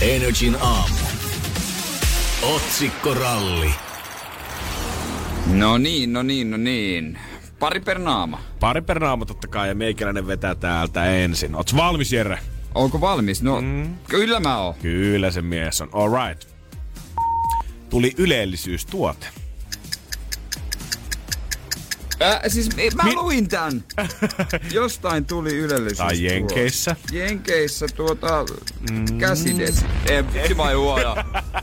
Energin 0.00 0.56
aamu. 0.60 0.94
Otsikkoralli. 2.42 3.70
No 5.46 5.78
niin, 5.78 6.12
no 6.12 6.22
niin, 6.22 6.50
no 6.50 6.56
niin. 6.56 7.18
Pari 7.58 7.80
per 7.80 7.98
naama. 7.98 8.40
Pari 8.60 8.80
per 8.80 9.00
naama 9.00 9.26
totta 9.26 9.48
kai, 9.48 9.68
ja 9.68 9.74
meikäläinen 9.74 10.26
vetää 10.26 10.54
täältä 10.54 11.04
ensin. 11.04 11.54
Oot 11.54 11.76
valmis, 11.76 12.12
Jere? 12.12 12.38
Onko 12.74 13.00
valmis? 13.00 13.42
No, 13.42 13.60
mm. 13.60 13.96
kyllä 14.08 14.40
mä 14.40 14.58
oon. 14.58 14.74
Kyllä 14.74 15.30
se 15.30 15.42
mies 15.42 15.80
on. 15.80 15.88
All 15.92 16.26
right. 16.26 16.49
Tuli 17.90 18.14
ylellisyystuote. 18.16 19.26
Äh, 22.22 22.40
siis 22.48 22.76
mä 22.94 23.02
Mi- 23.02 23.14
luin 23.14 23.48
tän. 23.48 23.84
Jostain 24.72 25.24
tuli 25.24 25.56
ylellisyys. 25.56 25.98
Tai 25.98 26.24
Jenkeissä. 26.24 26.96
Jenkeissä 27.12 27.86
tuota 27.94 28.44
mm. 28.90 29.18
käsides. 29.18 29.84
Ei, 30.06 30.24
vitsi 30.34 30.54
mä 30.54 30.76
huono. 30.76 31.16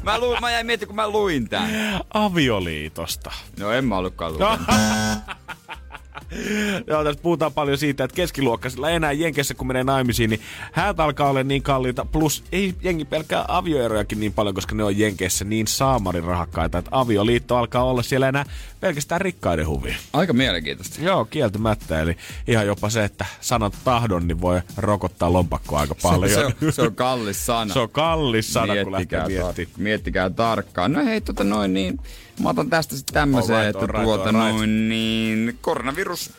Mä, 0.04 0.20
luin, 0.20 0.42
mä 0.42 0.52
jäin 0.52 0.66
miettimään, 0.66 0.88
kun 0.88 0.96
mä 0.96 1.10
luin 1.10 1.50
tän. 1.50 1.70
Avioliitosta. 2.14 3.32
No 3.60 3.72
en 3.72 3.86
mä 3.86 3.98
ollutkaan 3.98 4.34
lukenut. 4.34 4.60
Joo, 6.88 7.04
tässä 7.04 7.22
puhutaan 7.22 7.54
paljon 7.54 7.78
siitä, 7.78 8.04
että 8.04 8.16
keskiluokkaisilla 8.16 8.90
enää 8.90 9.12
Jenkeissä, 9.12 9.54
kun 9.54 9.68
menee 9.68 9.84
naimisiin, 9.84 10.30
niin 10.30 10.42
häät 10.72 11.00
alkaa 11.00 11.30
olla 11.30 11.44
niin 11.44 11.64
kalliita. 11.64 12.06
Plus 12.06 12.44
ei 12.52 12.74
jengi 12.82 13.06
pelkää 13.06 13.46
avioerojakin 13.48 14.20
niin 14.20 14.34
paljon, 14.34 14.56
koska 14.56 14.76
ne 14.76 14.84
on 14.84 14.98
Jenkeissä 15.00 15.46
niin 15.46 15.68
saamarin 15.68 16.24
rahakkaita, 16.24 16.78
että 16.78 16.92
avioliitto 16.94 17.58
alkaa 17.58 17.84
olla 17.84 18.04
siellä 18.04 18.28
enää 18.30 18.46
pelkästään 18.80 19.22
rikkaiden 19.22 19.68
huvi. 19.68 19.96
Aika 20.14 20.34
mielenkiintoista. 20.34 21.02
Joo, 21.02 21.26
kieltämättä. 21.26 22.02
Eli 22.02 22.18
ihan 22.48 22.68
jopa 22.68 22.90
se, 22.90 23.04
että 23.04 23.26
sanat 23.42 23.74
tahdon, 23.84 24.28
niin 24.28 24.42
voi 24.42 24.62
rokottaa 24.78 25.34
lompakkoa 25.34 25.80
aika 25.80 25.96
paljon. 26.02 26.32
Se, 26.32 26.46
on, 26.46 26.54
se 26.74 26.82
on 26.82 26.96
kallis 26.96 27.46
sana. 27.46 27.74
Se 27.74 27.80
on 27.80 27.90
kallis 27.90 28.54
sana, 28.54 28.74
kun 28.84 28.92
lähtee 28.92 29.20
tar- 29.20 29.28
miettimään. 29.28 29.72
miettikää 29.78 30.30
tarkkaan. 30.30 30.94
No 30.94 31.06
hei, 31.06 31.22
tota 31.22 31.44
noin 31.44 31.74
niin, 31.74 32.00
mä 32.40 32.50
otan 32.50 32.70
tästä 32.70 32.96
sitten 32.96 33.14
tämmöisen, 33.14 33.56
Alright, 33.56 33.76
että 33.76 33.86
alright, 33.86 34.04
tuota 34.04 34.24
alright. 34.24 34.56
noin 34.58 34.90
niin, 34.90 35.58
koronavirus 35.62 36.34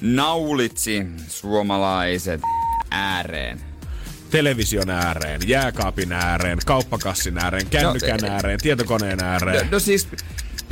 naulitsi 0.00 1.06
suomalaiset 1.28 2.40
ääreen. 2.90 3.60
Television 4.30 4.90
ääreen, 4.90 5.40
jääkaapin 5.46 6.12
ääreen, 6.12 6.58
kauppakassin 6.66 7.38
ääreen, 7.38 7.66
kännykän 7.66 8.20
No, 8.22 8.28
ääreen, 8.28 8.58
tietokoneen 8.62 9.18
No, 9.18 9.24
ääreen. 9.26 9.68
no 9.70 9.78
siis, 9.78 10.08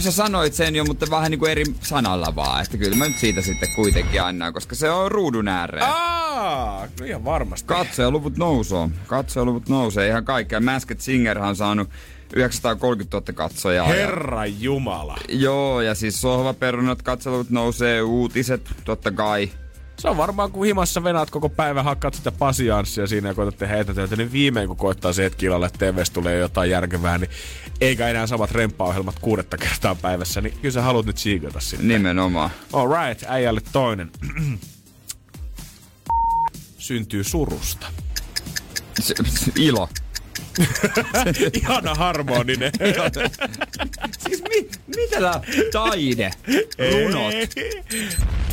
sä 0.02 0.12
sanoit 0.12 0.54
sen 0.54 0.76
jo, 0.76 0.84
mutta 0.84 1.06
vähän 1.10 1.30
niin 1.30 1.38
kuin 1.38 1.50
eri 1.52 1.64
sanalla 1.80 2.34
vaan. 2.36 2.62
Että 2.62 2.76
kyllä 2.76 2.96
mä 2.96 3.08
nyt 3.08 3.18
siitä 3.18 3.42
sitten 3.42 3.68
kuitenkin 3.76 4.22
annan, 4.22 4.52
koska 4.52 4.74
se 4.74 4.90
on 4.90 5.10
ruudun 5.12 5.48
ääreen. 5.48 5.86
Aa, 5.86 6.86
no 7.00 7.06
ihan 7.06 7.24
varmasti. 7.24 7.66
Katsojaluvut 7.68 8.36
nousee. 8.36 8.88
Katsojaluvut 9.06 9.68
nousee 9.68 10.08
ihan 10.08 10.24
kaikkea. 10.24 10.60
Masked 10.60 10.96
Singer 11.00 11.38
on 11.38 11.56
saanut 11.56 11.88
930 12.34 13.16
000 13.16 13.32
katsojaa. 13.34 13.86
ja- 13.88 13.94
Herra 13.94 14.46
Jumala. 14.46 15.16
Joo, 15.28 15.80
ja 15.80 15.94
siis 15.94 16.20
sohvaperunat 16.20 17.02
katseluvut 17.02 17.50
nousee, 17.50 18.02
uutiset 18.02 18.70
totta 18.84 19.10
kai. 19.10 19.50
Se 20.00 20.08
on 20.08 20.16
varmaan, 20.16 20.52
kun 20.52 20.66
himassa 20.66 21.04
venaat 21.04 21.30
koko 21.30 21.48
päivän, 21.48 21.84
hakkaat 21.84 22.14
sitä 22.14 22.32
pasianssia 22.32 23.06
siinä 23.06 23.28
ja 23.28 23.34
koetat 23.34 23.58
tehdä 23.58 23.76
etätyötä, 23.76 24.16
niin 24.16 24.32
viimein 24.32 24.68
kun 24.68 24.76
koittaa 24.76 25.12
se 25.12 25.22
hetki 25.22 25.46
illalla, 25.46 25.66
että 25.66 25.92
TVstä 25.92 26.14
tulee 26.14 26.38
jotain 26.38 26.70
järkevää, 26.70 27.18
niin 27.18 27.30
eikä 27.80 28.08
enää 28.08 28.26
samat 28.26 28.50
remppaohjelmat 28.50 29.18
kuudetta 29.18 29.58
kertaa 29.58 29.94
päivässä, 29.94 30.40
niin 30.40 30.54
kyllä 30.60 30.72
sä 30.72 30.82
haluat 30.82 31.06
nyt 31.06 31.18
siikata 31.18 31.60
sinne. 31.60 31.94
Nimenomaan. 31.94 32.50
Alright, 32.72 33.24
äijälle 33.28 33.60
toinen. 33.72 34.10
Syntyy 36.78 37.24
surusta. 37.24 37.86
Se, 39.00 39.14
se, 39.24 39.52
ilo. 39.56 39.88
Ihana 41.62 41.94
harmoninen. 41.94 42.72
Siis 44.28 44.42
mi, 44.42 44.68
mitä 44.96 45.20
tää 45.20 45.40
taide? 45.72 46.30
Runot. 46.92 47.34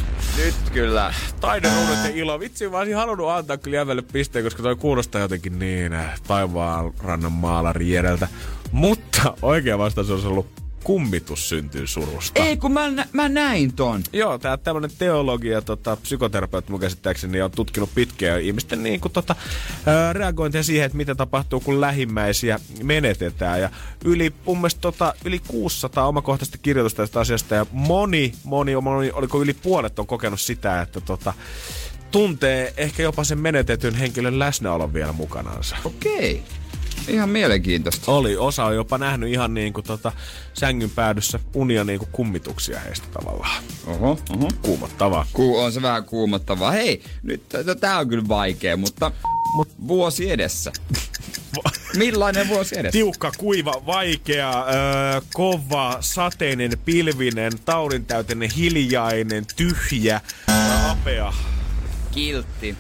Nyt 0.37 0.55
kyllä. 0.73 1.13
Taideruudut 1.39 1.97
ja 2.03 2.09
ilo. 2.13 2.39
Vitsi, 2.39 2.69
mä 2.69 2.77
olisin 2.77 2.95
halunnut 2.95 3.29
antaa 3.29 3.57
kyllä 3.57 3.77
jävelle 3.77 4.01
pisteen, 4.01 4.43
koska 4.43 4.63
toi 4.63 4.75
kuulostaa 4.75 5.21
jotenkin 5.21 5.59
niin 5.59 5.93
äh, 5.93 6.21
taivaan 6.27 6.93
rannan 7.03 7.31
maalari 7.31 7.95
edeltä. 7.95 8.27
Mutta 8.71 9.33
oikea 9.41 9.77
vastaus 9.77 10.11
olisi 10.11 10.27
ollut 10.27 10.47
kummitus 10.87 11.49
syntyy 11.49 11.87
surusta. 11.87 12.43
Ei, 12.43 12.57
kun 12.57 12.71
mä, 12.71 13.05
mä 13.13 13.29
näin 13.29 13.73
ton. 13.73 14.03
Joo, 14.13 14.37
tää 14.37 14.57
tämmönen 14.57 14.91
teologia, 14.97 15.61
tota, 15.61 15.97
psykoterapeutti 15.97 16.71
mun 16.71 16.79
käsittääkseni 16.79 17.41
on 17.41 17.51
tutkinut 17.51 17.89
pitkään 17.95 18.41
ihmisten 18.41 18.83
niin 18.83 19.01
kuin, 19.01 19.11
tota, 19.11 19.35
ää, 19.85 20.13
reagointia 20.13 20.63
siihen, 20.63 20.85
että 20.85 20.97
mitä 20.97 21.15
tapahtuu, 21.15 21.59
kun 21.59 21.81
lähimmäisiä 21.81 22.59
menetetään. 22.83 23.61
Ja 23.61 23.69
yli, 24.05 24.33
mun 24.45 24.57
mielestä, 24.57 24.81
tota, 24.81 25.13
yli 25.25 25.39
600 25.47 26.07
omakohtaista 26.07 26.57
kirjoitusta 26.57 27.03
tästä 27.03 27.19
asiasta 27.19 27.55
ja 27.55 27.65
moni, 27.71 28.33
moni, 28.43 28.75
moni, 28.81 29.11
oliko 29.11 29.41
yli 29.41 29.53
puolet 29.53 29.99
on 29.99 30.07
kokenut 30.07 30.41
sitä, 30.41 30.81
että 30.81 31.01
tota, 31.01 31.33
tuntee 32.11 32.73
ehkä 32.77 33.03
jopa 33.03 33.23
sen 33.23 33.39
menetetyn 33.39 33.95
henkilön 33.95 34.39
läsnäolon 34.39 34.93
vielä 34.93 35.13
mukanansa. 35.13 35.75
Okei. 35.85 36.43
Ihan 37.07 37.29
mielenkiintoista. 37.29 38.11
Oli, 38.11 38.37
osa 38.37 38.65
on 38.65 38.75
jopa 38.75 38.97
nähnyt 38.97 39.29
ihan 39.29 39.53
niin 39.53 39.73
kuin 39.73 39.83
tota, 39.83 40.11
sängyn 40.53 40.89
päädyssä 40.89 41.39
unia 41.53 41.83
niin 41.83 41.99
kuin 41.99 42.09
kummituksia 42.11 42.79
heistä 42.79 43.07
tavallaan. 43.13 43.63
Oho, 43.87 44.19
oho. 44.29 44.49
Kuumottavaa. 44.61 45.25
Ku, 45.33 45.59
on 45.59 45.71
se 45.71 45.81
vähän 45.81 46.03
kuumottavaa. 46.03 46.71
Hei, 46.71 47.03
nyt 47.23 47.49
t- 47.49 47.79
tää 47.79 47.99
on 47.99 48.07
kyllä 48.09 48.27
vaikea, 48.27 48.77
mutta 48.77 49.11
Mut 49.53 49.69
vuosi 49.87 50.31
edessä. 50.31 50.71
Millainen 51.97 52.47
vuosi 52.47 52.79
edessä? 52.79 52.91
Tiukka, 52.91 53.31
kuiva, 53.37 53.81
vaikea, 53.85 54.65
öö, 54.65 55.21
kova, 55.33 55.97
sateinen, 55.99 56.71
pilvinen, 56.85 57.51
taudintäyteinen, 57.65 58.51
hiljainen, 58.51 59.45
tyhjä, 59.55 60.21
apea. 60.89 61.33
Kiltti. 62.11 62.77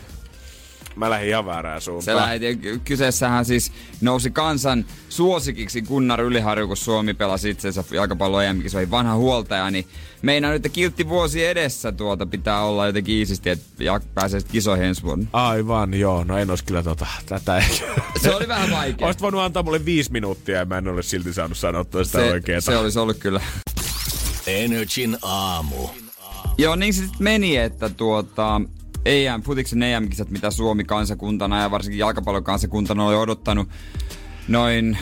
Mä 0.97 1.09
lähdin 1.09 1.29
ihan 1.29 1.45
väärään 1.45 1.81
Se 1.81 1.85
suuntaan. 1.85 2.29
ky- 2.61 2.81
kyseessähän 2.85 3.45
siis 3.45 3.71
nousi 4.01 4.31
kansan 4.31 4.85
suosikiksi 5.09 5.81
Gunnar 5.81 6.21
Yliharju, 6.21 6.67
kun 6.67 6.77
Suomi 6.77 7.13
pelasi 7.13 7.49
itsensä 7.49 7.83
jalkapallon 7.91 8.43
em 8.43 8.61
vanha 8.91 9.15
huoltaja, 9.15 9.71
niin 9.71 9.87
meinaa 10.21 10.51
nyt, 10.51 10.55
että 10.65 10.69
kiltti 10.69 11.09
vuosi 11.09 11.45
edessä 11.45 11.91
tuota 11.91 12.25
pitää 12.25 12.61
olla 12.63 12.85
jotenkin 12.87 13.15
iisisti, 13.15 13.49
että 13.49 13.65
pääsee 14.13 14.41
kisoihin 14.51 14.85
ensi 14.85 15.03
vuonna. 15.03 15.27
Aivan, 15.33 15.93
joo. 15.93 16.23
No 16.23 16.37
en 16.37 16.49
ois 16.49 16.61
kyllä 16.63 16.83
tota, 16.83 17.07
tätä 17.25 17.57
ehkä. 17.57 17.85
Se 18.21 18.35
oli 18.35 18.47
vähän 18.47 18.71
vaikea. 18.71 19.07
Oisit 19.07 19.21
voinut 19.21 19.41
antaa 19.41 19.63
mulle 19.63 19.85
viisi 19.85 20.11
minuuttia 20.11 20.57
ja 20.57 20.65
mä 20.65 20.77
en 20.77 20.87
ole 20.87 21.03
silti 21.03 21.33
saanut 21.33 21.57
sanottua 21.57 22.03
sitä 22.03 22.17
Se, 22.19 22.31
oikeeta. 22.31 22.61
se 22.61 22.77
olisi 22.77 22.99
ollut 22.99 23.17
kyllä. 23.17 23.41
Energin 24.47 25.17
aamu. 25.21 25.87
Joo, 26.57 26.75
niin 26.75 26.93
se 26.93 27.01
sitten 27.01 27.23
meni, 27.23 27.57
että 27.57 27.89
tuota, 27.89 28.61
EM, 29.05 29.41
futiksen 29.41 29.83
EM-kisat, 29.83 30.29
mitä 30.29 30.51
Suomi 30.51 30.83
kansakuntana 30.83 31.61
ja 31.61 31.71
varsinkin 31.71 31.99
jalkapallon 31.99 32.43
kansakuntana 32.43 33.05
oli 33.05 33.15
odottanut 33.15 33.69
noin 34.47 34.97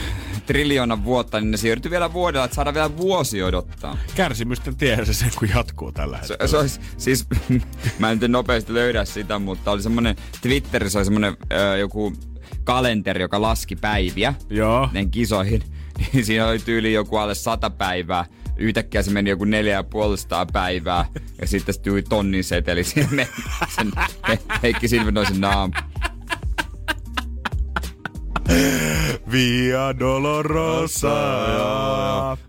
triljoonan 0.46 1.04
vuotta, 1.04 1.40
niin 1.40 1.52
ne 1.52 1.58
siirtyi 1.58 1.92
vielä 1.92 2.14
vuodella, 2.14 2.46
että 2.46 2.56
saadaan 2.56 2.74
vielä 2.74 2.98
vuosi 2.98 3.44
odottaa. 3.44 3.98
Kärsimysten 4.16 4.76
tie 4.76 5.06
se 5.06 5.14
sen, 5.14 5.32
kun 5.40 5.50
jatkuu 5.50 5.92
tällä 5.92 6.18
Se, 6.18 6.22
hetkellä. 6.22 6.48
se 6.48 6.58
olisi, 6.58 6.80
siis, 6.98 7.26
mä 8.00 8.12
en 8.12 8.20
nyt 8.20 8.32
nopeasti 8.32 8.74
löydä 8.74 9.06
sitä, 9.06 9.40
mutta 9.40 9.72
oli 9.72 9.82
semmonen, 9.82 10.16
Twitterissä 10.42 11.00
oli 11.00 11.06
semmonen 11.06 11.38
joku 11.80 12.14
kalenteri, 12.64 13.22
joka 13.22 13.42
laski 13.42 13.76
päiviä 13.76 14.34
Joo. 14.50 14.90
kisoihin. 15.12 15.64
Niin 16.14 16.26
siinä 16.26 16.48
oli 16.48 16.60
tyyli 16.60 16.94
joku 16.94 17.16
alle 17.18 17.36
sata 17.36 17.70
päivää. 17.70 18.26
Yhtäkkiä 18.58 19.04
se 19.04 19.12
meni 19.12 19.30
joku 19.30 19.44
neljä 19.44 19.74
ja 19.74 19.84
puolistaa 19.84 20.46
päivää. 20.46 21.06
Ja 21.42 21.48
sitten 21.48 21.76
se 21.76 21.82
tuli 21.82 22.04
tonnin 22.04 22.44
seteli 22.44 22.84
sinne 22.84 23.28
sen 23.76 23.92
He- 24.28 24.40
Heikki 24.64 24.88
Silvenoisen 24.88 25.42
naam. 25.42 25.72
Via 29.32 30.00
Dolorosa. 30.00 31.18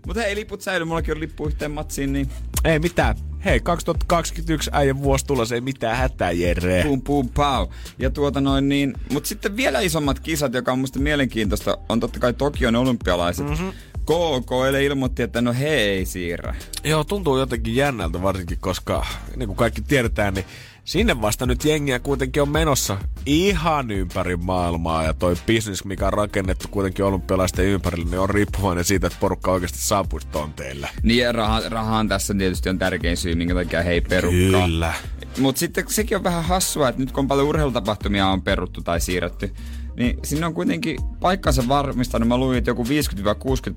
Mutta 0.07 0.21
hei, 0.21 0.35
liput 0.35 0.61
säily. 0.61 0.85
Mullakin 0.85 1.13
on 1.13 1.19
lippu 1.19 1.47
yhteen 1.47 1.71
matsiin, 1.71 2.13
niin 2.13 2.29
Ei 2.65 2.79
mitään. 2.79 3.15
Hei, 3.45 3.59
2021 3.59 4.69
äijän 4.73 5.03
vuosi 5.03 5.25
tulossa, 5.25 5.55
ei 5.55 5.61
mitään 5.61 5.97
hätää, 5.97 6.31
Jere. 6.31 6.83
pum 6.83 7.01
pum 7.01 7.29
pau. 7.29 7.67
Ja 7.99 8.09
tuota 8.09 8.41
noin 8.41 8.69
niin, 8.69 8.93
mutta 9.13 9.29
sitten 9.29 9.57
vielä 9.57 9.79
isommat 9.79 10.19
kisat, 10.19 10.53
joka 10.53 10.71
on 10.71 10.79
musta 10.79 10.99
mielenkiintoista, 10.99 11.77
on 11.89 11.99
totta 11.99 12.19
kai 12.19 12.33
Tokion 12.33 12.75
olympialaiset. 12.75 13.49
Mm-hmm. 13.49 13.71
KK 14.07 14.51
eilen 14.65 14.83
ilmoitti, 14.83 15.23
että 15.23 15.41
no 15.41 15.53
he 15.53 15.69
ei 15.69 16.05
siirrä. 16.05 16.55
Joo, 16.83 17.03
tuntuu 17.03 17.37
jotenkin 17.37 17.75
jännältä 17.75 18.21
varsinkin, 18.21 18.57
koska 18.59 19.05
niin 19.35 19.47
kuin 19.47 19.57
kaikki 19.57 19.81
tiedetään, 19.81 20.33
niin 20.33 20.45
sinne 20.83 21.21
vasta 21.21 21.45
nyt 21.45 21.65
jengiä 21.65 21.99
kuitenkin 21.99 22.41
on 22.41 22.49
menossa 22.49 22.97
ihan 23.25 23.91
ympäri 23.91 24.37
maailmaa. 24.37 25.03
Ja 25.03 25.13
toi 25.13 25.35
business, 25.47 25.85
mikä 25.85 26.07
on 26.07 26.13
rakennettu 26.13 26.67
kuitenkin 26.71 27.05
olympialaisten 27.05 27.65
ympärille, 27.65 28.05
niin 28.05 28.19
on 28.19 28.29
riippuvainen 28.29 28.85
siitä, 28.85 29.07
että 29.07 29.19
porukka 29.19 29.51
oikeasti 29.51 29.79
saapuisi 29.79 30.27
tonteille. 30.27 30.89
Niin 31.03 31.23
ja 31.23 31.31
raha, 31.31 31.61
rahaan 31.69 32.07
tässä 32.07 32.33
tietysti 32.33 32.69
on 32.69 32.79
tärkein 32.79 33.17
syy, 33.17 33.35
minkä 33.35 33.53
takia 33.53 33.83
hei 33.83 34.01
perukkaa. 34.01 34.65
Kyllä. 34.65 34.93
Mutta 35.37 35.59
sitten 35.59 35.85
sekin 35.87 36.17
on 36.17 36.23
vähän 36.23 36.43
hassua, 36.43 36.89
että 36.89 37.01
nyt 37.01 37.11
kun 37.11 37.27
paljon 37.27 37.47
urheilutapahtumia 37.47 38.27
on 38.27 38.41
peruttu 38.41 38.81
tai 38.81 39.01
siirretty, 39.01 39.53
niin 39.97 40.19
sinne 40.23 40.45
on 40.45 40.53
kuitenkin 40.53 40.97
paikkansa 41.19 41.67
varmistanut. 41.67 42.27
Mä 42.27 42.37
luin, 42.37 42.57
että 42.57 42.69
joku 42.69 42.83
50-60 42.83 42.87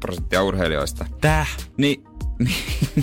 prosenttia 0.00 0.42
urheilijoista. 0.42 1.06
Täh? 1.20 1.56
Niin, 1.76 2.04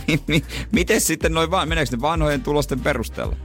mi, 0.07 0.19
mi, 0.27 0.43
miten 0.71 1.01
sitten 1.01 1.33
noin 1.33 1.51
vaan, 1.51 1.69
meneekö 1.69 1.95
ne 1.95 2.01
vanhojen 2.01 2.41
tulosten 2.41 2.79
perusteella? 2.79 3.35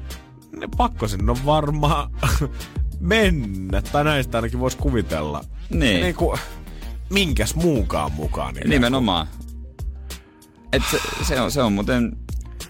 Ne 0.57 0.69
pakko 0.77 1.09
sinne 1.09 1.31
on 1.31 1.47
varmaan 1.47 2.11
mennä. 3.01 3.83
Tai 3.83 4.05
näistä 4.05 4.39
ainakin 4.39 4.61
voisi 4.61 4.77
kuvitella. 4.77 5.45
Niin. 5.71 6.01
niin 6.01 6.15
kuin, 6.15 6.39
minkäs 7.11 7.55
muunkaan 7.55 8.13
mukaan. 8.13 8.55
Niin 8.55 8.71
Nimenomaan. 8.71 9.27
Et 10.73 10.83
se, 10.91 10.99
se, 11.23 11.41
on, 11.41 11.51
se 11.51 11.63
on 11.63 11.73
muuten 11.73 12.17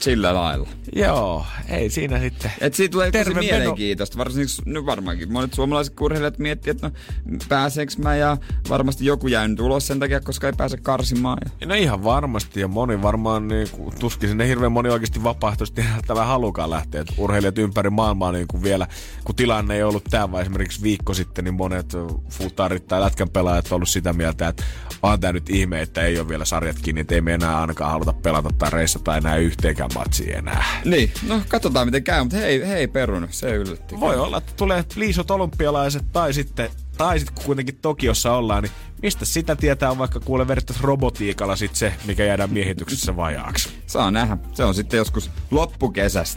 sillä 0.03 0.35
lailla. 0.35 0.69
Joo, 0.97 1.47
ei 1.69 1.91
siinä 1.91 2.21
sitten. 2.21 2.53
Et 2.61 2.75
siitä 2.75 2.93
tulee 2.93 3.11
Terve 3.11 3.35
tosi 3.35 3.47
mielenkiintoista. 3.47 4.19
Varsinkin, 4.19 4.55
no 4.67 4.87
varmaankin 4.87 5.33
monet 5.33 5.55
suomalaiset 5.55 6.01
urheilijat 6.01 6.39
miettii, 6.39 6.71
että 6.71 6.89
no, 6.89 7.39
pääseekö 7.49 7.93
mä 7.99 8.17
ja 8.17 8.37
varmasti 8.69 9.05
joku 9.05 9.29
jää 9.29 9.49
nyt 9.49 9.61
ulos 9.61 9.87
sen 9.87 10.01
takia, 10.01 10.21
koska 10.21 10.47
ei 10.47 10.53
pääse 10.57 10.77
karsimaan. 10.77 11.39
Ja 11.61 11.67
No 11.67 11.75
ihan 11.75 12.05
varmasti 12.05 12.61
ja 12.61 12.69
moni 12.69 13.03
varmaan 13.03 13.49
niin 13.49 13.69
kuin, 13.71 13.95
tuskin 13.99 14.29
sinne 14.29 14.49
hirveän 14.49 14.73
moni 14.73 14.91
oikeasti 14.91 15.23
vapaaehtoisesti 15.23 15.85
tällä 16.07 16.25
halukaan 16.25 16.71
lähteä. 16.71 17.01
Et 17.01 17.13
urheilijat 17.17 17.59
ympäri 17.59 17.91
maailmaa 17.91 18.33
niin 18.33 18.49
kuin 18.49 18.63
vielä, 18.63 18.87
kun 19.25 19.35
tilanne 19.35 19.75
ei 19.75 19.83
ollut 19.83 20.05
tämä, 20.11 20.33
vaan 20.33 20.43
esimerkiksi 20.43 20.83
viikko 20.83 21.15
sitten, 21.15 21.45
niin 21.45 21.55
monet 21.55 21.93
futarit 22.31 22.87
tai 22.87 23.01
lätkän 23.01 23.29
pelaajat 23.29 23.67
on 23.67 23.77
ollut 23.77 23.89
sitä 23.89 24.13
mieltä, 24.13 24.49
että 24.49 24.65
on 25.03 25.21
tämä 25.21 25.33
nyt 25.33 25.51
ihme, 25.51 25.83
että 25.83 26.03
ei 26.03 26.19
ole 26.19 26.29
vielä 26.29 26.45
sarjat 26.45 26.77
kiinni, 26.83 27.01
että 27.01 27.15
ei 27.15 27.21
me 27.21 27.35
enää 27.35 27.61
ainakaan 27.61 27.91
haluta 27.91 28.13
pelata 28.13 28.51
tai 28.59 28.71
reissata 28.71 29.17
enää 29.17 29.37
yhteenkään 29.37 29.91
matsia 29.95 30.39
enää. 30.39 30.81
Niin, 30.85 31.13
no 31.27 31.41
katsotaan 31.49 31.87
miten 31.87 32.05
käy, 32.05 32.23
mutta 32.23 32.37
hei, 32.37 32.69
hei 32.69 32.89
perun, 32.89 33.29
se 33.31 33.55
yllätti. 33.55 34.01
Voi 34.01 34.17
olla, 34.17 34.39
että 34.39 34.53
tulee 34.57 34.85
liisot 34.97 35.31
olympialaiset 35.31 36.05
tai 36.13 36.35
sitten, 36.35 36.71
tai 36.99 37.19
sitten 37.19 37.35
kun 37.35 37.45
kuitenkin 37.45 37.79
Tokiossa 37.83 38.33
ollaan, 38.33 38.63
niin 38.63 38.73
mistä 39.03 39.25
sitä 39.25 39.57
tietää 39.57 39.91
on 39.91 39.99
vaikka 39.99 40.21
kuule 40.21 40.49
verittäisi 40.49 40.83
robotiikalla 40.83 41.57
sit 41.57 41.77
se, 41.77 41.95
mikä 42.05 42.25
jäädään 42.25 42.53
miehityksessä 42.53 43.17
vajaaksi. 43.17 43.69
Saa 43.87 44.11
nähdä. 44.11 44.37
Se 44.53 44.65
on 44.65 44.75
sitten 44.75 44.99
joskus 44.99 45.31
loppukesästä. 45.51 46.37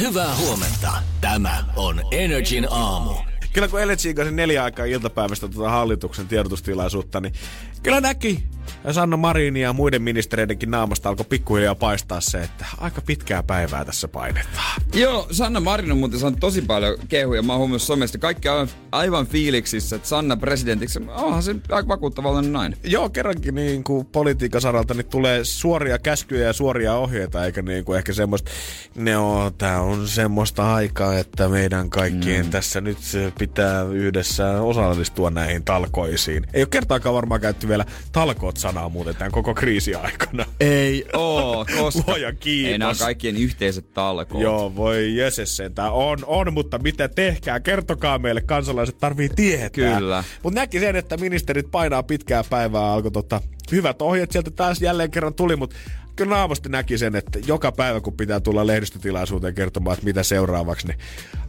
Hyvää 0.00 0.36
huomenta. 0.36 0.92
Tämä 1.20 1.64
on 1.76 2.02
Energin 2.10 2.66
aamu. 2.70 3.14
Kyllä 3.52 3.68
kun 3.68 3.80
Ele 3.80 3.96
tsiikasin 3.96 4.36
neljä 4.36 4.64
aikaa 4.64 4.84
iltapäivästä 4.84 5.48
tuota 5.48 5.70
hallituksen 5.70 6.28
tiedotustilaisuutta, 6.28 7.20
niin 7.20 7.34
kyllä 7.82 8.00
näki 8.00 8.44
Sanna 8.92 9.16
Marini 9.16 9.60
ja 9.60 9.72
muiden 9.72 10.02
ministereidenkin 10.02 10.70
naamasta 10.70 11.08
alkoi 11.08 11.26
pikkuhiljaa 11.28 11.74
paistaa 11.74 12.20
se, 12.20 12.42
että 12.42 12.66
aika 12.78 13.00
pitkää 13.00 13.42
päivää 13.42 13.84
tässä 13.84 14.08
painetaan. 14.08 14.82
Joo, 14.94 15.26
Sanna 15.30 15.60
Marin 15.60 15.92
on 15.92 15.98
muuten 15.98 16.20
saanut 16.20 16.40
tosi 16.40 16.62
paljon 16.62 16.98
kehuja. 17.08 17.42
Mä 17.42 17.52
oon 17.52 17.58
huomannut 17.58 17.82
somesta. 17.82 18.18
Kaikki 18.18 18.48
on 18.48 18.68
aivan 18.92 19.26
fiiliksissä, 19.26 19.96
että 19.96 20.08
Sanna 20.08 20.36
presidentiksi, 20.36 21.00
onhan 21.08 21.42
se 21.42 21.56
aika 21.70 21.88
vakuuttavallinen 21.88 22.52
nainen. 22.52 22.78
Joo, 22.84 23.08
kerrankin 23.08 23.54
niin 23.54 23.84
kuin 23.84 24.06
politiikan 24.06 24.60
saralta 24.60 24.94
niin 24.94 25.06
tulee 25.06 25.44
suoria 25.44 25.98
käskyjä 25.98 26.46
ja 26.46 26.52
suoria 26.52 26.94
ohjeita, 26.94 27.44
eikä 27.44 27.62
niin 27.62 27.84
kuin 27.84 27.98
ehkä 27.98 28.12
semmoista, 28.12 28.50
ne 28.94 29.16
on, 29.16 29.54
tää 29.54 29.80
on 29.80 30.08
semmoista 30.08 30.74
aikaa, 30.74 31.18
että 31.18 31.48
meidän 31.48 31.90
kaikkien 31.90 32.44
mm. 32.44 32.50
tässä 32.50 32.80
nyt 32.80 32.98
pitää 33.38 33.82
yhdessä 33.82 34.62
osallistua 34.62 35.30
näihin 35.30 35.64
talkoisiin. 35.64 36.46
Ei 36.52 36.62
ole 36.62 36.68
kertaakaan 36.70 37.14
varmaan 37.14 37.40
käytetty 37.40 37.68
vielä 37.68 37.84
talkoot 38.12 38.55
sanaa 38.56 38.88
muuten 38.88 39.16
tämän 39.16 39.32
koko 39.32 39.54
kriisi 39.54 39.94
aikana. 39.94 40.44
Ei 40.60 41.04
oo, 41.12 41.66
koska 41.78 42.02
Luoja 42.06 42.32
kiitos. 42.32 42.72
ei 42.72 42.78
nämä 42.78 42.94
kaikkien 42.98 43.36
yhteiset 43.36 43.92
talkoot. 43.94 44.42
Joo, 44.42 44.76
voi 44.76 45.16
jeses 45.16 45.56
sentään. 45.56 45.92
On, 45.92 46.18
on, 46.26 46.52
mutta 46.52 46.78
mitä 46.78 47.08
tehkää? 47.08 47.60
Kertokaa 47.60 48.18
meille, 48.18 48.40
kansalaiset 48.40 48.98
tarvii 48.98 49.28
tietää. 49.28 49.98
Kyllä. 49.98 50.24
Mutta 50.42 50.60
näki 50.60 50.80
sen, 50.80 50.96
että 50.96 51.16
ministerit 51.16 51.70
painaa 51.70 52.02
pitkää 52.02 52.44
päivää, 52.50 52.92
alkoi 52.92 53.10
tota, 53.10 53.40
hyvät 53.72 54.02
ohjeet 54.02 54.32
sieltä 54.32 54.50
taas 54.50 54.80
jälleen 54.80 55.10
kerran 55.10 55.34
tuli, 55.34 55.56
mutta 55.56 55.76
kyllä 56.16 56.36
naamasti 56.36 56.68
näki 56.68 56.98
sen, 56.98 57.16
että 57.16 57.38
joka 57.46 57.72
päivä 57.72 58.00
kun 58.00 58.16
pitää 58.16 58.40
tulla 58.40 58.66
lehdistötilaisuuteen 58.66 59.54
kertomaan, 59.54 59.94
että 59.94 60.06
mitä 60.06 60.22
seuraavaksi, 60.22 60.86
niin 60.86 60.98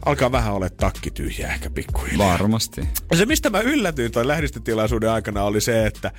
alkaa 0.04 0.32
vähän 0.32 0.54
olla 0.54 0.68
takki 0.70 1.10
tyhjä 1.10 1.48
ehkä 1.48 1.70
pikkuhiljaa. 1.70 2.32
Varmasti. 2.32 2.88
Se, 3.14 3.26
mistä 3.26 3.50
mä 3.50 3.60
yllätyin 3.60 4.12
toi 4.12 4.28
lehdistötilaisuuden 4.28 5.10
aikana, 5.10 5.42
oli 5.42 5.60
se, 5.60 5.86
että 5.86 6.10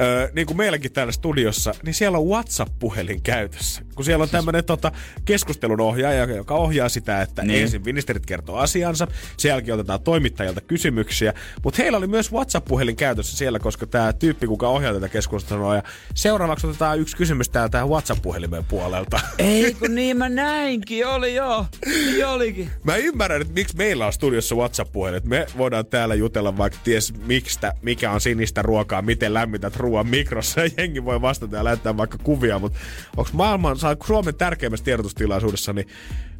Öö, 0.00 0.28
niin 0.32 0.46
kuin 0.46 0.56
meilläkin 0.56 0.92
täällä 0.92 1.12
studiossa, 1.12 1.74
niin 1.82 1.94
siellä 1.94 2.18
on 2.18 2.26
WhatsApp-puhelin 2.26 3.22
käytössä. 3.22 3.82
Kun 3.96 4.04
siellä 4.04 4.22
on 4.22 4.28
tämmöinen 4.28 4.64
tota, 4.64 4.92
keskustelun 5.24 5.80
ohjaaja, 5.80 6.24
joka 6.24 6.54
ohjaa 6.54 6.88
sitä, 6.88 7.22
että 7.22 7.42
Niin. 7.42 7.62
ensin 7.62 7.82
ministerit 7.84 8.26
kertoo 8.26 8.56
asiansa, 8.56 9.06
sen 9.36 9.48
jälkeen 9.48 9.74
otetaan 9.74 10.00
toimittajilta 10.00 10.60
kysymyksiä. 10.60 11.34
Mutta 11.62 11.82
heillä 11.82 11.98
oli 11.98 12.06
myös 12.06 12.32
WhatsApp-puhelin 12.32 12.96
käytössä 12.96 13.36
siellä, 13.36 13.58
koska 13.58 13.86
tämä 13.86 14.12
tyyppi, 14.12 14.46
kuka 14.46 14.68
ohjaa 14.68 14.94
tätä 14.94 15.08
keskustelua, 15.08 15.76
ja 15.76 15.82
seuraavaksi 16.14 16.66
otetaan 16.66 16.98
yksi 17.00 17.16
kysymys 17.16 17.48
täältä 17.48 17.84
WhatsApp-puhelimen 17.86 18.64
puolelta. 18.64 19.20
Ei 19.38 19.74
kun 19.74 19.94
niin 19.94 20.16
mä 20.16 20.28
näinkin, 20.28 21.06
oli 21.06 21.34
joo. 21.34 21.66
Niin 21.86 22.26
olikin. 22.26 22.70
Mä 22.84 22.96
ymmärrän, 22.96 23.40
että 23.42 23.54
miksi 23.54 23.76
meillä 23.76 24.06
on 24.06 24.12
studiossa 24.12 24.54
WhatsApp-puhelin. 24.54 25.20
Me 25.24 25.46
voidaan 25.58 25.86
täällä 25.86 26.14
jutella 26.14 26.56
vaikka 26.58 26.78
ties 26.84 27.14
mikstä, 27.26 27.72
mikä 27.82 28.10
on 28.10 28.20
sinistä 28.20 28.62
ruokaa, 28.62 29.02
miten 29.02 29.34
lämmität 29.34 29.76
ruoan 29.76 30.06
mikrossa. 30.06 30.60
Jengi 30.78 31.04
voi 31.04 31.22
vastata 31.22 31.56
ja 31.56 31.64
lähettää 31.64 31.96
vaikka 31.96 32.18
kuvia. 32.22 32.58
Mutta 32.58 32.78
onko 33.16 33.30
maailman, 33.32 33.78
saa 33.86 34.06
Suomen 34.06 34.34
tärkeimmässä 34.34 34.84
tiedotustilaisuudessa, 34.84 35.72
niin 35.72 35.88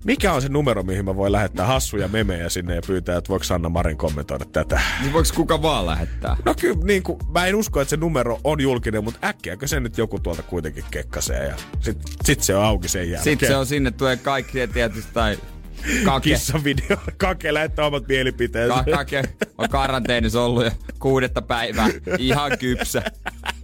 mikä 0.05 0.33
on 0.33 0.43
se 0.43 0.49
numero, 0.49 0.83
mihin 0.83 1.05
mä 1.05 1.17
voin 1.17 1.33
lähettää 1.33 1.67
hassuja 1.67 2.09
memejä 2.09 2.49
sinne 2.49 2.75
ja 2.75 2.81
pyytää, 2.87 3.19
että 3.19 3.29
voiko 3.29 3.45
Sanna 3.45 3.69
Marin 3.69 3.97
kommentoida 3.97 4.45
tätä? 4.45 4.81
Niin 5.01 5.13
voiko 5.13 5.29
kuka 5.35 5.63
vaan 5.63 5.87
lähettää? 5.87 6.37
No 6.45 6.55
kyllä, 6.61 6.85
niin 6.85 7.03
kuin, 7.03 7.19
mä 7.35 7.47
en 7.47 7.55
usko, 7.55 7.81
että 7.81 7.91
se 7.91 7.97
numero 7.97 8.41
on 8.45 8.61
julkinen, 8.61 9.05
mutta 9.05 9.27
äkkiäkö 9.27 9.67
se 9.67 9.81
nyt 9.81 9.99
joku 9.99 10.19
tuolta 10.19 10.43
kuitenkin 10.43 10.85
kekkasee 10.91 11.47
ja 11.47 11.55
sit, 11.81 11.99
sit 12.25 12.43
se 12.43 12.57
on 12.57 12.65
auki 12.65 12.89
sen 12.89 13.11
jälkeen. 13.11 13.25
Sitten 13.25 13.49
se 13.49 13.57
on 13.57 13.67
sinne, 13.67 13.91
tulee 13.91 14.17
kaikki 14.17 14.67
tietysti 14.67 15.13
tai 15.13 15.39
kake. 16.05 16.31
kissavideo. 16.31 16.97
Kake 17.17 17.55
lähettää 17.55 17.87
omat 17.87 18.09
mielipiteensä. 18.09 18.75
Ka- 18.75 18.97
kake 18.97 19.23
on 19.59 19.69
karanteenissa 19.69 20.43
ollut 20.43 20.65
jo 20.65 20.71
kuudetta 20.99 21.43
päivää. 21.43 21.89
Ihan 22.19 22.59
kypsä. 22.59 23.03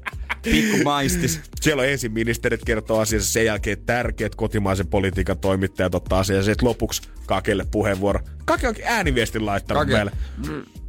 Pikku 0.43 0.77
maistis. 0.85 1.41
Siellä 1.61 1.81
on 1.81 1.89
ensin 1.89 2.13
ministerit 2.13 2.65
kertoo 2.65 3.01
asiassa, 3.01 3.33
sen 3.33 3.45
jälkeen 3.45 3.79
tärkeät 3.87 4.35
kotimaisen 4.35 4.87
politiikan 4.87 5.39
toimittajat 5.39 5.95
ottaa 5.95 6.19
asiaa, 6.19 6.37
ja 6.37 6.43
sitten 6.43 6.69
lopuksi 6.69 7.03
Kakelle 7.27 7.67
puheenvuoro. 7.71 8.21
Kake 8.45 8.69
onkin 8.69 8.85
ääniviestin 8.87 9.47
laittanut 9.47 9.81
Kake. 9.81 9.93
meille. 9.93 10.13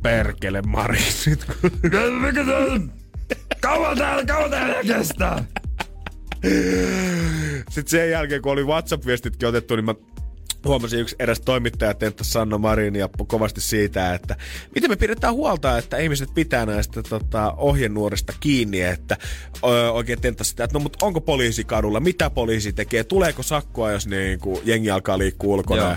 Perkele 0.01 0.61
Mari. 0.61 0.99
Kauan 3.61 3.97
täällä, 3.97 4.25
kauan 4.25 4.49
täällä 4.49 4.83
kestää? 4.83 5.45
Sitten 7.69 7.87
sen 7.87 8.09
jälkeen, 8.09 8.41
kun 8.41 8.51
oli 8.51 8.63
WhatsApp-viestitkin 8.63 9.49
otettu, 9.49 9.75
niin 9.75 9.85
mä 9.85 9.95
huomasin 10.65 10.99
yksi 10.99 11.15
eräs 11.19 11.41
toimittaja 11.41 11.93
tenttasi 11.93 12.31
Sanna 12.31 12.57
Marin 12.57 12.95
ja 12.95 13.09
kovasti 13.27 13.61
siitä, 13.61 14.13
että 14.13 14.35
miten 14.75 14.89
me 14.89 14.95
pidetään 14.95 15.33
huolta, 15.33 15.77
että 15.77 15.97
ihmiset 15.97 16.33
pitää 16.33 16.65
näistä 16.65 17.03
tota, 17.03 17.53
ohjenuorista 17.57 18.33
kiinni, 18.39 18.81
että 18.81 19.17
ö, 19.63 19.91
oikein 19.91 20.21
tenttasi 20.21 20.49
sitä, 20.49 20.63
että 20.63 20.79
no 20.79 20.83
mutta 20.83 21.05
onko 21.05 21.21
poliisi 21.21 21.63
kadulla, 21.63 21.99
mitä 21.99 22.29
poliisi 22.29 22.73
tekee, 22.73 23.03
tuleeko 23.03 23.43
sakkoa, 23.43 23.91
jos 23.91 24.07
niin 24.07 24.39
kuin, 24.39 24.59
jengi 24.63 24.91
alkaa 24.91 25.17
liikkua 25.17 25.53
ulkona. 25.53 25.81
Joo. 25.81 25.95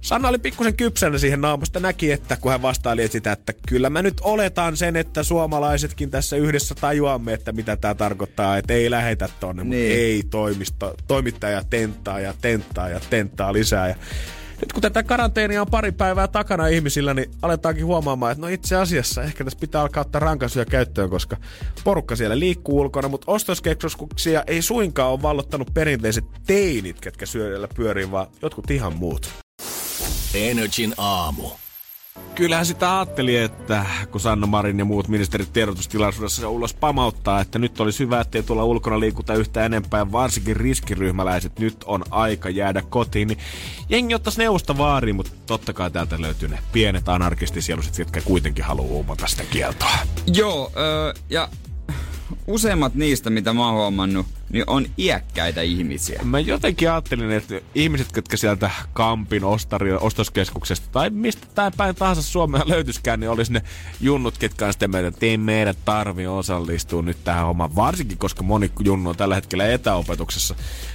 Sanna 0.00 0.28
oli 0.28 0.38
pikkusen 0.38 0.76
kypsänä 0.76 1.18
siihen 1.18 1.40
naamusta, 1.40 1.80
näki, 1.80 2.12
että 2.12 2.36
kun 2.36 2.52
hän 2.52 2.62
vastaili 2.62 3.08
sitä, 3.08 3.32
että 3.32 3.52
kyllä 3.68 3.90
mä 3.90 4.02
nyt 4.02 4.20
oletan 4.20 4.76
sen, 4.76 4.96
että 4.96 5.22
suomalaisetkin 5.22 6.10
tässä 6.10 6.36
yhdessä 6.36 6.74
tajuamme, 6.74 7.32
että 7.32 7.52
mitä 7.52 7.76
tämä 7.76 7.94
tarkoittaa, 7.94 8.56
että 8.56 8.74
ei 8.74 8.90
lähetä 8.90 9.28
tonne, 9.40 9.64
mutta 9.64 9.76
Niin. 9.76 9.92
ei 9.92 10.22
toimisto, 10.30 10.94
toimittaja 11.06 11.64
tenttaa 11.70 12.20
ja 12.20 12.34
tenttaa 12.40 12.88
ja 12.88 13.00
tenttaa 13.10 13.52
lisää. 13.52 13.88
Ja 13.88 13.94
nyt 14.60 14.72
kun 14.72 14.82
tätä 14.82 15.02
karanteenia 15.02 15.60
on 15.60 15.66
pari 15.70 15.92
päivää 15.92 16.28
takana 16.28 16.66
ihmisillä, 16.66 17.14
niin 17.14 17.30
aletaankin 17.42 17.86
huomaamaan, 17.86 18.32
että 18.32 18.42
no 18.42 18.48
itse 18.48 18.76
asiassa 18.76 19.22
ehkä 19.22 19.44
tässä 19.44 19.58
pitää 19.58 19.80
alkaa 19.82 20.00
ottaa 20.00 20.20
rankaisuja 20.20 20.64
käyttöön, 20.64 21.10
koska 21.10 21.36
porukka 21.84 22.16
siellä 22.16 22.38
liikkuu 22.38 22.80
ulkona, 22.80 23.08
mutta 23.08 23.32
ostoskeskuksia 23.32 24.44
ei 24.46 24.62
suinkaan 24.62 25.10
ole 25.10 25.22
vallottanut 25.22 25.74
perinteiset 25.74 26.24
teinit, 26.46 27.00
ketkä 27.00 27.26
syödellä 27.26 27.68
pyörii, 27.74 28.10
vaan 28.10 28.26
jotkut 28.42 28.70
ihan 28.70 28.96
muut. 28.96 29.49
Energin 30.34 30.94
aamu. 30.96 31.50
Kyllähän 32.34 32.66
sitä 32.66 32.98
ajatteli, 32.98 33.36
että 33.36 33.86
kun 34.10 34.20
Sanna 34.20 34.46
Marin 34.46 34.78
ja 34.78 34.84
muut 34.84 35.08
ministerit 35.08 35.52
tiedotustilaisuudessa 35.52 36.48
ulos 36.48 36.74
pamauttaa, 36.74 37.40
että 37.40 37.58
nyt 37.58 37.80
olisi 37.80 38.04
hyvä, 38.04 38.20
ettei 38.20 38.42
tuolla 38.42 38.64
ulkona 38.64 39.00
liikuta 39.00 39.34
yhtä 39.34 39.64
enempää, 39.64 40.12
varsinkin 40.12 40.56
riskiryhmäläiset, 40.56 41.58
nyt 41.58 41.76
on 41.84 42.04
aika 42.10 42.50
jäädä 42.50 42.82
kotiin, 42.82 43.28
niin 43.28 43.38
jengi 43.88 44.14
ottaisi 44.14 44.38
neuvosta 44.38 44.78
vaariin, 44.78 45.16
mutta 45.16 45.32
totta 45.46 45.72
kai 45.72 45.90
täältä 45.90 46.20
löytyy 46.20 46.48
ne 46.48 46.58
pienet 46.72 47.08
anarkistisieluset, 47.08 47.98
jotka 47.98 48.20
kuitenkin 48.20 48.64
haluaa 48.64 48.88
uumata 48.92 49.26
sitä 49.26 49.44
kieltoa. 49.50 49.98
Joo, 50.26 50.72
öö, 50.76 51.14
ja 51.30 51.48
useimmat 52.46 52.94
niistä, 52.94 53.30
mitä 53.30 53.52
mä 53.52 53.66
oon 53.66 53.74
huomannut, 53.74 54.26
niin 54.52 54.64
on 54.66 54.86
iäkkäitä 54.98 55.62
ihmisiä. 55.62 56.20
Mä 56.24 56.40
jotenkin 56.40 56.90
ajattelin, 56.90 57.30
että 57.30 57.60
ihmiset, 57.74 58.08
jotka 58.16 58.36
sieltä 58.36 58.70
Kampin 58.92 59.44
ostari, 59.44 59.92
ostoskeskuksesta 59.92 60.88
tai 60.92 61.10
mistä 61.10 61.46
tai 61.54 61.70
päin 61.76 61.94
tahansa 61.94 62.22
Suomea 62.22 62.62
löytyiskään, 62.66 63.20
niin 63.20 63.30
olisi 63.30 63.52
ne 63.52 63.62
junnut, 64.00 64.38
ketkä 64.38 64.66
on 64.66 64.72
sitten 64.72 64.90
meidän, 64.90 65.08
että 65.08 65.26
ei 65.26 65.38
meidän 65.38 65.74
tarvi 65.84 66.26
osallistua 66.26 67.02
nyt 67.02 67.24
tähän 67.24 67.46
hommaan. 67.46 67.76
Varsinkin, 67.76 68.18
koska 68.18 68.42
moni 68.42 68.70
junnu 68.84 69.10
on 69.10 69.16
tällä 69.16 69.34
hetkellä 69.34 69.72
etäopetuksessa. 69.72 70.54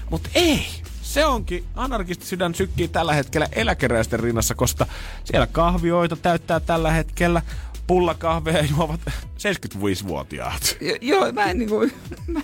Mutta 0.10 0.30
ei, 0.36 0.66
se 1.02 1.26
onkin, 1.26 1.64
anarkisti 1.76 2.26
sydän 2.26 2.56
sykkii 2.56 2.88
tällä 2.88 3.14
hetkellä 3.14 3.48
eläkeräisten 3.52 4.20
rinnassa, 4.20 4.56
koska 4.56 4.86
siellä 5.24 5.48
kahvioita 5.48 6.16
täyttää 6.16 6.60
tällä 6.60 6.92
hetkellä 6.92 7.42
pullakahveja 7.88 8.66
juovat 8.66 9.00
75-vuotiaat. 9.76 10.78
Jo, 10.82 10.96
joo, 11.02 11.32
mä 11.32 11.44
en 11.44 11.58
niinku... 11.58 11.80
Mä, 12.28 12.40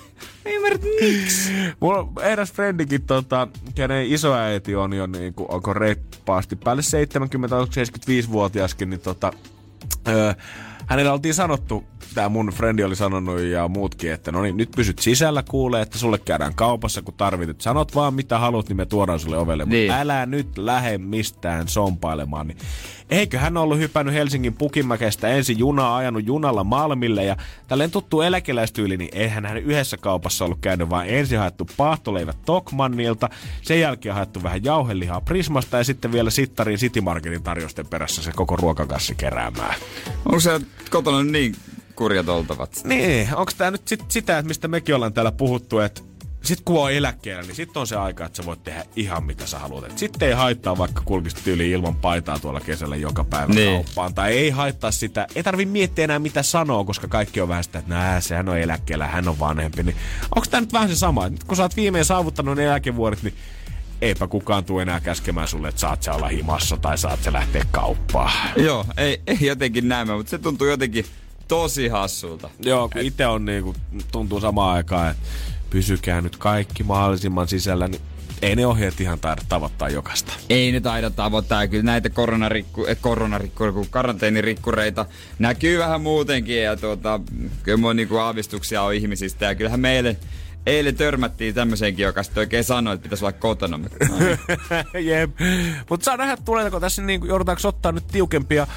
mä 0.45 0.51
ymmärrä, 0.51 0.75
että 0.75 0.87
miksi. 1.01 1.51
Mulla 1.79 1.99
on 1.99 2.13
eräs 2.23 2.53
frendikin, 2.53 3.01
tota, 3.01 3.47
kenen 3.75 4.05
isoäiti 4.07 4.75
on 4.75 4.93
jo 4.93 5.07
niinku, 5.07 5.45
onko 5.49 5.73
reippaasti 5.73 6.55
päälle 6.55 6.81
70, 6.81 7.55
75-vuotiaskin, 7.55 8.89
niin 8.89 8.99
tota, 8.99 9.33
öö, 10.07 10.33
hänellä 10.87 11.13
oltiin 11.13 11.33
sanottu, 11.33 11.83
tämä 12.13 12.29
mun 12.29 12.47
frendi 12.47 12.83
oli 12.83 12.95
sanonut 12.95 13.41
ja 13.41 13.67
muutkin, 13.67 14.11
että 14.11 14.31
no 14.31 14.41
niin, 14.41 14.57
nyt 14.57 14.71
pysyt 14.75 14.99
sisällä, 14.99 15.43
kuulee, 15.43 15.81
että 15.81 15.97
sulle 15.97 16.17
käydään 16.17 16.55
kaupassa, 16.55 17.01
kun 17.01 17.13
tarvitset. 17.13 17.61
Sanot 17.61 17.95
vaan 17.95 18.13
mitä 18.13 18.39
haluat, 18.39 18.69
niin 18.69 18.77
me 18.77 18.85
tuodaan 18.85 19.19
sulle 19.19 19.37
ovelle. 19.37 19.65
Niin. 19.65 19.91
Mutta 19.91 20.01
älä 20.01 20.25
nyt 20.25 20.57
lähde 20.57 20.97
mistään 20.97 21.67
sompailemaan. 21.67 22.47
Niin 22.47 22.57
eikö 23.09 23.39
hän 23.39 23.57
ollut 23.57 23.77
hypännyt 23.77 24.15
Helsingin 24.15 24.53
Pukimäkestä 24.53 25.27
ensin 25.27 25.59
junaa, 25.59 25.97
ajanut 25.97 26.25
junalla 26.25 26.63
Malmille 26.63 27.23
ja 27.23 27.37
tälleen 27.67 27.91
tuttu 27.91 28.21
eläkeläistyyli, 28.21 28.97
niin 28.97 29.09
eihän 29.13 29.45
hän 29.45 29.57
yhdessä 29.57 29.97
kaupassa 29.97 30.45
ollut 30.45 30.59
käynyt, 30.61 30.89
vaan 30.89 31.09
ensin 31.09 31.39
haettu 31.39 31.67
paahtoleivät 31.77 32.37
Tokmannilta, 32.45 33.29
sen 33.61 33.79
jälkeen 33.79 34.15
haettu 34.15 34.43
vähän 34.43 34.63
jauhelihaa 34.63 35.21
Prismasta 35.21 35.77
ja 35.77 35.83
sitten 35.83 36.11
vielä 36.11 36.29
Sittarin 36.29 36.77
City 36.77 37.01
Marketin 37.01 37.43
tarjosten 37.43 37.87
perässä 37.87 38.23
se 38.23 38.31
koko 38.35 38.55
ruokakassi 38.55 39.15
keräämään. 39.15 39.75
Onko 40.25 40.39
se 40.39 40.61
kotona 40.89 41.23
niin 41.23 41.55
kurjat 41.95 42.29
oltavat? 42.29 42.81
Niin, 42.83 43.35
onko 43.35 43.51
tämä 43.57 43.71
nyt 43.71 43.87
sit 43.87 44.03
sitä, 44.07 44.37
että 44.37 44.47
mistä 44.47 44.67
mekin 44.67 44.95
ollaan 44.95 45.13
täällä 45.13 45.31
puhuttu, 45.31 45.79
että 45.79 46.01
sitten 46.43 46.65
kun 46.65 46.83
on 46.83 46.91
eläkkeellä, 46.91 47.41
niin 47.41 47.55
sitten 47.55 47.79
on 47.79 47.87
se 47.87 47.95
aika, 47.95 48.25
että 48.25 48.37
sä 48.37 48.45
voit 48.45 48.63
tehdä 48.63 48.85
ihan 48.95 49.23
mitä 49.23 49.45
sä 49.45 49.59
haluat. 49.59 49.97
Sitten 49.97 50.27
ei 50.27 50.33
haittaa 50.33 50.77
vaikka 50.77 51.01
kulkisit 51.05 51.47
yli 51.47 51.71
ilman 51.71 51.95
paitaa 51.95 52.39
tuolla 52.39 52.59
kesällä 52.59 52.95
joka 52.95 53.23
päivä 53.23 53.53
niin. 53.53 53.73
kauppaan. 53.73 54.13
Tai 54.13 54.31
ei 54.31 54.49
haittaa 54.49 54.91
sitä, 54.91 55.27
ei 55.35 55.43
tarvi 55.43 55.65
miettiä 55.65 56.03
enää 56.03 56.19
mitä 56.19 56.43
sanoo, 56.43 56.85
koska 56.85 57.07
kaikki 57.07 57.41
on 57.41 57.47
vähän 57.47 57.63
sitä, 57.63 57.79
että 57.79 57.93
nää, 57.93 58.21
sehän 58.21 58.49
on 58.49 58.57
eläkkeellä, 58.57 59.07
hän 59.07 59.27
on 59.27 59.39
vanhempi. 59.39 59.83
Niin 59.83 59.95
onko 60.35 60.47
tämä 60.51 60.61
nyt 60.61 60.73
vähän 60.73 60.89
se 60.89 60.95
sama? 60.95 61.29
Nyt 61.29 61.43
kun 61.43 61.57
sä 61.57 61.63
oot 61.63 61.75
viimein 61.75 62.05
saavuttanut 62.05 62.57
ne 62.57 62.65
eläkevuodet, 62.65 63.23
niin 63.23 63.33
eipä 64.01 64.27
kukaan 64.27 64.65
tule 64.65 64.81
enää 64.81 64.99
käskemään 64.99 65.47
sulle, 65.47 65.67
että 65.67 65.81
saat 65.81 66.03
sä 66.03 66.13
olla 66.13 66.27
himassa 66.27 66.77
tai 66.77 66.97
saat 66.97 67.23
sä 67.23 67.33
lähteä 67.33 67.65
kauppaan. 67.71 68.31
Joo, 68.55 68.85
ei, 68.97 69.21
ei 69.27 69.37
jotenkin 69.41 69.87
näin, 69.87 70.07
mutta 70.07 70.29
se 70.29 70.37
tuntuu 70.37 70.67
jotenkin 70.67 71.05
tosi 71.51 71.87
hassulta. 71.87 72.49
Joo, 72.59 72.89
kun 72.89 73.01
itse 73.01 73.27
on 73.27 73.45
niinku, 73.45 73.75
tuntuu 74.11 74.39
samaan 74.39 74.75
aikaan, 74.75 75.11
että 75.11 75.23
pysykää 75.69 76.21
nyt 76.21 76.37
kaikki 76.37 76.83
mahdollisimman 76.83 77.47
sisällä, 77.47 77.87
niin 77.87 78.01
ei 78.41 78.55
ne 78.55 78.65
ohjeet 78.65 79.01
ihan 79.01 79.19
taida 79.19 79.41
tavoittaa 79.49 79.89
jokasta. 79.89 80.33
Ei 80.49 80.71
ne 80.71 80.79
taida 80.79 81.09
tavoittaa. 81.09 81.67
Kyllä 81.67 81.83
näitä 81.83 82.09
koronarikku, 82.09 82.85
eh, 82.85 82.97
koronarikku, 83.01 83.87
karanteenirikkureita 83.89 85.05
näkyy 85.39 85.79
vähän 85.79 86.01
muutenkin. 86.01 86.63
Ja 86.63 86.77
tuota, 86.77 87.19
kyllä 87.63 87.77
mun 87.77 87.95
niinku 87.95 88.17
aavistuksia 88.17 88.81
on 88.81 88.93
ihmisistä. 88.93 89.45
Ja 89.45 89.55
kyllähän 89.55 89.79
meille 89.79 90.17
eilen 90.65 90.95
törmättiin 90.95 91.55
tämmöiseenkin, 91.55 92.03
joka 92.03 92.23
sitten 92.23 92.41
oikein 92.41 92.63
sanoi, 92.63 92.93
että 92.93 93.03
pitäisi 93.03 93.25
olla 93.25 93.37
kotona. 93.39 93.79
Jep. 95.09 95.31
Mutta 95.89 96.03
saa 96.03 96.17
nähdä, 96.17 96.37
tuleeko 96.45 96.79
tässä 96.79 97.01
niin, 97.01 97.21
joudutaanko 97.27 97.67
ottaa 97.67 97.91
nyt 97.91 98.07
tiukempia 98.07 98.67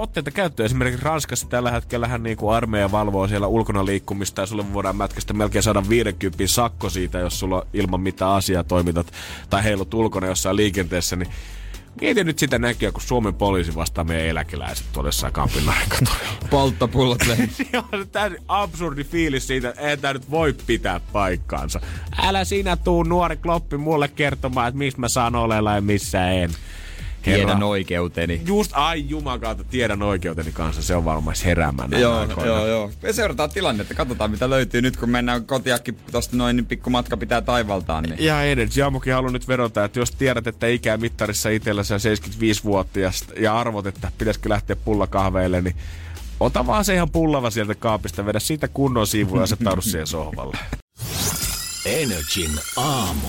otteita 0.00 0.30
käyttöön. 0.30 0.64
Esimerkiksi 0.64 1.04
Ranskassa 1.04 1.48
tällä 1.48 1.70
hetkellä 1.70 2.08
hän 2.08 2.22
niin 2.22 2.36
kuin 2.36 2.56
armeija 2.56 2.92
valvoo 2.92 3.28
siellä 3.28 3.46
ulkona 3.46 3.86
liikkumista 3.86 4.40
ja 4.40 4.46
sulle 4.46 4.72
voidaan 4.72 4.96
mätkästä 4.96 5.34
melkein 5.34 5.62
saada 5.62 5.82
50 5.88 6.46
sakko 6.46 6.90
siitä, 6.90 7.18
jos 7.18 7.40
sulla 7.40 7.66
ilman 7.72 8.00
mitä 8.00 8.34
asiaa 8.34 8.64
toimitat 8.64 9.12
tai 9.50 9.64
heilut 9.64 9.94
ulkona 9.94 10.26
jossain 10.26 10.56
liikenteessä, 10.56 11.16
niin 11.16 11.32
Mietin 12.00 12.26
nyt 12.26 12.38
sitä 12.38 12.58
näkyä, 12.58 12.92
kun 12.92 13.02
Suomen 13.02 13.34
poliisi 13.34 13.74
vastaa 13.74 14.04
meidän 14.04 14.26
eläkeläiset 14.26 14.86
tuolla 14.92 15.08
jossain 15.08 15.32
kampin 15.32 15.62
Polttopullot 16.50 17.18
se 17.56 18.04
täysin 18.12 18.38
absurdi 18.48 19.04
fiilis 19.04 19.46
siitä, 19.46 19.68
että 19.68 19.80
ei 19.80 19.96
tämä 19.96 20.12
nyt 20.12 20.30
voi 20.30 20.54
pitää 20.66 21.00
paikkaansa. 21.12 21.80
Älä 22.22 22.44
sinä 22.44 22.76
tuu 22.76 23.02
nuori 23.02 23.36
kloppi 23.36 23.76
mulle 23.76 24.08
kertomaan, 24.08 24.68
että 24.68 24.78
missä 24.78 25.00
mä 25.00 25.08
saan 25.08 25.34
olella 25.34 25.74
ja 25.74 25.80
missä 25.80 26.30
en. 26.30 26.50
Herra. 27.26 27.44
Tiedän 27.44 27.62
oikeuteni. 27.62 28.42
Just, 28.46 28.70
ai 28.74 29.04
jumakaata, 29.08 29.64
tiedän 29.64 30.02
oikeuteni 30.02 30.52
kanssa. 30.52 30.82
Se 30.82 30.96
on 30.96 31.04
varmaan 31.04 31.36
heräämään 31.44 31.90
Joo, 32.00 32.18
aikoina. 32.18 32.46
joo, 32.46 32.66
joo. 32.66 32.90
Me 33.02 33.12
seurataan 33.12 33.50
tilannetta. 33.50 33.94
Katsotaan, 33.94 34.30
mitä 34.30 34.50
löytyy 34.50 34.82
nyt, 34.82 34.96
kun 34.96 35.10
mennään 35.10 35.44
kotiakin 35.44 35.98
tosta 36.12 36.36
noin, 36.36 36.56
niin 36.56 36.66
pikku 36.66 36.90
matka 36.90 37.16
pitää 37.16 37.40
taivaltaan. 37.40 38.04
Niin. 38.04 38.24
Ja 38.24 38.42
Energy 38.42 38.82
Amukin 38.82 39.14
haluan 39.14 39.32
nyt 39.32 39.48
vedota, 39.48 39.84
että 39.84 39.98
jos 40.00 40.10
tiedät, 40.10 40.46
että 40.46 40.66
ikää 40.66 40.96
mittarissa 40.96 41.48
itsellä 41.48 41.82
se 41.82 41.96
75-vuotias 41.96 43.24
ja 43.40 43.58
arvot, 43.58 43.86
että 43.86 44.12
pitäisikö 44.18 44.48
lähteä 44.48 44.76
pullakahveille, 44.76 45.60
niin 45.60 45.76
ota 46.40 46.66
vaan 46.66 46.84
se 46.84 46.94
ihan 46.94 47.10
pullava 47.10 47.50
sieltä 47.50 47.74
kaapista, 47.74 48.26
vedä 48.26 48.40
siitä 48.40 48.68
kunnon 48.68 49.06
sivuja 49.06 49.42
ja 49.42 49.46
se 49.46 49.56
siihen 49.80 50.06
sohvalle. 50.06 50.58
Energin 51.84 52.50
aamu. 52.76 53.28